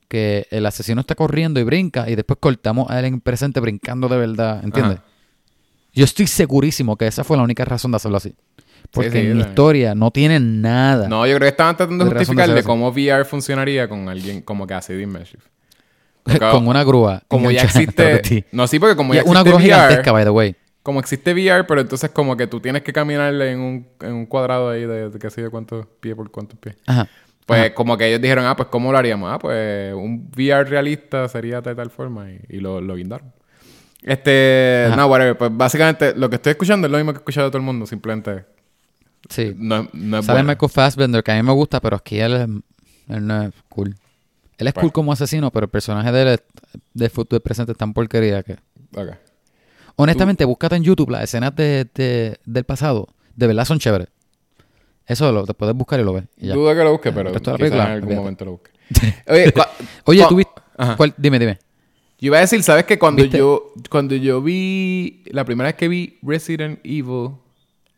que 0.10 0.48
el 0.52 0.66
asesino 0.66 1.02
está 1.02 1.16
corriendo 1.16 1.60
y 1.60 1.64
brinca 1.64 2.10
y 2.10 2.16
después 2.16 2.38
cortamos 2.40 2.90
a 2.90 3.00
él 3.00 3.06
en 3.06 3.22
presente 3.22 3.60
brincando 3.60 4.08
de 4.10 4.18
verdad, 4.18 4.64
¿entiendes? 4.64 4.98
Ajá. 5.00 5.06
Yo 5.94 6.04
estoy 6.06 6.28
segurísimo 6.28 6.98
que 6.98 7.08
esa 7.08 7.24
fue 7.24 7.38
la 7.38 7.44
única 7.44 7.66
razón 7.66 7.92
de 7.92 7.98
hacerlo 7.98 8.18
así. 8.18 8.36
Porque 8.92 9.12
sí, 9.12 9.18
en 9.20 9.36
mi 9.38 9.42
historia 9.42 9.94
no 9.96 10.12
tiene 10.12 10.40
nada. 10.40 11.08
No, 11.08 11.26
yo 11.26 11.36
creo 11.36 11.46
que 11.46 11.52
estaban 11.52 11.78
tratando 11.78 12.06
de 12.06 12.10
de 12.10 12.14
de 12.16 12.20
justificarle 12.20 12.60
eso. 12.60 12.68
cómo 12.68 12.90
VR 12.90 13.26
funcionaría 13.26 13.88
con 13.88 14.10
alguien 14.10 14.42
como 14.42 14.66
que 14.66 14.74
hace 14.74 14.94
de 14.94 15.04
Immersive. 15.04 15.44
con 16.52 16.68
una 16.68 16.84
grúa. 16.84 17.24
Como 17.28 17.52
ya 17.52 17.62
de 17.62 17.66
existe... 17.68 18.46
No, 18.52 18.68
sí, 18.68 18.80
porque 18.80 18.96
como 18.96 19.14
ya 19.14 19.24
una 19.24 19.42
existe 19.42 19.50
grúa 19.50 19.58
VR... 19.58 19.64
gigantesca, 19.64 20.12
by 20.12 20.24
the 20.24 20.30
way. 20.30 20.56
Como 20.84 21.00
existe 21.00 21.34
VR, 21.34 21.66
pero 21.68 21.82
entonces 21.82 22.10
como 22.12 22.38
que 22.38 22.48
tú 22.48 22.60
tienes 22.60 22.82
que 22.84 22.94
caminar 22.94 23.34
en 23.42 23.60
un, 23.60 23.88
en 24.02 24.14
un 24.14 24.26
cuadrado 24.26 24.70
ahí 24.70 24.86
de, 24.86 25.10
de 25.10 25.20
qué 25.20 25.30
sé 25.30 25.42
yo 25.42 25.52
cuántos 25.52 25.86
pies 26.00 26.16
por 26.16 26.32
cuántos 26.32 26.58
pies. 26.60 26.76
Ajá. 26.88 27.08
Pues 27.46 27.60
Ajá. 27.62 27.74
como 27.74 27.98
que 27.98 28.08
ellos 28.08 28.22
dijeron, 28.22 28.46
ah, 28.46 28.56
pues 28.56 28.70
¿cómo 28.70 28.92
lo 28.92 28.98
haríamos? 28.98 29.32
Ah, 29.32 29.40
pues 29.40 29.94
un 29.94 30.30
VR 30.36 30.70
realista 30.70 31.28
sería 31.28 31.62
de 31.62 31.76
tal 31.76 31.90
forma 31.90 32.30
y, 32.32 32.40
y 32.48 32.60
lo, 32.60 32.80
lo 32.80 32.96
guindaron. 32.96 33.32
Este, 34.02 34.86
Ajá. 34.88 34.96
no, 34.96 35.08
whatever. 35.08 35.38
Pues 35.38 35.52
básicamente 35.56 36.14
lo 36.16 36.30
que 36.30 36.38
estoy 36.38 36.52
escuchando 36.52 36.88
es 36.88 36.92
lo 36.92 36.98
mismo 36.98 37.12
que 37.12 37.18
he 37.18 37.22
escuchado 37.22 37.48
de 37.48 37.52
todo 37.52 37.58
el 37.58 37.66
mundo, 37.66 37.86
simplemente 37.86 38.46
Sí. 39.30 39.54
no, 39.58 39.82
es- 39.82 39.94
no 39.94 40.18
es 40.20 40.26
Sale 40.26 40.40
bueno. 40.40 40.50
Michael 40.50 40.72
Fassbender, 40.72 41.24
que 41.24 41.32
a 41.32 41.36
mí 41.36 41.44
me 41.44 41.54
gusta, 41.54 41.80
pero 41.80 41.96
aquí 41.98 42.20
él, 42.20 42.34
es- 42.34 43.16
él 43.16 43.28
no 43.28 43.44
es 43.44 43.52
cool. 43.70 43.96
Él 44.58 44.68
es 44.68 44.74
Pues. 44.74 44.82
cool 44.84 44.92
como 44.92 45.12
asesino, 45.14 45.52
pero 45.52 45.66
el 45.66 45.70
personaje 45.70 46.12
de 46.12 46.22
él 46.22 46.28
es- 46.30 46.44
de 46.94 47.10
futuro 47.10 47.40
presente 47.42 47.72
es 47.72 47.78
tan 47.78 47.94
porquería 47.94 48.44
que... 48.44 48.54
Ok. 48.96 49.10
Honestamente, 49.96 50.46
búscate 50.46 50.76
en 50.76 50.84
YouTube 50.84 51.10
las 51.12 51.24
escenas 51.24 51.56
de, 51.56 51.86
de- 51.94 52.38
del 52.46 52.64
pasado. 52.64 53.08
De 53.36 53.48
verdad 53.48 53.66
son 53.66 53.80
chéveres. 53.80 54.08
Eso 55.06 55.32
lo 55.32 55.46
te 55.46 55.54
puedes 55.54 55.76
buscar 55.76 56.00
y 56.00 56.04
lo 56.04 56.14
ves. 56.14 56.26
y 56.38 56.48
ya. 56.48 56.54
Dudo 56.54 56.70
que 56.76 56.84
lo 56.84 56.92
busque, 56.92 57.12
pero 57.12 57.32
quizás 57.34 57.58
película, 57.58 57.86
en 57.86 57.92
algún 57.94 58.16
momento 58.16 58.46
lo 58.46 58.52
busque. 58.52 58.72
Oye, 59.28 59.54
Oye, 60.06 60.26
¿tú 60.30 60.36
viste? 60.36 60.54
Cuál? 60.98 61.14
Dime, 61.18 61.40
dime. 61.40 61.58
Yo 62.20 62.28
iba 62.28 62.38
a 62.38 62.42
decir, 62.42 62.62
¿sabes 62.64 62.84
que 62.86 63.00
cuando 63.00 63.24
¿Viste? 63.24 63.38
yo 63.38 63.74
cuando 63.90 64.16
yo 64.16 64.42
vi 64.42 65.24
la 65.28 65.46
primera 65.46 65.70
vez 65.70 65.76
que 65.76 65.88
vi 65.88 66.18
Resident 66.22 66.80
Evil, 66.84 67.32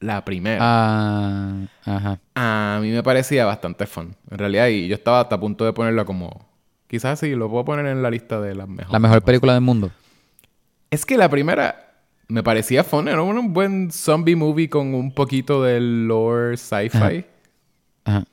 la 0.01 0.25
primera, 0.25 0.57
Ah, 0.61 1.53
ajá. 1.85 2.19
a 2.35 2.79
mí 2.81 2.91
me 2.91 3.01
parecía 3.03 3.45
bastante 3.45 3.85
fun. 3.87 4.15
En 4.29 4.37
realidad, 4.37 4.67
y 4.67 4.87
yo 4.87 4.95
estaba 4.95 5.21
hasta 5.21 5.35
a 5.35 5.39
punto 5.39 5.63
de 5.63 5.71
ponerla 5.73 6.03
como 6.05 6.49
quizás 6.87 7.19
sí 7.19 7.33
lo 7.35 7.49
puedo 7.49 7.63
poner 7.63 7.85
en 7.85 8.01
la 8.03 8.09
lista 8.11 8.41
de 8.41 8.53
las 8.55 8.67
mejores. 8.67 8.91
La 8.91 8.99
mejor 8.99 9.21
película 9.21 9.53
del 9.53 9.61
mundo. 9.61 9.91
Es 10.89 11.05
que 11.05 11.17
la 11.17 11.29
primera 11.29 11.93
me 12.27 12.43
parecía 12.43 12.83
fun, 12.83 13.07
era 13.07 13.21
un 13.21 13.53
buen 13.53 13.91
zombie 13.91 14.35
movie 14.35 14.69
con 14.69 14.93
un 14.93 15.13
poquito 15.13 15.63
de 15.63 15.79
lore 15.79 16.57
sci-fi, 16.57 16.97
Ajá. 16.97 17.23
Ajá. 18.05 18.23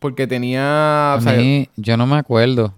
porque 0.00 0.26
tenía, 0.26 1.12
A 1.12 1.16
o 1.16 1.20
sea, 1.20 1.34
mí, 1.34 1.68
yo 1.76 1.96
no 1.96 2.06
me 2.06 2.16
acuerdo. 2.16 2.74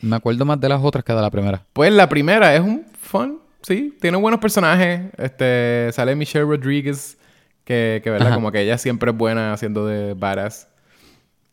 Me 0.00 0.16
acuerdo 0.16 0.44
más 0.44 0.60
de 0.60 0.68
las 0.68 0.80
otras 0.82 1.04
que 1.04 1.12
de 1.12 1.20
la 1.22 1.30
primera. 1.30 1.64
Pues 1.72 1.92
la 1.92 2.08
primera 2.08 2.54
es 2.54 2.60
un 2.60 2.84
fun, 3.00 3.38
sí. 3.62 3.96
Tiene 4.00 4.16
buenos 4.16 4.40
personajes. 4.40 5.02
Este, 5.16 5.90
sale 5.92 6.16
Michelle 6.16 6.44
Rodriguez, 6.44 7.16
que, 7.64 8.00
que 8.02 8.10
verdad, 8.10 8.28
Ajá. 8.28 8.34
como 8.36 8.50
que 8.52 8.60
ella 8.60 8.78
siempre 8.78 9.10
es 9.10 9.16
buena 9.16 9.52
haciendo 9.52 9.86
de 9.86 10.14
badass. 10.14 10.68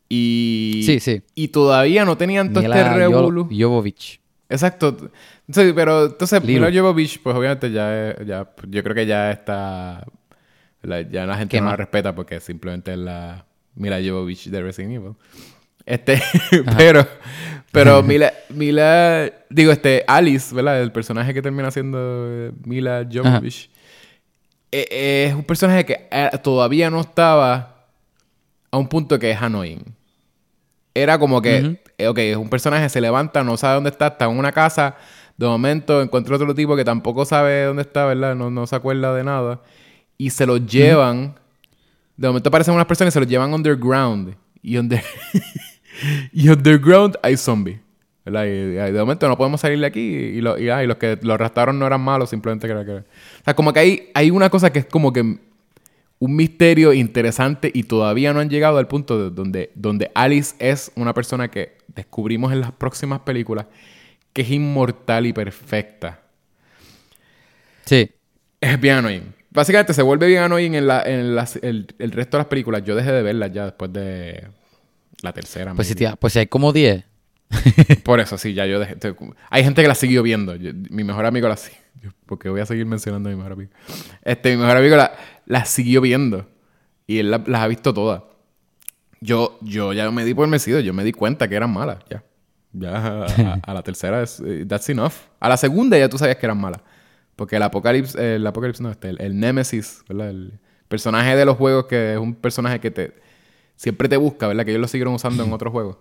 Y... 0.08 0.82
Sí, 0.84 1.00
sí. 1.00 1.22
Y 1.34 1.48
todavía 1.48 2.04
no 2.04 2.16
tenían 2.16 2.52
todo 2.52 2.64
este 2.64 2.94
revolú. 2.94 3.44
Jo- 3.44 3.56
Jovovich. 3.68 4.20
Exacto. 4.48 4.96
Sí, 5.50 5.72
pero 5.74 6.06
entonces. 6.06 6.42
Mila 6.42 6.70
Jovovich, 6.72 7.20
pues 7.22 7.36
obviamente 7.36 7.70
ya, 7.70 8.16
ya 8.24 8.48
yo 8.68 8.82
creo 8.82 8.94
que 8.94 9.06
ya 9.06 9.30
está... 9.30 10.04
la- 10.82 11.02
ya 11.02 11.26
la 11.26 11.36
gente 11.36 11.56
¿Qué 11.56 11.60
no 11.60 11.68
la 11.70 11.76
respeta 11.76 12.14
porque 12.14 12.40
simplemente 12.40 12.92
es 12.92 12.98
la 12.98 13.46
Mila 13.76 13.98
Jovovich 14.04 14.48
de 14.50 14.62
Resident 14.62 14.94
Evil. 14.94 15.12
Este, 15.86 16.20
pero, 16.76 17.06
pero 17.70 18.02
Mila, 18.04 18.32
Mila, 18.48 19.30
digo, 19.48 19.70
este, 19.70 20.04
Alice, 20.08 20.52
¿verdad? 20.54 20.82
El 20.82 20.90
personaje 20.90 21.32
que 21.32 21.42
termina 21.42 21.70
siendo 21.70 21.98
eh, 22.28 22.52
Mila 22.64 23.06
Jovovich, 23.10 23.69
es 24.72 25.34
un 25.34 25.44
personaje 25.44 25.84
que 25.84 26.08
eh, 26.10 26.30
todavía 26.42 26.90
no 26.90 27.00
estaba 27.00 27.86
a 28.70 28.76
un 28.78 28.88
punto 28.88 29.18
que 29.18 29.30
es 29.30 29.40
annoying. 29.42 29.84
Era 30.94 31.18
como 31.18 31.40
que, 31.40 31.80
eh, 31.98 32.08
ok, 32.08 32.18
es 32.18 32.36
un 32.36 32.48
personaje, 32.50 32.88
se 32.88 33.00
levanta, 33.00 33.42
no 33.44 33.56
sabe 33.56 33.74
dónde 33.76 33.90
está, 33.90 34.08
está 34.08 34.24
en 34.26 34.36
una 34.38 34.52
casa, 34.52 34.96
de 35.36 35.46
momento 35.46 36.02
encuentra 36.02 36.36
otro 36.36 36.54
tipo 36.54 36.76
que 36.76 36.84
tampoco 36.84 37.24
sabe 37.24 37.64
dónde 37.64 37.82
está, 37.82 38.04
¿verdad? 38.06 38.34
No, 38.34 38.50
no 38.50 38.66
se 38.66 38.76
acuerda 38.76 39.14
de 39.14 39.24
nada. 39.24 39.60
Y 40.18 40.30
se 40.30 40.46
los 40.46 40.66
llevan, 40.66 41.34
de 42.16 42.28
momento 42.28 42.48
aparecen 42.48 42.74
unas 42.74 42.86
personas 42.86 43.12
y 43.12 43.14
se 43.14 43.20
los 43.20 43.28
llevan 43.28 43.54
underground. 43.54 44.34
Y, 44.62 44.76
under... 44.76 45.02
y 46.32 46.48
underground 46.48 47.16
hay 47.22 47.36
zombies. 47.36 47.78
¿verdad? 48.24 48.44
Y, 48.44 48.48
y 48.48 48.92
de 48.92 49.00
momento 49.00 49.26
no 49.28 49.36
podemos 49.38 49.60
salir 49.60 49.80
de 49.80 49.86
aquí 49.86 50.00
y, 50.00 50.40
lo- 50.42 50.58
y, 50.58 50.68
ah, 50.68 50.84
y 50.84 50.86
los 50.86 50.96
que 50.98 51.18
los 51.22 51.34
arrastraron 51.34 51.78
no 51.78 51.86
eran 51.86 52.00
malos, 52.02 52.28
simplemente 52.30 52.66
que 52.66 52.72
era 52.72 52.84
que... 52.84 53.02
O 53.40 53.44
sea, 53.44 53.54
como 53.54 53.72
que 53.72 53.80
hay, 53.80 54.10
hay 54.14 54.30
una 54.30 54.50
cosa 54.50 54.72
que 54.72 54.80
es 54.80 54.86
como 54.86 55.12
que 55.12 55.20
un 55.20 56.36
misterio 56.36 56.92
interesante 56.92 57.70
y 57.72 57.84
todavía 57.84 58.32
no 58.34 58.40
han 58.40 58.50
llegado 58.50 58.78
al 58.78 58.86
punto 58.88 59.18
de 59.22 59.30
donde, 59.34 59.70
donde 59.74 60.10
Alice 60.14 60.54
es 60.58 60.92
una 60.94 61.14
persona 61.14 61.50
que 61.50 61.78
descubrimos 61.94 62.52
en 62.52 62.60
las 62.60 62.72
próximas 62.72 63.20
películas 63.20 63.66
que 64.32 64.42
es 64.42 64.50
inmortal 64.50 65.26
y 65.26 65.32
perfecta. 65.32 66.20
Sí. 67.84 68.10
Es 68.60 68.80
bien 68.80 68.96
annoying. 68.96 69.34
Básicamente 69.50 69.94
se 69.94 70.02
vuelve 70.02 70.26
bien 70.28 70.42
annoying 70.42 70.74
en, 70.74 70.86
la, 70.86 71.02
en 71.02 71.34
las- 71.34 71.56
el, 71.56 71.86
el 71.98 72.12
resto 72.12 72.36
de 72.36 72.40
las 72.42 72.46
películas. 72.46 72.84
Yo 72.84 72.94
dejé 72.94 73.10
de 73.10 73.22
verlas 73.22 73.50
ya 73.52 73.64
después 73.64 73.92
de 73.92 74.46
la 75.22 75.32
tercera. 75.32 75.74
Pues 75.74 75.88
si, 75.88 75.94
tía- 75.94 76.16
pues 76.16 76.32
si 76.34 76.38
hay 76.40 76.46
como 76.46 76.72
10. 76.72 77.02
Por 78.04 78.20
eso, 78.20 78.38
sí, 78.38 78.54
ya 78.54 78.66
yo 78.66 78.78
dejé. 78.78 78.96
Hay 79.48 79.64
gente 79.64 79.82
que 79.82 79.88
la 79.88 79.96
siguió 79.96 80.22
viendo. 80.22 80.54
Yo- 80.54 80.72
mi 80.90 81.02
mejor 81.02 81.26
amigo 81.26 81.48
la 81.48 81.56
siguió. 81.56 81.79
Porque 82.26 82.48
voy 82.48 82.60
a 82.60 82.66
seguir 82.66 82.86
mencionando 82.86 83.28
a 83.28 83.32
mi 83.32 83.36
mejor 83.36 83.52
amigo. 83.52 83.70
Este, 84.22 84.50
mi 84.56 84.62
mejor 84.62 84.76
amigo 84.78 84.96
la, 84.96 85.12
la 85.46 85.64
siguió 85.64 86.00
viendo. 86.00 86.46
Y 87.06 87.18
él 87.18 87.30
la- 87.30 87.42
las 87.46 87.60
ha 87.62 87.66
visto 87.66 87.92
todas. 87.92 88.22
Yo, 89.20 89.58
yo 89.60 89.92
ya 89.92 90.10
me 90.10 90.24
di 90.24 90.32
por 90.34 90.48
vencido. 90.48 90.80
Yo 90.80 90.94
me 90.94 91.04
di 91.04 91.12
cuenta 91.12 91.48
que 91.48 91.54
eran 91.56 91.72
malas. 91.72 91.98
Ya. 92.08 92.22
Ya 92.72 92.96
a, 92.96 93.60
a- 93.62 93.74
la 93.74 93.82
tercera 93.82 94.22
es. 94.22 94.40
eh, 94.44 94.64
That's 94.66 94.88
enough. 94.88 95.12
A 95.40 95.48
la 95.48 95.56
segunda 95.56 95.98
ya 95.98 96.08
tú 96.08 96.18
sabías 96.18 96.36
que 96.38 96.46
eran 96.46 96.58
malas. 96.58 96.80
Porque 97.36 97.56
el 97.56 97.62
Apocalipsis. 97.62 98.14
El 98.16 98.46
Apocalipsis 98.46 98.80
no, 98.80 98.90
este, 98.90 99.10
el, 99.10 99.20
el 99.20 99.38
Nemesis. 99.38 100.04
El 100.08 100.58
personaje 100.88 101.36
de 101.36 101.44
los 101.44 101.56
juegos 101.56 101.86
que 101.86 102.12
es 102.14 102.18
un 102.18 102.34
personaje 102.34 102.80
que 102.80 102.90
te. 102.90 103.14
Siempre 103.76 104.08
te 104.08 104.16
busca, 104.16 104.46
¿verdad? 104.46 104.64
Que 104.64 104.70
ellos 104.72 104.80
lo 104.82 104.88
siguieron 104.88 105.14
usando 105.14 105.42
en 105.42 105.52
otros 105.52 105.72
juegos. 105.72 105.96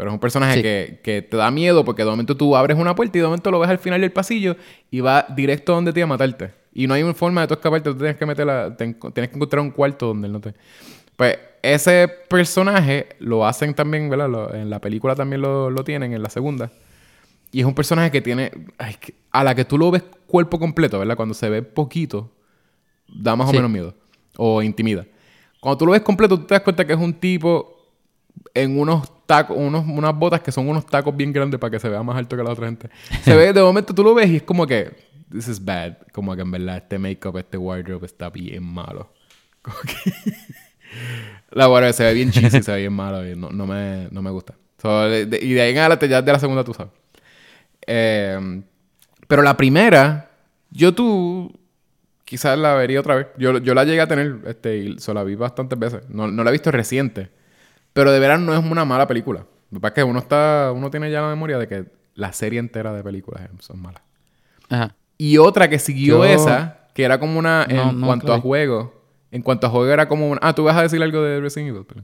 Pero 0.00 0.12
es 0.12 0.14
un 0.14 0.18
personaje 0.20 0.54
Sí. 0.54 0.62
que, 0.62 1.00
que 1.02 1.20
te 1.20 1.36
da 1.36 1.50
miedo 1.50 1.84
porque 1.84 2.04
de 2.04 2.10
momento 2.10 2.34
tú 2.34 2.56
abres 2.56 2.78
una 2.78 2.94
puerta 2.94 3.18
y 3.18 3.20
de 3.20 3.26
momento 3.26 3.50
lo 3.50 3.58
ves 3.58 3.68
al 3.68 3.78
final 3.78 4.00
del 4.00 4.10
pasillo 4.12 4.56
y 4.90 5.00
va 5.00 5.26
directo 5.36 5.74
donde 5.74 5.92
te 5.92 6.00
iba 6.00 6.04
a 6.04 6.08
matarte. 6.08 6.54
Y 6.72 6.86
no 6.86 6.94
hay 6.94 7.02
una 7.02 7.12
forma 7.12 7.42
de 7.42 7.48
tú 7.48 7.52
escaparte, 7.54 7.90
tú 7.90 7.96
tienes 7.98 8.16
que 8.16 8.24
meterla, 8.24 8.74
te 8.78 8.86
enco- 8.86 9.12
tienes 9.12 9.28
que 9.28 9.36
encontrar 9.36 9.60
un 9.60 9.72
cuarto 9.72 10.06
donde 10.06 10.28
él 10.28 10.32
no 10.32 10.40
te. 10.40 10.54
Pues 11.16 11.38
ese 11.60 12.08
personaje 12.30 13.08
lo 13.18 13.46
hacen 13.46 13.74
también, 13.74 14.08
¿verdad? 14.08 14.30
Lo- 14.30 14.54
en 14.54 14.70
la 14.70 14.80
película 14.80 15.14
también 15.14 15.42
lo, 15.42 15.68
lo 15.68 15.84
tienen, 15.84 16.14
en 16.14 16.22
la 16.22 16.30
segunda. 16.30 16.72
Y 17.52 17.60
es 17.60 17.66
un 17.66 17.74
personaje 17.74 18.10
que 18.10 18.22
tiene. 18.22 18.50
ay, 18.78 18.96
a 19.32 19.44
la 19.44 19.54
que 19.54 19.66
tú 19.66 19.76
lo 19.76 19.90
ves 19.90 20.02
cuerpo 20.26 20.58
completo, 20.58 20.98
¿verdad? 20.98 21.16
Cuando 21.16 21.34
se 21.34 21.50
ve 21.50 21.62
poquito, 21.62 22.32
da 23.06 23.36
más 23.36 23.48
o 23.48 23.50
Sí. 23.50 23.56
menos 23.58 23.70
miedo. 23.70 23.94
O 24.38 24.62
intimida. 24.62 25.04
Cuando 25.60 25.76
tú 25.76 25.84
lo 25.84 25.92
ves 25.92 26.00
completo, 26.00 26.38
tú 26.38 26.46
te 26.46 26.54
das 26.54 26.62
cuenta 26.62 26.86
que 26.86 26.94
es 26.94 26.98
un 26.98 27.12
tipo 27.12 27.76
en 28.54 28.78
unos 28.80 29.19
unos, 29.50 29.86
unas 29.86 30.14
botas 30.14 30.40
que 30.40 30.52
son 30.52 30.68
unos 30.68 30.86
tacos 30.86 31.16
bien 31.16 31.32
grandes 31.32 31.58
para 31.60 31.70
que 31.70 31.78
se 31.78 31.88
vea 31.88 32.02
más 32.02 32.16
alto 32.16 32.36
que 32.36 32.42
la 32.42 32.50
otra 32.50 32.66
gente. 32.66 32.90
Se 33.22 33.34
ve, 33.34 33.52
de 33.52 33.62
momento 33.62 33.94
tú 33.94 34.02
lo 34.02 34.14
ves 34.14 34.30
y 34.30 34.36
es 34.36 34.42
como 34.42 34.66
que, 34.66 34.90
this 35.30 35.48
is 35.48 35.64
bad. 35.64 35.94
Como 36.12 36.34
que 36.34 36.42
en 36.42 36.50
verdad 36.50 36.78
este 36.78 36.98
make-up, 36.98 37.38
este 37.38 37.56
wardrobe 37.56 38.06
está 38.06 38.30
bien 38.30 38.64
malo. 38.64 39.12
La 41.50 41.68
wardrobe 41.68 41.92
se 41.92 42.04
ve 42.04 42.14
bien 42.14 42.30
cheesy, 42.30 42.62
se 42.62 42.72
ve 42.72 42.78
bien 42.78 42.92
malo 42.92 43.26
y 43.26 43.36
no, 43.36 43.50
no, 43.50 43.66
me, 43.66 44.08
no 44.10 44.22
me 44.22 44.30
gusta. 44.30 44.54
So, 44.78 45.08
y 45.08 45.26
de 45.26 45.60
ahí 45.60 45.72
en 45.72 45.78
adelante 45.78 46.08
ya 46.08 46.22
de 46.22 46.32
la 46.32 46.38
segunda 46.38 46.64
tú 46.64 46.74
sabes. 46.74 46.92
Eh, 47.86 48.62
pero 49.28 49.42
la 49.42 49.56
primera, 49.56 50.30
yo 50.70 50.92
tú 50.94 51.52
quizás 52.24 52.58
la 52.58 52.74
vería 52.74 53.00
otra 53.00 53.16
vez. 53.16 53.26
Yo, 53.38 53.58
yo 53.58 53.74
la 53.74 53.84
llegué 53.84 54.00
a 54.00 54.06
tener 54.06 54.38
este, 54.46 54.76
y 54.78 54.98
se 54.98 55.12
la 55.12 55.24
vi 55.24 55.34
bastantes 55.34 55.78
veces. 55.78 56.08
No, 56.08 56.28
no 56.28 56.44
la 56.44 56.50
he 56.50 56.52
visto 56.52 56.70
reciente. 56.70 57.30
Pero 57.92 58.10
de 58.12 58.18
verano 58.20 58.46
no 58.46 58.54
es 58.58 58.64
una 58.70 58.84
mala 58.84 59.06
película. 59.06 59.46
Lo 59.70 59.76
que 59.76 59.80
pasa 59.80 59.88
es 59.90 59.94
que 59.94 60.04
uno, 60.04 60.18
está, 60.18 60.72
uno 60.74 60.90
tiene 60.90 61.10
ya 61.10 61.20
la 61.22 61.28
memoria 61.28 61.58
de 61.58 61.68
que 61.68 61.86
la 62.14 62.32
serie 62.32 62.58
entera 62.58 62.92
de 62.92 63.02
películas 63.02 63.42
son 63.60 63.80
malas. 63.80 64.02
Ajá. 64.68 64.94
Y 65.18 65.38
otra 65.38 65.68
que 65.68 65.78
siguió 65.78 66.18
Yo- 66.18 66.24
esa, 66.24 66.88
que 66.94 67.04
era 67.04 67.18
como 67.20 67.38
una. 67.38 67.66
En 67.68 67.76
No, 67.76 67.92
no, 67.92 68.06
cuanto 68.06 68.26
claro. 68.26 68.38
a 68.38 68.42
juego. 68.42 69.04
En 69.30 69.42
cuanto 69.42 69.66
a 69.66 69.70
juego 69.70 69.86
era 69.92 70.08
como 70.08 70.28
una. 70.28 70.40
Ah, 70.42 70.54
tú 70.54 70.64
vas 70.64 70.76
a 70.76 70.82
decir 70.82 71.02
algo 71.02 71.22
de 71.22 71.40
Resident 71.40 71.70
Evil. 71.70 71.84
Pero... 71.86 72.02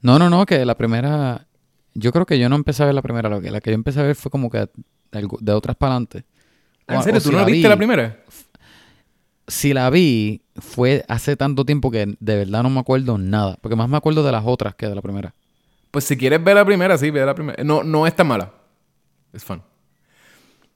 No, 0.00 0.18
no, 0.18 0.30
no, 0.30 0.46
que 0.46 0.64
la 0.64 0.76
primera. 0.76 1.46
Yo 1.94 2.12
creo 2.12 2.24
que 2.26 2.38
yo 2.38 2.48
no 2.48 2.56
empecé 2.56 2.82
a 2.82 2.86
ver 2.86 2.94
la 2.94 3.02
primera. 3.02 3.40
Que, 3.40 3.50
la 3.50 3.60
que 3.60 3.70
yo 3.70 3.74
empecé 3.74 4.00
a 4.00 4.04
ver 4.04 4.16
fue 4.16 4.30
como 4.30 4.50
que 4.50 4.68
de, 5.12 5.52
otras 5.52 5.76
para 5.76 5.92
adelante. 5.92 6.24
Ah, 6.86 6.96
¿En 6.96 7.02
serio? 7.02 7.18
o 7.18 7.22
¿Tú 7.22 7.28
si 7.28 7.34
no 7.34 7.40
la 7.40 7.44
viste 7.46 7.62
vi- 7.62 7.68
la 7.68 7.76
primera? 7.76 8.24
Si 9.50 9.74
la 9.74 9.90
vi, 9.90 10.42
fue 10.56 11.04
hace 11.08 11.36
tanto 11.36 11.64
tiempo 11.64 11.90
que 11.90 12.14
de 12.20 12.36
verdad 12.36 12.62
no 12.62 12.70
me 12.70 12.80
acuerdo 12.80 13.18
nada. 13.18 13.58
Porque 13.60 13.76
más 13.76 13.88
me 13.88 13.96
acuerdo 13.96 14.22
de 14.22 14.32
las 14.32 14.44
otras 14.46 14.74
que 14.74 14.86
de 14.88 14.94
la 14.94 15.02
primera. 15.02 15.34
Pues 15.90 16.04
si 16.04 16.16
quieres 16.16 16.42
ver 16.42 16.54
la 16.54 16.64
primera, 16.64 16.96
sí, 16.96 17.10
ve 17.10 17.24
la 17.26 17.34
primera. 17.34 17.62
No, 17.64 17.82
no 17.82 18.06
es 18.06 18.14
tan 18.14 18.28
mala. 18.28 18.52
Es 19.32 19.44
fun. 19.44 19.60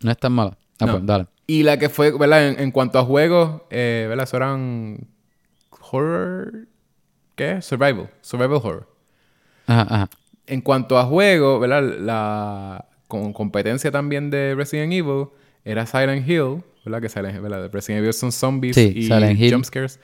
No 0.02 0.10
es 0.10 0.18
tan 0.18 0.32
mala. 0.32 0.56
Ah, 0.80 0.86
No. 0.86 0.92
pues 0.92 1.06
dale. 1.06 1.26
Y 1.46 1.62
la 1.62 1.78
que 1.78 1.88
fue, 1.88 2.10
¿verdad? 2.18 2.48
En, 2.48 2.58
en 2.60 2.70
cuanto 2.72 2.98
a 2.98 3.04
juegos, 3.04 3.62
eh, 3.70 4.06
¿verdad? 4.08 4.24
Eso 4.24 4.36
eran. 4.38 5.06
Horror. 5.90 6.66
¿Qué? 7.36 7.60
Survival. 7.62 8.10
Survival 8.22 8.60
horror. 8.62 8.88
Ajá, 9.66 9.82
ajá. 9.82 10.10
En 10.46 10.60
cuanto 10.60 10.98
a 10.98 11.04
juego, 11.04 11.58
¿verdad? 11.60 11.82
La 12.00 12.86
con 13.08 13.32
competencia 13.32 13.90
también 13.90 14.30
de 14.30 14.54
Resident 14.56 14.92
Evil 14.92 15.26
era 15.64 15.86
Silent 15.86 16.28
Hill, 16.28 16.62
¿verdad? 16.84 17.00
Que 17.00 17.08
Silent 17.08 17.34
Hill, 17.36 17.40
¿verdad? 17.42 17.70
Resident 17.72 18.00
Evil 18.02 18.12
son 18.12 18.32
zombies 18.32 18.76
Sí, 18.76 18.92
y 18.94 19.02
Silent 19.04 19.38
Hill. 19.40 19.52
jumpscares. 19.52 20.00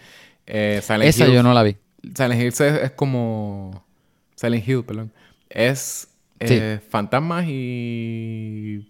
Eh, 0.46 0.80
Silent 0.82 1.04
Esa 1.04 1.26
Hill, 1.26 1.34
yo 1.34 1.42
no 1.42 1.52
la 1.54 1.62
vi. 1.62 1.76
Silent 2.14 2.40
Hill 2.40 2.48
es, 2.48 2.60
es 2.60 2.90
como... 2.92 3.84
Silent 4.36 4.66
Hill, 4.66 4.84
perdón. 4.84 5.12
Es 5.48 6.08
eh, 6.40 6.80
fantasmas 6.88 7.44
y 7.48 8.88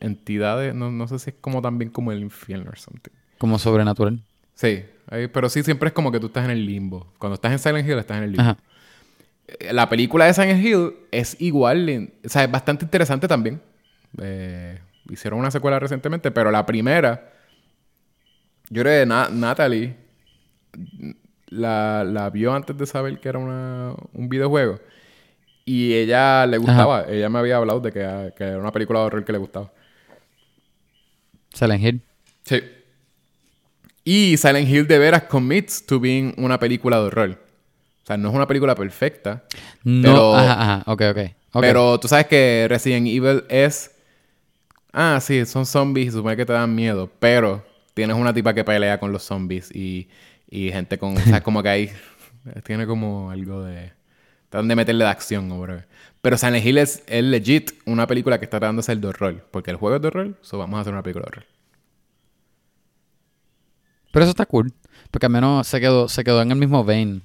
entidades. 0.00 0.74
No, 0.74 0.90
no 0.90 1.08
sé 1.08 1.18
si 1.18 1.30
es 1.30 1.36
como 1.40 1.60
también 1.62 1.90
como 1.90 2.12
el 2.12 2.20
infierno 2.20 2.70
o 2.72 2.76
something. 2.76 3.10
Como 3.38 3.58
sobrenatural. 3.58 4.20
Sí, 4.54 4.84
pero 5.32 5.48
sí 5.48 5.62
siempre 5.64 5.88
es 5.88 5.92
como 5.92 6.12
que 6.12 6.20
tú 6.20 6.26
estás 6.26 6.44
en 6.44 6.52
el 6.52 6.64
limbo. 6.64 7.12
Cuando 7.18 7.34
estás 7.34 7.52
en 7.52 7.58
Silent 7.58 7.88
Hill, 7.88 7.98
estás 7.98 8.18
en 8.18 8.24
el 8.24 8.30
limbo. 8.32 8.42
Ajá. 8.42 8.58
Eh, 9.48 9.72
La 9.72 9.88
película 9.88 10.26
de 10.26 10.34
Silent 10.34 10.64
Hill 10.64 10.92
es 11.10 11.36
igual, 11.40 12.10
o 12.24 12.28
sea, 12.28 12.44
es 12.44 12.50
bastante 12.50 12.84
interesante 12.84 13.26
también. 13.26 13.60
Eh, 14.20 14.78
hicieron 15.10 15.40
una 15.40 15.50
secuela 15.50 15.80
recientemente, 15.80 16.30
pero 16.30 16.50
la 16.52 16.64
primera, 16.64 17.31
yo 18.72 18.82
creo 18.82 19.02
que 19.02 19.06
Na- 19.06 19.28
Natalie 19.30 19.94
la, 21.48 22.04
la 22.04 22.30
vio 22.30 22.52
antes 22.54 22.76
de 22.76 22.86
saber 22.86 23.20
que 23.20 23.28
era 23.28 23.38
una- 23.38 23.94
un 24.12 24.28
videojuego. 24.28 24.80
Y 25.64 25.92
ella 25.94 26.44
le 26.46 26.58
gustaba, 26.58 27.04
ella 27.08 27.28
me 27.28 27.38
había 27.38 27.56
hablado 27.58 27.80
de 27.80 27.92
que, 27.92 28.32
que 28.36 28.44
era 28.44 28.58
una 28.58 28.72
película 28.72 29.00
de 29.00 29.06
horror 29.06 29.24
que 29.24 29.32
le 29.32 29.38
gustaba. 29.38 29.70
Silent 31.52 31.82
Hill. 31.84 32.02
Sí. 32.44 32.60
Y 34.04 34.36
Silent 34.36 34.68
Hill 34.68 34.86
de 34.88 34.98
veras 34.98 35.24
commits 35.24 35.86
to 35.86 36.00
being 36.00 36.34
una 36.36 36.58
película 36.58 36.98
de 36.98 37.04
horror. 37.06 37.30
O 38.02 38.06
sea, 38.06 38.16
no 38.16 38.30
es 38.30 38.34
una 38.34 38.48
película 38.48 38.74
perfecta. 38.74 39.44
No, 39.84 40.02
Pero- 40.02 40.34
ajá, 40.36 40.52
ajá. 40.60 40.82
Ok, 40.90 41.02
ok. 41.10 41.18
ok. 41.52 41.60
Pero 41.60 42.00
tú 42.00 42.08
sabes 42.08 42.26
que 42.26 42.66
Resident 42.68 43.06
Evil 43.06 43.44
es. 43.48 43.92
Ah, 44.92 45.18
sí, 45.22 45.46
son 45.46 45.64
zombies 45.66 46.08
y 46.08 46.10
supone 46.10 46.36
que 46.36 46.44
te 46.44 46.52
dan 46.52 46.74
miedo. 46.74 47.08
Pero 47.20 47.64
tienes 47.94 48.16
una 48.16 48.32
tipa 48.32 48.54
que 48.54 48.64
pelea 48.64 48.98
con 48.98 49.12
los 49.12 49.22
zombies 49.22 49.74
y, 49.74 50.08
y 50.48 50.70
gente 50.70 50.98
con. 50.98 51.16
O 51.16 51.20
sea, 51.20 51.40
como 51.42 51.62
que 51.62 51.68
ahí. 51.68 51.90
Tiene 52.64 52.86
como 52.86 53.30
algo 53.30 53.62
de. 53.62 53.92
Tratan 54.48 54.68
de 54.68 54.76
meterle 54.76 55.04
de 55.04 55.10
acción, 55.10 55.50
o 55.50 55.60
whatever. 55.60 55.88
Pero 56.20 56.36
Silent 56.36 56.64
Hill 56.64 56.78
es, 56.78 57.02
es 57.06 57.24
legit 57.24 57.72
una 57.86 58.06
película 58.06 58.38
que 58.38 58.44
está 58.44 58.58
tratando 58.60 58.80
de 58.80 58.84
ser 58.84 58.98
de 58.98 59.08
horror. 59.08 59.48
Porque 59.50 59.70
el 59.70 59.76
juego 59.76 59.96
es 59.96 60.02
de 60.02 60.08
horror, 60.08 60.38
so 60.42 60.58
vamos 60.58 60.78
a 60.78 60.80
hacer 60.82 60.92
una 60.92 61.02
película 61.02 61.24
de 61.24 61.28
horror. 61.28 61.46
Pero 64.12 64.24
eso 64.24 64.30
está 64.30 64.44
cool. 64.46 64.72
Porque 65.10 65.26
al 65.26 65.32
menos 65.32 65.66
se 65.66 65.80
quedó, 65.80 66.08
se 66.08 66.22
quedó 66.22 66.42
en 66.42 66.50
el 66.50 66.58
mismo 66.58 66.84
vein. 66.84 67.22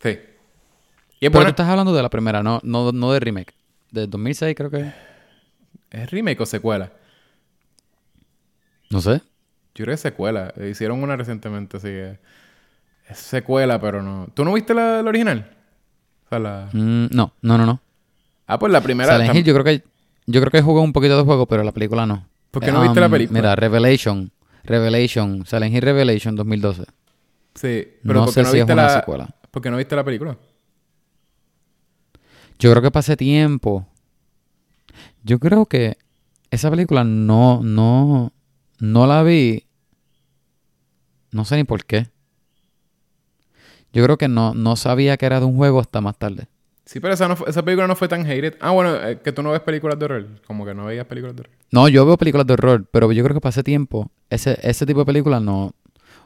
Sí. 0.00 0.18
Y 1.20 1.26
es 1.26 1.32
Pero 1.32 1.44
tú 1.44 1.50
estás 1.50 1.68
hablando 1.68 1.92
de 1.92 2.02
la 2.02 2.10
primera, 2.10 2.42
no, 2.42 2.60
no, 2.62 2.92
no 2.92 3.12
de 3.12 3.20
remake. 3.20 3.54
De 3.90 4.06
2006 4.06 4.54
creo 4.56 4.70
que. 4.70 4.92
¿Es 5.90 6.10
remake 6.10 6.40
o 6.40 6.46
secuela? 6.46 6.92
No 8.90 9.00
sé. 9.00 9.20
Yo 9.78 9.84
creo 9.84 9.92
que 9.92 9.94
es 9.94 10.00
secuela. 10.00 10.52
Hicieron 10.70 11.02
una 11.02 11.16
recientemente, 11.16 11.76
así 11.76 11.86
que. 11.88 12.18
Es 13.08 13.18
secuela, 13.18 13.80
pero 13.80 14.02
no. 14.02 14.26
¿Tú 14.34 14.44
no 14.44 14.52
viste 14.52 14.74
la, 14.74 15.02
la 15.02 15.08
original? 15.08 15.50
O 16.26 16.28
sea, 16.28 16.38
la. 16.40 16.68
Mm, 16.72 17.06
no, 17.12 17.32
no, 17.42 17.56
no, 17.58 17.64
no. 17.64 17.80
Ah, 18.46 18.58
pues 18.58 18.72
la 18.72 18.80
primera. 18.80 19.12
Silent 19.16 19.36
Hill, 19.36 19.44
yo 19.44 19.54
creo 19.54 19.64
que 19.64 19.84
yo 20.26 20.40
creo 20.40 20.50
que 20.50 20.62
jugué 20.62 20.80
un 20.82 20.92
poquito 20.92 21.16
de 21.16 21.22
juego, 21.24 21.46
pero 21.46 21.62
la 21.62 21.72
película 21.72 22.06
no. 22.06 22.26
¿Por 22.50 22.62
qué 22.62 22.72
no 22.72 22.82
viste 22.82 22.98
la 23.00 23.06
Um, 23.06 23.12
película? 23.12 23.38
Mira, 23.40 23.56
Revelation. 23.56 24.32
Revelation. 24.64 25.46
Silent 25.46 25.74
Hill 25.74 25.82
Revelation 25.82 26.34
2012. 26.36 26.84
Sí, 27.54 27.88
pero 28.02 28.20
no 28.20 28.24
¿por 28.26 28.34
qué 28.34 28.40
sé 28.40 28.42
no 28.42 28.50
si 28.50 28.58
es 28.58 28.64
viste 28.64 28.74
la. 28.74 28.88
secuela. 28.90 29.28
¿Por 29.50 29.62
qué 29.62 29.70
no 29.70 29.76
viste 29.76 29.94
la 29.96 30.04
película? 30.04 30.36
Yo 32.58 32.70
creo 32.70 32.82
que 32.82 32.90
pasé 32.90 33.16
tiempo. 33.16 33.86
Yo 35.22 35.38
creo 35.38 35.66
que 35.66 35.96
esa 36.50 36.70
película 36.70 37.04
no, 37.04 37.62
no, 37.62 38.32
no 38.80 39.06
la 39.06 39.22
vi. 39.22 39.64
No 41.30 41.44
sé 41.44 41.56
ni 41.56 41.64
por 41.64 41.84
qué. 41.84 42.08
Yo 43.92 44.04
creo 44.04 44.18
que 44.18 44.28
no, 44.28 44.54
no 44.54 44.76
sabía 44.76 45.16
que 45.16 45.26
era 45.26 45.40
de 45.40 45.46
un 45.46 45.56
juego 45.56 45.80
hasta 45.80 46.00
más 46.00 46.16
tarde. 46.18 46.46
Sí, 46.84 47.00
pero 47.00 47.12
esa, 47.14 47.28
no 47.28 47.36
fue- 47.36 47.50
esa 47.50 47.62
película 47.62 47.86
no 47.86 47.96
fue 47.96 48.08
tan 48.08 48.22
hated. 48.22 48.54
Ah, 48.60 48.70
bueno, 48.70 48.94
eh, 49.06 49.18
que 49.22 49.32
tú 49.32 49.42
no 49.42 49.50
ves 49.50 49.60
películas 49.60 49.98
de 49.98 50.04
horror. 50.06 50.26
Como 50.46 50.64
que 50.64 50.74
no 50.74 50.86
veías 50.86 51.06
películas 51.06 51.36
de 51.36 51.40
horror. 51.42 51.54
No, 51.70 51.88
yo 51.88 52.06
veo 52.06 52.16
películas 52.16 52.46
de 52.46 52.54
horror, 52.54 52.86
pero 52.90 53.10
yo 53.12 53.22
creo 53.24 53.34
que 53.34 53.40
pasé 53.40 53.62
tiempo. 53.62 54.10
Ese, 54.30 54.58
ese 54.62 54.86
tipo 54.86 55.00
de 55.00 55.06
películas 55.06 55.42
no. 55.42 55.74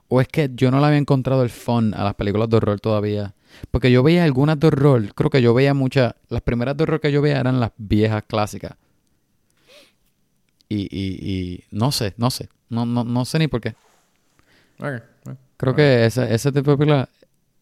O 0.08 0.20
es 0.20 0.28
que 0.28 0.50
yo 0.54 0.70
no 0.70 0.78
le 0.80 0.86
había 0.86 0.98
encontrado 0.98 1.42
el 1.42 1.50
fun 1.50 1.94
a 1.94 2.04
las 2.04 2.14
películas 2.14 2.48
de 2.48 2.56
horror 2.58 2.80
todavía. 2.80 3.34
Porque 3.70 3.90
yo 3.90 4.02
veía 4.02 4.24
algunas 4.24 4.58
de 4.60 4.68
horror. 4.68 5.12
Creo 5.14 5.30
que 5.30 5.42
yo 5.42 5.52
veía 5.54 5.74
muchas. 5.74 6.14
Las 6.28 6.42
primeras 6.42 6.76
de 6.76 6.82
horror 6.84 7.00
que 7.00 7.10
yo 7.10 7.22
veía 7.22 7.40
eran 7.40 7.58
las 7.60 7.72
viejas 7.76 8.22
clásicas. 8.26 8.72
Y, 10.68 10.82
y, 10.90 11.28
y 11.28 11.64
no 11.70 11.92
sé, 11.92 12.14
no 12.16 12.30
sé. 12.30 12.48
No, 12.68 12.86
no, 12.86 13.04
no 13.04 13.24
sé 13.24 13.38
ni 13.38 13.48
por 13.48 13.60
qué. 13.60 13.74
Creo 15.56 15.74
que 15.74 16.06
ese, 16.06 16.34
ese 16.34 16.50
tipo 16.52 16.72
de 16.72 16.76
película, 16.76 17.08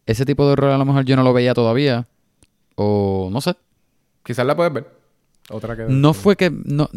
ese 0.07 0.25
tipo 0.25 0.47
de 0.47 0.53
horror 0.53 0.71
a 0.71 0.79
lo 0.79 0.85
mejor 0.85 1.05
yo 1.05 1.17
no 1.17 1.23
lo 1.23 1.33
veía 1.33 1.53
todavía. 1.55 2.07
O 2.77 3.29
no 3.31 3.41
sé. 3.41 3.55
Quizás 4.25 4.47
la 4.47 4.57
puedes 4.57 4.73
ver. 4.73 4.89
Otra 5.51 5.77
que. 5.77 5.83
No 5.89 6.15
fue 6.15 6.37
que 6.37 6.51
no, 6.51 6.89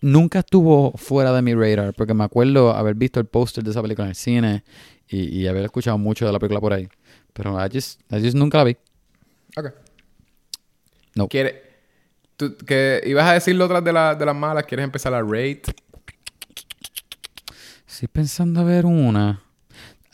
nunca 0.00 0.40
estuvo 0.40 0.92
fuera 0.92 1.32
de 1.32 1.42
mi 1.42 1.54
radar, 1.54 1.94
porque 1.94 2.14
me 2.14 2.22
acuerdo 2.24 2.70
haber 2.74 2.94
visto 2.94 3.18
el 3.18 3.26
póster 3.26 3.64
de 3.64 3.70
esa 3.70 3.82
película 3.82 4.04
en 4.04 4.10
el 4.10 4.14
cine 4.16 4.64
y, 5.08 5.40
y 5.40 5.46
haber 5.48 5.64
escuchado 5.64 5.98
mucho 5.98 6.26
de 6.26 6.32
la 6.32 6.38
película 6.38 6.60
por 6.60 6.72
ahí. 6.72 6.88
Pero 7.32 7.56
I 7.64 7.68
just, 7.72 8.00
I 8.12 8.20
just 8.22 8.36
nunca 8.36 8.58
la 8.58 8.64
vi. 8.64 8.76
Ok. 9.56 9.66
No. 11.16 11.28
¿Quiere... 11.28 11.64
Tú, 12.36 12.54
que 12.58 13.02
ibas 13.06 13.24
a 13.26 13.32
decirlo 13.32 13.64
otras 13.64 13.82
de, 13.82 13.92
la- 13.94 14.14
de 14.14 14.26
las 14.26 14.36
malas. 14.36 14.64
¿Quieres 14.64 14.84
empezar 14.84 15.14
a 15.14 15.22
rate? 15.22 15.62
Estoy 17.88 18.08
pensando 18.08 18.60
a 18.60 18.64
ver 18.64 18.84
una. 18.84 19.42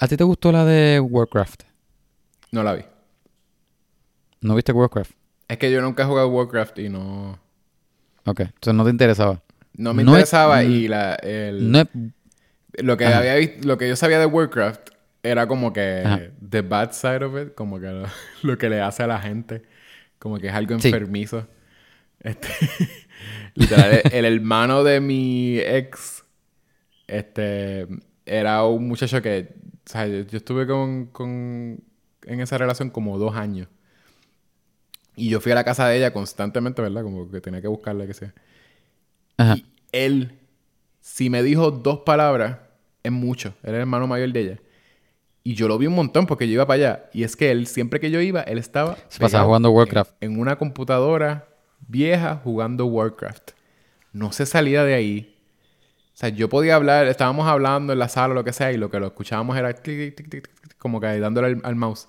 ¿A 0.03 0.09
ti 0.09 0.17
te 0.17 0.25
gustó 0.25 0.51
la 0.51 0.65
de 0.65 0.99
Warcraft? 0.99 1.63
No 2.51 2.65
la 2.65 2.75
vi. 2.75 2.83
¿No 4.41 4.57
viste 4.57 4.73
Warcraft? 4.73 5.13
Es 5.47 5.59
que 5.59 5.71
yo 5.71 5.81
nunca 5.81 6.03
he 6.03 6.07
jugado 6.07 6.27
Warcraft 6.27 6.77
y 6.81 6.89
no... 6.89 7.39
Ok, 8.25 8.41
entonces 8.41 8.75
no 8.75 8.83
te 8.83 8.91
interesaba. 8.91 9.41
No 9.77 9.95
me 9.95 10.03
No 10.03 10.11
es- 10.17 10.23
interesaba 10.23 10.65
y 10.65 10.89
la... 10.89 11.15
el- 11.15 11.71
No 11.71 11.79
es... 11.83 11.87
Lo 12.79 12.97
que 12.97 13.05
Ajá. 13.05 13.19
había 13.19 13.37
visto, 13.37 13.69
lo 13.69 13.79
que 13.79 13.89
yo 13.89 13.95
sabía 13.95 14.19
de 14.19 14.27
Warcraft 14.27 14.91
era 15.23 15.47
como 15.47 15.73
que 15.73 16.03
Ajá. 16.05 16.21
the 16.51 16.63
bad 16.63 16.91
side 16.91 17.25
of 17.25 17.41
it, 17.41 17.55
como 17.55 17.79
que 17.79 17.87
lo, 17.87 18.07
lo 18.43 18.59
que 18.59 18.69
le 18.71 18.81
hace 18.81 19.05
a 19.05 19.07
la 19.07 19.21
gente, 19.21 19.63
como 20.19 20.41
que 20.41 20.49
es 20.49 20.53
algo 20.53 20.81
Sí. 20.81 20.89
enfermizo. 20.89 21.47
Este, 22.19 22.49
literal, 23.55 24.03
el 24.11 24.25
hermano 24.25 24.83
de 24.83 24.99
mi 24.99 25.61
ex, 25.61 26.25
este, 27.07 27.87
era 28.27 28.65
un 28.65 28.89
muchacho 28.89 29.23
que, 29.23 29.62
o 29.87 29.91
sea, 29.91 30.07
yo, 30.07 30.21
yo 30.23 30.39
estuve 30.39 30.67
con, 30.67 31.07
con, 31.07 31.83
en 32.25 32.41
esa 32.41 32.59
relación 32.59 32.91
como 32.91 33.19
dos 33.19 33.35
años. 33.35 33.69
Y 35.17 35.29
yo 35.29 35.41
fui 35.41 35.53
a 35.53 35.55
la 35.55 35.65
casa 35.65 35.87
de 35.89 35.99
ella 35.99 36.13
constantemente, 36.13 36.81
¿verdad? 36.81 37.03
Como 37.03 37.31
que 37.31 37.41
tenía 37.41 37.61
que 37.61 37.69
buscarla, 37.69 38.07
que 38.07 38.15
sea. 38.15 38.33
Ajá. 39.37 39.57
Y 39.57 39.67
él, 39.93 40.39
si 41.01 41.29
me 41.29 41.43
dijo 41.43 41.71
dos 41.71 42.01
palabras, 42.01 42.59
es 43.03 43.13
mucho. 43.13 43.55
Era 43.63 43.75
el 43.75 43.81
hermano 43.81 44.07
mayor 44.07 44.33
de 44.33 44.41
ella. 44.41 44.59
Y 45.45 45.55
yo 45.55 45.69
lo 45.69 45.77
vi 45.77 45.87
un 45.87 45.95
montón 45.95 46.27
porque 46.27 46.47
yo 46.47 46.55
iba 46.55 46.67
para 46.67 46.77
allá. 46.77 47.11
Y 47.13 47.25
es 47.25 47.37
que 47.37 47.51
él, 47.51 47.67
siempre 47.67 48.01
que 48.01 48.11
yo 48.11 48.21
iba, 48.21 48.41
él 48.43 48.59
estaba. 48.59 48.97
Se 49.09 49.19
pasaba 49.19 49.45
jugando 49.45 49.71
Warcraft. 49.71 50.13
En, 50.21 50.33
en 50.33 50.41
una 50.41 50.57
computadora 50.57 51.49
vieja 51.89 52.41
jugando 52.43 52.87
Warcraft. 52.87 53.51
no 54.13 54.33
se 54.33 54.47
salía 54.47 54.85
de 54.85 54.95
ahí. 54.95 55.32
Sea, 56.23 56.29
yo 56.31 56.49
podía 56.49 56.77
hablar, 56.77 57.07
estábamos 57.07 57.47
hablando 57.49 57.93
en 57.93 57.99
la 57.99 58.09
sala 58.09 58.33
o 58.33 58.35
lo 58.35 58.45
que 58.45 58.53
sea, 58.53 58.73
y 58.73 58.77
lo 58.77 58.91
que 58.91 59.01
lo 59.01 59.07
escuchábamos 59.09 59.57
era 59.57 59.73
clic, 59.75 60.15
clic, 60.15 60.29
clic, 60.31 60.31
clic, 60.31 60.77
como 60.79 61.01
que 61.01 61.19
dándole 61.21 61.49
al, 61.49 61.61
al 61.65 61.77
mouse, 61.77 62.09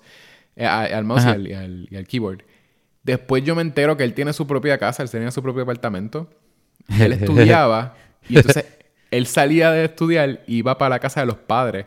eh, 0.56 0.66
al 0.66 1.04
mouse 1.04 1.26
y 1.26 1.30
al, 1.30 1.46
y 1.48 1.52
al- 1.54 1.88
y 1.90 1.96
al 1.96 2.06
keyboard. 2.06 2.42
Después 3.02 3.44
yo 3.44 3.54
me 3.54 3.62
entero 3.62 3.96
que 3.96 4.04
él 4.04 4.14
tiene 4.14 4.32
su 4.32 4.46
propia 4.46 4.78
casa, 4.78 5.02
él 5.02 5.10
tenía 5.10 5.30
su 5.30 5.42
propio 5.42 5.62
apartamento. 5.64 6.30
Él 6.98 7.12
estudiaba 7.14 7.96
y 8.28 8.36
entonces 8.36 8.66
él 9.10 9.26
salía 9.26 9.70
de 9.72 9.84
estudiar 9.86 10.42
y 10.46 10.56
iba 10.58 10.78
para 10.78 10.90
la 10.90 10.98
casa 11.00 11.20
de 11.20 11.26
los 11.26 11.36
padres, 11.36 11.86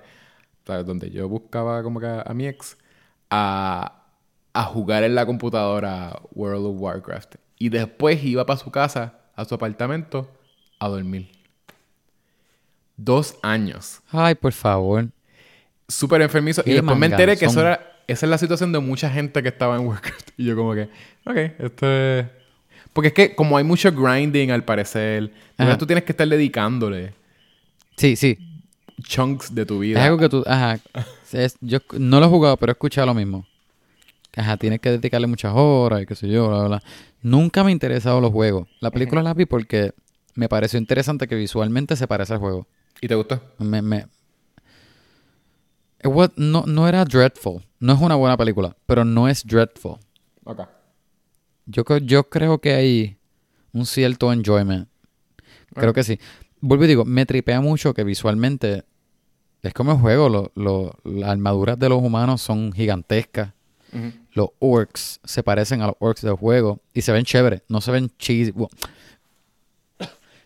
donde 0.66 1.10
yo 1.12 1.30
buscaba 1.30 1.82
como 1.84 1.99
que 1.99 2.06
a, 2.08 2.22
a 2.22 2.34
mi 2.34 2.48
ex, 2.48 2.78
a, 3.30 4.04
a 4.54 4.64
jugar 4.64 5.04
en 5.04 5.16
la 5.16 5.26
computadora 5.26 6.20
World 6.34 6.66
of 6.66 6.76
Warcraft. 6.80 7.36
Y 7.58 7.70
después 7.70 8.24
iba 8.24 8.45
para 8.45 8.60
su 8.60 8.72
casa, 8.72 9.20
a 9.36 9.45
su 9.45 9.56
apartamento, 9.56 10.30
a 10.80 10.90
dormir. 10.90 11.32
Dos 12.98 13.36
años. 13.44 14.02
Ay, 14.11 14.36
por 14.36 14.52
favor. 14.53 15.07
Súper 15.88 16.22
enfermizo. 16.22 16.64
Y 16.65 16.74
después 16.74 16.98
me 16.98 17.06
enteré 17.06 17.38
que 17.38 17.45
eso 17.45 17.61
era... 17.61 17.94
Esa 18.07 18.26
es 18.26 18.30
la 18.30 18.38
situación 18.38 18.72
de 18.72 18.80
mucha 18.80 19.10
gente 19.10 19.41
que 19.44 19.49
estaba 19.49 19.76
en 19.76 19.86
Warcraft. 19.86 20.30
Y 20.38 20.45
yo 20.45 20.56
como 20.56 20.74
que... 20.74 20.84
Ok, 21.26 21.36
esto 21.60 21.90
es... 21.91 22.26
Porque 22.94 23.10
es 23.10 23.14
que 23.14 23.36
como 23.36 23.57
hay 23.57 23.64
mucho 23.64 23.91
grinding 23.91 24.52
al 24.52 24.64
parecer... 24.64 25.32
tú 25.78 25.86
tienes 25.86 26.03
que 26.03 26.11
estar 26.14 26.28
dedicándole 26.28 27.14
Sí, 27.98 28.15
sí. 28.15 28.38
chunks 29.03 29.53
de 29.53 29.65
tu 29.65 29.76
Es 29.76 29.80
vida. 29.82 30.03
algo 30.06 30.18
que 30.18 30.30
tú... 30.30 30.44
Ajá. 30.48 30.80
Es- 31.34 31.57
yo 31.61 31.80
no 31.99 32.19
lo 32.22 32.26
he 32.26 32.30
jugado, 32.30 32.57
pero 32.57 32.72
he 32.72 32.74
escuchado 32.74 33.06
lo 33.07 33.14
mismo. 33.14 33.45
Ajá, 34.36 34.56
tienes 34.57 34.80
que 34.80 34.91
dedicarle 34.91 35.28
muchas 35.28 35.52
horas 35.56 36.02
y 36.02 36.06
qué 36.06 36.15
sé 36.15 36.28
yo, 36.30 36.48
bla, 36.48 36.60
bla, 36.60 36.68
bla. 36.68 36.84
Nunca 37.22 37.64
me 37.64 37.68
han 37.69 37.74
interesado 37.74 38.22
los 38.22 38.32
juegos. 38.32 38.68
La 38.80 38.91
película 38.91 39.22
la 39.24 39.34
vi 39.34 39.45
porque 39.45 39.94
me 40.36 40.48
pareció 40.48 40.80
interesante 40.80 41.28
que 41.28 41.36
visualmente 41.36 41.95
se 41.95 42.07
parece 42.07 42.34
al 42.34 42.40
juego. 42.40 42.68
¿Y 43.02 43.07
te 43.07 43.15
gustó? 43.15 43.41
Me, 43.60 43.82
me... 43.82 44.07
Was- 46.03 46.32
no, 46.38 46.64
no 46.65 46.88
era 46.88 47.03
dreadful. 47.06 47.64
No 47.80 47.94
es 47.94 47.99
una 48.02 48.15
buena 48.15 48.38
película, 48.38 48.76
pero 48.86 49.03
no 49.03 49.28
es 49.28 49.45
dreadful. 49.45 49.98
Ok. 50.44 50.61
Yo, 51.65 51.84
yo 52.02 52.30
creo 52.30 52.60
que 52.60 52.74
hay 52.74 53.18
un 53.74 53.86
cierto 53.86 54.32
enjoyment. 54.32 54.88
Creo 55.74 55.94
que 55.94 56.03
sí. 56.03 56.19
Vuelvo 56.61 56.86
y 56.86 56.88
digo, 56.88 57.06
me 57.06 57.26
tripea 57.26 57.61
mucho 57.61 57.94
que 57.94 58.03
visualmente 58.03 58.84
es 59.61 59.74
como 59.74 59.91
el 59.91 59.98
juego. 59.99 60.30
lo- 60.30 60.52
lo- 60.56 60.95
las 61.03 61.30
armaduras 61.30 61.78
de 61.78 61.90
los 61.90 62.02
humanos 62.02 62.41
son 62.41 62.72
gigantescas. 62.72 63.53
Los 64.34 64.49
orcs 64.60 65.19
se 65.24 65.44
parecen 65.44 65.82
a 65.82 65.88
los 65.88 65.95
orcs 65.99 66.22
del 66.22 66.36
juego 66.36 66.80
y 66.94 67.02
se 67.02 67.11
ven 67.11 67.26
chévere. 67.26 67.64
No 67.68 67.82
se 67.82 67.91
ven 67.91 68.11
cheesy. 68.18 68.52
Bueno, 68.52 68.69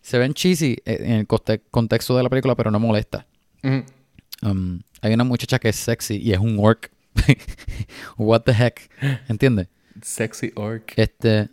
se 0.01 0.17
ven 0.17 0.33
cheesy 0.33 0.77
en 0.85 1.11
el 1.13 1.27
conte- 1.27 1.61
contexto 1.71 2.15
de 2.17 2.23
la 2.23 2.29
película, 2.29 2.55
pero 2.55 2.71
no 2.71 2.79
molesta. 2.79 3.25
Um, 4.43 4.79
hay 5.01 5.13
una 5.13 5.23
muchacha 5.23 5.59
que 5.59 5.69
es 5.69 5.75
sexy 5.75 6.17
y 6.17 6.33
es 6.33 6.39
un 6.39 6.57
orc. 6.59 6.91
What 8.17 8.41
the 8.41 8.53
heck? 8.53 8.89
¿Entiendes? 9.29 9.67
Sexy 10.01 10.51
orc. 10.55 10.93
Este. 10.95 11.49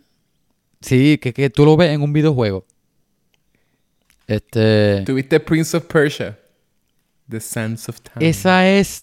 Sí, 0.81 1.17
que, 1.17 1.33
que 1.33 1.49
tú 1.49 1.65
lo 1.65 1.75
ves 1.77 1.91
en 1.91 2.01
un 2.01 2.13
videojuego. 2.13 2.65
Este. 4.27 5.03
¿Tuviste 5.05 5.39
Prince 5.39 5.75
of 5.75 5.85
Persia? 5.85 6.37
The 7.29 7.39
Sands 7.39 7.89
of 7.89 7.99
Time. 8.01 8.27
Esa 8.27 8.67
es. 8.69 9.01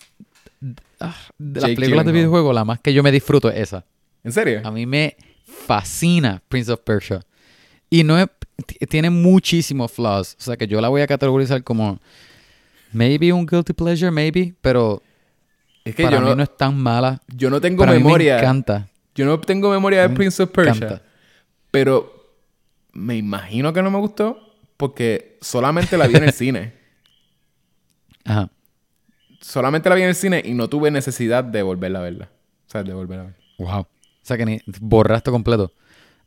ah, 1.00 1.16
de 1.38 1.60
las 1.60 1.68
Jake 1.70 1.76
películas 1.80 2.06
de 2.06 2.12
videojuego, 2.12 2.52
la 2.52 2.64
más 2.64 2.80
que 2.80 2.92
yo 2.92 3.02
me 3.02 3.12
disfruto 3.12 3.50
es 3.50 3.58
esa. 3.60 3.84
¿En 4.24 4.32
serio? 4.32 4.60
A 4.64 4.70
mí 4.70 4.86
me 4.86 5.16
fascina 5.44 6.42
Prince 6.48 6.72
of 6.72 6.80
Persia. 6.80 7.20
Y 7.90 8.02
no 8.04 8.18
es. 8.18 8.26
Tiene 8.88 9.10
muchísimos 9.10 9.92
flaws. 9.92 10.36
O 10.38 10.42
sea 10.42 10.56
que 10.56 10.66
yo 10.66 10.80
la 10.80 10.88
voy 10.88 11.02
a 11.02 11.06
categorizar 11.06 11.62
como. 11.62 11.98
Maybe 12.92 13.32
un 13.32 13.44
guilty 13.46 13.72
pleasure, 13.72 14.10
maybe. 14.10 14.54
Pero 14.62 15.02
es 15.84 15.94
que 15.94 16.04
para 16.04 16.16
yo 16.16 16.22
mí 16.22 16.28
no, 16.30 16.36
no 16.36 16.42
es 16.42 16.56
tan 16.56 16.76
mala. 16.78 17.20
yo 17.28 17.50
no 17.50 17.60
tengo 17.60 17.80
Para 17.80 17.92
mí 17.92 17.98
me 17.98 18.04
memoria. 18.04 18.38
encanta. 18.38 18.88
Yo 19.14 19.24
no 19.26 19.38
tengo 19.40 19.70
memoria 19.70 20.02
de 20.02 20.08
Me 20.08 20.14
Prince 20.14 20.42
of 20.42 20.50
Persia. 20.50 20.72
encanta. 20.86 21.02
Pero 21.70 22.12
me 22.92 23.16
imagino 23.16 23.72
que 23.72 23.82
no 23.82 23.90
me 23.90 23.98
gustó 23.98 24.38
porque 24.76 25.38
solamente 25.42 25.96
la 25.98 26.06
vi 26.06 26.16
en 26.16 26.24
el 26.24 26.32
cine. 26.32 26.72
Ajá. 28.24 28.50
Solamente 29.40 29.88
la 29.88 29.94
vi 29.94 30.02
en 30.02 30.08
el 30.08 30.14
cine 30.14 30.42
y 30.44 30.54
no 30.54 30.68
tuve 30.68 30.90
necesidad 30.90 31.44
de 31.44 31.62
volverla 31.62 31.98
a 32.00 32.02
verla. 32.02 32.30
O 32.66 32.70
sea, 32.70 32.82
de 32.82 32.92
volverla 32.94 33.24
a 33.24 33.26
ver. 33.26 33.36
Wow. 33.58 33.80
O 33.80 33.88
sea 34.22 34.36
que 34.36 34.44
ni 34.46 34.60
borraste 34.80 35.30
completo. 35.30 35.72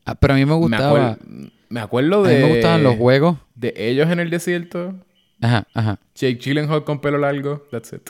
Ah, 0.06 0.15
pero 0.15 0.34
a 0.34 0.38
mí 0.38 0.45
me 0.45 0.51
Me, 0.53 0.57
gustaba. 0.57 1.15
acuer- 1.18 1.51
me 1.69 1.79
acuerdo 1.79 2.23
A 2.25 2.27
de... 2.27 2.35
mí 2.35 2.41
me 2.43 2.49
gustaban 2.55 2.83
los 2.83 2.95
juegos. 2.95 3.37
De 3.55 3.73
ellos 3.77 4.09
en 4.09 4.19
el 4.19 4.29
desierto. 4.29 4.95
Ajá, 5.41 5.67
ajá. 5.73 5.99
Jake 6.15 6.35
Gyllenhaal 6.41 6.83
con 6.83 6.99
pelo 6.99 7.17
largo. 7.17 7.65
That's 7.71 7.93
it. 7.93 8.09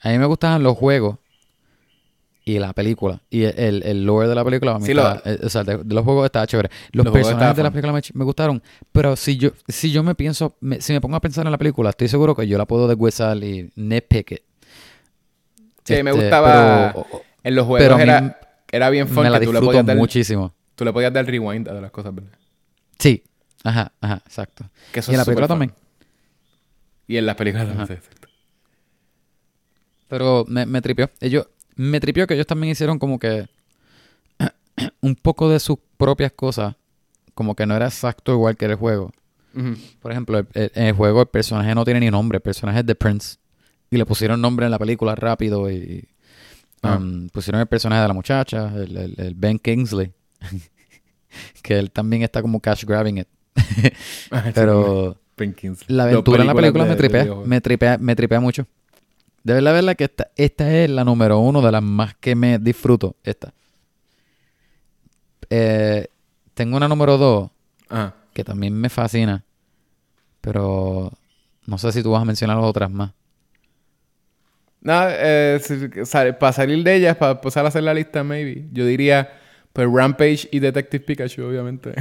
A 0.00 0.08
mí 0.10 0.18
me 0.18 0.26
gustaban 0.26 0.62
los 0.62 0.76
juegos 0.76 1.18
y 2.44 2.58
la 2.58 2.72
película. 2.72 3.20
Y 3.30 3.42
el, 3.44 3.58
el, 3.58 3.82
el 3.84 4.04
lore 4.04 4.26
de 4.28 4.34
la 4.34 4.44
película, 4.44 4.74
a 4.76 4.80
Sí, 4.80 4.94
lo- 4.94 5.02
estaba- 5.02 5.22
eh, 5.24 5.38
o 5.42 5.48
sea, 5.48 5.62
de, 5.62 5.76
de 5.78 5.94
los 5.94 6.04
juegos 6.04 6.24
estaba 6.24 6.46
chévere. 6.46 6.70
Los, 6.92 7.08
personajes 7.10 7.56
de 7.56 7.62
la 7.62 7.70
película 7.70 7.92
me, 7.92 8.00
me 8.14 8.24
gustaron. 8.24 8.62
Pero 8.92 9.14
si 9.14 9.36
yo, 9.36 9.50
si 9.68 9.92
yo 9.92 10.02
me 10.02 10.14
pienso, 10.14 10.56
me- 10.60 10.80
si 10.80 10.92
me 10.94 11.00
pongo 11.00 11.16
a 11.16 11.20
pensar 11.20 11.44
en 11.46 11.52
la 11.52 11.58
película, 11.58 11.90
estoy 11.90 12.08
seguro 12.08 12.34
que 12.34 12.48
yo 12.48 12.56
la 12.58 12.66
puedo 12.66 12.88
deshuesar 12.88 13.36
y 13.44 13.70
nitpick 13.76 14.32
it. 14.32 14.40
Sí, 15.84 16.02
me 16.02 16.10
Este, 16.10 16.12
gustaba... 16.12 16.92
pero- 16.94 17.06
o- 17.12 17.22
en 17.42 17.54
los 17.54 17.66
juegos 17.66 17.92
a 17.92 17.96
mí 17.96 18.02
era, 18.02 18.40
era 18.70 18.90
bien 18.90 19.08
fun 19.08 19.22
me 19.22 19.30
la 19.30 19.40
tú 19.40 19.50
disfruto 19.50 19.82
muchísimo. 19.94 20.54
Tú 20.80 20.84
le 20.86 20.94
podías 20.94 21.12
dar 21.12 21.26
rewind 21.26 21.68
a 21.68 21.74
las 21.74 21.90
cosas, 21.90 22.14
¿verdad? 22.14 22.32
Sí. 22.98 23.22
Ajá, 23.62 23.92
ajá, 24.00 24.22
exacto. 24.24 24.64
Que 24.92 25.00
eso 25.00 25.12
y 25.12 25.14
en 25.14 25.20
es 25.20 25.20
la 25.20 25.24
película 25.26 25.46
también. 25.46 25.74
Y 27.06 27.18
en 27.18 27.26
las 27.26 27.36
películas 27.36 27.68
también. 27.68 27.86
Sí, 27.86 27.92
exacto. 27.92 28.28
Pero 30.08 30.46
me, 30.48 30.64
me 30.64 30.80
tripió. 30.80 31.10
Ellos, 31.20 31.46
me 31.76 32.00
tripió 32.00 32.26
que 32.26 32.32
ellos 32.32 32.46
también 32.46 32.70
hicieron 32.72 32.98
como 32.98 33.18
que 33.18 33.46
un 35.02 35.14
poco 35.16 35.50
de 35.50 35.60
sus 35.60 35.76
propias 35.98 36.32
cosas. 36.32 36.74
Como 37.34 37.54
que 37.54 37.66
no 37.66 37.76
era 37.76 37.86
exacto 37.86 38.32
igual 38.32 38.56
que 38.56 38.64
el 38.64 38.76
juego. 38.76 39.12
Por 40.00 40.12
ejemplo, 40.12 40.38
el- 40.38 40.46
el- 40.54 40.72
en 40.74 40.86
el 40.86 40.92
juego 40.94 41.20
el 41.20 41.26
personaje 41.28 41.74
no 41.74 41.84
tiene 41.84 42.00
ni 42.00 42.10
nombre. 42.10 42.36
El 42.36 42.42
personaje 42.42 42.80
es 42.80 42.86
The 42.86 42.94
Prince. 42.94 43.36
Y 43.90 43.98
le 43.98 44.06
pusieron 44.06 44.40
nombre 44.40 44.64
en 44.64 44.70
la 44.72 44.78
película 44.78 45.14
rápido 45.14 45.70
y... 45.70 46.08
Ah. 46.82 46.96
um, 46.96 47.28
pusieron 47.28 47.60
el 47.60 47.66
personaje 47.66 48.00
de 48.00 48.08
la 48.08 48.14
muchacha, 48.14 48.72
el 48.74 49.34
Ben 49.36 49.58
Kingsley. 49.58 50.14
que 51.62 51.78
él 51.78 51.90
también 51.90 52.22
está 52.22 52.42
como 52.42 52.60
cash 52.60 52.84
grabbing 52.84 53.18
it. 53.18 53.28
Ah, 54.30 54.50
Pero 54.54 55.18
la 55.88 56.04
aventura 56.04 56.42
en 56.42 56.46
la 56.46 56.54
película 56.54 56.84
me 56.84 56.96
tripea, 56.96 57.26
me 57.44 57.60
tripea, 57.60 57.98
me 57.98 58.14
tripea 58.14 58.40
mucho. 58.40 58.66
De 59.42 59.54
verdad, 59.54 59.72
verdad 59.72 59.96
que 59.96 60.04
esta, 60.04 60.30
esta 60.36 60.76
es 60.76 60.90
la 60.90 61.02
número 61.04 61.38
uno 61.38 61.62
de 61.62 61.72
las 61.72 61.82
más 61.82 62.14
que 62.16 62.34
me 62.34 62.58
disfruto. 62.58 63.16
Esta. 63.24 63.54
Eh, 65.48 66.08
tengo 66.54 66.76
una 66.76 66.88
número 66.88 67.16
dos 67.16 67.50
Ajá. 67.88 68.14
que 68.34 68.44
también 68.44 68.74
me 68.74 68.90
fascina. 68.90 69.44
Pero 70.42 71.10
no 71.66 71.78
sé 71.78 71.92
si 71.92 72.02
tú 72.02 72.10
vas 72.10 72.22
a 72.22 72.26
mencionar 72.26 72.56
las 72.56 72.66
otras 72.66 72.90
más. 72.90 73.12
Nada, 74.82 75.14
eh, 75.18 75.60
para 76.38 76.52
salir 76.52 76.82
de 76.82 76.96
ellas, 76.96 77.16
para 77.16 77.32
empezar 77.32 77.64
a 77.64 77.68
hacer 77.68 77.82
la 77.82 77.92
lista, 77.92 78.24
maybe. 78.24 78.66
Yo 78.72 78.86
diría, 78.86 79.39
pues 79.72 79.88
Rampage 79.92 80.48
y 80.50 80.58
Detective 80.58 81.04
Pikachu, 81.04 81.42
obviamente. 81.44 81.92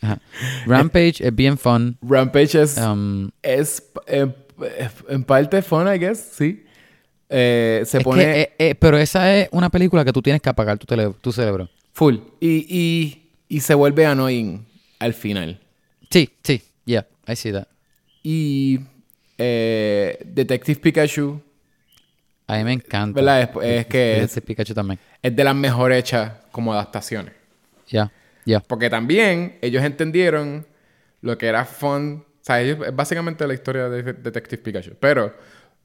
Ajá. 0.00 0.20
Rampage 0.66 1.14
es 1.26 1.34
bien 1.34 1.56
fun. 1.58 1.96
Rampage 2.02 2.60
es, 2.62 2.76
Um, 2.78 3.30
es 3.42 3.82
eh, 4.06 4.26
en 5.08 5.24
parte 5.24 5.62
fun, 5.62 5.86
I 5.92 5.98
guess, 5.98 6.18
sí. 6.36 6.64
Eh, 7.30 7.82
se 7.86 7.98
es 7.98 8.04
pone 8.04 8.22
que, 8.22 8.40
eh, 8.42 8.52
eh, 8.58 8.74
pero 8.74 8.98
esa 8.98 9.34
es 9.36 9.48
una 9.50 9.70
película 9.70 10.04
que 10.04 10.12
tú 10.12 10.20
tienes 10.22 10.42
que 10.42 10.48
apagar 10.50 10.78
tu, 10.78 10.86
tele- 10.86 11.14
tu 11.20 11.32
cerebro. 11.32 11.68
full. 11.92 12.16
Y, 12.38 12.66
y, 12.68 13.30
y 13.48 13.60
se 13.60 13.74
vuelve 13.74 14.04
annoying 14.06 14.64
al 14.98 15.14
final. 15.14 15.58
Sí, 16.10 16.28
sí. 16.42 16.62
Yeah, 16.84 17.06
I 17.26 17.34
see 17.34 17.50
that. 17.52 17.66
Y 18.22 18.80
Detective 19.38 20.80
Pikachu, 20.80 21.40
A 22.46 22.56
mí 22.56 22.64
me 22.64 22.72
encanta. 22.72 23.20
¿verdad? 23.20 23.42
Es, 23.42 23.80
es 23.80 23.86
que 23.86 24.22
es, 24.22 24.40
Pikachu 24.40 24.74
también. 24.74 24.98
es 25.22 25.34
de 25.34 25.44
las 25.44 25.54
mejor 25.54 25.92
hechas 25.92 26.32
como 26.50 26.72
adaptaciones. 26.72 27.32
Ya, 27.88 28.10
ya. 28.44 28.60
Porque 28.60 28.90
también 28.90 29.58
ellos 29.62 29.82
entendieron 29.82 30.66
lo 31.22 31.38
que 31.38 31.46
era 31.46 31.64
fun. 31.64 32.24
O 32.26 32.44
sea, 32.44 32.60
ellos, 32.60 32.86
es 32.86 32.94
básicamente 32.94 33.46
la 33.46 33.54
historia 33.54 33.88
de 33.88 34.02
Detective 34.12 34.62
Pikachu. 34.62 34.96
Pero 35.00 35.34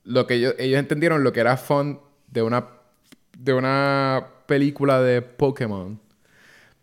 lo 0.03 0.27
que 0.27 0.35
ellos, 0.35 0.55
ellos 0.57 0.79
entendieron 0.79 1.23
lo 1.23 1.31
que 1.31 1.39
era 1.39 1.55
fun 1.55 1.99
de 2.27 2.41
una, 2.41 2.65
de 3.37 3.53
una 3.53 4.25
película 4.45 5.01
de 5.01 5.21
Pokémon. 5.21 5.99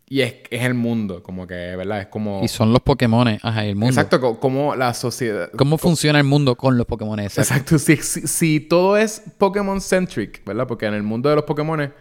Y 0.08 0.20
es, 0.20 0.34
es 0.50 0.62
el 0.64 0.74
mundo, 0.74 1.20
como 1.22 1.48
que, 1.48 1.54
¿verdad? 1.54 2.02
Es 2.02 2.06
como... 2.06 2.40
Y 2.44 2.46
son 2.46 2.72
los 2.72 2.80
Pokémon, 2.80 3.26
ajá, 3.42 3.64
el 3.64 3.74
mundo. 3.74 3.88
Exacto, 3.88 4.20
co- 4.20 4.38
como 4.38 4.76
la 4.76 4.94
sociedad... 4.94 5.50
¿Cómo 5.56 5.78
funciona 5.78 6.20
el 6.20 6.24
mundo 6.24 6.54
con 6.54 6.78
los 6.78 6.86
Pokémon? 6.86 7.18
Exacto. 7.18 7.74
Exacto, 7.74 7.78
si, 7.80 7.96
si, 7.96 8.28
si 8.28 8.60
todo 8.60 8.96
es 8.96 9.20
Pokémon-centric, 9.36 10.44
¿verdad? 10.44 10.68
Porque 10.68 10.86
en 10.86 10.94
el 10.94 11.02
mundo 11.02 11.28
de 11.28 11.34
los 11.34 11.44
Pokémon, 11.44 11.92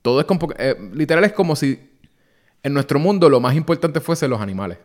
todo 0.00 0.20
es 0.20 0.26
con... 0.26 0.38
Eh, 0.58 0.74
literal 0.94 1.22
es 1.24 1.32
como 1.32 1.54
si 1.54 1.78
en 2.62 2.72
nuestro 2.72 2.98
mundo 2.98 3.28
lo 3.28 3.40
más 3.40 3.54
importante 3.54 4.00
fuese 4.00 4.26
los 4.26 4.40
animales. 4.40 4.78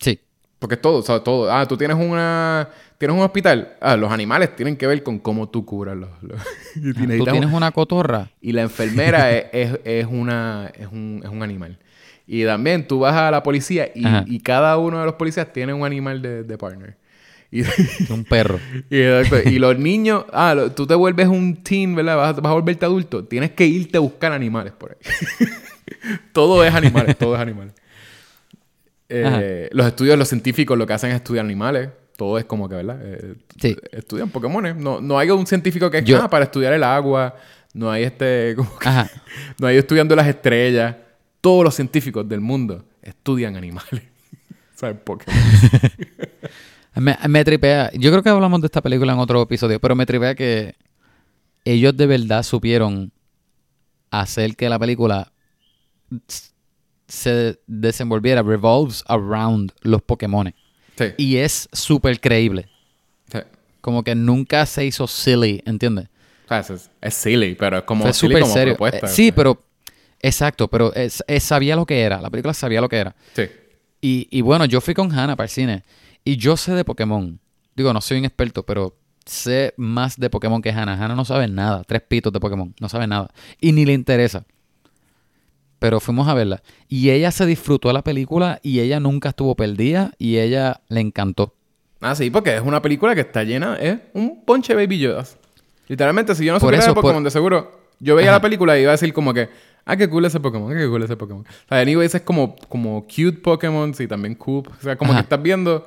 Sí. 0.00 0.18
Porque 0.64 0.78
todo, 0.78 1.00
o 1.00 1.02
sea, 1.02 1.20
todo. 1.20 1.52
Ah, 1.52 1.68
tú 1.68 1.76
tienes 1.76 1.94
una... 1.94 2.70
Tienes 2.96 3.14
un 3.14 3.22
hospital. 3.22 3.74
Ah, 3.82 3.98
los 3.98 4.10
animales 4.10 4.56
tienen 4.56 4.78
que 4.78 4.86
ver 4.86 5.02
con 5.02 5.18
cómo 5.18 5.46
tú 5.46 5.66
curas 5.66 5.94
los... 5.94 6.08
los- 6.22 6.40
y 6.76 7.18
Tú 7.18 7.24
tienes 7.26 7.52
una 7.52 7.70
cotorra. 7.70 8.30
Y 8.40 8.52
la 8.52 8.62
enfermera 8.62 9.30
es, 9.30 9.44
es, 9.52 9.78
es 9.84 10.06
una, 10.08 10.72
es, 10.74 10.86
un, 10.86 11.20
es 11.22 11.28
un 11.28 11.42
animal. 11.42 11.76
Y 12.26 12.46
también 12.46 12.88
tú 12.88 13.00
vas 13.00 13.14
a 13.14 13.30
la 13.30 13.42
policía 13.42 13.90
y, 13.94 14.06
y 14.24 14.40
cada 14.40 14.78
uno 14.78 15.00
de 15.00 15.04
los 15.04 15.16
policías 15.16 15.52
tiene 15.52 15.74
un 15.74 15.84
animal 15.84 16.22
de, 16.22 16.44
de 16.44 16.56
partner. 16.56 16.96
Y, 17.50 17.60
Un 18.10 18.24
perro. 18.24 18.58
y, 18.90 19.58
los 19.58 19.78
niños, 19.78 20.24
ah, 20.32 20.54
lo- 20.54 20.72
tú 20.72 20.86
te 20.86 20.94
vuelves 20.94 21.28
un 21.28 21.62
teen, 21.62 21.94
¿verdad? 21.94 22.16
Vas, 22.16 22.36
vas 22.36 22.50
a 22.50 22.54
volverte 22.54 22.86
adulto. 22.86 23.22
Tienes 23.26 23.50
que 23.50 23.66
irte 23.66 23.98
a 23.98 24.00
buscar 24.00 24.32
animales 24.32 24.72
por 24.72 24.92
ahí. 24.92 25.46
todo 26.32 26.64
es 26.64 26.74
animales, 26.74 27.18
todo 27.18 27.34
es 27.34 27.40
animales. 27.42 27.74
Eh, 29.14 29.68
los 29.72 29.86
estudios, 29.86 30.18
los 30.18 30.28
científicos 30.28 30.76
lo 30.78 30.86
que 30.86 30.92
hacen 30.92 31.10
es 31.10 31.16
estudiar 31.16 31.44
animales. 31.44 31.90
Todo 32.16 32.38
es 32.38 32.44
como 32.44 32.68
que, 32.68 32.76
¿verdad? 32.76 32.98
Eh, 33.02 33.34
Sí. 33.60 33.76
Estudian 33.92 34.30
Pokémon. 34.30 34.80
No, 34.82 35.00
no 35.00 35.18
hay 35.18 35.30
un 35.30 35.46
científico 35.46 35.90
que 35.90 35.98
es 35.98 36.04
Yo- 36.04 36.22
"Ah, 36.22 36.30
para 36.30 36.44
estudiar 36.44 36.72
el 36.72 36.82
agua. 36.84 37.34
No 37.72 37.90
hay 37.90 38.04
este. 38.04 38.54
como 38.56 38.78
que- 38.78 38.88
Ajá. 38.88 39.10
no 39.58 39.66
hay 39.66 39.76
estudiando 39.76 40.14
las 40.14 40.26
estrellas. 40.28 40.96
Todos 41.40 41.64
los 41.64 41.74
científicos 41.74 42.28
del 42.28 42.40
mundo 42.40 42.84
estudian 43.02 43.56
animales. 43.56 44.02
¿Sabes? 44.76 44.96
Pokémon. 45.04 45.34
Me, 46.96 47.16
me 47.28 47.44
tripea. 47.44 47.90
Yo 47.94 48.10
creo 48.12 48.22
que 48.22 48.28
hablamos 48.28 48.60
de 48.60 48.66
esta 48.66 48.80
película 48.80 49.12
en 49.12 49.18
otro 49.18 49.42
episodio, 49.42 49.80
pero 49.80 49.96
me 49.96 50.06
tripea 50.06 50.36
que 50.36 50.76
ellos 51.64 51.96
de 51.96 52.06
verdad 52.06 52.44
supieron 52.44 53.10
hacer 54.12 54.54
que 54.54 54.68
la 54.68 54.78
película 54.78 55.32
se 57.08 57.60
desenvolviera, 57.66 58.42
revolves 58.42 59.04
around 59.06 59.72
los 59.82 60.02
Pokémon. 60.02 60.54
Sí. 60.96 61.04
Y 61.16 61.36
es 61.36 61.68
súper 61.72 62.20
creíble. 62.20 62.68
sí. 63.32 63.38
Como 63.80 64.02
que 64.02 64.14
nunca 64.14 64.64
se 64.64 64.86
hizo 64.86 65.06
silly, 65.06 65.62
¿entiendes? 65.66 66.08
Es, 66.50 66.90
es 67.00 67.14
silly, 67.14 67.54
pero 67.54 67.78
es 67.78 67.84
como 67.84 68.04
Fue 68.04 68.12
silly 68.14 68.40
como 68.40 68.52
serio. 68.52 68.74
propuesta. 68.74 69.06
Eh, 69.06 69.10
sí, 69.10 69.32
pero... 69.32 69.60
Exacto, 70.20 70.68
pero 70.68 70.94
es- 70.94 71.22
es- 71.26 71.42
sabía 71.44 71.76
lo 71.76 71.84
que 71.84 72.00
era. 72.00 72.20
La 72.22 72.30
película 72.30 72.54
sabía 72.54 72.80
lo 72.80 72.88
que 72.88 72.96
era. 72.96 73.14
Sí. 73.34 73.42
Y, 74.00 74.28
y 74.30 74.40
bueno, 74.40 74.64
yo 74.64 74.80
fui 74.80 74.94
con 74.94 75.10
Hannah 75.12 75.36
para 75.36 75.44
el 75.44 75.50
cine. 75.50 75.82
Y 76.24 76.36
yo 76.38 76.56
sé 76.56 76.72
de 76.72 76.84
Pokémon. 76.84 77.38
Digo, 77.76 77.92
no 77.92 78.00
soy 78.00 78.18
un 78.18 78.24
experto, 78.24 78.62
pero 78.64 78.96
sé 79.26 79.74
más 79.76 80.18
de 80.18 80.30
Pokémon 80.30 80.62
que 80.62 80.70
Hannah. 80.70 80.94
Hannah 80.94 81.14
no 81.14 81.24
sabe 81.26 81.46
nada. 81.48 81.84
Tres 81.84 82.00
pitos 82.08 82.32
de 82.32 82.40
Pokémon. 82.40 82.74
No 82.80 82.88
sabe 82.88 83.06
nada. 83.06 83.30
Y 83.60 83.72
ni 83.72 83.84
le 83.84 83.92
interesa. 83.92 84.46
Pero 85.84 86.00
fuimos 86.00 86.26
a 86.28 86.32
verla. 86.32 86.62
Y 86.88 87.10
ella 87.10 87.30
se 87.30 87.44
disfrutó 87.44 87.88
de 87.88 87.94
la 87.94 88.02
película 88.02 88.58
y 88.62 88.80
ella 88.80 89.00
nunca 89.00 89.28
estuvo 89.28 89.54
perdida 89.54 90.12
y 90.16 90.38
ella 90.38 90.80
le 90.88 91.00
encantó. 91.00 91.52
Ah, 92.00 92.14
sí, 92.14 92.30
porque 92.30 92.56
es 92.56 92.62
una 92.62 92.80
película 92.80 93.14
que 93.14 93.20
está 93.20 93.44
llena, 93.44 93.76
es 93.76 93.98
un 94.14 94.46
ponche 94.46 94.72
Baby 94.74 94.98
Yodas. 94.98 95.36
Literalmente, 95.86 96.34
si 96.34 96.46
yo 96.46 96.54
no 96.54 96.58
Por 96.58 96.68
supiera 96.68 96.82
eso, 96.84 96.92
de 96.92 96.94
Pokémon, 96.94 97.16
por- 97.16 97.24
de 97.24 97.30
seguro, 97.30 97.80
yo 98.00 98.14
veía 98.14 98.30
Ajá. 98.30 98.38
la 98.38 98.40
película 98.40 98.78
y 98.78 98.80
iba 98.80 98.92
a 98.92 98.96
decir 98.96 99.12
como 99.12 99.34
que, 99.34 99.50
ah, 99.84 99.94
qué 99.94 100.08
cool 100.08 100.24
ese 100.24 100.40
Pokémon, 100.40 100.72
ah, 100.72 100.74
qué 100.74 100.88
cool 100.88 101.02
ese 101.02 101.18
Pokémon. 101.18 101.42
O 101.42 101.68
sea, 101.68 101.80
anyways, 101.80 102.14
es 102.14 102.22
como, 102.22 102.56
como 102.70 103.02
cute 103.02 103.32
Pokémon 103.42 103.92
y 103.98 104.06
también 104.06 104.36
cool. 104.36 104.64
O 104.66 104.82
sea, 104.82 104.96
como 104.96 105.12
Ajá. 105.12 105.20
que 105.20 105.24
estás 105.24 105.42
viendo 105.42 105.86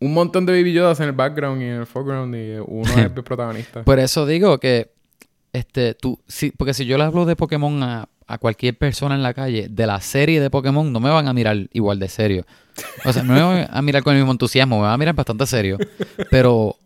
un 0.00 0.14
montón 0.14 0.46
de 0.46 0.54
Baby 0.54 0.72
Yodas 0.72 1.00
en 1.00 1.08
el 1.08 1.12
background 1.12 1.60
y 1.60 1.66
en 1.66 1.72
el 1.80 1.86
foreground 1.86 2.34
y 2.34 2.54
uno 2.66 2.90
es 2.90 2.96
el 3.14 3.22
protagonista. 3.22 3.82
Por 3.82 3.98
eso 3.98 4.24
digo 4.24 4.58
que, 4.58 4.90
este, 5.52 5.92
tú, 5.92 6.18
sí, 6.26 6.50
porque 6.56 6.72
si 6.72 6.86
yo 6.86 6.96
le 6.96 7.04
hablo 7.04 7.26
de 7.26 7.36
Pokémon 7.36 7.82
a, 7.82 8.08
a 8.26 8.38
cualquier 8.38 8.76
persona 8.76 9.14
en 9.14 9.22
la 9.22 9.34
calle, 9.34 9.68
de 9.70 9.86
la 9.86 10.00
serie 10.00 10.40
de 10.40 10.50
Pokémon, 10.50 10.92
no 10.92 11.00
me 11.00 11.10
van 11.10 11.28
a 11.28 11.32
mirar 11.32 11.56
igual 11.72 11.98
de 11.98 12.08
serio. 12.08 12.46
O 13.04 13.12
sea, 13.12 13.22
no 13.22 13.34
me 13.34 13.42
van 13.42 13.68
a 13.70 13.82
mirar 13.82 14.02
con 14.02 14.14
el 14.14 14.20
mismo 14.20 14.32
entusiasmo, 14.32 14.76
me 14.76 14.82
van 14.82 14.92
a 14.92 14.96
mirar 14.98 15.14
bastante 15.14 15.46
serio. 15.46 15.78
Pero 16.30 16.76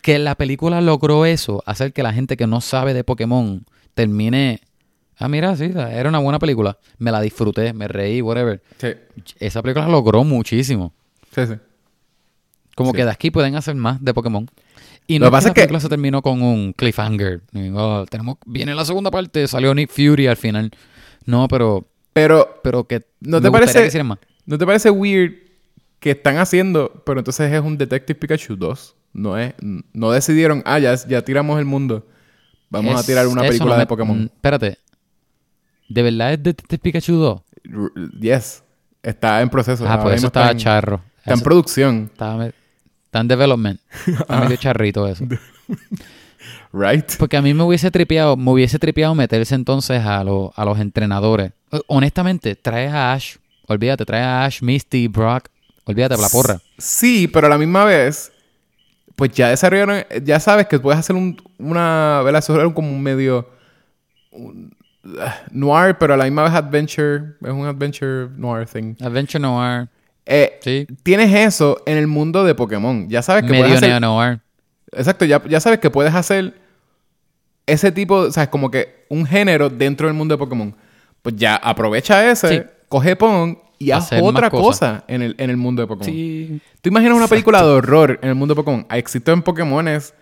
que 0.00 0.18
la 0.18 0.34
película 0.34 0.80
logró 0.80 1.26
eso, 1.26 1.62
hacer 1.66 1.92
que 1.92 2.02
la 2.02 2.12
gente 2.12 2.36
que 2.36 2.46
no 2.46 2.60
sabe 2.60 2.94
de 2.94 3.04
Pokémon 3.04 3.64
termine. 3.94 4.60
Ah, 5.18 5.28
mira, 5.28 5.54
sí, 5.56 5.72
era 5.74 6.08
una 6.08 6.18
buena 6.18 6.38
película. 6.38 6.78
Me 6.98 7.12
la 7.12 7.20
disfruté, 7.20 7.72
me 7.72 7.86
reí, 7.88 8.20
whatever. 8.22 8.62
Sí, 8.78 8.88
Esa 9.38 9.62
película 9.62 9.86
logró 9.88 10.24
muchísimo. 10.24 10.92
sí, 11.34 11.46
sí. 11.46 11.54
Como 12.74 12.90
Sí. 12.92 12.96
que 12.96 13.04
de 13.04 13.10
aquí 13.10 13.30
pueden 13.30 13.54
hacer 13.54 13.74
más 13.74 14.02
de 14.02 14.14
Pokémon. 14.14 14.48
Y 15.06 15.18
Lo 15.18 15.26
no 15.26 15.30
que 15.30 15.32
pasa 15.32 15.44
la 15.46 15.48
es 15.50 15.54
que- 15.54 15.60
película 15.62 15.80
se 15.80 15.88
terminó 15.88 16.22
con 16.22 16.42
un 16.42 16.72
cliffhanger. 16.72 17.42
Oh, 17.74 18.04
tenemos, 18.08 18.36
viene 18.46 18.74
la 18.74 18.84
segunda 18.84 19.10
parte, 19.10 19.46
salió 19.48 19.74
Nick 19.74 19.90
Fury 19.90 20.26
al 20.26 20.36
final. 20.36 20.70
No, 21.26 21.48
pero, 21.48 21.86
Pero, 22.12 22.60
pero 22.62 22.84
que 22.84 23.04
¿No 23.20 23.40
te 23.40 23.50
parece- 23.50 23.80
que 23.80 23.86
hicieran 23.86 24.06
más. 24.08 24.18
¿no 24.44 24.58
te 24.58 24.66
parece 24.66 24.90
weird 24.90 25.32
que 25.98 26.10
están 26.12 26.36
haciendo, 26.38 27.02
pero 27.06 27.20
entonces 27.20 27.50
es 27.52 27.60
un 27.60 27.78
Detective 27.78 28.18
Pikachu 28.18 28.56
2? 28.56 28.96
No 29.14 29.36
es, 29.38 29.54
no 29.60 30.10
decidieron, 30.10 30.62
ah, 30.66 30.78
ya, 30.78 30.94
ya 30.94 31.22
tiramos 31.22 31.58
el 31.58 31.64
mundo. 31.64 32.06
Vamos 32.70 32.98
a 33.00 33.04
tirar 33.06 33.26
una 33.28 33.42
película 33.42 33.74
no 33.74 33.80
de 33.80 33.86
Pokémon. 33.86 34.18
mm, 34.22 34.24
Espérate. 34.24 34.78
¿De 35.88 36.02
verdad 36.02 36.32
es 36.32 36.42
Detective 36.42 36.78
Pikachu 36.80 37.14
2? 37.16 37.40
R- 37.64 38.08
Yes. 38.20 38.62
Está 39.02 39.42
en 39.42 39.48
proceso. 39.50 39.84
Ah, 39.86 39.92
Ahora 39.92 40.02
pues 40.04 40.16
eso 40.16 40.26
estaba 40.28 40.50
en- 40.50 40.58
charro. 40.58 41.02
Está 41.18 41.34
en 41.34 41.40
producción, 41.40 42.10
estaba 42.12 42.50
está 43.12 43.20
en 43.20 43.28
development. 43.28 43.78
Está 44.06 44.40
medio 44.40 44.56
charrito 44.56 45.06
eso. 45.06 45.26
right? 46.72 47.12
Porque 47.18 47.36
a 47.36 47.42
mí 47.42 47.52
me 47.52 47.62
hubiese 47.62 47.90
tripeado, 47.90 48.38
me 48.38 48.50
hubiese 48.50 48.78
tripeado 48.78 49.14
meterse 49.14 49.54
entonces 49.54 50.02
a, 50.02 50.24
lo- 50.24 50.52
a 50.56 50.64
los 50.64 50.78
entrenadores. 50.80 51.52
Honestamente, 51.88 52.56
traes 52.56 52.90
a 52.90 53.12
Ash, 53.12 53.36
olvídate, 53.66 54.06
traes 54.06 54.24
a 54.24 54.44
Ash, 54.46 54.62
Misty, 54.62 55.08
Brock, 55.08 55.48
olvídate 55.84 56.16
la 56.16 56.28
porra. 56.30 56.58
Sí, 56.78 57.28
pero 57.28 57.48
a 57.48 57.50
la 57.50 57.58
misma 57.58 57.84
vez, 57.84 58.32
pues 59.14 59.30
ya 59.32 59.50
desarrollaron, 59.50 60.04
ya 60.24 60.40
sabes 60.40 60.66
que 60.66 60.80
puedes 60.80 60.98
hacer 60.98 61.14
un, 61.14 61.36
una, 61.58 62.22
¿verdad? 62.24 62.38
Eso 62.38 62.58
era 62.58 62.72
como 62.72 62.90
un 62.90 63.02
medio 63.02 63.46
un, 64.30 64.74
ah, 65.20 65.36
noir, 65.50 65.96
pero 65.98 66.14
a 66.14 66.16
la 66.16 66.24
misma 66.24 66.44
vez 66.44 66.54
adventure, 66.54 67.34
es 67.42 67.50
un 67.50 67.66
adventure 67.66 68.30
noir 68.38 68.66
thing. 68.66 68.94
Adventure 69.02 69.38
Noir, 69.38 69.88
Eh, 70.26 70.58
sí. 70.62 70.86
Tienes 71.02 71.34
eso 71.34 71.82
en 71.86 71.98
el 71.98 72.06
mundo 72.06 72.44
de 72.44 72.54
Pokémon. 72.54 73.08
Ya 73.08 73.22
sabes 73.22 73.42
que 73.44 73.50
Medio 73.50 73.64
puedes 73.64 73.82
hacer... 73.82 74.40
Exacto, 74.94 75.24
ya, 75.24 75.42
ya 75.48 75.58
sabes 75.60 75.78
que 75.78 75.90
puedes 75.90 76.14
hacer 76.14 76.54
ese 77.66 77.92
tipo, 77.92 78.16
o 78.16 78.30
sea, 78.30 78.50
como 78.50 78.70
que 78.70 79.06
un 79.08 79.24
género 79.26 79.70
dentro 79.70 80.06
del 80.06 80.14
mundo 80.14 80.34
de 80.34 80.38
Pokémon. 80.38 80.74
Pues 81.22 81.36
ya 81.36 81.56
aprovecha 81.56 82.30
ese, 82.30 82.48
Sí. 82.48 82.62
coge 82.88 83.16
Pong 83.16 83.56
y 83.78 83.90
haz 83.90 84.10
otra 84.20 84.50
cosa 84.50 85.04
en 85.08 85.22
el, 85.22 85.34
en 85.38 85.50
el 85.50 85.56
mundo 85.56 85.82
de 85.82 85.88
Pokémon. 85.88 86.12
Sí. 86.14 86.60
¿Tú 86.80 86.88
imaginas 86.90 87.16
una 87.16 87.28
película 87.28 87.62
de 87.62 87.68
horror 87.68 88.18
en 88.22 88.28
el 88.28 88.34
mundo 88.34 88.54
de 88.54 88.56
Pokémon? 88.62 88.86
Existen 88.90 89.42
Pokémones 89.42 90.14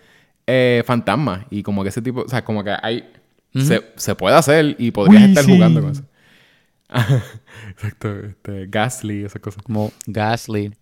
eh, 0.47 0.83
fantasmas 0.87 1.47
y 1.51 1.63
como 1.63 1.83
que 1.83 1.89
ese 1.89 2.03
tipo, 2.03 2.23
o 2.23 2.29
sea, 2.29 2.45
como 2.45 2.63
que 2.63 2.75
hay... 2.83 3.11
se, 3.55 3.83
se 3.97 4.15
puede 4.15 4.37
hacer 4.37 4.77
y 4.79 4.91
podrías 4.93 5.25
Uy, 5.25 5.29
estar 5.31 5.45
sí. 5.45 5.53
jugando 5.53 5.81
con 5.81 5.91
eso. 5.93 6.03
Exacto, 7.71 8.15
este, 8.21 8.67
Ghastly, 8.67 9.25
esas 9.25 9.41
cosas. 9.41 9.63
Como 9.63 9.93
Gasly, 10.07 10.73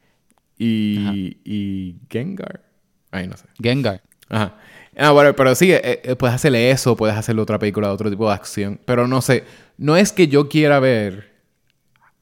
Y, 0.58 1.36
y 1.44 1.96
Gengar. 2.10 2.64
Ay, 3.10 3.26
no 3.28 3.36
sé. 3.36 3.46
Gengar. 3.62 4.02
Ajá. 4.28 4.56
Ah, 4.96 5.12
bueno, 5.12 5.34
pero 5.36 5.54
sí, 5.54 5.70
eh, 5.72 6.00
eh, 6.02 6.16
puedes 6.16 6.34
hacerle 6.34 6.70
eso, 6.70 6.96
puedes 6.96 7.16
hacerle 7.16 7.40
otra 7.42 7.58
película, 7.58 7.92
otro 7.92 8.10
tipo 8.10 8.26
de 8.28 8.34
acción. 8.34 8.80
Pero 8.84 9.06
no 9.06 9.20
sé, 9.22 9.44
no 9.76 9.96
es 9.96 10.12
que 10.12 10.26
yo 10.28 10.48
quiera 10.48 10.80
ver 10.80 11.32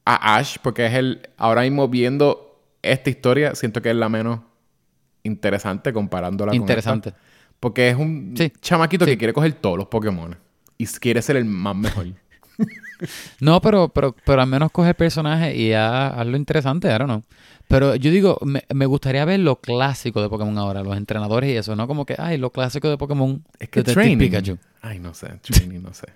a 0.05 0.37
Ash, 0.37 0.57
porque 0.63 0.87
es 0.87 0.95
el, 0.95 1.29
ahora 1.37 1.63
mismo 1.63 1.89
viendo 1.89 2.63
esta 2.83 3.11
historia, 3.11 3.55
siento 3.55 3.81
que 3.83 3.91
es 3.91 3.97
la 3.97 4.09
menos 4.09 4.41
interesante 5.23 5.93
comparándola 5.93 6.55
Interesante. 6.55 7.11
con 7.11 7.19
esta. 7.19 7.27
Porque 7.59 7.89
es 7.89 7.97
un 7.97 8.35
Sí. 8.37 8.53
chamaquito 8.61 9.05
Sí. 9.07 9.13
que 9.13 9.19
quiere 9.19 9.33
coger 9.33 9.55
todos 9.55 9.79
los 9.79 9.87
Pokémon. 9.89 10.37
Y 10.79 10.87
quiere 10.87 11.23
ser 11.23 11.37
el 11.37 11.47
más 11.47 11.75
mejor. 11.75 12.07
No, 13.41 13.61
pero, 13.61 13.89
pero, 13.89 14.15
pero 14.25 14.43
al 14.43 14.49
menos 14.49 14.71
coge 14.73 14.91
el 14.91 14.95
personaje 14.95 15.57
y 15.57 15.73
ha- 15.73 16.09
hazlo 16.09 16.37
interesante, 16.37 16.89
don't 16.89 17.05
know. 17.05 17.23
Pero 17.69 17.97
yo 17.97 18.11
digo, 18.11 18.39
me, 18.43 18.63
me 18.73 18.87
gustaría 18.87 19.25
ver 19.25 19.41
lo 19.41 19.57
clásico 19.57 20.23
de 20.23 20.29
Pokémon 20.29 20.57
ahora, 20.59 20.83
los 20.83 20.97
entrenadores 20.97 21.51
y 21.51 21.57
eso, 21.57 21.75
no 21.75 21.87
como 21.89 22.07
que, 22.07 22.15
ay, 22.19 22.39
lo 22.39 22.51
clásico 22.51 22.89
de 22.89 22.97
Pokémon. 22.97 23.43
Es 23.59 23.69
que 23.69 23.83
training. 23.83 24.19
Pikachu. 24.19 24.59
Ay, 24.83 24.99
no 25.01 25.15
sé, 25.15 25.29
training, 25.43 25.81
no 25.81 25.93
sé. 25.93 26.07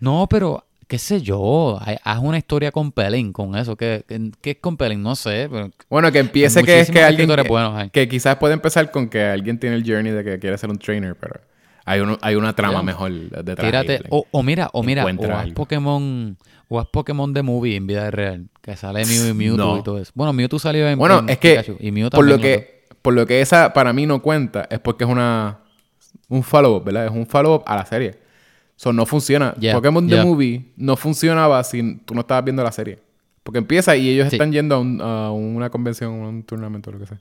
No, 0.00 0.26
pero, 0.30 0.64
qué 0.88 0.98
sé 0.98 1.20
yo, 1.20 1.78
haz 2.02 2.18
una 2.20 2.38
historia 2.38 2.72
compelling 2.72 3.32
con 3.32 3.54
eso. 3.56 3.76
¿Qué, 3.76 4.04
qué, 4.40 4.50
es 4.52 4.56
compelling? 4.60 5.02
No 5.02 5.14
sé, 5.14 5.48
pero 5.50 5.70
Bueno, 5.90 6.10
que 6.10 6.18
empiece 6.18 6.62
que 6.64 6.80
es 6.80 6.90
que 6.90 7.02
alguien. 7.02 7.28
Que, 7.28 7.90
que 7.92 8.08
quizás 8.08 8.36
puede 8.36 8.54
empezar 8.54 8.90
con 8.90 9.08
que 9.08 9.22
alguien 9.22 9.58
tiene 9.60 9.76
el 9.76 9.84
journey 9.86 10.12
de 10.12 10.24
que 10.24 10.38
quiere 10.38 10.56
ser 10.56 10.70
un 10.70 10.78
trainer, 10.78 11.14
pero 11.14 11.40
hay, 11.84 12.00
uno, 12.00 12.18
hay 12.20 12.34
una 12.36 12.54
trama 12.54 12.82
mejor 12.82 13.12
detrás. 13.12 13.66
tírate, 13.66 14.00
o, 14.10 14.24
o 14.30 14.42
mira, 14.42 14.68
o 14.72 14.82
mira, 14.82 15.04
o 15.04 15.08
haz 15.08 15.40
algo. 15.40 15.54
Pokémon, 15.54 16.36
o 16.68 16.78
haz 16.80 16.86
Pokémon 16.92 17.32
de 17.32 17.42
movie 17.42 17.76
en 17.76 17.86
vida 17.86 18.10
real, 18.10 18.48
que 18.62 18.76
sale 18.76 19.04
Mew 19.04 19.28
y 19.30 19.34
Mewtwo 19.34 19.56
No. 19.74 19.78
y 19.78 19.82
todo 19.82 19.98
eso. 19.98 20.12
Bueno, 20.14 20.32
Mewtwo 20.32 20.58
salió 20.58 20.88
en, 20.88 20.98
Bueno, 20.98 21.18
en 21.20 21.28
es 21.30 21.38
que 21.38 21.76
y 21.80 21.90
Mew 21.90 22.10
por 22.10 22.26
lo 22.26 22.38
que 22.38 22.80
por 23.02 23.14
lo 23.14 23.26
que 23.26 23.40
esa 23.40 23.72
para 23.72 23.92
mí 23.92 24.06
no 24.06 24.20
cuenta 24.22 24.66
es 24.70 24.78
porque 24.78 25.04
es 25.04 25.10
una 25.10 25.60
un 26.28 26.42
follow-up, 26.42 26.84
¿verdad? 26.84 27.06
Es 27.06 27.12
un 27.12 27.26
follow-up 27.26 27.62
a 27.66 27.76
la 27.76 27.86
serie. 27.86 28.18
So, 28.76 28.92
no 28.92 29.04
funciona. 29.04 29.54
Yeah, 29.58 29.74
Pokémon 29.74 30.08
yeah. 30.08 30.18
The 30.22 30.24
Movie 30.26 30.72
no 30.76 30.96
funcionaba 30.96 31.62
si 31.64 31.96
tú 32.04 32.14
no 32.14 32.20
estabas 32.20 32.44
viendo 32.44 32.62
la 32.62 32.72
serie. 32.72 32.98
Porque 33.42 33.58
empieza 33.58 33.96
y 33.96 34.08
ellos 34.08 34.28
Sí. 34.28 34.36
están 34.36 34.52
yendo 34.52 34.76
a, 34.76 34.78
un- 34.78 35.00
a 35.02 35.30
una 35.32 35.70
convención, 35.70 36.12
a 36.22 36.28
un 36.28 36.42
torneo 36.44 36.68
o 36.68 36.90
lo 36.92 36.98
que 36.98 37.06
sea. 37.06 37.20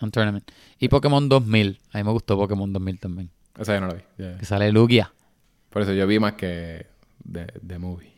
Un 0.00 0.10
tournament. 0.10 0.50
Y 0.78 0.88
Pokémon 0.88 1.28
2000. 1.28 1.78
A 1.92 1.98
mí 1.98 2.04
me 2.04 2.10
gustó 2.10 2.36
Pokémon 2.38 2.72
2000 2.72 2.98
también. 2.98 3.30
O 3.60 3.64
sea, 3.64 3.74
yo 3.76 3.80
no 3.82 3.88
la 3.88 3.94
vi. 3.94 4.00
Ya. 4.18 4.38
Que 4.38 4.44
sale 4.44 4.72
Lugia. 4.72 5.12
Por 5.68 5.82
eso 5.82 5.92
yo 5.92 6.06
vi 6.06 6.18
más 6.18 6.32
que 6.32 6.86
The, 7.30 7.46
The 7.66 7.78
Movie. 7.78 8.10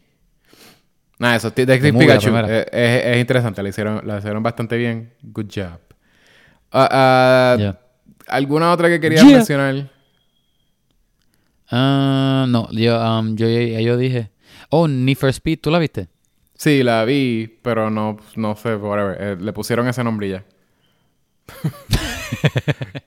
Nada, 1.19 1.37
eso, 1.37 1.51
Detective 1.51 1.99
Pikachu. 1.99 2.23
primera. 2.33 2.61
Es, 2.61 2.67
es- 2.73 3.05
es 3.07 3.17
interesante. 3.19 3.63
La 3.63 3.69
hicieron, 3.69 4.07
la 4.07 4.19
hicieron 4.19 4.43
bastante 4.43 4.77
bien. 4.77 5.13
Good 5.23 5.47
job. 5.55 5.79
Ya. 6.73 7.79
¿Alguna 8.29 8.73
otra 8.73 8.89
que 8.89 9.01
querías 9.01 9.23
Yeah. 9.23 9.37
mencionar? 9.37 9.91
Ah, 11.71 12.47
no, 12.49 12.69
yo, 12.73 12.99
um, 13.19 13.37
yo, 13.37 13.47
yo 13.49 13.97
dije. 13.97 14.31
Oh, 14.71 14.89
Need 14.89 15.17
for 15.17 15.29
Speed, 15.31 15.61
¿tú 15.61 15.71
la 15.71 15.79
viste? 15.79 16.09
Sí, 16.55 16.83
la 16.83 17.05
vi, 17.05 17.59
pero 17.63 17.91
no, 17.91 18.19
no 18.37 18.57
sé, 18.57 18.77
whatever. 18.77 19.17
Eh, 19.21 19.37
le 19.41 19.53
pusieron 19.53 19.89
ese 19.89 20.03
nombre 20.05 20.29
y 20.29 20.31
ya. 20.31 20.45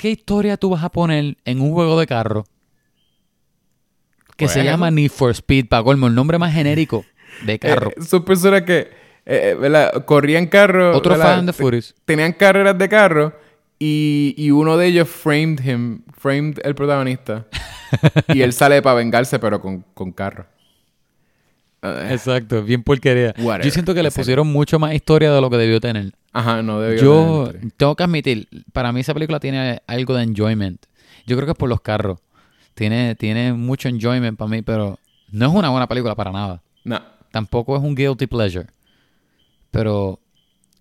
¿Qué, 0.00 0.10
historia 0.10 0.56
tú 0.56 0.70
vas 0.70 0.82
a 0.82 0.88
poner 0.88 1.36
en 1.44 1.60
un 1.60 1.72
juego 1.72 2.00
de 2.00 2.06
carro 2.06 2.44
que 4.36 4.46
Pues 4.46 4.52
se 4.52 4.60
eso. 4.60 4.70
llama 4.70 4.90
Need 4.90 5.10
for 5.10 5.30
Speed, 5.30 5.68
para 5.68 5.82
colmo, 5.82 6.06
el 6.06 6.14
nombre 6.14 6.38
más 6.38 6.54
genérico 6.54 7.04
de 7.44 7.58
carro? 7.58 7.90
Eh, 7.90 8.02
son 8.02 8.24
personas 8.24 8.62
que 8.62 8.78
eh, 9.26 9.50
eh, 9.50 9.54
¿verdad? 9.54 10.04
corrían 10.06 10.46
carro. 10.46 10.96
Otro 10.96 11.14
fan 11.16 11.46
de 11.46 11.52
Furious. 11.52 11.94
Tenían 12.04 12.32
carreras 12.32 12.78
de 12.78 12.88
carro 12.88 13.34
y, 13.78 14.34
y 14.36 14.50
uno 14.50 14.76
de 14.76 14.86
ellos 14.86 15.08
framed 15.08 15.60
him, 15.64 16.02
framed 16.16 16.58
el 16.64 16.74
protagonista. 16.74 17.46
y 18.28 18.42
él 18.42 18.52
sale 18.52 18.80
para 18.82 18.96
vengarse, 18.96 19.38
pero 19.38 19.60
con, 19.60 19.84
con 19.94 20.12
carro. 20.12 20.46
Eh, 21.82 22.08
Exacto, 22.12 22.62
bien 22.62 22.82
porquería. 22.82 23.34
Whatever, 23.38 23.64
Yo 23.66 23.70
siento 23.70 23.94
que 23.94 24.02
le 24.02 24.10
pusieron 24.10 24.46
mucho 24.46 24.78
más 24.78 24.94
historia 24.94 25.32
de 25.32 25.40
lo 25.40 25.50
que 25.50 25.56
debió 25.56 25.80
tener. 25.80 26.12
Ajá, 26.32 26.62
no 26.62 26.80
debió 26.80 27.02
Yo 27.02 27.52
tener 27.52 27.72
tengo 27.76 27.96
que 27.96 28.02
admitir, 28.04 28.48
para 28.72 28.92
mí 28.92 29.00
esa 29.00 29.14
película 29.14 29.40
tiene 29.40 29.82
algo 29.86 30.14
de 30.14 30.22
enjoyment. 30.22 30.84
Yo 31.26 31.36
creo 31.36 31.46
que 31.46 31.52
es 31.52 31.58
por 31.58 31.68
los 31.68 31.80
carros. 31.80 32.18
Tiene, 32.74 33.14
tiene 33.14 33.52
mucho 33.52 33.88
enjoyment 33.88 34.38
para 34.38 34.48
mí, 34.48 34.62
pero 34.62 34.98
no 35.30 35.46
es 35.46 35.52
una 35.52 35.70
buena 35.70 35.86
película 35.88 36.14
para 36.14 36.30
nada. 36.32 36.62
No. 36.84 37.00
Tampoco 37.30 37.76
es 37.76 37.82
un 37.82 37.94
guilty 37.94 38.26
pleasure. 38.26 38.66
Pero 39.70 40.20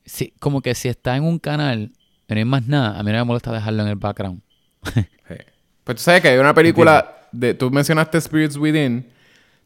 sí, 0.06 0.34
como 0.40 0.62
que 0.62 0.74
si 0.76 0.88
está 0.88 1.16
en 1.16 1.24
un 1.24 1.40
canal 1.40 1.92
y 2.28 2.34
no 2.34 2.38
hay 2.38 2.46
más 2.46 2.68
nada, 2.68 3.00
a 3.00 3.04
mí 3.04 3.12
no 3.12 3.18
me 3.18 3.24
molesta 3.24 3.52
dejarlo 3.52 3.84
en 3.84 3.90
el 3.90 3.96
background. 3.96 4.42
Sí. 5.30 5.36
Pues 5.84 5.98
tú 5.98 6.04
sabes 6.04 6.22
que 6.22 6.30
hay 6.30 6.40
una 6.40 6.54
película 6.56 7.28
de... 7.32 7.54
Tú 7.54 7.70
mencionaste 7.70 8.20
Spirits 8.20 8.58
Within. 8.58 9.08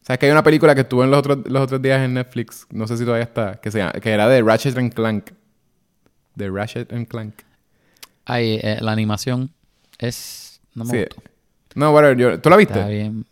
Sabes 0.01 0.19
que 0.19 0.25
hay 0.25 0.31
una 0.33 0.43
película 0.43 0.75
que 0.75 0.81
estuvo 0.81 1.03
en 1.03 1.11
los 1.11 1.19
otros, 1.19 1.39
los 1.45 1.61
otros 1.63 1.81
días 1.81 2.01
en 2.01 2.13
Netflix. 2.15 2.67
No 2.69 2.85
sé 2.87 2.97
si 2.97 3.05
todavía 3.05 3.23
está. 3.23 3.55
Que, 3.61 3.71
se 3.71 3.77
llama- 3.79 3.93
que 3.93 4.09
era 4.09 4.27
de 4.27 4.41
Ratchet 4.41 4.77
and 4.77 4.93
Clank. 4.93 5.31
De 6.35 6.49
Ratchet 6.49 6.91
and 6.93 7.07
Clank. 7.07 7.33
Ay, 8.25 8.59
eh, 8.61 8.77
la 8.81 8.91
animación 8.91 9.51
es... 9.99 10.61
No 10.73 10.85
me 10.85 10.91
Sí. 10.91 10.97
gustó. 10.99 11.23
No, 11.75 11.91
whatever. 11.91 12.17
yo- 12.17 12.39
¿Tú 12.39 12.49
la 12.49 12.57
viste? 12.57 12.73
Está 12.79 12.87
bien. 12.89 13.25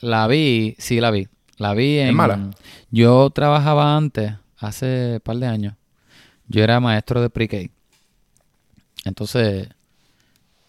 La 0.00 0.26
vi, 0.26 0.74
sí 0.78 1.00
la 1.00 1.10
vi. 1.10 1.28
La 1.58 1.74
vi 1.74 1.98
en... 1.98 2.14
mala? 2.14 2.50
Yo 2.90 3.30
trabajaba 3.30 3.96
antes, 3.96 4.32
hace 4.58 5.14
un 5.14 5.20
par 5.20 5.36
de 5.36 5.46
años. 5.46 5.74
Yo 6.48 6.62
era 6.64 6.80
maestro 6.80 7.20
de 7.20 7.30
pre-K. 7.30 7.70
Entonces, 9.04 9.68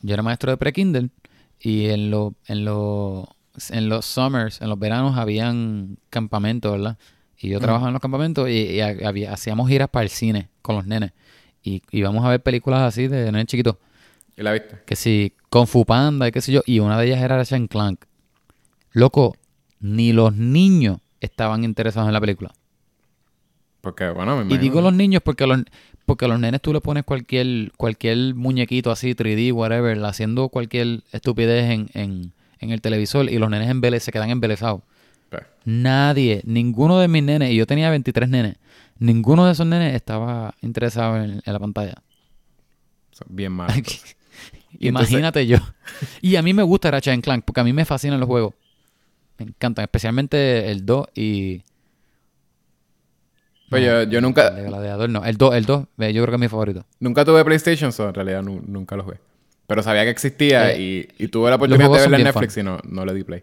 yo 0.01 0.13
era 0.13 0.23
maestro 0.23 0.51
de 0.51 0.57
pre-Kindle 0.57 1.09
y 1.59 1.87
en, 1.89 2.11
lo- 2.11 2.33
en, 2.47 2.65
lo- 2.65 3.35
en 3.69 3.89
los 3.89 4.05
summers, 4.05 4.61
en 4.61 4.69
los 4.69 4.79
veranos, 4.79 5.17
habían 5.17 5.97
campamentos, 6.09 6.71
¿verdad? 6.71 6.97
Y 7.37 7.49
yo 7.49 7.59
trabajaba 7.59 7.89
en 7.89 7.93
los 7.93 8.01
campamentos 8.01 8.49
y, 8.49 8.53
y 8.53 8.81
ha- 8.81 8.95
había- 9.07 9.33
hacíamos 9.33 9.67
giras 9.69 9.89
para 9.89 10.03
el 10.03 10.09
cine 10.09 10.49
con 10.61 10.75
los 10.75 10.85
nenes. 10.85 11.11
Y 11.63 11.81
íbamos 11.91 12.25
a 12.25 12.29
ver 12.29 12.41
películas 12.41 12.81
así 12.81 13.07
de 13.07 13.25
nenes 13.31 13.45
chiquitos. 13.47 13.77
¿Y 14.35 14.43
la 14.43 14.51
viste? 14.51 14.79
Que 14.85 14.95
si 14.95 15.33
Kung 15.49 15.67
Fu 15.67 15.85
Panda 15.85 16.27
y 16.27 16.31
qué 16.31 16.41
sé 16.41 16.51
yo. 16.51 16.61
Y 16.65 16.79
una 16.79 16.99
de 16.99 17.05
ellas 17.07 17.21
era 17.21 17.37
Ratchet 17.37 17.69
Clank. 17.69 18.01
Loco, 18.91 19.35
ni 19.79 20.11
los 20.13 20.35
niños 20.35 20.97
estaban 21.21 21.63
interesados 21.63 22.07
en 22.09 22.13
la 22.13 22.19
película. 22.21 22.51
Porque, 23.81 24.09
bueno, 24.09 24.43
me 24.45 24.53
Y 24.53 24.57
digo 24.57 24.81
los 24.81 24.93
niños 24.93 25.21
porque 25.23 25.45
los, 25.45 25.61
porque 26.05 26.25
a 26.25 26.27
los 26.29 26.39
nenes 26.39 26.61
tú 26.61 26.71
le 26.73 26.79
pones 26.79 27.03
cualquier, 27.03 27.71
cualquier 27.75 28.33
muñequito 28.33 28.91
así, 28.91 29.13
3D, 29.13 29.51
whatever, 29.53 30.03
haciendo 30.05 30.47
cualquier 30.49 31.01
estupidez 31.11 31.69
en, 31.69 31.89
en, 31.93 32.31
en 32.59 32.69
el 32.71 32.79
televisor 32.81 33.29
y 33.29 33.37
los 33.39 33.49
nenes 33.49 33.69
embele- 33.69 33.99
se 33.99 34.11
quedan 34.11 34.29
embelesados. 34.29 34.81
Pues, 35.29 35.43
Nadie, 35.65 36.41
ninguno 36.45 36.97
de 36.99 37.09
mis 37.09 37.23
nenes, 37.23 37.51
y 37.51 37.55
yo 37.57 37.65
tenía 37.67 37.89
23 37.89 38.29
nenes, 38.29 38.55
ninguno 38.99 39.45
de 39.45 39.51
esos 39.53 39.65
nenes 39.65 39.95
estaba 39.95 40.53
interesado 40.61 41.17
en, 41.17 41.41
en 41.45 41.53
la 41.53 41.59
pantalla. 41.59 41.95
son 43.11 43.27
bien 43.29 43.51
entonces- 43.59 44.15
Imagínate 44.79 45.45
yo. 45.47 45.57
Y 46.21 46.35
a 46.35 46.41
mí 46.41 46.53
me 46.53 46.63
gusta 46.63 46.89
Ratchet 46.91 47.21
Clank 47.21 47.43
porque 47.45 47.61
a 47.61 47.63
mí 47.63 47.73
me 47.73 47.85
fascinan 47.85 48.19
los 48.19 48.27
juegos. 48.27 48.53
Me 49.37 49.45
encantan, 49.45 49.83
especialmente 49.83 50.71
el 50.71 50.85
2 50.85 51.07
y... 51.15 51.61
Pues 53.69 53.83
yo, 53.83 54.03
yo 54.03 54.21
nunca, 54.21 54.49
El 54.49 54.67
Gladiador 54.67 55.09
no, 55.09 55.25
el 55.25 55.35
2, 55.37 55.55
el 55.55 55.65
2, 55.65 55.85
eh, 55.99 56.13
yo 56.13 56.21
creo 56.21 56.31
que 56.31 56.35
es 56.35 56.39
mi 56.41 56.47
favorito. 56.47 56.85
nunca 56.99 57.25
tuve 57.25 57.43
PlayStation, 57.43 57.91
so 57.91 58.07
en 58.09 58.13
realidad 58.13 58.43
nu- 58.43 58.61
nunca 58.67 58.95
lo 58.95 59.03
jugué. 59.03 59.17
Pero 59.65 59.81
sabía 59.81 60.03
que 60.03 60.11
existía 60.11 60.73
Eh, 60.73 61.07
y, 61.17 61.23
y 61.23 61.27
tuve 61.29 61.49
la 61.49 61.55
oportunidad 61.55 61.89
de 61.91 61.99
verla 61.99 62.17
en 62.17 62.23
Netflix 62.25 62.57
y 62.57 62.63
no, 62.63 62.77
no 62.83 63.03
le 63.05 63.13
di 63.15 63.23
play. 63.23 63.41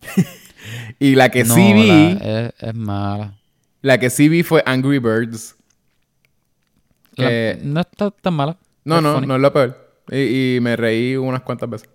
y 0.98 1.14
la 1.16 1.28
que 1.30 1.44
No, 1.44 1.54
sí 1.54 1.72
vi, 1.74 1.86
la- 1.88 2.46
es, 2.46 2.54
es 2.58 2.74
mala. 2.74 3.34
La 3.82 3.98
que 3.98 4.10
sí 4.10 4.28
vi 4.28 4.42
fue 4.42 4.62
Angry 4.66 4.98
Birds. 4.98 5.56
La- 7.16 7.28
Que- 7.28 7.58
no 7.62 7.80
está 7.80 8.10
tan 8.10 8.34
mala. 8.34 8.56
no, 8.84 9.00
no, 9.00 9.14
funny. 9.14 9.26
no 9.26 9.36
es 9.36 9.40
lo 9.42 9.52
peor. 9.52 9.88
Y, 10.10 10.56
y 10.56 10.60
me 10.60 10.76
reí 10.76 11.16
unas 11.16 11.42
cuantas 11.42 11.68
veces. 11.68 11.88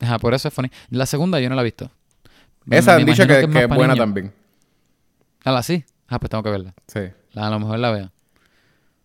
Ajá, 0.00 0.18
por 0.18 0.34
eso 0.34 0.48
es 0.48 0.54
funny. 0.54 0.70
La 0.90 1.06
segunda 1.06 1.38
yo 1.40 1.48
no 1.48 1.54
la 1.54 1.62
he 1.62 1.64
visto. 1.64 1.90
Esa 2.70 2.96
Me 2.96 3.02
han 3.02 3.06
dicho 3.06 3.26
que, 3.26 3.32
es 3.34 3.40
que 3.40 3.46
más 3.46 3.62
es 3.62 3.68
buena 3.68 3.94
niños. 3.94 3.98
también. 3.98 4.32
Ah, 5.44 5.52
la 5.52 5.62
sí. 5.62 5.84
Ah, 6.08 6.18
pues 6.18 6.30
tengo 6.30 6.42
que 6.42 6.50
verla. 6.50 6.74
Sí. 6.88 7.00
La- 7.32 7.46
a 7.46 7.50
lo 7.50 7.60
mejor 7.60 7.78
la 7.78 7.90
veo. 7.92 8.10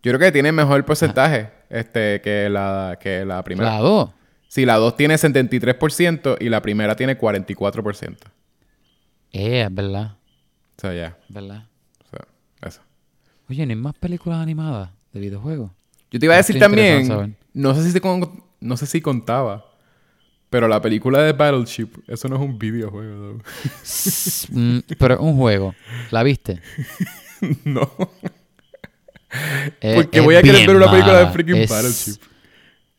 Yo 0.03 0.11
creo 0.11 0.19
que 0.19 0.31
tiene 0.31 0.51
mejor 0.51 0.83
porcentaje 0.83 1.51
este, 1.69 2.21
que, 2.21 2.49
la, 2.49 2.97
que 2.99 3.23
la 3.23 3.43
primera. 3.43 3.69
La 3.69 3.77
2. 3.77 4.09
Sí, 4.47 4.65
la 4.65 4.77
2 4.77 4.97
tiene 4.97 5.15
73% 5.15 6.37
y 6.41 6.49
la 6.49 6.61
primera 6.61 6.95
tiene 6.95 7.17
44%. 7.17 8.17
Eh, 9.31 9.61
es 9.61 9.73
verdad. 9.73 10.17
O 10.81 10.83
sea, 10.87 10.95
ya. 10.95 11.15
¿Verdad? 11.29 11.67
O 12.03 12.09
sea, 12.09 12.25
eso. 12.67 12.81
Oye, 13.47 13.63
¿no 13.67 13.71
hay 13.71 13.75
más 13.75 13.93
películas 13.93 14.39
animadas 14.39 14.89
de 15.13 15.19
videojuegos? 15.19 15.69
Yo 16.09 16.19
te 16.19 16.25
iba 16.25 16.33
a 16.33 16.37
decir 16.37 16.57
también, 16.57 17.37
no 17.53 17.75
sé 17.75 17.83
si 17.85 17.93
te 17.93 18.01
con- 18.01 18.43
no 18.59 18.77
sé 18.77 18.87
si 18.87 18.99
contaba, 18.99 19.63
pero 20.49 20.67
la 20.67 20.81
película 20.81 21.21
de 21.21 21.33
Battleship, 21.33 21.89
eso 22.07 22.27
no 22.29 22.37
es 22.37 22.41
un 22.41 22.57
videojuego. 22.57 23.37
Mm, 24.49 24.79
pero 24.97 25.13
es 25.13 25.19
un 25.19 25.37
juego. 25.37 25.75
¿La 26.09 26.23
viste? 26.23 26.59
no. 27.63 27.91
Eh, 29.81 29.93
Porque 29.97 30.19
voy 30.19 30.33
a 30.35 30.41
querer 30.41 30.65
ver 30.65 30.75
una 30.77 30.89
película 30.89 31.19
de 31.19 31.27
freaking 31.27 31.57
Es- 31.57 31.69
Battleship. 31.69 32.19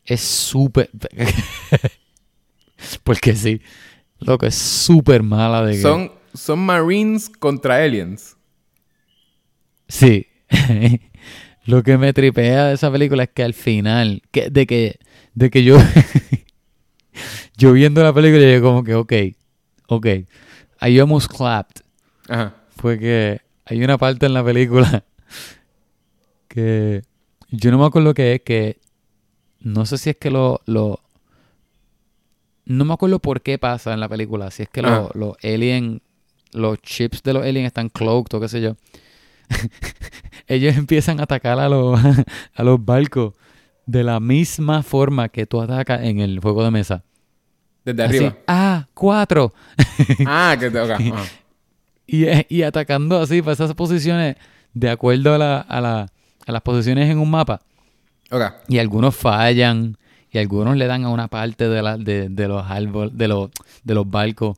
Es 0.05 0.21
súper... 0.21 0.89
Porque 3.03 3.35
sí. 3.35 3.61
Loco, 4.19 4.45
es 4.45 4.55
súper 4.55 5.21
mala 5.21 5.65
de 5.65 5.75
que... 5.75 5.81
Son, 6.33 6.59
Marines 6.59 7.29
contra 7.29 7.83
aliens. 7.83 8.37
Sí. 9.87 10.27
Lo 11.65 11.83
que 11.83 11.97
me 11.97 12.11
tripea 12.11 12.67
de 12.67 12.73
esa 12.73 12.91
película 12.91 13.23
es 13.23 13.29
que 13.29 13.43
al 13.43 13.53
final, 13.53 14.21
que, 14.31 14.49
de 14.49 14.67
que, 14.67 14.99
de 15.33 15.49
que 15.49 15.63
yo, 15.63 15.77
yo 17.57 17.71
viendo 17.71 18.03
la 18.03 18.13
película, 18.13 18.51
yo 18.51 18.61
como 18.61 18.83
que, 18.83 18.95
ok, 18.95 19.13
ok, 19.87 20.05
I 20.81 20.99
almost 20.99 21.31
clapped. 21.31 21.81
Ajá. 22.27 22.53
Fue 22.75 22.99
que 22.99 23.39
hay 23.65 23.83
una 23.83 23.97
parte 23.97 24.25
en 24.25 24.33
la 24.33 24.43
película 24.43 25.05
que 26.47 27.03
yo 27.49 27.71
no 27.71 27.77
me 27.77 27.85
acuerdo 27.85 28.13
qué 28.13 28.33
es, 28.33 28.41
que 28.41 28.79
no 29.59 29.85
sé 29.85 29.97
si 29.97 30.09
es 30.09 30.17
que 30.17 30.29
lo, 30.29 30.61
lo, 30.65 30.99
no 32.65 32.83
me 32.83 32.93
acuerdo 32.93 33.19
por 33.19 33.41
qué 33.41 33.57
pasa 33.57 33.93
en 33.93 33.99
la 33.99 34.09
película, 34.09 34.51
si 34.51 34.63
es 34.63 34.69
que 34.69 34.81
los 34.81 35.15
los 35.15 35.37
alien, 35.43 36.01
los 36.53 36.79
chips 36.81 37.23
de 37.23 37.33
los 37.33 37.43
aliens 37.43 37.67
están 37.67 37.89
cloaked 37.89 38.35
o 38.35 38.39
qué 38.41 38.47
sé 38.47 38.61
yo. 38.61 38.75
Ellos 40.47 40.75
empiezan 40.77 41.19
a 41.19 41.23
atacar 41.23 41.59
a 41.59 41.69
los, 41.69 41.99
a 42.55 42.63
los 42.63 42.83
barcos 42.83 43.33
de 43.85 44.03
la 44.03 44.19
misma 44.19 44.83
forma 44.83 45.29
que 45.29 45.45
tú 45.45 45.61
atacas 45.61 46.01
en 46.03 46.19
el 46.19 46.39
juego 46.39 46.63
de 46.63 46.71
mesa. 46.71 47.03
Desde 47.85 48.03
Así, 48.03 48.17
arriba. 48.17 48.37
ah, 48.47 48.87
cuatro. 48.93 49.53
ah, 50.25 50.55
que 50.59 50.71
te 50.71 50.79
ok, 50.79 50.91
ajá. 50.91 51.23
Y, 52.07 52.25
y 52.49 52.63
atacando 52.63 53.19
así 53.19 53.41
para 53.41 53.53
esas 53.53 53.73
posiciones 53.73 54.35
de 54.73 54.89
acuerdo 54.89 55.33
a, 55.33 55.37
la, 55.37 55.59
a, 55.61 55.81
la, 55.81 56.07
a 56.45 56.51
las 56.51 56.61
posiciones 56.61 57.09
en 57.09 57.19
un 57.19 57.29
mapa. 57.29 57.61
Y 58.67 58.79
algunos 58.79 59.15
fallan 59.15 59.97
y 60.31 60.39
algunos 60.39 60.75
le 60.75 60.87
dan 60.87 61.03
a 61.03 61.09
una 61.09 61.27
parte 61.27 61.69
de, 61.69 61.81
la, 61.83 61.97
de, 61.97 62.29
de 62.29 62.47
los 62.47 62.65
árboles, 62.65 63.15
de 63.15 63.27
los, 63.27 63.51
de 63.83 63.93
los 63.93 64.09
barcos. 64.09 64.57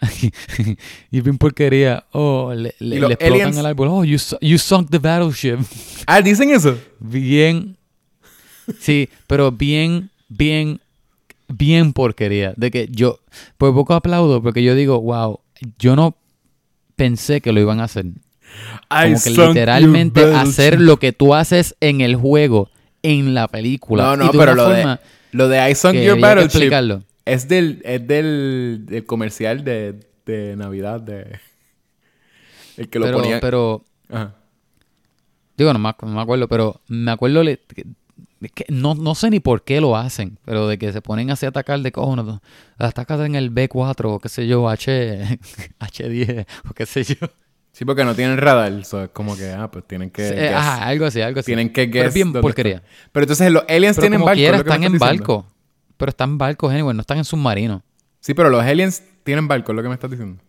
y 1.10 1.20
bien 1.20 1.38
porquería. 1.38 2.04
Oh, 2.12 2.52
le, 2.54 2.74
le, 2.78 3.00
le 3.00 3.06
explotan 3.06 3.52
aliens- 3.52 3.58
el 3.58 3.66
árbol. 3.66 3.88
Oh, 3.88 4.04
you, 4.04 4.18
you 4.40 4.58
sunk 4.58 4.90
the 4.90 4.98
battleship. 4.98 5.58
Ah, 6.06 6.22
dicen 6.22 6.50
eso. 6.50 6.78
bien. 7.00 7.76
Sí, 8.80 9.08
pero 9.26 9.50
bien, 9.52 10.10
bien, 10.28 10.80
bien 11.48 11.92
porquería. 11.92 12.54
De 12.56 12.70
que 12.70 12.88
yo, 12.90 13.20
por 13.56 13.74
poco 13.74 13.94
aplaudo, 13.94 14.42
porque 14.42 14.62
yo 14.62 14.74
digo, 14.74 15.00
wow, 15.00 15.40
yo 15.78 15.96
no 15.96 16.16
pensé 16.96 17.40
que 17.40 17.52
lo 17.52 17.60
iban 17.60 17.80
a 17.80 17.84
hacer. 17.84 18.06
I 18.90 19.12
Como 19.12 19.22
que 19.22 19.30
literalmente 19.30 20.24
hacer 20.34 20.80
lo 20.80 20.98
que 20.98 21.12
tú 21.12 21.34
haces 21.34 21.76
en 21.80 22.00
el 22.00 22.16
juego, 22.16 22.70
en 23.02 23.34
la 23.34 23.48
película. 23.48 24.04
No, 24.04 24.14
y 24.14 24.26
no, 24.26 24.32
de 24.32 24.38
pero 24.38 24.54
lo 24.54 24.68
de, 24.70 24.98
lo 25.32 25.48
de 25.48 25.70
I 25.70 25.74
sunk 25.74 25.96
your 25.96 26.18
battleship 26.18 26.46
explicarlo. 26.46 27.02
Es 27.32 27.48
del, 27.48 27.80
es 27.84 28.06
del, 28.06 28.82
del 28.86 29.04
comercial 29.06 29.64
de, 29.64 30.00
de 30.26 30.56
Navidad 30.56 31.00
de 31.00 31.38
el 32.76 32.88
que 32.88 32.98
lo 32.98 33.06
Pero, 33.06 33.18
ponía. 33.18 33.40
pero, 33.40 33.84
Ajá. 34.08 34.34
digo, 35.56 35.72
no 35.72 35.78
me, 35.78 35.94
no 36.02 36.08
me 36.08 36.20
acuerdo, 36.20 36.48
pero 36.48 36.80
me 36.88 37.10
acuerdo 37.10 37.42
le- 37.42 37.58
que- 38.54 38.66
no, 38.68 38.94
no 38.94 39.14
sé 39.14 39.30
ni 39.30 39.40
por 39.40 39.64
qué 39.64 39.80
lo 39.80 39.96
hacen, 39.96 40.38
pero 40.44 40.68
de 40.68 40.78
que 40.78 40.92
se 40.92 41.02
ponen 41.02 41.30
así 41.30 41.46
a 41.46 41.48
atacar 41.48 41.80
de 41.80 41.90
cojones, 41.92 42.24
no, 42.24 42.40
atacas 42.78 43.20
en 43.20 43.34
el 43.34 43.50
B4 43.52 44.04
o 44.14 44.18
qué 44.20 44.28
sé 44.28 44.46
yo, 44.46 44.68
H, 44.68 45.38
H10 45.80 46.46
o 46.70 46.74
qué 46.74 46.86
sé 46.86 47.02
yo. 47.04 47.16
Sí, 47.72 47.84
porque 47.84 48.04
no 48.04 48.14
tienen 48.14 48.38
radar. 48.38 48.84
so 48.84 49.04
es 49.04 49.10
como 49.10 49.36
que, 49.36 49.50
ah, 49.52 49.70
pues 49.70 49.86
tienen 49.86 50.10
que. 50.10 50.28
Sí, 50.28 50.34
guess. 50.34 50.52
ajá, 50.54 50.86
algo 50.86 51.04
así, 51.06 51.20
algo 51.20 51.38
así. 51.40 51.46
Tienen 51.46 51.72
que 51.72 51.86
Pero 51.86 51.98
es 52.00 52.04
guess 52.06 52.14
bien 52.14 52.32
porquería. 52.32 52.82
Pero 53.12 53.24
entonces 53.24 53.52
los 53.52 53.62
aliens 53.68 53.96
Pero 53.96 54.02
tienen 54.02 54.18
como 54.18 54.26
barcos. 54.26 54.38
quiera, 54.40 54.56
es 54.56 54.58
lo 54.58 54.64
que 54.64 54.70
me 54.70 54.74
están 54.74 54.84
en 54.84 54.92
diciendo. 54.98 55.22
barco. 55.24 55.52
Pero 55.98 56.08
están 56.10 56.38
barcos, 56.38 56.72
anyway, 56.72 56.94
no 56.94 57.02
están 57.02 57.18
en 57.18 57.24
submarinos. 57.26 57.82
Sí, 58.20 58.32
pero 58.32 58.48
los 58.48 58.62
aliens 58.64 59.02
tienen 59.24 59.46
barcos, 59.48 59.70
es 59.70 59.76
lo 59.76 59.82
que 59.82 59.88
me 59.88 59.94
estás 59.94 60.10
diciendo. 60.10 60.42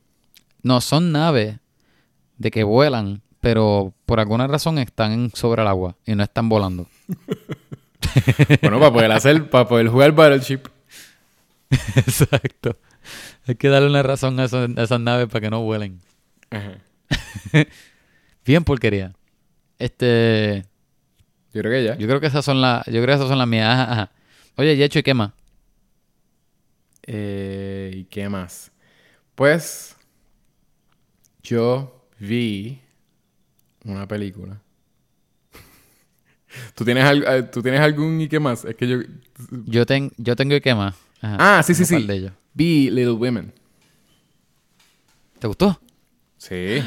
No, 0.63 0.79
son 0.79 1.11
naves 1.11 1.57
de 2.37 2.51
que 2.51 2.63
vuelan, 2.63 3.21
pero 3.41 3.93
por 4.05 4.19
alguna 4.21 4.47
razón 4.47 4.77
están 4.77 5.31
sobre 5.33 5.61
el 5.61 5.67
agua 5.67 5.95
y 6.05 6.15
no 6.15 6.23
están 6.23 6.47
volando. 6.49 6.87
Bueno, 8.61 8.79
para 8.79 8.91
poder 8.93 9.11
hacer, 9.11 9.49
para 9.49 9.67
poder 9.67 9.87
jugar 9.89 10.13
Battleship. 10.13 10.61
Exacto. 11.95 12.75
Hay 13.45 13.55
que 13.55 13.67
darle 13.67 13.89
una 13.89 14.01
razón 14.01 14.39
a, 14.39 14.43
a 14.43 14.83
esas 14.83 14.99
naves 14.99 15.27
para 15.27 15.41
que 15.41 15.49
no 15.49 15.61
vuelen. 15.63 15.99
Ajá. 16.49 16.77
Bien 18.45 18.63
porquería. 18.63 19.13
Este, 19.77 20.65
Yo 21.53 21.61
creo 21.61 21.71
que 21.71 21.83
ya. 21.83 21.97
yo 21.97 22.07
creo 22.07 22.19
que 22.19 22.27
esas 22.27 22.43
son 22.43 22.61
las, 22.61 22.85
yo 22.85 22.93
creo 22.93 23.05
que 23.07 23.13
esas 23.13 23.27
son 23.27 23.37
las 23.37 23.47
mías. 23.47 23.67
Ajá, 23.69 23.91
ajá. 23.93 24.11
Oye, 24.55 24.75
Yecho, 24.75 24.99
¿y 24.99 25.03
qué 25.03 25.13
más? 25.13 25.31
Eh, 27.11 27.91
¿Y 27.95 28.03
qué 28.03 28.29
más? 28.29 28.71
Pues 29.33 29.95
yo 31.41 32.05
vi 32.19 32.79
una 33.83 34.07
película. 34.07 34.61
¿Tú 36.75 36.85
tienes, 36.85 37.03
al- 37.03 37.23
eh, 37.27 37.43
¿Tú 37.43 37.63
tienes 37.63 37.81
algún 37.81 38.21
y 38.21 38.27
qué 38.29 38.39
más? 38.39 38.63
Es 38.63 38.75
que 38.75 38.87
yo... 38.87 38.97
Yo, 39.65 39.87
ten, 39.87 40.11
yo 40.17 40.35
tengo 40.35 40.53
y 40.55 40.61
qué 40.61 40.75
más. 40.75 40.95
Ajá. 41.19 41.57
Ah, 41.57 41.63
sí, 41.63 41.73
sí, 41.73 41.83
sí. 41.83 42.07
Vi 42.53 42.91
Little 42.91 43.13
Women. 43.13 43.53
¿Te 45.39 45.47
gustó? 45.47 45.79
Sí. 46.37 46.83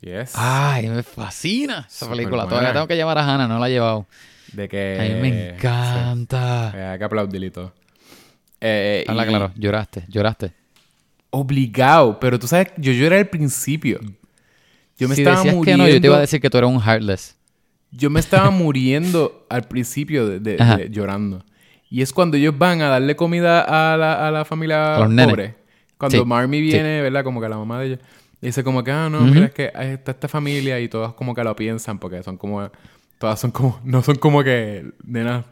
Yes. 0.00 0.32
Ay, 0.36 0.88
me 0.88 1.02
fascina 1.02 1.86
esa 1.88 2.08
película. 2.08 2.44
buena. 2.44 2.50
Todavía 2.50 2.72
tengo 2.72 2.86
que 2.86 2.94
llevar 2.96 3.18
a 3.18 3.22
Hannah, 3.34 3.48
no 3.48 3.58
la 3.58 3.68
he 3.68 3.72
llevado. 3.72 4.06
De 4.52 4.68
que... 4.68 4.98
A 5.00 5.02
mí 5.02 5.20
me 5.20 5.54
encanta. 5.54 6.70
Sí. 6.70 6.76
Hay 6.78 6.98
que 6.98 7.04
aplaudirle 7.04 7.46
y 7.48 7.50
todo. 7.50 7.72
Eh, 8.60 9.04
Habla 9.08 9.24
y- 9.24 9.28
claro, 9.28 9.52
lloraste, 9.56 10.04
lloraste. 10.08 10.52
Obligado. 11.30 12.18
Pero 12.20 12.38
tú 12.38 12.46
sabes, 12.46 12.68
yo 12.76 12.92
lloré 12.92 13.18
al 13.18 13.28
principio. 13.28 14.00
Yo 14.98 15.08
me 15.08 15.14
si 15.16 15.22
estaba 15.22 15.36
decías 15.38 15.54
muriendo... 15.54 15.84
que 15.84 15.88
no, 15.90 15.94
yo 15.94 16.00
te 16.00 16.06
iba 16.06 16.16
a 16.16 16.20
decir 16.20 16.40
que 16.40 16.48
tú 16.50 16.58
eras 16.58 16.70
un 16.70 16.80
heartless. 16.80 17.36
Yo 17.90 18.10
me 18.10 18.20
estaba 18.20 18.50
muriendo 18.52 19.46
al 19.48 19.64
principio 19.64 20.28
de, 20.28 20.38
de- 20.40 20.56
de- 20.56 20.88
llorando. 20.90 21.44
Y 21.90 22.02
es 22.02 22.12
cuando 22.12 22.36
ellos 22.36 22.56
van 22.56 22.80
a 22.82 22.88
darle 22.88 23.16
comida 23.16 23.92
a 23.92 23.96
la, 23.96 24.26
a 24.26 24.30
la 24.30 24.44
familia 24.44 24.96
A 24.96 25.08
pobre. 25.08 25.54
Cuando 25.98 26.18
Sí, 26.18 26.24
Marmy 26.24 26.58
sí. 26.58 26.62
viene, 26.64 27.02
¿verdad? 27.02 27.22
Como 27.24 27.40
que 27.40 27.48
la 27.48 27.56
mamá 27.56 27.80
de 27.80 27.86
ella. 27.86 27.98
y 28.40 28.46
Dice 28.46 28.64
como 28.64 28.82
que, 28.82 28.90
ah, 28.90 29.08
no, 29.10 29.18
Ujú. 29.18 29.26
mira, 29.34 29.46
es 29.46 29.52
que 29.52 29.70
está 29.74 30.10
esta 30.12 30.28
familia 30.28 30.80
y 30.80 30.88
todas 30.88 31.14
como 31.14 31.34
que 31.34 31.42
lo 31.44 31.54
piensan 31.56 31.98
porque 31.98 32.22
son 32.22 32.36
como... 32.36 32.70
Todas 33.18 33.38
son 33.40 33.50
como... 33.50 33.80
No 33.84 34.02
son 34.02 34.16
como 34.16 34.42
que 34.44 34.84
nenas 35.04 35.44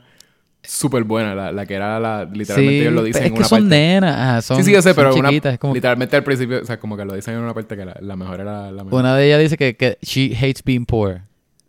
súper 0.62 1.05
buenas. 1.05 1.34
La, 1.36 1.52
la 1.52 1.66
que 1.66 1.74
era 1.74 1.98
la... 2.01 2.24
Literalmente 2.24 2.72
sí, 2.74 2.80
ellos 2.80 2.93
lo 2.93 3.02
dicen 3.02 3.22
es 3.22 3.28
en 3.28 3.34
que 3.34 3.39
una 3.40 3.48
son 3.48 3.59
parte. 3.60 3.68
nenas, 3.76 4.44
son, 4.44 4.56
sí, 4.59 4.64
sí, 4.64 4.72
yo 4.72 4.82
sé, 4.82 4.94
pero 4.94 5.14
una- 5.14 5.30
es 5.30 5.59
como- 5.59 5.74
literalmente 5.74 6.16
al 6.16 6.24
principio, 6.24 6.60
o 6.62 6.64
sea, 6.64 6.78
como 6.78 6.97
que 6.97 7.05
lo 7.05 7.14
dicen 7.14 7.34
en 7.34 7.40
una 7.40 7.55
parte 7.55 7.76
que 7.76 7.84
la, 7.84 7.97
la 8.01 8.16
mejor 8.16 8.40
era 8.40 8.70
la 8.70 8.84
mejor. 8.84 9.01
una 9.01 9.16
de 9.16 9.26
ellas 9.26 9.40
dice 9.40 9.56
que, 9.56 9.76
que 9.76 9.98
she 10.02 10.34
hates 10.36 10.62
being 10.64 10.84
poor. 10.86 11.22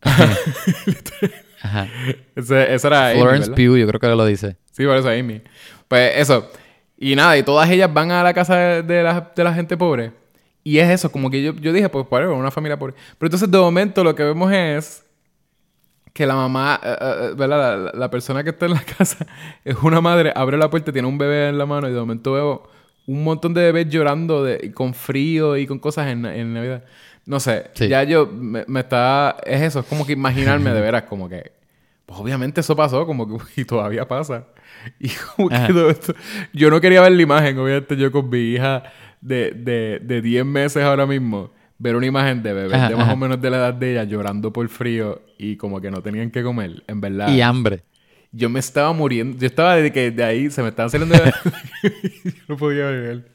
Ajá. 1.61 1.87
Ese- 2.35 2.73
esa 2.73 2.87
era 2.87 3.09
Amy, 3.09 3.19
Florence 3.21 3.49
¿verdad? 3.49 3.63
Pugh, 3.65 3.77
yo 3.77 3.87
creo 3.87 3.99
que 3.99 4.07
lo 4.07 4.25
dice. 4.25 4.57
Sí, 4.71 4.85
por 4.85 4.97
eso 4.97 5.09
Amy. 5.09 5.41
Pues 5.87 6.11
eso. 6.17 6.49
Y 6.97 7.15
nada, 7.15 7.37
y 7.37 7.43
todas 7.43 7.69
ellas 7.69 7.91
van 7.93 8.11
a 8.11 8.23
la 8.23 8.33
casa 8.33 8.55
de, 8.57 8.83
de 8.83 9.03
la, 9.03 9.31
de 9.35 9.43
la 9.43 9.53
gente 9.53 9.77
pobre. 9.77 10.11
Y 10.63 10.77
es 10.77 10.89
eso, 10.89 11.11
como 11.11 11.29
que 11.29 11.41
yo, 11.43 11.53
yo 11.55 11.73
dije, 11.73 11.89
pues, 11.89 12.05
bueno, 12.09 12.33
una 12.35 12.51
familia 12.51 12.77
pobre. 12.79 12.93
Pero 13.17 13.27
entonces, 13.27 13.51
de 13.51 13.57
momento, 13.57 14.03
lo 14.03 14.15
que 14.15 14.23
vemos 14.23 14.51
es 14.53 15.02
que 16.13 16.25
la 16.27 16.35
mamá, 16.35 16.79
¿verdad? 17.35 17.83
La, 17.85 17.91
la 17.93 18.09
persona 18.09 18.43
que 18.43 18.51
está 18.51 18.65
en 18.67 18.73
la 18.73 18.81
casa 18.97 19.25
es 19.65 19.75
una 19.81 19.99
madre, 20.01 20.31
abre 20.35 20.57
la 20.57 20.69
puerta, 20.69 20.91
tiene 20.91 21.07
un 21.07 21.17
bebé 21.17 21.49
en 21.49 21.57
la 21.57 21.65
mano 21.65 21.89
y 21.89 21.93
de 21.93 21.99
momento 21.99 22.33
veo 22.33 22.69
un 23.07 23.23
montón 23.23 23.53
de 23.53 23.61
bebés 23.63 23.89
llorando 23.89 24.43
de, 24.43 24.71
con 24.73 24.93
frío 24.93 25.57
y 25.57 25.67
con 25.67 25.79
cosas 25.79 26.07
en, 26.07 26.25
en 26.25 26.53
Navidad. 26.53 26.83
No 27.25 27.39
sé, 27.39 27.71
Sí. 27.73 27.87
ya 27.87 28.03
yo 28.03 28.27
me, 28.27 28.63
me 28.67 28.81
está... 28.81 29.37
Es 29.45 29.61
eso, 29.61 29.79
es 29.79 29.85
como 29.85 30.05
que 30.05 30.13
imaginarme 30.13 30.71
de 30.71 30.81
veras, 30.81 31.03
como 31.03 31.27
que... 31.29 31.51
Pues 32.05 32.19
obviamente 32.19 32.61
eso 32.61 32.75
pasó, 32.75 33.05
como 33.05 33.27
que 33.27 33.43
y 33.61 33.65
todavía 33.65 34.07
pasa. 34.07 34.45
Y 34.99 35.09
como 35.09 35.49
que 35.49 35.57
todo 35.67 35.89
esto... 35.89 36.13
Yo 36.53 36.69
no 36.69 36.79
quería 36.81 37.01
ver 37.01 37.13
la 37.13 37.21
imagen, 37.21 37.57
obviamente 37.57 37.95
yo 37.97 38.11
con 38.11 38.29
mi 38.29 38.39
hija 38.39 38.83
de, 39.21 39.51
de, 39.51 39.99
de 40.01 40.21
10 40.21 40.45
meses 40.45 40.83
ahora 40.83 41.05
mismo, 41.05 41.51
ver 41.83 41.95
una 41.97 42.05
imagen 42.05 42.41
de 42.41 42.53
bebés 42.53 42.73
Ajá, 42.73 42.89
de 42.89 42.95
más 42.95 43.03
ajá. 43.05 43.13
o 43.13 43.17
menos 43.17 43.41
de 43.41 43.49
la 43.49 43.57
edad 43.57 43.73
de 43.73 43.91
ella 43.91 44.03
llorando 44.05 44.51
por 44.53 44.67
frío 44.69 45.21
y 45.37 45.57
como 45.57 45.81
que 45.81 45.91
no 45.91 46.01
tenían 46.01 46.31
que 46.31 46.41
comer, 46.41 46.81
en 46.87 47.01
verdad. 47.01 47.27
Y 47.33 47.41
hambre. 47.41 47.83
Yo 48.31 48.49
me 48.49 48.59
estaba 48.59 48.93
muriendo. 48.93 49.37
Yo 49.37 49.45
estaba 49.45 49.75
de 49.75 49.91
que 49.91 50.09
de 50.09 50.23
ahí 50.23 50.49
se 50.49 50.63
me 50.63 50.69
estaban 50.69 50.89
saliendo... 50.89 51.15
de- 51.15 51.33
yo 52.23 52.31
no 52.47 52.57
podía 52.57 52.85
beber. 52.87 53.25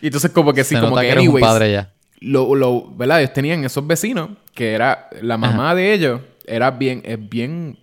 Y 0.00 0.06
entonces 0.06 0.30
como 0.30 0.52
que 0.52 0.62
sí, 0.62 0.74
Se 0.76 0.80
como 0.80 0.94
que 0.96 1.06
que 1.06 1.12
anyways, 1.12 1.44
padre 1.44 1.72
ya. 1.72 1.92
lo, 2.20 2.54
lo, 2.54 2.94
¿verdad? 2.94 3.20
Ellos 3.22 3.32
tenían 3.32 3.64
esos 3.64 3.84
vecinos 3.86 4.30
que 4.54 4.72
era 4.72 5.08
la 5.22 5.36
mamá 5.38 5.74
de 5.74 5.92
ellos 5.92 6.20
era 6.46 6.70
bien, 6.70 7.02
es 7.04 7.28
bien, 7.28 7.76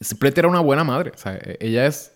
simplemente 0.00 0.40
era 0.40 0.48
una 0.48 0.60
buena 0.60 0.84
madre. 0.84 1.12
O 1.14 1.18
sea, 1.18 1.34
e- 1.34 1.58
ella 1.60 1.86
es, 1.86 2.12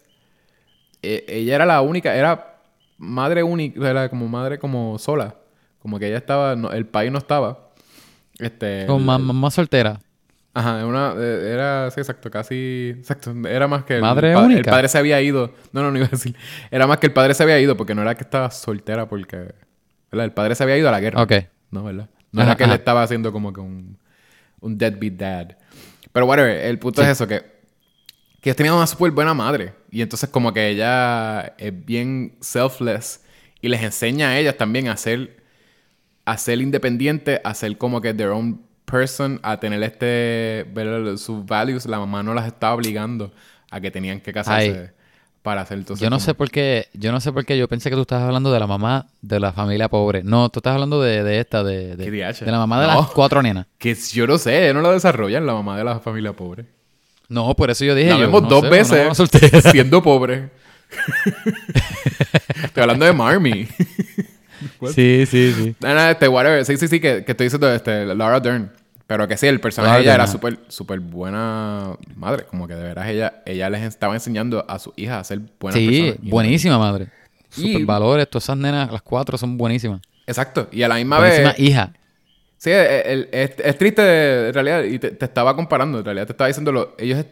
e- 1.03 1.24
ella 1.28 1.57
era 1.57 1.66
la 1.66 1.81
única, 1.82 2.15
era 2.15 2.61
madre 2.97 3.43
única, 3.43 3.89
era 3.90 4.09
como 4.09 4.28
madre 4.28 4.59
como 4.59 4.99
sola, 4.99 5.35
como 5.79 5.99
que 5.99 6.09
ella 6.09 6.19
estaba, 6.19 6.57
no- 6.57 6.73
el 6.73 6.87
país 6.87 7.11
no 7.13 7.19
estaba. 7.19 7.71
Este, 8.39 8.85
el- 8.85 9.05
ma- 9.05 9.19
mamá 9.19 9.51
soltera. 9.51 10.01
Ajá, 10.55 10.85
una, 10.87 11.15
eh, 11.17 11.51
era, 11.53 11.91
sí, 11.91 12.01
exacto, 12.01 12.31
casi, 12.31 12.95
exacto, 12.99 13.33
era 13.49 13.69
más 13.69 13.85
que 13.85 13.97
el, 13.97 14.01
Madre 14.03 14.33
el 14.33 14.39
única. 14.39 14.71
padre 14.73 14.89
se 14.89 14.99
había 14.99 15.21
ido, 15.23 15.55
no, 15.73 15.83
no, 15.83 15.91
no 15.93 15.99
iba 15.99 16.07
a 16.07 16.11
decir, 16.11 16.35
era 16.71 16.87
más 16.87 16.99
que 16.99 17.07
el 17.07 17.13
padre 17.13 17.35
se 17.35 17.43
había 17.45 17.61
ido, 17.61 17.77
porque 17.77 17.95
no 17.95 18.03
era 18.03 18.17
que 18.17 18.25
estaba 18.25 18.51
soltera, 18.51 19.09
porque, 19.09 19.37
¿verdad? 20.11 20.25
El 20.25 20.33
padre 20.33 20.55
se 20.57 20.65
había 20.65 20.77
ido 20.79 20.89
a 20.89 20.93
la 20.93 21.01
guerra. 21.01 21.23
Ok. 21.23 21.33
No, 21.71 21.85
¿verdad? 21.85 22.09
No 22.33 22.41
Ajá, 22.43 22.51
era 22.51 22.57
que 22.57 22.65
él 22.65 22.71
ajá. 22.71 22.79
estaba 22.79 23.03
haciendo 23.03 23.31
como 23.33 23.53
que 23.53 23.61
un, 23.61 23.99
un 24.61 24.79
deadbeat 24.79 25.13
dad. 25.15 25.57
Pero 26.13 26.27
whatever, 26.27 26.51
el 26.65 26.79
punto 26.81 27.03
es 27.03 27.09
eso, 27.09 27.29
que, 27.29 27.43
que 28.41 28.55
tenían 28.55 28.75
una 28.75 28.87
súper 28.87 29.13
buena 29.13 29.35
madre. 29.35 29.75
Y 29.91 30.03
entonces 30.03 30.29
como 30.29 30.53
que 30.53 30.69
ella 30.69 31.55
es 31.59 31.85
bien 31.85 32.37
selfless 32.41 33.23
y 33.61 33.69
les 33.69 33.83
enseña 33.83 34.31
a 34.31 34.39
ellas 34.39 34.57
también 34.57 34.89
a 34.89 34.97
ser, 34.97 35.38
a 36.31 36.37
ser 36.39 36.61
independientes, 36.61 37.41
a 37.43 37.55
ser 37.55 37.77
como 37.79 38.01
que 38.01 38.13
their 38.13 38.29
own 38.31 38.61
person, 38.85 39.41
a 39.43 39.59
tener 39.61 39.83
este, 39.83 40.67
ver 40.75 41.17
sus 41.19 41.45
values. 41.47 41.87
La 41.87 41.99
mamá 41.99 42.23
no 42.23 42.35
las 42.35 42.47
estaba 42.47 42.75
obligando 42.75 43.33
a 43.71 43.81
que 43.81 43.91
tenían 43.91 44.21
que 44.21 44.33
casarse 44.33 44.71
Ay. 44.71 44.91
para 45.43 45.63
hacer 45.63 45.79
entonces 45.79 46.03
Yo 46.03 46.11
no 46.11 46.17
como- 46.17 46.25
sé 46.27 46.35
por 46.35 46.51
qué, 46.51 46.89
yo 46.93 47.13
no 47.13 47.21
sé 47.21 47.33
por 47.33 47.45
qué 47.47 47.57
yo 47.57 47.67
pensé 47.69 47.89
que 47.91 47.97
tú 47.97 48.03
estabas 48.03 48.25
hablando 48.27 48.53
de 48.53 48.61
la 48.61 48.67
mamá 48.67 49.07
de 49.23 49.41
la 49.41 49.53
familia 49.53 49.89
pobre. 49.89 50.23
No, 50.23 50.49
tú 50.51 50.59
estás 50.61 50.75
hablando 50.75 51.01
de, 51.01 51.23
de 51.23 51.41
esta, 51.41 51.65
de, 51.65 51.97
de, 51.97 52.35
la 52.47 52.59
mamá 52.59 52.81
de 52.81 52.89
No. 52.89 52.95
las 53.01 53.07
cuatro 53.11 53.43
nenas. 53.43 53.67
Que 53.79 53.95
yo 53.95 54.27
no 54.27 54.37
sé, 54.39 54.73
no 54.75 54.81
lo 54.83 54.93
desarrollan 54.93 55.47
la 55.47 55.55
mamá 55.55 55.79
de 55.79 55.85
la 55.85 55.99
familia 56.01 56.33
pobre. 56.35 56.67
No, 57.29 57.55
por 57.55 57.71
eso 57.71 57.85
yo 57.85 57.95
dije. 57.95 58.11
La 58.11 58.17
yo, 58.17 58.21
vemos 58.27 58.43
no 58.43 58.49
dos 58.49 58.63
sé, 58.63 58.69
veces 58.71 59.65
siendo 59.71 60.03
pobre. 60.03 60.51
estoy 62.65 62.83
hablando 62.83 63.05
de 63.05 63.13
Marmy. 63.13 63.69
Sí, 64.95 65.25
sí, 65.27 65.53
sí. 65.53 65.77
no, 65.81 65.95
no, 65.95 66.09
este, 66.09 66.29
whatever. 66.29 66.65
Sí, 66.65 66.77
sí, 66.77 66.89
sí, 66.89 67.01
que, 67.01 67.25
que 67.25 67.33
estoy 67.33 67.47
diciendo 67.47 67.73
este, 67.73 68.07
Laura 68.07 68.41
Dern. 68.41 68.71
Pero 69.07 69.27
que 69.27 69.39
sí, 69.39 69.47
el 69.47 69.59
personaje 69.59 69.97
de 69.97 70.03
ella 70.03 70.15
era 70.17 70.27
súper 70.27 70.59
súper 70.69 71.01
buena 71.01 71.93
madre. 72.15 72.45
Como 72.45 72.69
que 72.69 72.75
de 72.75 72.83
veras 72.83 73.09
ella, 73.09 73.43
ella 73.47 73.71
les 73.71 73.83
estaba 73.83 74.13
enseñando 74.13 74.67
a 74.69 74.79
sus 74.79 74.93
hijas 74.97 75.19
a 75.21 75.25
ser 75.25 75.41
buenas 75.59 75.81
Sí, 75.81 76.03
personas. 76.03 76.31
Buenísima 76.31 76.79
madre. 76.79 77.09
Y- 77.57 77.73
Super 77.73 77.87
valores, 77.87 78.29
todas 78.29 78.45
esas 78.45 78.59
nenas, 78.59 78.93
las 78.93 79.01
cuatro 79.01 79.39
son 79.39 79.57
buenísimas. 79.57 80.03
Exacto. 80.27 80.69
Y 80.73 80.83
a 80.83 80.89
la 80.89 80.97
misma 80.97 81.19
Buenísima 81.21 81.49
vez... 81.53 81.59
hija. 81.59 81.93
Sí, 82.59 82.71
el- 82.71 83.07
el- 83.07 83.29
es, 83.33 83.53
es 83.65 83.79
triste 83.79 84.49
en 84.49 84.53
realidad. 84.53 84.83
Y 84.85 84.99
te, 84.99 85.13
te 85.13 85.25
estaba 85.25 85.57
comparando. 85.57 86.01
En 86.01 86.05
realidad 86.05 86.27
te 86.27 86.33
estaba 86.33 86.49
diciendo... 86.49 86.71
Lo, 86.71 86.95
ellos... 86.99 87.25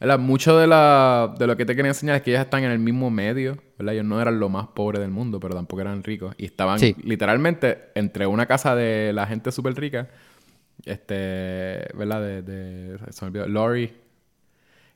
¿verdad? 0.00 0.18
Mucho 0.18 0.58
de, 0.58 0.66
la, 0.66 1.34
de 1.38 1.46
lo 1.46 1.56
que 1.56 1.64
te 1.64 1.76
quería 1.76 1.90
enseñar 1.90 2.16
es 2.16 2.22
que 2.22 2.30
ellos 2.32 2.42
están 2.42 2.64
en 2.64 2.70
el 2.72 2.78
mismo 2.80 3.10
medio. 3.10 3.56
¿verdad? 3.78 3.94
Ellos 3.94 4.06
no 4.06 4.20
eran 4.20 4.40
lo 4.40 4.48
más 4.48 4.66
pobre 4.68 4.98
del 4.98 5.10
mundo, 5.10 5.38
pero 5.40 5.54
tampoco 5.54 5.80
eran 5.80 6.02
ricos. 6.02 6.34
Y 6.38 6.46
estaban 6.46 6.78
Sí. 6.78 6.96
literalmente 7.04 7.90
entre 7.94 8.26
una 8.26 8.46
casa 8.46 8.74
de 8.74 9.12
la 9.12 9.26
gente 9.26 9.52
súper 9.52 9.74
rica. 9.74 10.08
Este... 10.84 11.86
¿Verdad? 11.94 12.20
De... 12.20 12.42
de 12.42 12.98
se 13.10 13.24
me 13.24 13.28
olvidó. 13.28 13.46
Lori. 13.48 13.92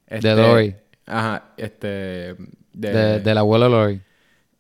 Este, 0.07 0.35
Lori. 0.35 0.75
Ajá. 1.07 1.51
Este... 1.57 2.35
De, 2.73 2.93
De, 2.93 3.21
del 3.21 3.39
abuelo 3.39 3.69
Lori. 3.69 4.01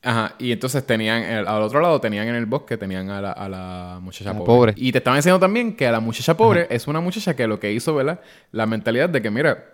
Ajá, 0.02 0.36
y 0.38 0.52
entonces 0.52 0.86
tenían, 0.86 1.22
el- 1.24 1.48
al 1.48 1.62
otro 1.62 1.80
lado 1.80 2.00
tenían 2.00 2.28
en 2.28 2.36
el 2.36 2.46
bosque, 2.46 2.76
tenían 2.76 3.10
a 3.10 3.20
la, 3.20 3.32
a 3.32 3.48
la 3.48 3.98
muchacha 4.00 4.32
la 4.32 4.38
pobre. 4.38 4.46
pobre. 4.46 4.74
Y 4.76 4.92
te 4.92 4.98
estaban 4.98 5.18
enseñando 5.18 5.40
también 5.40 5.74
que 5.74 5.84
a 5.86 5.90
la 5.90 5.98
muchacha 5.98 6.36
pobre 6.36 6.68
es 6.70 6.86
una 6.86 7.00
muchacha 7.00 7.34
que 7.34 7.48
lo 7.48 7.58
que 7.58 7.72
hizo, 7.72 7.92
¿verdad? 7.92 8.20
La 8.52 8.66
mentalidad 8.66 9.08
de 9.08 9.20
que, 9.20 9.30
mira, 9.32 9.64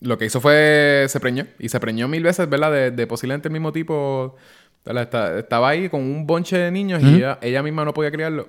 lo 0.00 0.16
que 0.18 0.26
hizo 0.26 0.40
fue, 0.40 1.06
se 1.08 1.18
preñó, 1.20 1.46
y 1.58 1.68
se 1.68 1.80
preñó 1.80 2.06
mil 2.08 2.22
veces, 2.22 2.48
¿verdad? 2.48 2.70
De, 2.72 2.90
de 2.90 3.06
posiblemente 3.06 3.48
el 3.48 3.52
mismo 3.52 3.72
tipo, 3.72 4.36
estaba 4.84 5.68
ahí 5.68 5.88
con 5.88 6.00
un 6.02 6.26
bonche 6.26 6.56
de 6.56 6.70
niños 6.70 7.02
y 7.02 7.16
ella, 7.16 7.38
ella 7.42 7.62
misma 7.62 7.84
no 7.84 7.92
podía 7.94 8.10
criarlo. 8.10 8.48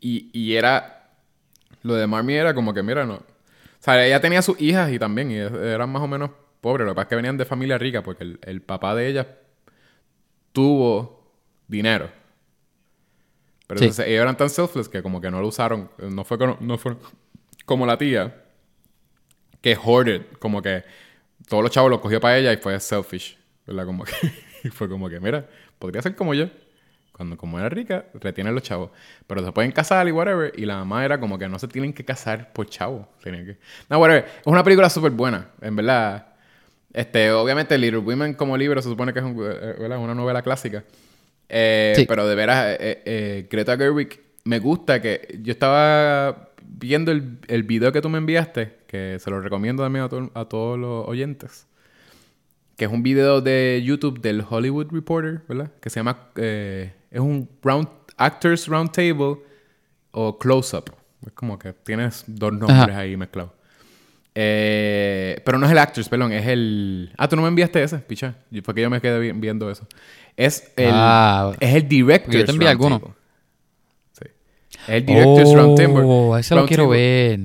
Y, 0.00 0.30
y 0.32 0.54
era, 0.56 1.10
lo 1.82 1.94
de 1.94 2.06
Marmy 2.06 2.34
era 2.34 2.52
como 2.54 2.74
que, 2.74 2.82
mira, 2.82 3.06
no. 3.06 3.14
O 3.14 3.24
sea, 3.84 4.04
ella 4.04 4.20
tenía 4.20 4.42
sus 4.42 4.60
hijas 4.60 4.90
y 4.92 4.98
también, 4.98 5.30
y 5.30 5.36
eran 5.36 5.90
más 5.90 6.02
o 6.02 6.08
menos 6.08 6.30
pobres. 6.60 6.84
Lo 6.86 6.92
que 6.92 6.96
pasa 6.96 7.02
es 7.04 7.08
que 7.10 7.16
venían 7.16 7.36
de 7.36 7.44
familia 7.44 7.78
rica, 7.78 8.02
porque 8.02 8.24
el, 8.24 8.38
el 8.42 8.60
papá 8.62 8.94
de 8.94 9.06
ellas 9.08 9.26
tuvo 10.52 11.32
dinero. 11.68 12.08
Pero 13.66 13.78
Sí. 13.78 13.84
entonces 13.84 14.06
ellos 14.08 14.22
eran 14.22 14.36
tan 14.36 14.50
selfless 14.50 14.88
que 14.88 15.02
como 15.02 15.20
que 15.20 15.30
no 15.30 15.40
lo 15.40 15.48
usaron. 15.48 15.90
No 15.98 16.24
fue, 16.24 16.38
no 16.60 16.78
fue 16.78 16.96
como 17.64 17.86
la 17.86 17.96
tía 17.96 18.41
que 19.62 19.74
hoarded. 19.82 20.22
Como 20.38 20.60
que 20.60 20.84
todos 21.48 21.62
los 21.62 21.72
chavos 21.72 21.90
los 21.90 22.00
cogió 22.00 22.20
para 22.20 22.36
ella 22.36 22.52
y 22.52 22.58
fue 22.58 22.78
selfish. 22.78 23.38
¿Verdad? 23.66 23.86
Como 23.86 24.04
que 24.04 24.12
y 24.64 24.68
fue 24.68 24.88
como 24.88 25.08
que, 25.08 25.18
mira, 25.20 25.46
podría 25.78 26.02
ser 26.02 26.14
como 26.14 26.34
yo. 26.34 26.48
Cuando 27.12 27.36
como 27.36 27.58
era 27.58 27.68
rica, 27.68 28.06
retienen 28.14 28.54
los 28.54 28.62
chavos. 28.64 28.90
Pero 29.26 29.44
se 29.44 29.52
pueden 29.52 29.70
casar 29.72 30.08
y 30.08 30.12
whatever. 30.12 30.52
Y 30.56 30.64
la 30.66 30.76
mamá 30.76 31.04
era 31.04 31.20
como 31.20 31.38
que 31.38 31.48
no 31.48 31.58
se 31.58 31.68
tienen 31.68 31.92
que 31.92 32.04
casar 32.04 32.52
por 32.52 32.66
chavos. 32.68 33.06
Tienen 33.22 33.44
que... 33.46 33.58
No, 33.88 33.98
whatever. 33.98 34.24
Es 34.40 34.46
una 34.46 34.64
película 34.64 34.88
súper 34.90 35.10
buena. 35.12 35.48
En 35.60 35.76
verdad. 35.76 36.26
Este, 36.92 37.30
obviamente, 37.32 37.76
Little 37.78 37.98
Women 38.00 38.34
como 38.34 38.56
libro 38.56 38.80
se 38.82 38.88
supone 38.88 39.12
que 39.12 39.18
es 39.20 39.24
un- 39.24 39.36
eh, 39.40 39.76
¿verdad? 39.78 39.98
una 39.98 40.14
novela 40.14 40.42
clásica. 40.42 40.84
Eh, 41.48 41.92
Sí. 41.96 42.06
Pero 42.08 42.26
de 42.26 42.34
veras, 42.34 42.76
eh, 42.80 43.02
eh, 43.04 43.46
Greta 43.50 43.76
Gerwig, 43.76 44.20
me 44.44 44.58
gusta 44.58 45.00
que 45.02 45.38
yo 45.42 45.52
estaba 45.52 46.50
viendo 46.62 47.12
el, 47.12 47.38
el 47.48 47.62
video 47.62 47.92
que 47.92 48.00
tú 48.00 48.08
me 48.08 48.18
enviaste, 48.18 48.78
que 48.92 49.18
se 49.18 49.30
lo 49.30 49.40
recomiendo 49.40 49.82
también 49.82 50.04
a, 50.04 50.08
to- 50.08 50.30
a 50.34 50.44
todos 50.44 50.78
los 50.78 51.08
oyentes, 51.08 51.66
que 52.76 52.84
es 52.84 52.90
un 52.92 53.02
video 53.02 53.40
de 53.40 53.82
YouTube 53.84 54.20
del 54.20 54.44
Hollywood 54.48 54.88
Reporter, 54.92 55.40
¿verdad? 55.48 55.72
Que 55.80 55.90
se 55.90 55.98
llama, 56.00 56.28
eh, 56.36 56.92
es 57.10 57.20
un 57.20 57.48
round, 57.62 57.88
Actors 58.18 58.68
Round 58.68 58.92
Table 58.92 59.38
o 60.12 60.38
Close 60.38 60.76
Up. 60.76 60.92
Es 61.26 61.32
como 61.32 61.58
que 61.58 61.72
tienes 61.72 62.24
dos 62.26 62.52
nombres 62.52 62.78
Ajá. 62.90 62.98
ahí 62.98 63.16
mezclados. 63.16 63.52
Eh, 64.34 65.40
pero 65.44 65.58
no 65.58 65.66
es 65.66 65.72
el 65.72 65.78
Actors, 65.78 66.08
perdón, 66.08 66.32
es 66.32 66.46
el... 66.46 67.12
Ah, 67.18 67.28
tú 67.28 67.36
no 67.36 67.42
me 67.42 67.48
enviaste 67.48 67.82
ese, 67.82 67.98
picha. 67.98 68.34
Fue 68.64 68.74
que 68.74 68.80
yo 68.82 68.90
me 68.90 69.00
quedé 69.00 69.18
vi- 69.18 69.32
viendo 69.32 69.70
eso. 69.70 69.86
Es 70.36 70.72
el, 70.76 70.90
Ah. 70.92 71.52
es 71.60 71.74
el 71.74 71.88
Directors 71.88 72.34
Yo 72.36 72.44
te 72.44 72.52
envié 72.52 72.68
alguno. 72.68 73.14
Sí. 74.12 74.26
Es 74.82 74.88
el 74.88 75.06
Directors 75.06 75.52
Round 75.54 75.76
Table. 75.78 76.02
Oh, 76.04 76.36
ese 76.36 76.54
lo 76.54 76.60
Round 76.60 76.68
quiero 76.68 76.84
Table, 76.84 76.98
ver. 76.98 77.40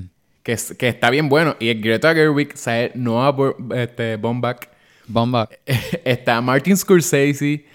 Que, 0.47 0.53
es- 0.53 0.73
que 0.77 0.87
está 0.87 1.09
bien 1.09 1.27
bueno. 1.27 1.57
Y 1.59 1.67
el 1.67 1.81
Greta 1.81 2.13
Gerwig, 2.13 2.55
sale 2.55 2.91
Noah 2.95 3.31
Bo- 3.31 3.57
este, 3.75 4.15
Baumbach, 4.15 4.69
Bomba. 5.05 5.49
está 6.05 6.39
Martin 6.39 6.77
Scorsese, 6.77 7.65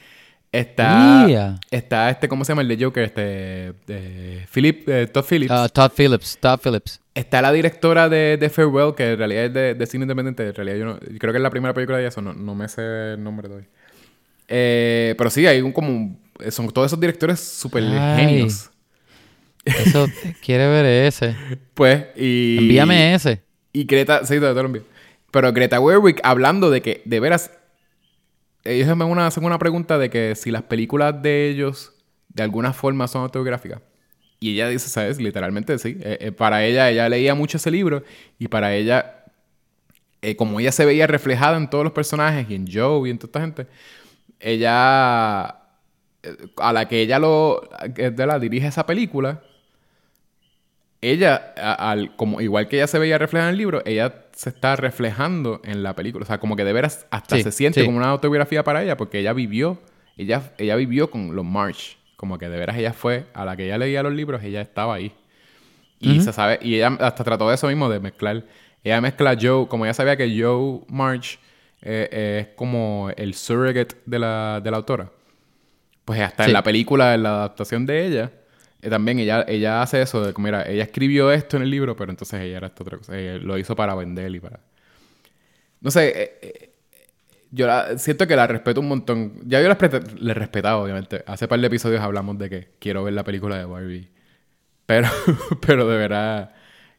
está, 0.51 1.27
Yeah. 1.28 1.61
está 1.70 2.09
este, 2.09 2.28
¿cómo 2.28 2.47
se 2.47 2.53
llama 2.53 2.62
el 2.62 2.69
de 2.69 2.82
Joker? 2.82 3.05
Este, 3.05 3.20
de 3.86 4.47
Philip, 4.51 4.89
eh, 4.89 5.07
Todd 5.07 5.24
Phillips. 5.28 5.53
Ah, 5.53 5.69
Todd 5.69 5.90
Phillips. 5.94 6.39
Todd 6.40 6.59
Phillips. 6.65 6.99
Está 7.15 7.43
la 7.43 7.53
directora 7.53 8.09
de, 8.09 8.39
de 8.39 8.49
Farewell, 8.49 8.94
que 8.94 9.12
en 9.12 9.19
realidad 9.19 9.44
es 9.44 9.53
de, 9.53 9.74
de 9.74 9.86
cine 9.86 10.05
independiente. 10.05 10.47
En 10.49 10.55
realidad 10.55 10.77
yo 10.78 10.85
no, 10.86 10.99
yo 10.99 11.19
creo 11.19 11.32
que 11.35 11.39
es 11.39 11.43
la 11.43 11.51
primera 11.51 11.74
película 11.74 11.99
de 11.99 12.07
eso, 12.07 12.23
no, 12.23 12.32
no 12.32 12.55
me 12.55 12.69
sé 12.69 13.12
el 13.12 13.23
nombre 13.23 13.49
todavía. 13.49 13.69
Eh, 14.49 15.15
pero 15.19 15.28
sí, 15.28 15.47
hay 15.47 15.61
un 15.61 15.73
como... 15.73 16.16
son 16.51 16.70
todos 16.70 16.86
esos 16.86 16.99
directores 16.99 17.39
súper 17.39 17.82
genios. 18.16 18.70
Eso, 19.64 20.09
quiere 20.44 20.66
ver 20.68 20.86
ese. 20.86 21.36
Pues, 21.74 22.06
y... 22.16 22.59
Envíame 22.59 23.14
ese. 23.14 23.43
Y 23.72 23.84
Greta, 23.84 24.24
sí, 24.26 24.34
te, 24.34 24.40
lo 24.40 24.60
envío. 24.60 24.84
Pero 25.30 25.52
Greta 25.52 25.78
Gerwig 25.80 26.20
hablando 26.22 26.70
de 26.70 26.82
que, 26.82 27.02
de 27.06 27.20
veras, 27.20 27.51
ellos 28.64 28.89
hacen 28.89 29.02
una, 29.02 29.26
hacen 29.26 29.44
una 29.44 29.59
pregunta 29.59 29.98
de 29.98 30.10
que 30.10 30.34
si 30.34 30.51
las 30.51 30.62
películas 30.62 31.22
de 31.22 31.48
ellos 31.48 31.94
de 32.28 32.43
alguna 32.43 32.72
forma 32.72 33.09
son 33.09 33.22
autobiográficas. 33.22 33.80
Y 34.40 34.55
ella 34.55 34.68
dice, 34.68 34.89
¿sabes? 34.89 35.20
Literalmente 35.20 35.78
sí. 35.78 35.97
Eh, 36.01 36.18
eh, 36.20 36.32
para 36.32 36.64
ella, 36.64 36.90
ella 36.90 37.09
leía 37.09 37.34
mucho 37.34 37.59
ese 37.59 37.70
libro 37.70 38.02
y 38.39 38.48
para 38.48 38.74
ella, 38.74 39.24
eh, 40.20 40.36
como 40.36 40.60
ella 40.60 40.72
se 40.72 40.84
veía 40.84 41.06
reflejada 41.06 41.56
en 41.56 41.70
todos 41.70 41.84
los 41.84 41.93
personajes 41.93 42.47
y 42.51 42.55
en 42.55 42.66
Joe 42.70 43.09
y 43.09 43.12
en 43.12 43.18
toda 43.18 43.28
esta 43.28 43.40
gente, 43.40 43.66
ella, 44.40 45.43
a 45.44 46.72
la 46.72 46.89
que 46.89 47.02
ella 47.02 47.18
lo, 47.18 47.68
de 47.94 48.26
la 48.26 48.39
dirige 48.39 48.66
esa 48.66 48.84
película, 48.84 49.43
ella, 51.03 51.53
al, 51.57 52.16
como 52.16 52.41
igual 52.41 52.69
que 52.69 52.77
ella 52.77 52.87
se 52.87 52.99
veía 52.99 53.19
reflejada 53.19 53.51
en 53.51 53.55
el 53.55 53.59
libro, 53.59 53.83
ella 53.85 54.15
se 54.33 54.49
está 54.49 54.77
reflejando 54.77 55.61
en 55.65 55.83
la 55.83 55.95
película. 55.95 56.23
O 56.23 56.27
sea, 56.27 56.39
como 56.39 56.57
que 56.57 56.65
de 56.65 56.73
veras 56.73 57.07
hasta 57.11 57.37
Sí, 57.37 57.43
se 57.43 57.53
siente 57.53 57.81
sí. 57.81 57.87
como 57.87 57.99
una 57.99 58.09
autobiografía 58.09 58.65
para 58.65 58.83
ella, 58.83 58.97
porque 58.97 59.19
ella 59.19 59.33
vivió, 59.33 59.79
ella, 60.16 60.53
ella 60.59 60.77
vivió 60.77 61.11
con 61.11 61.35
los 61.37 61.45
March. 61.45 61.99
Como 62.16 62.39
que 62.39 62.49
de 62.49 62.57
veras 62.57 62.77
ella 62.79 62.93
fue, 62.93 63.27
a 63.35 63.45
la 63.45 63.57
que 63.57 63.65
ella 63.66 63.79
leía 63.79 64.03
los 64.03 64.12
libros, 64.15 64.43
ella 64.45 64.61
estaba 64.61 64.95
ahí. 64.95 65.12
Y 65.99 66.20
se 66.20 66.33
sabe, 66.33 66.59
y 66.62 66.77
ella 66.77 66.97
hasta 67.01 67.23
trató 67.24 67.49
de 67.49 67.55
eso 67.57 67.66
mismo, 67.69 67.89
de 67.89 68.01
mezclar. 68.01 68.45
Ella 68.83 69.01
mezcla 69.01 69.37
Joe, 69.41 69.66
como 69.69 69.85
ella 69.85 69.95
sabía 69.95 70.16
que 70.16 70.41
Joe 70.41 70.81
March 70.89 71.39
eh, 71.83 72.09
eh, 72.12 72.39
es 72.41 72.57
como 72.57 73.11
el 73.16 73.35
surrogate 73.35 73.97
de 74.07 74.19
la, 74.19 74.61
de 74.62 74.70
la 74.70 74.77
autora. 74.79 75.11
Pues 76.05 76.20
hasta 76.20 76.45
Sí. 76.45 76.51
en 76.51 76.55
la 76.55 76.62
película, 76.65 77.15
en 77.15 77.23
la 77.23 77.31
adaptación 77.31 77.87
de 77.87 78.07
ella, 78.07 78.31
eh, 78.83 78.91
también 78.91 79.19
ella, 79.21 79.45
ella 79.49 79.81
hace 79.83 80.03
eso 80.03 80.25
de 80.25 80.35
mira, 80.39 80.69
ella 80.69 80.83
escribió 80.83 81.33
esto 81.33 81.57
en 81.57 81.63
el 81.63 81.71
libro, 81.71 81.97
pero 81.97 82.11
entonces 82.11 82.41
ella 82.41 82.59
era 82.59 82.67
esta 82.67 82.83
otra 82.83 82.99
cosa. 82.99 83.17
Ella 83.19 83.39
lo 83.39 83.57
hizo 83.59 83.75
para 83.77 83.95
vender 83.95 84.35
y 84.35 84.41
para... 84.41 84.61
No 85.81 85.91
sé, 85.91 86.09
eh, 86.09 86.39
eh, 86.43 86.71
yo 87.51 87.67
la- 87.67 87.99
siento 87.99 88.27
que 88.27 88.37
la 88.37 88.47
respeto 88.47 88.81
un 88.81 88.89
montón. 88.89 89.35
Ya 89.47 89.61
yo 89.61 89.69
la 89.69 89.79
le 90.21 90.31
he 90.31 90.35
respetado, 90.35 90.83
obviamente. 90.83 91.23
Hace 91.27 91.49
par 91.49 91.61
de 91.61 91.67
episodios 91.67 92.01
hablamos 92.01 92.39
de 92.39 92.51
que 92.51 92.69
quiero 92.79 93.05
ver 93.05 93.15
la 93.15 93.25
película 93.25 93.57
de 93.59 93.65
Barbie. 93.65 94.09
Pero, 94.87 95.09
pero 95.67 95.87
de 95.89 95.97
verdad, 95.97 96.53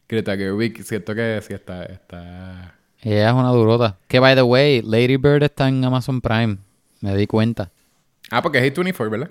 Greta 0.07 0.35
Gerwig, 0.37 0.83
siento 0.83 1.13
que 1.15 1.39
sí 1.41 1.53
está... 1.53 1.85
está... 1.85 2.75
Ella 3.01 3.27
es 3.29 3.33
una 3.33 3.49
durota. 3.49 3.97
Que, 4.07 4.19
by 4.19 4.35
the 4.35 4.43
way, 4.43 4.81
Lady 4.81 5.17
Bird 5.17 5.43
está 5.43 5.67
en 5.67 5.83
Amazon 5.83 6.21
Prime. 6.21 6.57
Me 7.01 7.15
di 7.17 7.27
cuenta. 7.27 7.69
Ah, 8.31 8.41
porque 8.41 8.65
es 8.65 8.73
A24, 8.73 9.09
¿verdad? 9.09 9.29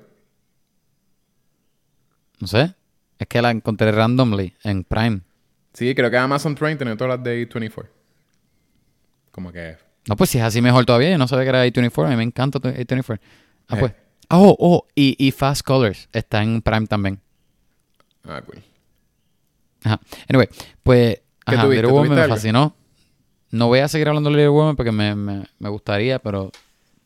No 2.43 2.48
sé. 2.48 2.74
Es 3.20 3.28
que 3.28 3.40
la 3.40 3.52
encontré 3.52 3.93
randomly 3.93 4.52
en 4.64 4.82
Prime. 4.82 5.20
Sí, 5.74 5.94
creo 5.94 6.10
que 6.10 6.16
Amazon 6.16 6.56
Prime 6.56 6.74
tiene 6.74 6.97
todas 6.97 7.16
las 7.16 7.24
de 7.24 7.48
A24. 7.48 7.86
Como 9.31 9.52
que... 9.52 9.77
No, 10.09 10.16
pues 10.16 10.31
si 10.31 10.39
es 10.39 10.44
así 10.44 10.60
mejor 10.60 10.85
todavía. 10.85 11.10
Yo 11.12 11.19
no 11.19 11.28
sabía 11.28 11.44
que 11.44 11.48
era 11.51 11.64
A24. 11.64 12.06
A 12.06 12.10
mí 12.10 12.16
me 12.16 12.24
encanta 12.24 12.59
A24. 12.59 13.20
Ah, 13.69 13.77
Eh. 13.77 13.78
pues. 13.78 13.93
Oh, 14.31 14.56
oh. 14.59 14.86
Y, 14.97 15.14
y 15.24 15.31
Fast 15.31 15.62
Colors 15.64 16.09
está 16.12 16.43
en 16.43 16.62
Prime 16.62 16.86
también. 16.89 17.20
Ah, 18.24 18.43
cool. 18.44 18.60
Ajá. 19.85 20.01
Anyway, 20.28 20.48
pues. 20.82 21.20
¿Qué 21.47 21.55
Ajá, 21.55 21.62
tuviste? 21.62 21.82
Little 21.82 21.93
Woman 21.93 22.06
¿Tuviste 22.09 22.14
me 22.16 22.23
algo? 22.23 22.35
fascinó. 22.35 22.77
No 23.52 23.69
voy 23.69 23.78
a 23.81 23.89
seguir 23.89 24.09
hablando 24.09 24.31
de 24.31 24.36
Little 24.36 24.48
Woman 24.51 24.74
porque 24.74 24.90
me, 24.90 25.14
me, 25.14 25.44
me 25.60 25.69
gustaría, 25.69 26.19
pero, 26.19 26.51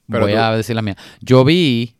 Pero 0.08 0.20
voy 0.24 0.32
tú- 0.32 0.38
a 0.38 0.56
decir 0.56 0.74
la 0.76 0.82
mía. 0.82 0.96
Yo 1.20 1.44
vi. 1.44 1.94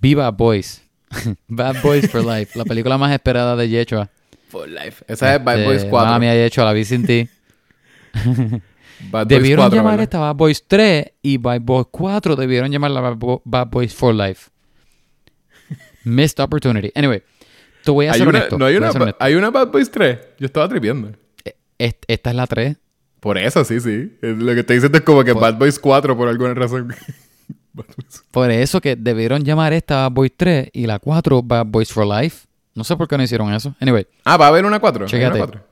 Vi 0.00 0.14
Bad 0.14 0.34
Boys. 0.34 0.82
Bad 1.48 1.82
Boys 1.82 2.10
for 2.10 2.24
Life. 2.24 2.58
La 2.58 2.64
película 2.64 2.98
más 2.98 3.12
esperada 3.12 3.56
de 3.56 3.68
Yechua. 3.68 4.08
For 4.48 4.68
life. 4.68 5.04
Esa 5.08 5.34
es 5.34 5.42
Bad 5.44 5.64
Boys 5.64 5.78
Este, 5.78 5.90
4. 5.90 6.06
Mala 6.06 6.18
mía, 6.18 6.34
Yechua, 6.34 6.64
la 6.64 6.72
vi 6.72 6.84
sin 6.84 7.04
ti. 7.06 7.28
Bad 9.10 9.26
Boys 9.26 9.28
Debieron 9.28 9.64
4, 9.66 9.76
llamar 9.76 9.92
¿verdad? 9.94 10.02
esta 10.04 10.18
Bad 10.20 10.34
Boys 10.36 10.64
3 10.66 11.12
y 11.22 11.36
Bad 11.38 11.60
Boys 11.62 11.86
4 11.90 12.36
debieron 12.36 12.70
llamarla 12.70 13.00
Bad, 13.00 13.16
Bo- 13.16 13.42
Bad 13.44 13.66
Boys 13.68 13.94
for 13.94 14.14
Life. 14.14 14.50
Missed 16.04 16.38
opportunity. 16.40 16.90
Anyway, 16.94 17.22
te 17.82 17.90
voy 17.90 18.06
a 18.06 18.12
una, 18.14 18.28
honesto. 18.28 18.58
no 18.58 18.66
hay 18.66 18.76
una, 18.76 18.90
hay 19.18 19.34
una 19.34 19.50
Bad 19.50 19.68
Boys 19.68 19.90
3. 19.90 20.18
Yo 20.38 20.46
estaba 20.46 20.68
tripiendo. 20.68 21.12
E- 21.44 21.56
est- 21.78 22.04
Esta 22.06 22.30
es 22.30 22.36
la 22.36 22.46
3. 22.46 22.76
Por 23.20 23.38
eso, 23.38 23.64
sí, 23.64 23.80
sí. 23.80 24.12
Lo 24.20 24.54
que 24.54 24.62
te 24.62 24.74
diciendo 24.74 24.98
es 24.98 25.04
como 25.04 25.24
que 25.24 25.32
Por- 25.32 25.42
Bad 25.42 25.54
Boys 25.58 25.78
4 25.78 26.16
por 26.16 26.28
alguna 26.28 26.54
razón. 26.54 26.94
Por 28.30 28.50
eso 28.50 28.80
que 28.80 28.96
debieron 28.96 29.42
llamar 29.44 29.72
esta 29.72 30.02
Bad 30.08 30.12
Boys 30.12 30.32
3 30.36 30.70
y 30.72 30.86
la 30.86 30.98
4 30.98 31.42
Bad 31.42 31.66
Boys 31.66 31.92
for 31.92 32.06
Life. 32.06 32.46
No 32.74 32.84
sé 32.84 32.96
por 32.96 33.08
qué 33.08 33.16
no 33.16 33.22
hicieron 33.22 33.52
eso. 33.52 33.74
Anyway, 33.80 34.06
Ah, 34.24 34.36
¿va 34.36 34.46
a 34.46 34.48
haber 34.48 34.64
una 34.64 34.78
4? 34.80 35.06
Chécate. 35.06 35.36
Una 35.38 35.46
4? 35.46 35.66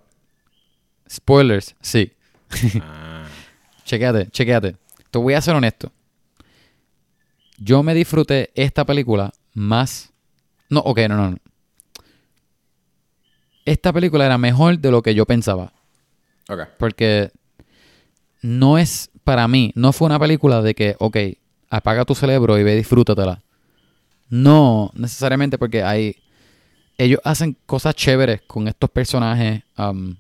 spoilers, 1.11 1.75
sí. 1.81 2.13
Ah. 2.81 3.25
Chequéate, 3.85 4.31
chequéate. 4.31 4.77
Te 5.11 5.19
voy 5.19 5.35
a 5.35 5.41
ser 5.41 5.55
honesto. 5.55 5.93
Yo 7.59 7.83
me 7.83 7.95
disfruté 7.95 8.51
esta 8.55 8.85
película 8.87 9.33
más. 9.53 10.13
No, 10.71 10.81
ok, 10.81 11.01
no, 11.09 11.17
no, 11.17 11.31
no. 11.33 11.37
Esta 13.65 13.93
película 13.93 14.25
era 14.27 14.39
mejor 14.39 14.79
de 14.79 14.91
lo 14.91 15.03
que 15.03 15.15
yo 15.15 15.27
pensaba. 15.27 15.73
Ok. 16.49 16.61
Porque 16.79 17.31
no 18.41 18.79
es, 18.79 19.11
para 19.25 19.47
mí, 19.49 19.73
no 19.77 19.93
fue 19.93 20.07
una 20.07 20.19
película 20.19 20.63
de 20.63 20.75
que, 20.75 20.97
ok, 20.99 21.17
apaga 21.73 22.05
tu 22.05 22.15
cerebro 22.15 22.59
y 22.59 22.63
ve, 22.63 22.77
disfrútatela. 22.77 23.43
No, 24.29 24.91
necesariamente 24.95 25.59
porque 25.59 25.83
hay. 25.83 26.17
Ellos 26.99 27.21
hacen 27.25 27.57
cosas 27.67 27.95
chéveres 27.95 28.43
con 28.43 28.69
estos 28.69 28.91
personajes. 28.91 29.63
um, 29.79 30.15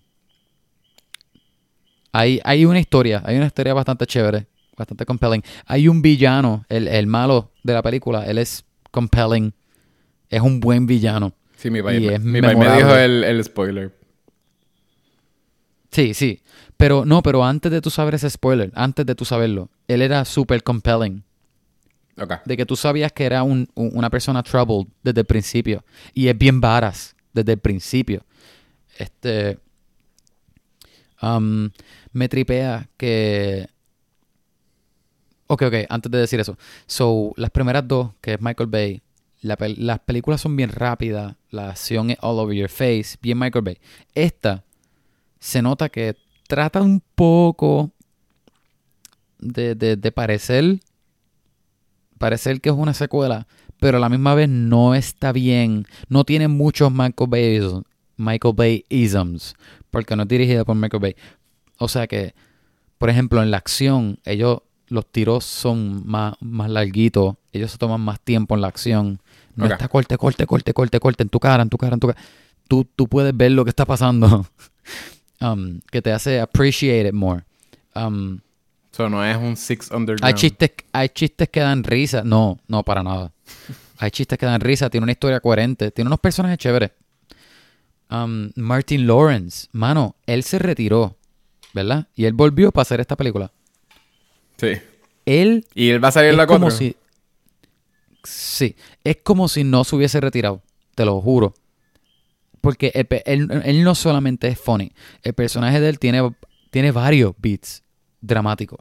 hay, 2.10 2.40
hay 2.44 2.64
una 2.64 2.80
historia, 2.80 3.22
hay 3.24 3.36
una 3.36 3.46
historia 3.46 3.74
bastante 3.74 4.06
chévere, 4.06 4.46
bastante 4.76 5.04
compelling. 5.04 5.42
Hay 5.66 5.88
un 5.88 6.02
villano, 6.02 6.64
el, 6.68 6.88
el 6.88 7.06
malo 7.06 7.52
de 7.62 7.74
la 7.74 7.82
película, 7.82 8.24
él 8.26 8.38
es 8.38 8.64
compelling. 8.90 9.52
Es 10.28 10.40
un 10.40 10.60
buen 10.60 10.86
villano. 10.86 11.34
Sí, 11.56 11.70
mi 11.70 11.82
país, 11.82 12.00
me, 12.00 12.14
es 12.14 12.20
mi 12.20 12.40
país 12.40 12.58
me 12.58 12.76
dijo 12.76 12.96
el, 12.96 13.24
el 13.24 13.44
spoiler. 13.44 13.94
Sí, 15.90 16.14
sí. 16.14 16.40
Pero 16.78 17.04
no, 17.04 17.22
pero 17.22 17.44
antes 17.44 17.70
de 17.70 17.80
tú 17.82 17.90
saber 17.90 18.14
ese 18.14 18.30
spoiler, 18.30 18.72
antes 18.74 19.04
de 19.04 19.14
tú 19.14 19.26
saberlo, 19.26 19.68
él 19.86 20.00
era 20.00 20.24
súper 20.24 20.62
compelling. 20.62 21.22
Ok. 22.18 22.34
De 22.44 22.56
que 22.56 22.66
tú 22.66 22.76
sabías 22.76 23.12
que 23.12 23.24
era 23.24 23.42
un- 23.42 23.68
un- 23.74 23.90
una 23.94 24.10
persona 24.10 24.42
troubled 24.42 24.86
desde 25.02 25.20
el 25.20 25.26
principio. 25.26 25.84
Y 26.12 26.28
es 26.28 26.36
bien 26.36 26.60
varas 26.60 27.16
desde 27.32 27.52
el 27.52 27.58
principio. 27.58 28.24
Este. 28.98 29.58
um, 31.22 31.70
me 32.12 32.28
tripea 32.28 32.88
que. 32.96 33.68
Ok, 35.46 35.62
ok, 35.62 35.74
antes 35.88 36.10
de 36.10 36.18
decir 36.18 36.40
eso. 36.40 36.56
So, 36.86 37.32
las 37.36 37.50
primeras 37.50 37.86
dos, 37.86 38.10
que 38.20 38.34
es 38.34 38.40
Michael 38.40 38.68
Bay, 38.68 39.02
la 39.42 39.56
las 39.76 39.98
películas 40.00 40.40
son 40.40 40.56
bien 40.56 40.70
rápidas, 40.70 41.34
la 41.50 41.70
acción 41.70 42.10
es 42.10 42.18
all 42.22 42.38
over 42.38 42.56
your 42.56 42.68
face, 42.70 43.16
bien 43.20 43.38
Michael 43.38 43.64
Bay. 43.64 43.78
Esta 44.14 44.64
se 45.38 45.60
nota 45.62 45.88
que 45.88 46.16
trata 46.46 46.80
un 46.82 47.02
poco 47.14 47.90
de, 49.38 49.74
de 49.74 50.12
parecer 50.12 50.78
parecer 52.22 52.60
que 52.60 52.68
es 52.68 52.74
una 52.76 52.94
secuela, 52.94 53.48
pero 53.80 53.96
a 53.96 54.00
la 54.00 54.08
misma 54.08 54.34
vez 54.36 54.48
no 54.48 54.94
está 54.94 55.32
bien. 55.32 55.86
No 56.08 56.22
tiene 56.24 56.46
muchos 56.46 56.92
Michael 56.92 57.28
Bay 57.28 57.60
Michael 58.16 58.54
Bay 58.56 58.84
isms, 58.88 59.54
porque 59.90 60.14
no 60.14 60.22
es 60.22 60.28
dirigida 60.28 60.64
por 60.64 60.76
Michael 60.76 61.00
Bay. 61.02 61.16
O 61.78 61.88
sea 61.88 62.06
que, 62.06 62.34
por 62.98 63.10
ejemplo, 63.10 63.42
en 63.42 63.50
la 63.50 63.56
acción, 63.56 64.20
ellos 64.24 64.60
los 64.86 65.04
tiros 65.10 65.44
son 65.44 66.06
más, 66.06 66.34
más 66.40 66.70
larguitos, 66.70 67.34
ellos 67.50 67.72
se 67.72 67.78
toman 67.78 68.00
más 68.00 68.20
tiempo 68.20 68.54
en 68.54 68.60
la 68.60 68.68
acción. 68.68 69.18
No 69.56 69.64
Ok. 69.66 69.72
está 69.72 69.88
corte, 69.88 70.16
corte, 70.16 70.46
corte, 70.46 70.72
corte, 70.72 71.00
corte 71.00 71.22
en 71.24 71.28
tu 71.28 71.40
cara, 71.40 71.62
en 71.62 71.68
tu 71.70 71.76
cara, 71.76 71.94
en 71.94 72.00
tu 72.00 72.06
cara. 72.06 72.20
Tú, 72.68 72.84
tú 72.94 73.08
puedes 73.08 73.36
ver 73.36 73.50
lo 73.50 73.64
que 73.64 73.70
está 73.70 73.84
pasando. 73.84 74.46
Um, 75.40 75.80
que 75.90 76.00
te 76.00 76.12
hace 76.12 76.38
appreciate 76.40 77.08
it 77.08 77.12
more. 77.14 77.42
Um, 77.96 78.38
So, 78.92 79.08
no 79.08 79.24
es 79.24 79.36
un 79.36 79.56
Six 79.56 79.90
Underground. 79.90 80.24
hay 80.24 80.34
chistes, 80.34 80.70
hay 80.92 81.08
chistes 81.08 81.48
que 81.48 81.60
dan 81.60 81.82
risa. 81.82 82.22
No, 82.24 82.58
no, 82.68 82.82
para 82.82 83.02
nada. 83.02 83.32
Hay 83.98 84.10
chistes 84.10 84.38
que 84.38 84.44
dan 84.46 84.60
risa. 84.60 84.90
Tiene 84.90 85.04
una 85.04 85.12
historia 85.12 85.40
coherente. 85.40 85.90
Tiene 85.90 86.08
unos 86.08 86.20
personajes 86.20 86.58
chéveres. 86.58 86.90
Um, 88.10 88.50
Martin 88.56 89.06
Lawrence, 89.06 89.68
mano, 89.72 90.16
él 90.26 90.42
se 90.42 90.58
retiró, 90.58 91.16
¿verdad? 91.72 92.06
Y 92.14 92.26
él 92.26 92.34
volvió 92.34 92.70
para 92.70 92.82
hacer 92.82 93.00
esta 93.00 93.16
película. 93.16 93.50
Sí. 94.58 94.72
Él 95.24 95.66
¿Y 95.74 95.88
él 95.88 96.04
va 96.04 96.08
a 96.08 96.12
salir 96.12 96.28
en 96.28 96.34
es 96.34 96.36
la 96.38 96.46
como 96.46 96.66
4? 96.66 96.76
si, 96.76 96.96
sí, 98.24 98.76
es 99.04 99.16
como 99.22 99.48
si 99.48 99.64
no 99.64 99.84
se 99.84 99.96
hubiese 99.96 100.20
retirado. 100.20 100.62
Te 100.94 101.04
lo 101.06 101.20
juro. 101.22 101.54
Porque 102.60 102.90
pe- 103.08 103.22
él, 103.24 103.48
él 103.64 103.82
no 103.82 103.94
solamente 103.94 104.48
es 104.48 104.60
funny. 104.60 104.92
El 105.22 105.32
personaje 105.32 105.80
de 105.80 105.88
él 105.88 105.98
tiene, 105.98 106.34
tiene 106.70 106.92
varios 106.92 107.32
beats 107.38 107.82
dramáticos. 108.22 108.78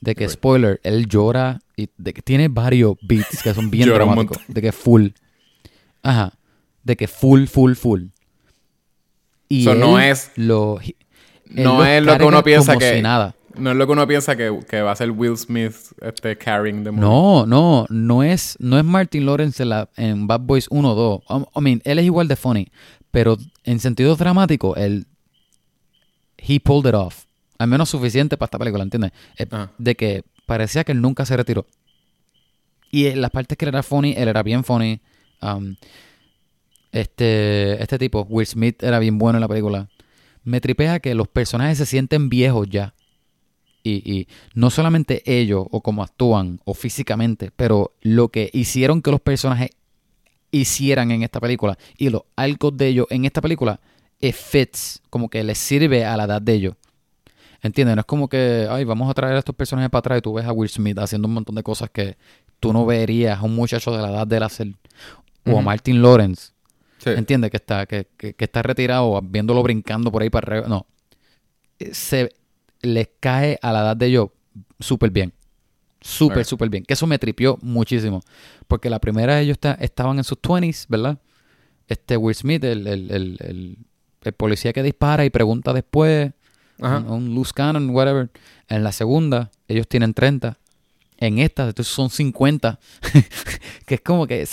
De 0.00 0.14
que, 0.14 0.28
spoiler, 0.28 0.80
él 0.84 1.06
llora 1.08 1.60
y 1.76 1.88
de 1.96 2.12
que 2.12 2.20
tiene 2.22 2.48
varios 2.48 2.96
beats 3.02 3.42
que 3.42 3.52
son 3.54 3.70
bien 3.70 3.88
dramáticos. 3.94 4.38
De 4.46 4.60
que 4.62 4.70
full. 4.70 5.08
Ajá. 6.02 6.34
De 6.82 6.96
que 6.96 7.08
full, 7.08 7.46
full, 7.46 7.72
full. 7.74 8.02
Y 9.48 9.64
So, 9.64 9.72
él 9.72 9.80
no 9.80 9.98
es- 9.98 10.30
Lo, 10.36 10.78
No 11.48 11.84
es 11.84 12.02
lo 12.04 12.18
que 12.18 12.24
uno 12.24 12.42
piensa 12.44 12.76
que... 12.76 12.96
si 12.96 13.02
nada. 13.02 13.34
No 13.56 13.70
es 13.70 13.76
lo 13.76 13.86
que 13.86 13.92
uno 13.92 14.06
piensa 14.06 14.34
que, 14.36 14.58
que 14.68 14.82
va 14.82 14.90
a 14.90 14.96
ser 14.96 15.12
Will 15.12 15.36
Smith 15.38 15.74
este, 16.02 16.36
carrying 16.36 16.82
the 16.82 16.90
movie. 16.90 17.00
No, 17.00 17.46
no, 17.46 17.86
no 17.88 18.22
es, 18.24 18.56
no 18.58 18.76
es 18.78 18.84
Martin 18.84 19.24
Lawrence 19.24 19.62
en, 19.62 19.68
la- 19.68 19.88
en 19.96 20.26
Bad 20.26 20.40
Boys 20.40 20.66
1 20.70 20.90
o 20.90 20.94
2. 20.94 21.22
Um, 21.30 21.44
I 21.56 21.60
mean, 21.60 21.80
él 21.84 22.00
es 22.00 22.04
igual 22.04 22.26
de 22.26 22.34
funny, 22.36 22.66
pero 23.12 23.38
en 23.62 23.78
sentido 23.78 24.16
dramático, 24.16 24.74
él, 24.74 25.06
he 26.36 26.58
pulled 26.58 26.88
it 26.88 26.94
off. 26.96 27.26
Al 27.58 27.68
menos 27.68 27.88
suficiente 27.88 28.36
para 28.36 28.46
esta 28.46 28.58
película, 28.58 28.82
¿entiendes? 28.82 29.12
Eh, 29.38 29.46
Ajá. 29.50 29.72
De 29.78 29.94
que 29.94 30.24
parecía 30.46 30.84
que 30.84 30.92
él 30.92 31.00
nunca 31.00 31.24
se 31.24 31.36
retiró. 31.36 31.66
Y 32.90 33.06
en 33.06 33.20
las 33.20 33.30
partes 33.30 33.58
que 33.58 33.64
él 33.64 33.70
era 33.70 33.82
funny, 33.82 34.14
él 34.16 34.28
era 34.28 34.42
bien 34.42 34.64
funny. 34.64 35.00
Um, 35.42 35.76
este, 36.92 37.82
este 37.82 37.98
tipo, 37.98 38.22
Will 38.28 38.46
Smith, 38.46 38.82
era 38.82 38.98
bien 38.98 39.18
bueno 39.18 39.38
en 39.38 39.40
la 39.40 39.48
película. 39.48 39.88
Me 40.44 40.60
tripea 40.60 41.00
que 41.00 41.14
los 41.14 41.26
personajes 41.26 41.78
se 41.78 41.86
sienten 41.86 42.28
viejos 42.28 42.68
ya. 42.68 42.94
Y, 43.82 44.10
y 44.10 44.28
no 44.54 44.70
solamente 44.70 45.22
ellos 45.26 45.66
o 45.70 45.82
cómo 45.82 46.02
actúan 46.02 46.60
o 46.64 46.72
físicamente, 46.72 47.50
pero 47.54 47.94
lo 48.00 48.28
que 48.28 48.48
hicieron 48.52 49.02
que 49.02 49.10
los 49.10 49.20
personajes 49.20 49.70
hicieran 50.54 51.10
en 51.10 51.22
esta 51.22 51.40
película 51.40 51.76
y 51.98 52.10
los 52.10 52.22
algo 52.36 52.70
de 52.70 52.86
ellos 52.86 53.06
en 53.10 53.24
esta 53.24 53.40
película 53.40 53.80
es 54.20 54.36
fits, 54.36 55.02
como 55.10 55.28
que 55.28 55.42
les 55.42 55.58
sirve 55.58 56.04
a 56.04 56.16
la 56.16 56.24
edad 56.24 56.40
de 56.40 56.54
ellos. 56.54 56.74
¿Entiendes? 57.64 57.96
No 57.96 58.00
es 58.00 58.06
como 58.06 58.28
que, 58.28 58.68
ay, 58.70 58.84
vamos 58.84 59.10
a 59.10 59.14
traer 59.14 59.34
a 59.36 59.38
estos 59.38 59.54
personajes 59.56 59.90
para 59.90 60.00
atrás 60.00 60.18
y 60.18 60.20
tú 60.22 60.34
ves 60.34 60.44
a 60.44 60.52
Will 60.52 60.68
Smith 60.68 60.98
haciendo 60.98 61.26
un 61.26 61.34
montón 61.34 61.54
de 61.56 61.62
cosas 61.62 61.88
que 61.90 62.16
tú 62.60 62.72
no 62.74 62.84
verías 62.86 63.38
a 63.38 63.42
un 63.42 63.54
muchacho 63.56 63.90
de 63.90 64.02
la 64.02 64.10
edad 64.10 64.26
de 64.26 64.36
él 64.36 64.42
hacer. 64.42 64.68
O 65.46 65.58
a. 65.58 65.62
Martin 65.62 66.00
Lawrence, 66.02 66.52
Sí. 66.98 67.10
¿Entiendes? 67.10 67.50
Que 67.50 67.56
está, 67.58 67.84
que, 67.86 68.06
que- 68.16 68.34
que 68.34 68.44
está 68.44 68.62
retirado, 68.62 69.20
viéndolo 69.22 69.62
brincando 69.62 70.10
por 70.12 70.22
ahí 70.22 70.30
para 70.30 70.46
arriba. 70.46 70.68
No. 70.68 70.86
Eh, 71.78 71.92
Se 71.92 72.32
les 72.82 73.08
cae 73.20 73.58
a 73.60 73.72
la 73.72 73.80
edad 73.80 73.96
de 73.96 74.06
ellos 74.06 74.28
súper 74.80 75.10
bien. 75.10 75.32
Súper, 76.00 76.44
súper 76.44 76.68
bien. 76.68 76.84
Que 76.84 76.92
eso 76.94 77.06
me 77.06 77.18
tripió 77.18 77.58
muchísimo. 77.62 78.20
Porque 78.68 78.88
la 78.90 79.00
primera 79.00 79.40
ellos 79.40 79.54
está- 79.56 79.74
estaban 79.80 80.18
en 80.18 80.24
sus 80.24 80.38
20s, 80.38 80.86
¿verdad? 80.88 81.18
Este 81.88 82.16
Will 82.18 82.34
Smith, 82.34 82.62
el, 82.64 82.86
el, 82.86 83.10
el, 83.10 83.36
el- 83.40 83.78
el 84.22 84.32
policía 84.34 84.72
que 84.72 84.82
dispara 84.82 85.24
y 85.24 85.30
pregunta 85.30 85.72
después. 85.72 86.32
Un, 86.78 87.08
un 87.10 87.34
loose 87.34 87.52
cannon, 87.54 87.90
whatever. 87.90 88.30
En 88.68 88.82
la 88.84 88.92
segunda, 88.92 89.50
ellos 89.68 89.86
tienen 89.88 90.14
30. 90.14 90.58
En 91.18 91.38
esta, 91.38 91.68
entonces 91.68 91.92
son 91.94 92.10
50. 92.10 92.78
que 93.86 93.94
es 93.96 94.00
como 94.00 94.26
que. 94.26 94.46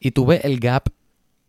Y 0.00 0.10
tú 0.12 0.26
ves 0.26 0.44
el 0.44 0.60
gap 0.60 0.88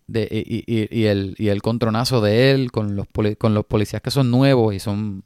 de, 0.08 0.28
y, 0.32 0.64
y- 0.68 0.88
y 1.00 1.06
el, 1.06 1.36
y 1.38 1.50
el 1.50 1.62
contronazo 1.62 2.20
de 2.22 2.52
él 2.52 2.72
con 2.72 2.96
los, 2.96 3.08
poli- 3.08 3.36
con 3.36 3.54
los 3.54 3.66
policías 3.66 4.02
que 4.02 4.12
son 4.12 4.30
nuevos 4.32 4.74
y 4.74 4.80
son... 4.80 5.24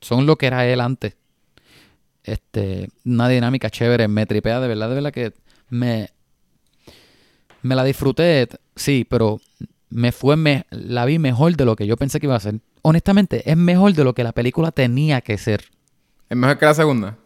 Son 0.00 0.26
lo 0.26 0.36
que 0.36 0.46
era 0.46 0.66
él 0.66 0.80
antes. 0.80 1.16
Este, 2.22 2.88
una 3.04 3.28
dinámica 3.28 3.70
chévere, 3.70 4.08
me 4.08 4.26
tripea 4.26 4.60
de 4.60 4.68
verdad, 4.68 4.88
de 4.90 4.94
verdad 4.94 5.12
que 5.12 5.32
me... 5.70 6.10
Me 7.62 7.74
la 7.74 7.82
disfruté, 7.82 8.46
sí, 8.76 9.06
pero 9.08 9.40
me 9.88 10.12
fue 10.12 10.36
me, 10.36 10.66
la 10.70 11.04
vi 11.04 11.18
mejor 11.18 11.56
de 11.56 11.64
lo 11.64 11.76
que 11.76 11.86
yo 11.86 11.96
pensé 11.96 12.20
que 12.20 12.26
iba 12.26 12.36
a 12.36 12.40
ser. 12.40 12.60
Honestamente, 12.82 13.50
es 13.50 13.56
mejor 13.56 13.92
de 13.94 14.04
lo 14.04 14.14
que 14.14 14.24
la 14.24 14.32
película 14.32 14.72
tenía 14.72 15.20
que 15.20 15.38
ser. 15.38 15.64
¿Es 16.28 16.36
mejor 16.36 16.58
que 16.58 16.66
la 16.66 16.74
segunda? 16.74 17.16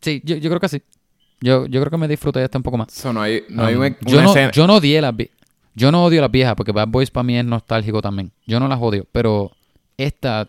Sí, 0.00 0.20
yo, 0.24 0.36
yo 0.36 0.50
creo 0.50 0.60
que 0.60 0.68
sí. 0.68 0.82
Yo, 1.40 1.66
yo 1.66 1.80
creo 1.80 1.90
que 1.90 1.98
me 1.98 2.08
disfruté 2.08 2.38
de 2.38 2.46
esta 2.46 2.58
un 2.58 2.62
poco 2.62 2.78
más. 2.78 2.92
So, 2.92 3.12
no 3.12 3.20
hay, 3.20 3.44
no 3.48 3.62
Um, 3.62 3.68
hay 3.68 3.74
una, 3.74 3.88
yo, 4.00 4.16
una 4.16 4.22
no, 4.22 4.28
escena... 4.30 4.50
yo 4.50 4.66
no 4.66 4.76
odié 4.76 5.00
las 5.00 5.14
Yo 5.74 5.92
no 5.92 6.04
odio 6.04 6.20
las 6.20 6.30
viejas 6.30 6.54
porque 6.54 6.72
Bad 6.72 6.88
Boys 6.88 7.10
para 7.10 7.24
mí 7.24 7.36
es 7.36 7.44
nostálgico 7.44 8.00
también. 8.00 8.32
Yo 8.46 8.60
no 8.60 8.68
las 8.68 8.80
odio, 8.80 9.06
pero 9.12 9.52
esta, 9.96 10.48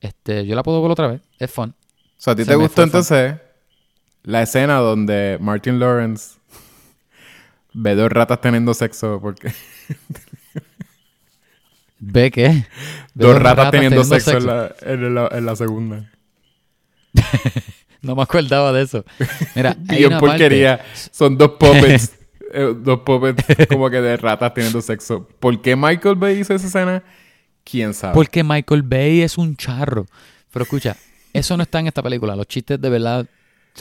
este, 0.00 0.46
yo 0.46 0.54
la 0.54 0.62
puedo 0.62 0.80
ver 0.82 0.90
otra 0.90 1.08
vez. 1.08 1.20
Es 1.38 1.50
fun. 1.50 1.70
O 1.70 1.74
sea, 2.16 2.34
¿a 2.34 2.36
ti 2.36 2.44
se 2.44 2.50
te 2.50 2.56
gustó 2.56 2.82
entonces 2.82 3.34
la 4.22 4.42
escena 4.42 4.76
donde 4.76 5.38
Martin 5.40 5.78
Lawrence 5.78 6.39
Ve 7.72 7.94
dos 7.94 8.10
ratas 8.10 8.40
teniendo 8.40 8.74
sexo 8.74 9.18
porque... 9.22 9.52
¿Ve 11.98 12.30
qué? 12.30 12.48
Ve 12.48 13.26
dos 13.26 13.38
ratas, 13.40 13.70
teniendo, 13.70 14.02
sexo, 14.04 14.38
En, 14.38 14.46
la, 14.46 14.74
en, 14.80 15.14
la, 15.14 15.28
en 15.32 15.44
la 15.46 15.54
segunda. 15.56 16.10
no 18.02 18.16
me 18.16 18.22
acordaba 18.22 18.72
de 18.72 18.82
eso. 18.82 19.04
Mira, 19.54 19.76
hay 19.88 20.04
una 20.06 20.18
porquería. 20.18 20.78
parte- 20.78 20.90
Son 21.12 21.36
dos 21.36 21.50
puppets. 21.58 22.12
eh, 22.54 22.74
dos 22.76 23.00
puppets 23.00 23.66
como 23.68 23.90
que 23.90 24.00
de 24.00 24.16
ratas 24.16 24.54
teniendo 24.54 24.80
sexo. 24.80 25.28
¿Por 25.38 25.60
qué 25.60 25.76
Michael 25.76 26.14
Bay 26.16 26.38
hizo 26.40 26.54
esa 26.54 26.66
escena? 26.68 27.02
¿Quién 27.64 27.92
sabe? 27.92 28.14
Porque 28.14 28.42
Michael 28.42 28.82
Bay 28.82 29.20
es 29.20 29.36
un 29.36 29.54
charro. 29.56 30.06
Pero 30.50 30.62
escucha, 30.62 30.96
eso 31.34 31.54
no 31.58 31.62
está 31.62 31.80
en 31.80 31.88
esta 31.88 32.02
película. 32.02 32.34
Los 32.34 32.46
chistes 32.48 32.80
de 32.80 32.88
verdad, 32.88 33.26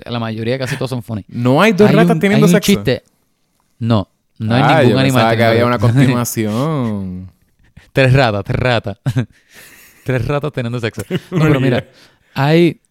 la 0.05 0.19
mayoría 0.19 0.59
casi 0.59 0.75
todos 0.75 0.89
son 0.89 1.01
funny. 1.01 1.23
No 1.29 1.61
hay 1.61 1.71
dos 1.71 1.89
Hay 1.89 1.95
ratas 1.95 2.15
un- 2.15 2.19
teniendo 2.19 2.45
hay 2.47 2.53
un 2.53 2.61
sexo. 2.61 2.73
chiste. 2.73 3.03
No, 3.80 4.10
no 4.38 4.53
hay 4.56 4.61
Ah, 4.64 4.77
ningún 4.81 4.93
yo 4.93 4.99
animal. 4.99 5.38
que 5.38 5.43
había 5.43 5.65
una 5.65 5.80
continuación. 5.80 7.31
tres 7.93 8.14
ratas, 8.14 8.43
tres 8.43 8.60
ratas. 8.60 8.99
tres 10.06 10.26
ratas 10.27 10.51
teniendo 10.51 10.80
sexo. 10.80 11.01
No, 11.31 11.39
pero 11.41 11.60
mira, 11.60 11.88
hay, 12.34 12.81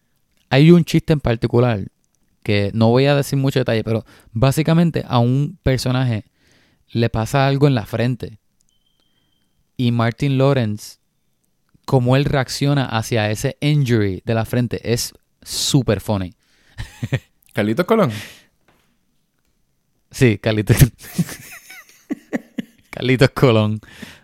hay 0.49 0.71
un 0.71 0.83
chiste 0.83 1.13
en 1.13 1.19
particular 1.19 1.85
que 2.43 2.71
no 2.73 2.89
voy 2.89 3.05
a 3.05 3.15
decir 3.15 3.37
mucho 3.37 3.59
detalle, 3.59 3.83
pero 3.83 4.05
básicamente 4.31 5.03
a 5.07 5.19
un 5.19 5.57
personaje 5.63 6.25
le 6.89 7.09
pasa 7.09 7.45
algo 7.47 7.67
en 7.67 7.75
la 7.75 7.85
frente. 7.85 8.39
Y 9.77 9.91
Martin 9.91 10.37
Lawrence, 10.37 10.97
como 11.85 12.15
él 12.15 12.25
reacciona 12.25 12.85
hacia 12.85 13.29
ese 13.31 13.57
injury 13.61 14.21
de 14.25 14.33
la 14.33 14.45
frente, 14.45 14.93
es 14.93 15.13
súper 15.41 16.01
funny. 16.01 16.33
Carlitos 17.53 17.85
Colón. 17.85 18.11
Sí, 20.11 20.37
Carlitos. 20.37 20.77
Carlitos 22.89 23.29
Colón. 23.31 23.79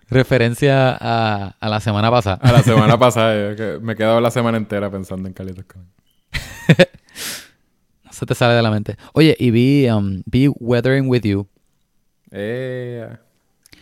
Referencia 0.10 0.96
a, 1.00 1.56
a 1.60 1.70
la 1.70 1.80
semana 1.80 2.12
pasada. 2.12 2.38
A 2.42 2.52
la 2.52 2.64
semana 2.64 2.98
pasada. 2.98 3.56
que 3.56 3.80
me 3.82 3.94
he 3.94 3.96
quedado 3.96 4.22
la 4.22 4.32
semana 4.32 4.58
entera 4.58 4.90
pensando 4.92 5.28
en 5.28 5.34
Carlitos 5.34 5.66
Colón. 5.66 5.90
No 8.04 8.14
se 8.14 8.26
te 8.26 8.34
sale 8.36 8.54
de 8.54 8.62
la 8.62 8.72
mente. 8.72 8.96
Oye, 9.14 9.36
y 9.38 9.52
vi, 9.52 9.90
um, 9.90 10.22
vi 10.26 10.48
Weathering 10.48 11.10
With 11.10 11.24
You. 11.24 11.48
Eh, 12.32 13.10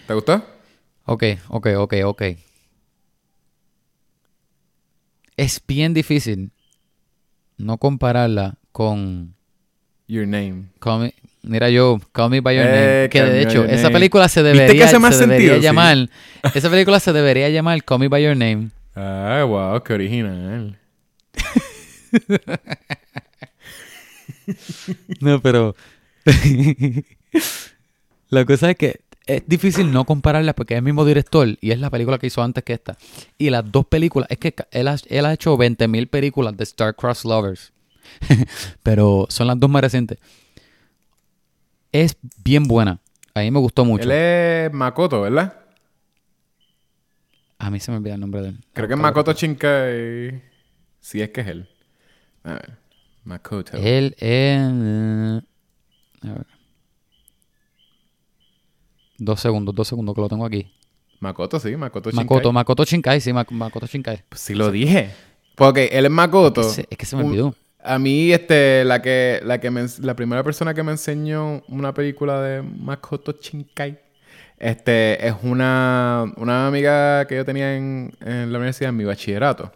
¿Te 0.07 0.13
gustó? 0.15 0.43
Ok, 1.05 1.23
ok, 1.49 1.67
ok, 1.77 1.93
ok. 2.05 2.21
Es 5.37 5.61
bien 5.67 5.93
difícil 5.93 6.51
no 7.57 7.77
compararla 7.77 8.55
con 8.71 9.35
Your 10.07 10.25
Name. 10.25 10.69
Mira 11.43 11.69
yo, 11.69 11.99
Call 12.11 12.29
Me 12.31 12.41
By 12.41 12.55
Your 12.55 12.65
Eh, 12.67 12.69
Name. 12.69 13.09
Que 13.09 13.21
de 13.21 13.41
hecho, 13.43 13.65
esa 13.65 13.89
película 13.89 14.27
se 14.27 14.41
¿Viste 14.41 14.57
que 14.57 14.61
debería, 14.63 14.87
se 14.87 14.97
debería 14.97 15.17
sentido? 15.17 15.55
Sí. 15.55 15.61
llamar. 15.61 16.09
Esa 16.53 16.69
película 16.69 16.99
se 16.99 17.13
debería 17.13 17.49
llamar 17.49 17.83
Call 17.83 17.99
Me 17.99 18.07
By 18.07 18.23
Your 18.23 18.35
Name. 18.35 18.69
Ah, 18.95 19.43
wow, 19.47 19.81
qué 19.83 19.93
original. 19.93 20.77
No, 25.21 25.41
pero. 25.41 25.75
la 28.29 28.45
cosa 28.45 28.71
es 28.71 28.77
que 28.77 29.01
es 29.25 29.43
difícil 29.47 29.91
no 29.91 30.05
compararlas 30.05 30.55
porque 30.55 30.73
es 30.73 30.77
el 30.79 30.83
mismo 30.83 31.05
director 31.05 31.47
y 31.61 31.71
es 31.71 31.79
la 31.79 31.89
película 31.89 32.17
que 32.17 32.27
hizo 32.27 32.41
antes 32.43 32.63
que 32.63 32.73
esta. 32.73 32.97
Y 33.37 33.49
las 33.49 33.69
dos 33.71 33.85
películas, 33.85 34.27
es 34.29 34.37
que 34.37 34.53
él 34.71 34.87
ha, 34.87 34.95
él 35.07 35.25
ha 35.25 35.33
hecho 35.33 35.57
20.000 35.57 36.09
películas 36.09 36.57
de 36.57 36.63
Star-Crossed 36.63 37.29
Lovers. 37.29 37.71
pero 38.83 39.25
son 39.29 39.47
las 39.47 39.59
dos 39.59 39.69
más 39.69 39.81
recientes. 39.81 40.17
Es 41.93 42.17
bien 42.43 42.65
buena. 42.65 42.99
A 43.33 43.39
mí 43.39 43.51
me 43.51 43.59
gustó 43.59 43.85
mucho. 43.85 44.03
Él 44.03 44.11
es 44.11 44.73
Makoto, 44.73 45.21
¿verdad? 45.21 45.53
A 47.59 47.69
mí 47.71 47.79
se 47.79 47.91
me 47.91 47.97
olvida 47.97 48.15
el 48.15 48.19
nombre 48.19 48.41
de 48.41 48.49
él. 48.49 48.59
Creo 48.73 48.87
que 48.89 48.93
es 48.95 48.99
Makoto 48.99 49.31
Shinkai. 49.31 50.41
Si 50.99 51.21
es 51.21 51.29
que 51.29 51.41
es 51.41 51.47
él. 51.47 51.69
A 52.43 52.53
ver. 52.53 52.77
Makoto. 53.23 53.77
Él 53.77 54.15
es. 54.19 54.59
a 54.59 56.33
ver. 56.33 56.45
Dos 59.17 59.39
segundos, 59.39 59.73
dos 59.73 59.87
segundos 59.87 60.13
que 60.15 60.21
lo 60.21 60.27
tengo 60.29 60.45
aquí. 60.45 60.69
Makoto, 61.19 61.59
sí, 61.59 61.75
Makoto 61.77 62.09
Shinkai. 62.09 62.25
Makoto, 62.25 62.51
Makoto 62.51 62.83
Shinkai, 62.83 63.21
sí, 63.21 63.31
Mak- 63.31 63.51
Makoto 63.51 63.85
Shinkai. 63.85 64.23
Pues 64.27 64.41
sí 64.41 64.53
lo 64.55 64.69
dije. 64.71 65.11
Porque 65.55 65.85
él 65.93 66.05
es 66.05 66.11
Makoto. 66.11 66.61
Es 66.61 66.67
que 66.67 66.73
se- 66.73 66.87
es 66.89 66.97
que 66.97 67.05
se 67.05 67.15
me 67.15 67.23
Un- 67.23 67.29
olvidó. 67.29 67.55
A 67.85 67.99
mí, 67.99 68.31
este, 68.31 68.85
la 68.85 69.01
que, 69.01 69.41
la 69.43 69.59
que 69.59 69.69
me, 69.69 69.85
la 69.99 70.15
primera 70.15 70.41
persona 70.43 70.73
que 70.73 70.83
me 70.83 70.91
enseñó 70.93 71.61
una 71.67 71.93
película 71.93 72.41
de 72.41 72.61
Makoto 72.61 73.33
Shinkai, 73.41 73.99
este, 74.57 75.27
es 75.27 75.35
una, 75.43 76.31
una 76.37 76.67
amiga 76.67 77.25
que 77.27 77.35
yo 77.35 77.43
tenía 77.45 77.75
en, 77.75 78.13
en 78.21 78.51
la 78.51 78.57
universidad, 78.59 78.89
en 78.89 78.97
mi 78.97 79.03
bachillerato. 79.03 79.71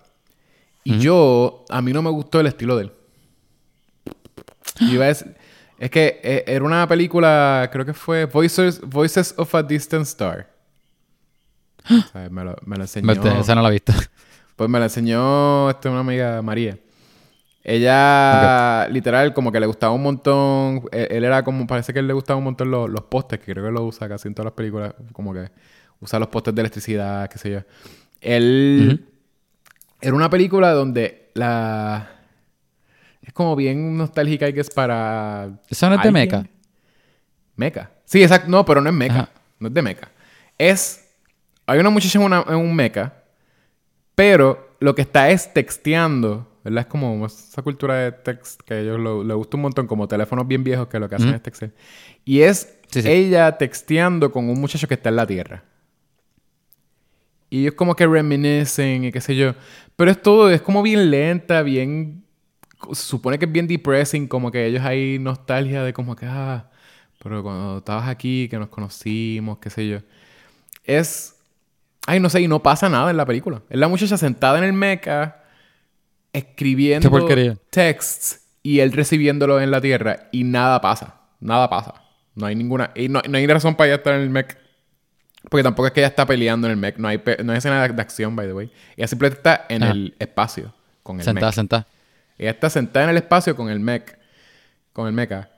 Y 0.86 1.00
yo, 1.00 1.66
a 1.70 1.82
mí 1.82 1.92
no 1.92 2.02
me 2.02 2.10
gustó 2.10 2.40
el 2.40 2.48
estilo 2.48 2.78
de 2.78 2.84
él. 2.86 2.92
Yo 4.80 4.88
iba 4.94 5.06
a 5.06 5.10
decir- 5.10 5.36
es 5.80 5.92
que 5.92 6.20
eh, 6.24 6.44
era 6.48 6.64
una 6.64 6.88
película, 6.88 7.70
creo 7.72 7.86
que 7.86 7.94
fue 7.94 8.26
Voices, 8.26 8.80
Voices 8.82 9.34
of 9.38 9.54
a 9.54 9.64
Distant 9.64 10.04
Star. 10.06 10.50
O 11.90 12.02
sea, 12.12 12.30
me, 12.30 12.44
lo, 12.44 12.56
me 12.66 12.78
lo 12.78 12.84
enseñó. 12.84 13.06
Esa 13.42 13.54
no 13.56 13.62
la 13.62 13.70
he 13.70 13.74
visto. 13.74 13.94
Pues 14.56 14.70
me 14.70 14.80
la 14.80 14.86
enseñó 14.86 15.70
este, 15.70 15.88
una 15.90 16.00
amiga, 16.00 16.42
María. 16.42 16.78
Ella, 17.69 18.88
literal, 18.89 19.34
como 19.34 19.52
que 19.52 19.60
le 19.60 19.65
gustaba 19.65 19.91
un 19.94 20.02
montón. 20.02 20.84
Él, 20.91 21.07
él 21.11 21.23
era 21.26 21.44
como, 21.44 21.68
parece 21.68 21.91
que 21.91 21.99
él 21.99 22.07
le 22.07 22.14
gustaba 22.14 22.38
un 22.38 22.45
montón 22.45 22.72
los, 22.72 22.89
los 22.89 23.02
postes, 23.02 23.39
que 23.39 23.52
creo 23.52 23.65
que 23.65 23.72
lo 23.72 23.84
usa 23.84 24.07
casi 24.07 24.30
en 24.30 24.34
todas 24.34 24.45
las 24.45 24.53
películas. 24.53 24.94
Como 25.11 25.34
que 25.34 25.52
usa 25.99 26.18
los 26.18 26.30
postes 26.30 26.56
de 26.56 26.61
electricidad, 26.61 27.30
qué 27.30 27.38
sé 27.38 27.52
yo. 27.52 27.60
Él. 28.22 29.06
Era 29.99 30.15
una 30.15 30.30
película 30.30 30.72
donde 30.72 31.30
la. 31.34 32.10
Es 33.22 33.34
como 33.34 33.56
bien 33.57 33.98
nostálgica 33.98 34.48
y 34.48 34.53
que 34.53 34.61
es 34.61 34.69
para. 34.69 35.49
¿Eso 35.69 35.89
no 35.89 35.95
es 35.95 36.03
de. 36.03 36.11
Mecha? 36.11 36.45
Mecha. 37.57 37.89
Sí, 38.06 38.23
exacto. 38.23 38.48
No, 38.49 38.64
pero 38.64 38.80
no 38.80 38.89
es 38.89 38.95
mecha. 38.95 39.14
Ajá. 39.14 39.30
No 39.60 39.68
es 39.68 39.73
de 39.73 39.81
mecha. 39.81 40.10
Es. 40.57 41.03
Hay 41.65 41.80
una 41.80 41.89
muchacha 41.89 42.18
en, 42.18 42.23
una- 42.23 42.45
en 42.48 42.56
un 42.56 42.73
mecha, 42.73 43.11
pero 44.15 44.77
lo 44.80 44.95
que 44.95 45.02
está 45.02 45.30
es 45.31 45.53
texteando, 45.53 46.48
¿verdad? 46.69 46.81
Es 46.81 46.88
como 46.88 47.26
esa 47.26 47.61
cultura 47.61 47.95
de 47.95 48.11
text 48.11 48.61
que 48.61 48.73
a 48.76 48.80
ellos 48.80 48.99
lo- 48.99 49.23
les 49.23 49.35
gusta 49.35 49.57
un 49.57 49.64
montón, 49.64 49.88
como 49.88 50.07
teléfonos 50.07 50.48
bien 50.48 50.64
viejos 50.64 50.88
que 50.88 50.99
lo 50.99 51.07
que 51.10 51.15
hacen 51.15 51.34
es 51.34 51.41
textear. 51.41 51.72
Y 52.26 52.41
es 52.41 52.77
Sí, 52.89 53.02
sí. 53.02 53.10
ella 53.10 53.57
texteando 53.57 54.31
con 54.31 54.49
un 54.49 54.60
muchacho 54.61 54.88
que 54.88 54.94
está 54.94 55.10
en 55.10 55.15
la 55.18 55.27
Tierra. 55.27 55.64
Y 57.49 57.61
ellos 57.61 57.76
como 57.76 57.95
que 57.95 58.06
reminiscen 58.06 59.06
y 59.06 59.11
qué 59.11 59.22
sé 59.22 59.35
yo. 59.35 59.53
Pero 59.95 60.11
es 60.11 60.22
todo, 60.22 60.49
es 60.52 60.61
como 60.61 60.81
bien 60.81 61.10
lenta, 61.11 61.61
bien... 61.61 62.23
Se 62.91 63.03
supone 63.03 63.39
que 63.39 63.45
es 63.45 63.52
bien 63.52 63.68
depressing, 63.68 64.27
como 64.27 64.52
que 64.52 64.65
ellos 64.68 64.84
hay 64.85 65.18
nostalgia 65.18 65.84
de 65.84 65.94
como 65.94 66.15
que, 66.15 66.27
ah, 66.27 66.69
pero 67.23 67.41
cuando 67.41 67.80
estabas 67.80 68.07
aquí, 68.07 68.48
que 68.49 68.60
nos 68.60 68.69
conocimos, 68.69 69.57
qué 69.60 69.69
sé 69.69 69.88
yo. 69.88 69.99
Es... 70.84 71.35
Ay, 72.06 72.19
no 72.19 72.30
sé, 72.30 72.39
y 72.41 72.48
no 72.48 72.61
pasa 72.61 72.88
nada 72.88 73.10
en 73.11 73.18
la 73.18 73.26
película. 73.26 73.61
Es 73.69 73.80
la 73.80 73.88
muchacha 73.88 74.15
sentada 74.18 74.60
en 74.60 74.64
el 74.65 74.73
mecha, 74.73 75.44
escribiendo 76.38 77.10
texts 77.70 78.42
y 78.64 78.80
él 78.80 78.92
recibiéndolo 78.92 79.60
en 79.62 79.72
la 79.72 79.82
Tierra 79.82 80.28
y 80.32 80.44
nada 80.44 80.82
pasa. 80.82 81.16
Nada 81.40 81.70
pasa. 81.70 81.94
No 82.36 82.46
hay 82.46 82.56
ninguna... 82.56 82.92
Y 82.96 83.10
no, 83.10 83.22
no 83.28 83.38
hay 83.38 83.48
razón 83.48 83.76
para 83.76 83.88
ella 83.88 83.96
estar 83.98 84.14
en 84.16 84.22
el 84.22 84.30
mech. 84.30 84.58
Porque 85.50 85.64
tampoco 85.64 85.88
es 85.88 85.94
que 85.94 86.02
ella 86.02 86.08
está 86.08 86.26
peleando 86.26 86.68
en 86.68 86.72
el 86.72 86.78
mech. 86.78 86.98
No 86.98 87.08
hay, 87.08 87.18
pe- 87.20 87.44
no 87.44 87.52
hay 87.52 87.60
escena 87.60 87.82
de, 87.88 87.94
de 87.94 88.02
acción, 88.02 88.36
by 88.36 88.48
the 88.48 88.54
way. 88.54 88.72
Ella 88.96 89.08
simplemente 89.08 89.40
está 89.40 89.66
en 89.70 89.84
Ajá. 89.84 89.92
el 89.94 90.16
espacio 90.20 90.74
con 91.04 91.18
el 91.18 91.24
Sentada, 91.24 91.48
mech. 91.48 91.56
sentada. 91.56 91.88
Ella 92.38 92.52
está 92.52 92.70
sentada 92.70 93.06
en 93.06 93.10
el 93.12 93.18
espacio 93.18 93.56
con 93.56 93.70
el 93.70 93.80
mech. 93.80 94.18
Con 94.94 95.08
el 95.08 95.14
mecha. 95.14 95.50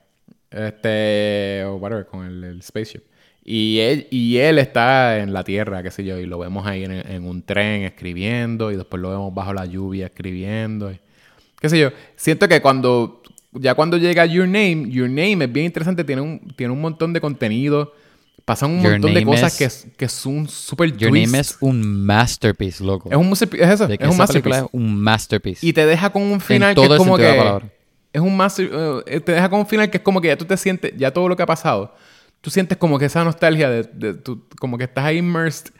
Este... 0.50 1.64
O 1.66 1.76
whatever, 1.76 2.06
con 2.06 2.26
el, 2.26 2.44
el 2.44 2.62
spaceship. 2.62 3.02
Y 3.44 3.78
él, 3.80 4.06
y 4.10 4.36
él 4.38 4.58
está 4.58 5.18
en 5.18 5.32
la 5.32 5.44
Tierra, 5.44 5.82
qué 5.82 5.90
sé 5.90 6.04
yo. 6.04 6.18
Y 6.18 6.26
lo 6.26 6.38
vemos 6.38 6.66
ahí 6.66 6.84
en, 6.84 6.92
en 6.92 7.24
un 7.24 7.42
tren 7.42 7.82
escribiendo. 7.82 8.70
Y 8.70 8.76
después 8.76 9.00
lo 9.00 9.10
vemos 9.10 9.34
bajo 9.34 9.52
la 9.52 9.66
lluvia 9.66 10.06
escribiendo. 10.06 10.92
y- 10.92 11.00
qué 11.60 11.68
sé 11.68 11.78
yo. 11.78 11.90
Siento 12.16 12.48
que 12.48 12.60
cuando... 12.60 13.22
Ya 13.52 13.74
cuando 13.74 13.96
llega 13.96 14.24
Your 14.26 14.46
Name, 14.46 14.90
Your 14.90 15.08
Name 15.08 15.44
es 15.44 15.52
bien 15.52 15.66
interesante. 15.66 16.04
Tiene 16.04 16.22
un, 16.22 16.38
tiene 16.54 16.72
un 16.72 16.80
montón 16.80 17.12
de 17.12 17.20
contenido. 17.20 17.92
Pasan 18.44 18.70
un 18.70 18.82
Your 18.82 18.92
montón 18.92 19.14
de 19.14 19.24
cosas 19.24 19.60
es- 19.60 19.84
que, 19.84 19.90
que 19.96 20.08
son 20.08 20.48
súper 20.48 20.96
Your 20.96 21.10
twist. 21.10 21.26
Name 21.32 21.40
es 21.40 21.56
un 21.60 22.04
masterpiece, 22.06 22.84
loco. 22.84 23.10
Es 23.10 23.16
un 23.16 23.32
es 23.32 23.42
eso, 23.42 23.86
es 23.86 23.98
que 23.98 24.06
un 24.06 24.16
masterpiece. 24.16 24.58
es 24.60 24.66
un 24.70 24.96
masterpiece. 25.00 25.66
Y 25.66 25.72
te 25.72 25.84
deja 25.84 26.10
con 26.10 26.22
un 26.22 26.40
final 26.40 26.70
en 26.70 26.74
que 26.76 26.82
todo 26.82 26.94
es 26.94 27.00
el 27.00 27.06
como 27.06 27.16
que 27.16 27.60
es 28.12 28.20
un 28.20 28.36
master, 28.36 28.70
eh, 29.06 29.20
te 29.20 29.32
deja 29.32 29.48
con 29.48 29.60
un 29.60 29.66
final 29.66 29.88
que 29.90 29.96
es 29.98 30.02
como 30.02 30.20
que 30.20 30.28
ya 30.28 30.36
tú 30.38 30.44
te 30.44 30.56
sientes, 30.56 30.92
ya 30.96 31.12
todo 31.12 31.28
lo 31.28 31.36
que 31.36 31.42
ha 31.42 31.46
pasado, 31.46 31.94
tú 32.40 32.50
sientes 32.50 32.78
como 32.78 32.98
que 32.98 33.06
esa 33.06 33.24
nostalgia 33.24 33.68
de, 33.70 33.82
de 33.84 34.14
tú- 34.14 34.44
como 34.58 34.78
que 34.78 34.84
estás 34.84 35.04
ahí 35.04 35.18
immersed, 35.18 35.72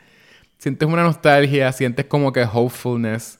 sientes 0.57 0.87
una 0.87 1.03
nostalgia, 1.03 1.71
sientes 1.71 2.05
como 2.05 2.31
que 2.31 2.43
hopefulness. 2.43 3.39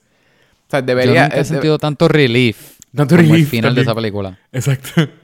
O 0.67 0.71
sea, 0.71 0.79
Yo 0.79 0.85
debería 0.85 1.23
nunca 1.23 1.37
he 1.37 1.41
eh, 1.41 1.45
sentido 1.45 1.77
tanto 1.77 2.07
relief 2.07 2.77
Tanto 2.95 3.15
como 3.15 3.27
relief 3.29 3.49
final 3.49 3.75
de 3.75 3.81
esa 3.81 3.93
película. 3.95 4.39
Exacto. 4.51 4.89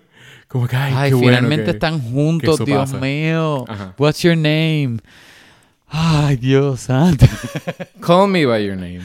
Como 0.48 0.65
que, 0.65 0.78
ay, 0.78 0.94
Ay, 0.95 1.10
qué 1.10 1.15
bueno 1.15 1.36
finalmente 1.36 1.65
que- 1.65 1.72
están 1.72 1.99
juntos, 1.99 2.64
Dios 2.64 2.80
pasa. 2.91 2.98
mío. 2.99 3.65
Ajá. 3.68 3.94
What's 3.98 4.22
your 4.22 4.38
name? 4.38 4.99
Ay, 5.90 6.38
Dios 6.38 6.80
santo. 6.82 7.26
Call 7.99 8.30
me 8.30 8.45
by 8.45 8.65
your 8.65 8.78
name. 8.78 9.02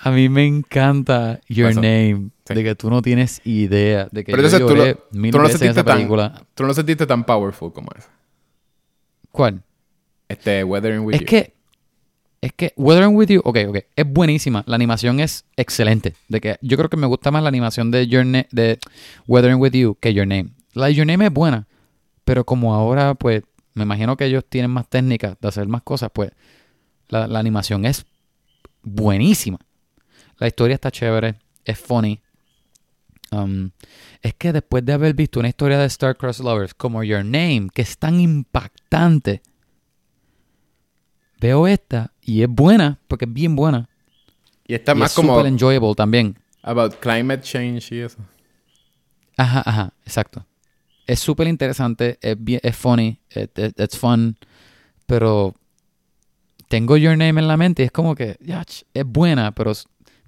A 0.00 0.10
mí 0.10 0.28
me 0.28 0.46
encanta 0.46 1.40
Your. 1.48 1.74
Name. 1.74 2.30
Sí. 2.46 2.54
De 2.54 2.62
que 2.64 2.74
tú 2.74 2.90
no 2.90 3.02
tienes 3.02 3.40
idea. 3.44 4.08
De 4.12 4.24
que 4.24 4.32
Pero 4.32 4.42
yo 4.42 4.48
entonces 4.48 4.60
tú, 4.68 4.74
lloré 4.76 4.92
lo- 5.12 5.20
mil 5.20 5.30
tú 5.32 5.38
no 5.38 5.44
veces 5.44 5.54
en 5.56 5.58
sentiste 5.68 5.80
esa 5.80 5.84
tan, 5.86 5.96
película. 5.96 6.42
tú 6.54 6.62
no 6.62 6.66
lo 6.68 6.74
sentiste 6.74 7.06
tan 7.06 7.24
powerful 7.24 7.72
como 7.72 7.90
eso. 7.96 8.08
¿Cuál? 9.32 9.62
Este, 10.28 10.64
Weathering 10.64 11.00
With 11.04 11.14
Es 11.14 11.20
You. 11.20 11.26
que... 11.26 11.54
Es 12.40 12.52
que 12.52 12.72
Weathering 12.76 13.16
With 13.16 13.28
You... 13.28 13.40
Ok, 13.44 13.58
ok. 13.68 13.78
Es 13.96 14.06
buenísima. 14.12 14.62
La 14.66 14.76
animación 14.76 15.20
es 15.20 15.44
excelente. 15.56 16.14
De 16.28 16.40
que 16.40 16.56
yo 16.62 16.76
creo 16.76 16.88
que 16.88 16.96
me 16.96 17.06
gusta 17.06 17.30
más 17.30 17.42
la 17.42 17.48
animación 17.48 17.90
de, 17.90 18.06
Your 18.06 18.24
Na- 18.26 18.46
de 18.52 18.78
Weathering 19.26 19.60
With 19.60 19.72
You 19.72 19.96
que 20.00 20.14
Your 20.14 20.26
Name. 20.26 20.50
La 20.74 20.86
de 20.86 20.94
Your 20.94 21.06
Name 21.06 21.26
es 21.26 21.32
buena. 21.32 21.66
Pero 22.24 22.44
como 22.44 22.74
ahora, 22.74 23.14
pues... 23.14 23.42
Me 23.74 23.82
imagino 23.82 24.16
que 24.16 24.24
ellos 24.24 24.42
tienen 24.48 24.70
más 24.70 24.88
técnicas 24.88 25.36
de 25.40 25.48
hacer 25.48 25.66
más 25.68 25.82
cosas, 25.82 26.10
pues... 26.12 26.30
La, 27.08 27.26
la 27.26 27.38
animación 27.40 27.84
es 27.84 28.06
buenísima. 28.82 29.58
La 30.38 30.46
historia 30.46 30.74
está 30.74 30.90
chévere. 30.90 31.36
Es 31.64 31.78
funny. 31.78 32.20
Um, 33.32 33.70
es 34.22 34.34
que 34.34 34.52
después 34.52 34.84
de 34.84 34.92
haber 34.92 35.14
visto 35.14 35.40
una 35.40 35.48
historia 35.48 35.78
de 35.78 35.86
Star-Crossed 35.86 36.44
Lovers 36.44 36.74
como 36.74 37.02
Your 37.02 37.24
Name, 37.24 37.68
que 37.74 37.82
es 37.82 37.98
tan 37.98 38.20
impactante, 38.20 39.42
veo 41.40 41.66
esta 41.66 42.12
y 42.22 42.42
es 42.42 42.48
buena, 42.48 42.98
porque 43.08 43.24
es 43.24 43.32
bien 43.32 43.56
buena. 43.56 43.88
Y 44.66 44.74
está 44.74 44.92
y 44.92 44.96
más 44.96 45.10
es 45.10 45.16
como 45.16 45.34
super 45.36 45.46
enjoyable 45.46 45.94
también. 45.94 46.38
about 46.62 46.94
climate 47.00 47.42
change 47.42 47.92
y 47.92 48.00
eso. 48.00 48.18
Ajá, 49.36 49.62
ajá, 49.64 49.92
exacto. 50.04 50.44
Es 51.06 51.20
súper 51.20 51.46
interesante, 51.46 52.18
es, 52.20 52.36
bien, 52.38 52.60
es 52.62 52.76
funny, 52.76 53.20
it- 53.34 53.56
it- 53.58 53.78
it's 53.78 53.96
fun, 53.98 54.36
pero 55.06 55.54
tengo 56.68 56.96
Your 56.96 57.16
Name 57.16 57.40
en 57.40 57.46
la 57.48 57.56
mente 57.56 57.82
y 57.82 57.86
es 57.86 57.92
como 57.92 58.14
que, 58.16 58.36
ya, 58.40 58.64
ch, 58.64 58.84
es 58.92 59.04
buena, 59.04 59.52
pero 59.52 59.72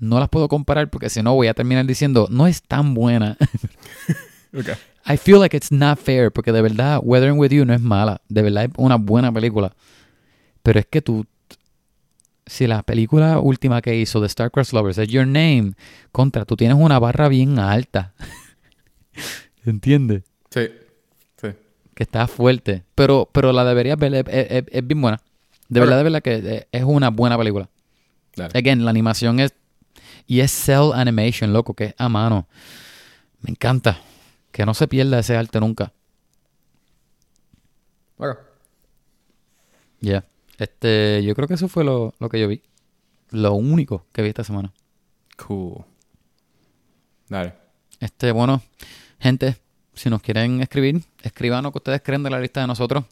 no 0.01 0.19
las 0.21 0.29
puedo 0.29 0.49
comparar 0.49 0.89
porque 0.91 1.09
si 1.11 1.23
no 1.23 1.35
voy 1.35 1.47
a 1.49 1.55
terminar 1.55 1.85
diciendo, 1.87 2.27
no 2.31 2.47
es 2.47 2.63
tan 2.63 2.95
buena. 2.95 3.37
Okay. 4.59 4.75
I 5.07 5.19
feel 5.19 5.39
like 5.41 5.55
it's 5.55 5.71
not 5.71 5.99
fair 5.99 6.33
porque 6.33 6.53
de 6.53 6.63
verdad 6.63 7.01
Weathering 7.03 7.39
With 7.39 7.51
You 7.51 7.67
no 7.67 7.75
es 7.75 7.83
mala, 7.83 8.23
de 8.31 8.41
verdad 8.41 8.65
es 8.65 8.71
una 8.79 8.97
buena 8.97 9.31
película. 9.31 9.75
Pero 10.63 10.81
es 10.81 10.87
que 10.87 11.03
tú 11.03 11.27
si 12.47 12.67
la 12.67 12.83
película 12.83 13.41
última 13.41 13.83
que 13.83 13.95
hizo 13.97 14.21
de 14.23 14.27
Star-Crossed 14.27 14.73
Lovers 14.73 14.97
es 14.97 15.09
Your 15.09 15.27
Name, 15.27 15.75
contra, 16.13 16.47
tú 16.47 16.57
tienes 16.57 16.79
una 16.81 16.99
barra 16.99 17.29
bien 17.29 17.59
alta. 17.59 18.15
¿Entiendes? 19.67 20.23
Sí. 20.51 20.69
Sí. 21.41 21.49
Que 21.95 22.03
está 22.03 22.27
fuerte. 22.27 22.85
Pero, 22.95 23.29
pero 23.31 23.53
la 23.53 23.65
deberías 23.65 23.99
ver, 23.99 24.15
es, 24.15 24.25
es- 24.29 24.65
es 24.71 24.87
bien 24.87 25.03
buena. 25.03 25.21
De 25.69 25.81
verdad, 25.81 25.99
de 25.99 26.03
verdad 26.05 26.23
que 26.23 26.35
es- 26.37 26.67
es 26.73 26.85
una 26.85 27.11
buena 27.11 27.37
película. 27.37 27.69
Dale. 28.35 28.59
Again, 28.59 28.85
la 28.85 28.91
animación 28.91 29.41
es. 29.41 29.53
Y 30.29 30.41
es 30.41 30.53
cell 30.53 30.93
animation, 30.95 31.55
loco, 31.55 31.73
que 31.73 31.87
es 31.87 31.95
a 31.97 32.09
mano. 32.11 32.47
Me 33.41 33.51
encanta. 33.51 33.99
Que 34.53 34.67
no 34.67 34.75
se 34.75 34.87
pierda 34.87 35.19
ese 35.19 35.35
arte 35.37 35.59
nunca. 35.59 35.93
Okay. 38.19 38.35
Ya. 40.01 40.27
Este, 40.59 41.23
yo 41.25 41.35
creo 41.35 41.49
que 41.49 41.55
eso 41.55 41.69
fue 41.69 41.83
lo, 41.83 42.15
lo 42.19 42.29
que 42.29 42.39
yo 42.39 42.47
vi. 42.47 42.63
Lo 43.31 43.55
único 43.55 44.07
que 44.13 44.21
vi 44.21 44.29
esta 44.29 44.45
semana. 44.45 44.71
Cool. 45.39 45.83
Dale. 47.29 47.55
Este, 47.99 48.31
bueno, 48.31 48.61
gente, 49.19 49.57
si 49.95 50.11
nos 50.11 50.21
quieren 50.21 50.61
escribir, 50.61 51.03
escriban 51.23 51.65
lo 51.65 51.73
que 51.73 51.79
ustedes 51.79 52.03
creen 52.03 52.23
de 52.23 52.31
la 52.31 52.39
lista 52.39 52.61
de 52.61 52.67
nosotros. 52.67 53.05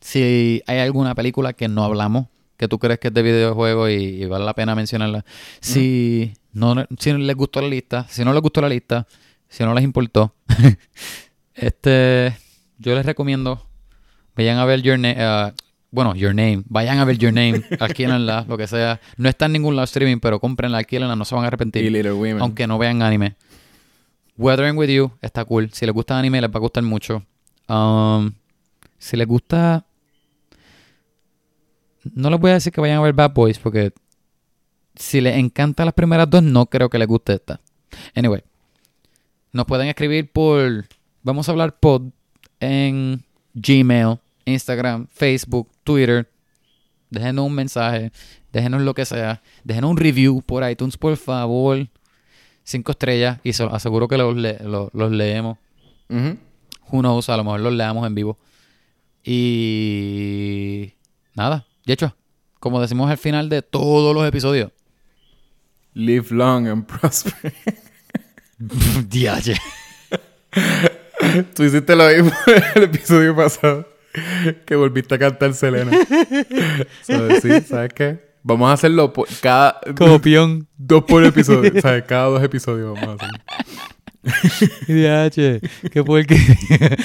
Si 0.00 0.62
hay 0.68 0.78
alguna 0.78 1.16
película 1.16 1.52
que 1.52 1.66
no 1.66 1.82
hablamos, 1.82 2.28
que 2.56 2.68
tú 2.68 2.78
crees 2.78 3.00
que 3.00 3.08
es 3.08 3.14
de 3.14 3.22
videojuego 3.22 3.88
y, 3.88 3.94
y 3.94 4.26
vale 4.26 4.44
la 4.44 4.54
pena 4.54 4.76
mencionarla. 4.76 5.24
Si 5.60 6.34
no 6.54 6.86
si 6.98 7.12
no 7.12 7.18
les 7.18 7.36
gustó 7.36 7.60
la 7.60 7.68
lista, 7.68 8.06
si 8.08 8.24
no 8.24 8.32
les 8.32 8.40
gustó 8.40 8.62
la 8.62 8.68
lista, 8.68 9.06
si 9.48 9.62
no 9.64 9.74
les 9.74 9.84
importó, 9.84 10.34
este, 11.54 12.36
yo 12.78 12.94
les 12.94 13.04
recomiendo, 13.04 13.66
vayan 14.34 14.58
a 14.58 14.64
ver 14.64 14.80
Your 14.82 14.98
Name, 14.98 15.52
bueno, 15.90 16.14
Your 16.16 16.34
Name, 16.34 16.62
vayan 16.66 16.98
a 16.98 17.04
ver 17.04 17.18
Your 17.18 17.32
Name, 17.32 17.62
alquílenla, 17.80 18.46
lo 18.48 18.56
que 18.56 18.66
sea. 18.66 19.00
No 19.16 19.28
está 19.28 19.46
en 19.46 19.52
ningún 19.52 19.74
live 19.74 19.84
streaming, 19.84 20.18
pero 20.18 20.40
cómprenla, 20.40 20.78
alquílenla, 20.78 21.14
no 21.14 21.24
se 21.24 21.34
van 21.34 21.44
a 21.44 21.48
arrepentir 21.48 21.84
Y 21.84 21.90
Little 21.90 22.14
Women. 22.14 22.40
aunque 22.40 22.66
no 22.66 22.78
vean 22.78 23.02
anime. 23.02 23.36
Weathering 24.36 24.76
with 24.76 24.88
You 24.88 25.12
está 25.22 25.44
cool. 25.44 25.70
Si 25.72 25.86
les 25.86 25.94
gusta 25.94 26.18
anime, 26.18 26.40
les 26.40 26.50
va 26.50 26.56
a 26.56 26.58
gustar 26.58 26.82
mucho. 26.82 27.22
Um, 27.68 28.32
si 28.98 29.16
les 29.16 29.26
gusta. 29.26 29.86
No 32.12 32.28
les 32.30 32.40
voy 32.40 32.50
a 32.50 32.54
decir 32.54 32.72
que 32.72 32.80
vayan 32.80 32.98
a 32.98 33.02
ver 33.02 33.12
Bad 33.12 33.32
Boys 33.32 33.58
porque. 33.58 33.92
Si 34.94 35.20
les 35.20 35.36
encantan 35.36 35.86
las 35.86 35.94
primeras 35.94 36.28
dos, 36.30 36.42
no 36.42 36.66
creo 36.66 36.88
que 36.88 36.98
les 36.98 37.08
guste 37.08 37.34
esta. 37.34 37.60
Anyway. 38.14 38.42
Nos 39.52 39.66
pueden 39.66 39.88
escribir 39.88 40.30
por. 40.32 40.84
Vamos 41.22 41.48
a 41.48 41.52
hablar 41.52 41.78
pod 41.78 42.02
en 42.60 43.24
Gmail, 43.54 44.18
Instagram, 44.44 45.06
Facebook, 45.08 45.68
Twitter. 45.84 46.28
Déjenos 47.10 47.46
un 47.46 47.54
mensaje. 47.54 48.10
Déjenos 48.52 48.82
lo 48.82 48.94
que 48.94 49.04
sea. 49.04 49.42
Déjenos 49.62 49.90
un 49.92 49.96
review 49.96 50.42
por 50.42 50.68
iTunes, 50.68 50.96
por 50.96 51.16
favor. 51.16 51.86
Cinco 52.64 52.92
estrellas. 52.92 53.38
Y 53.44 53.50
aseguro 53.50 54.08
que 54.08 54.16
los, 54.18 54.36
le- 54.36 54.58
lo- 54.60 54.90
los 54.92 55.10
leemos. 55.12 55.58
Ujú. 56.08 56.36
Who 56.90 57.00
knows, 57.00 57.28
a 57.28 57.36
lo 57.36 57.44
mejor 57.44 57.60
los 57.60 57.72
leamos 57.72 58.06
en 58.06 58.14
vivo. 58.14 58.38
Y. 59.24 60.92
Nada. 61.34 61.66
De 61.86 61.92
hecho, 61.92 62.14
como 62.60 62.80
decimos 62.80 63.10
al 63.10 63.18
final 63.18 63.48
de 63.48 63.62
todos 63.62 64.14
los 64.14 64.26
episodios. 64.26 64.70
Live 65.94 66.34
long 66.34 66.66
and 66.66 66.86
prosper. 66.86 67.52
Diache. 69.08 69.54
Tú 71.54 71.62
hiciste 71.62 71.94
lo 71.94 72.08
mismo 72.08 72.32
en 72.46 72.62
el 72.74 72.82
episodio 72.84 73.36
pasado. 73.36 73.88
Que 74.66 74.74
volviste 74.74 75.14
a 75.14 75.18
cantar 75.18 75.54
Selena. 75.54 75.92
Sí, 77.02 77.60
¿sabes 77.62 77.92
qué? 77.94 78.34
Vamos 78.42 78.70
a 78.70 78.72
hacerlo 78.74 79.12
por 79.12 79.28
cada... 79.40 79.80
Copión. 79.96 80.68
Dos 80.76 81.04
por 81.04 81.24
episodio. 81.24 81.80
¿Sabes? 81.80 82.04
Cada 82.04 82.24
dos 82.24 82.42
episodios 82.42 82.98
vamos 83.00 83.20
a 83.22 83.28
hacer. 84.42 84.70
Diache. 84.86 85.60
Qué 85.90 86.02
porque. 86.04 86.36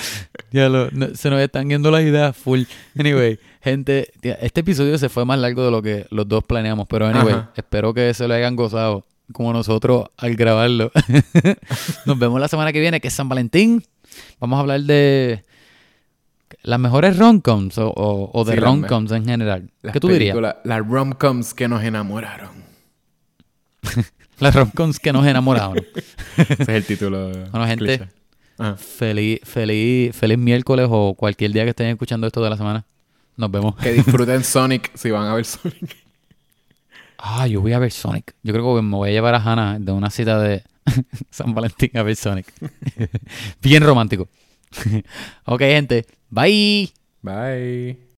ya 0.51 0.69
lo, 0.69 0.89
no- 0.91 1.13
se 1.15 1.29
nos 1.29 1.39
están 1.41 1.69
yendo 1.69 1.91
las 1.91 2.01
ideas 2.03 2.35
full. 2.35 2.63
Anyway, 2.97 3.39
gente, 3.61 4.11
tía, 4.21 4.33
este 4.41 4.61
episodio 4.61 4.97
se 4.97 5.09
fue 5.09 5.25
más 5.25 5.39
largo 5.39 5.63
de 5.65 5.71
lo 5.71 5.81
que 5.81 6.05
los 6.11 6.27
dos 6.27 6.43
planeamos. 6.43 6.87
Pero 6.87 7.07
anyway, 7.07 7.33
Ajá. 7.33 7.51
espero 7.55 7.93
que 7.93 8.13
se 8.13 8.27
lo 8.27 8.33
hayan 8.33 8.55
gozado 8.55 9.05
como 9.33 9.53
nosotros 9.53 10.05
al 10.17 10.35
grabarlo. 10.35 10.91
Nos 12.05 12.17
vemos 12.17 12.39
la 12.39 12.47
semana 12.47 12.73
que 12.73 12.79
viene, 12.79 12.99
que 12.99 13.09
es 13.09 13.13
San 13.13 13.29
Valentín. 13.29 13.83
Vamos 14.39 14.57
a 14.57 14.61
hablar 14.61 14.81
de 14.81 15.45
las 16.63 16.79
mejores 16.79 17.17
romcoms 17.17 17.77
o, 17.77 17.89
o, 17.91 18.31
o 18.33 18.43
de 18.43 18.53
Sí, 18.53 18.59
romcoms 18.59 19.11
en 19.11 19.25
general. 19.25 19.69
¿Qué 19.93 19.99
tú 19.99 20.07
dirías? 20.07 20.35
Las 20.63 20.79
rom-coms 20.87 21.53
que 21.53 21.67
nos 21.67 21.83
enamoraron. 21.83 22.49
Las 24.39 24.55
romcoms 24.55 24.99
que 24.99 25.11
nos 25.13 25.25
enamoraron. 25.25 25.77
Ese 26.37 26.63
es 26.63 26.69
el 26.69 26.85
título. 26.85 27.31
Bueno, 27.51 27.67
gente. 27.67 28.07
Ajá. 28.57 28.75
feliz, 28.75 29.39
feliz, 29.43 30.15
feliz 30.15 30.37
miércoles 30.37 30.87
o 30.89 31.13
cualquier 31.13 31.51
día 31.51 31.63
que 31.63 31.69
estén 31.69 31.87
escuchando 31.87 32.27
esto 32.27 32.43
de 32.43 32.49
la 32.49 32.57
semana. 32.57 32.85
Nos 33.37 33.49
vemos. 33.51 33.75
Que 33.77 33.93
disfruten 33.93 34.43
Sonic 34.43 34.91
si 34.95 35.11
van 35.11 35.27
a 35.27 35.33
ver 35.33 35.45
Sonic. 35.45 35.95
Ah, 37.17 37.47
yo 37.47 37.61
voy 37.61 37.73
a 37.73 37.79
ver 37.79 37.91
Sonic. 37.91 38.33
Yo 38.43 38.53
creo 38.53 38.75
que 38.75 38.81
me 38.81 38.95
voy 38.95 39.09
a 39.09 39.11
llevar 39.13 39.35
a 39.35 39.39
Hannah 39.39 39.79
de 39.79 39.91
una 39.91 40.09
cita 40.09 40.39
de 40.39 40.63
San 41.29 41.53
Valentín 41.53 41.91
a 41.95 42.03
ver 42.03 42.15
Sonic. 42.15 42.51
Bien 43.61 43.83
romántico. 43.83 44.27
ok, 45.45 45.59
gente. 45.59 46.05
Bye. 46.29 46.91
Bye. 47.21 48.08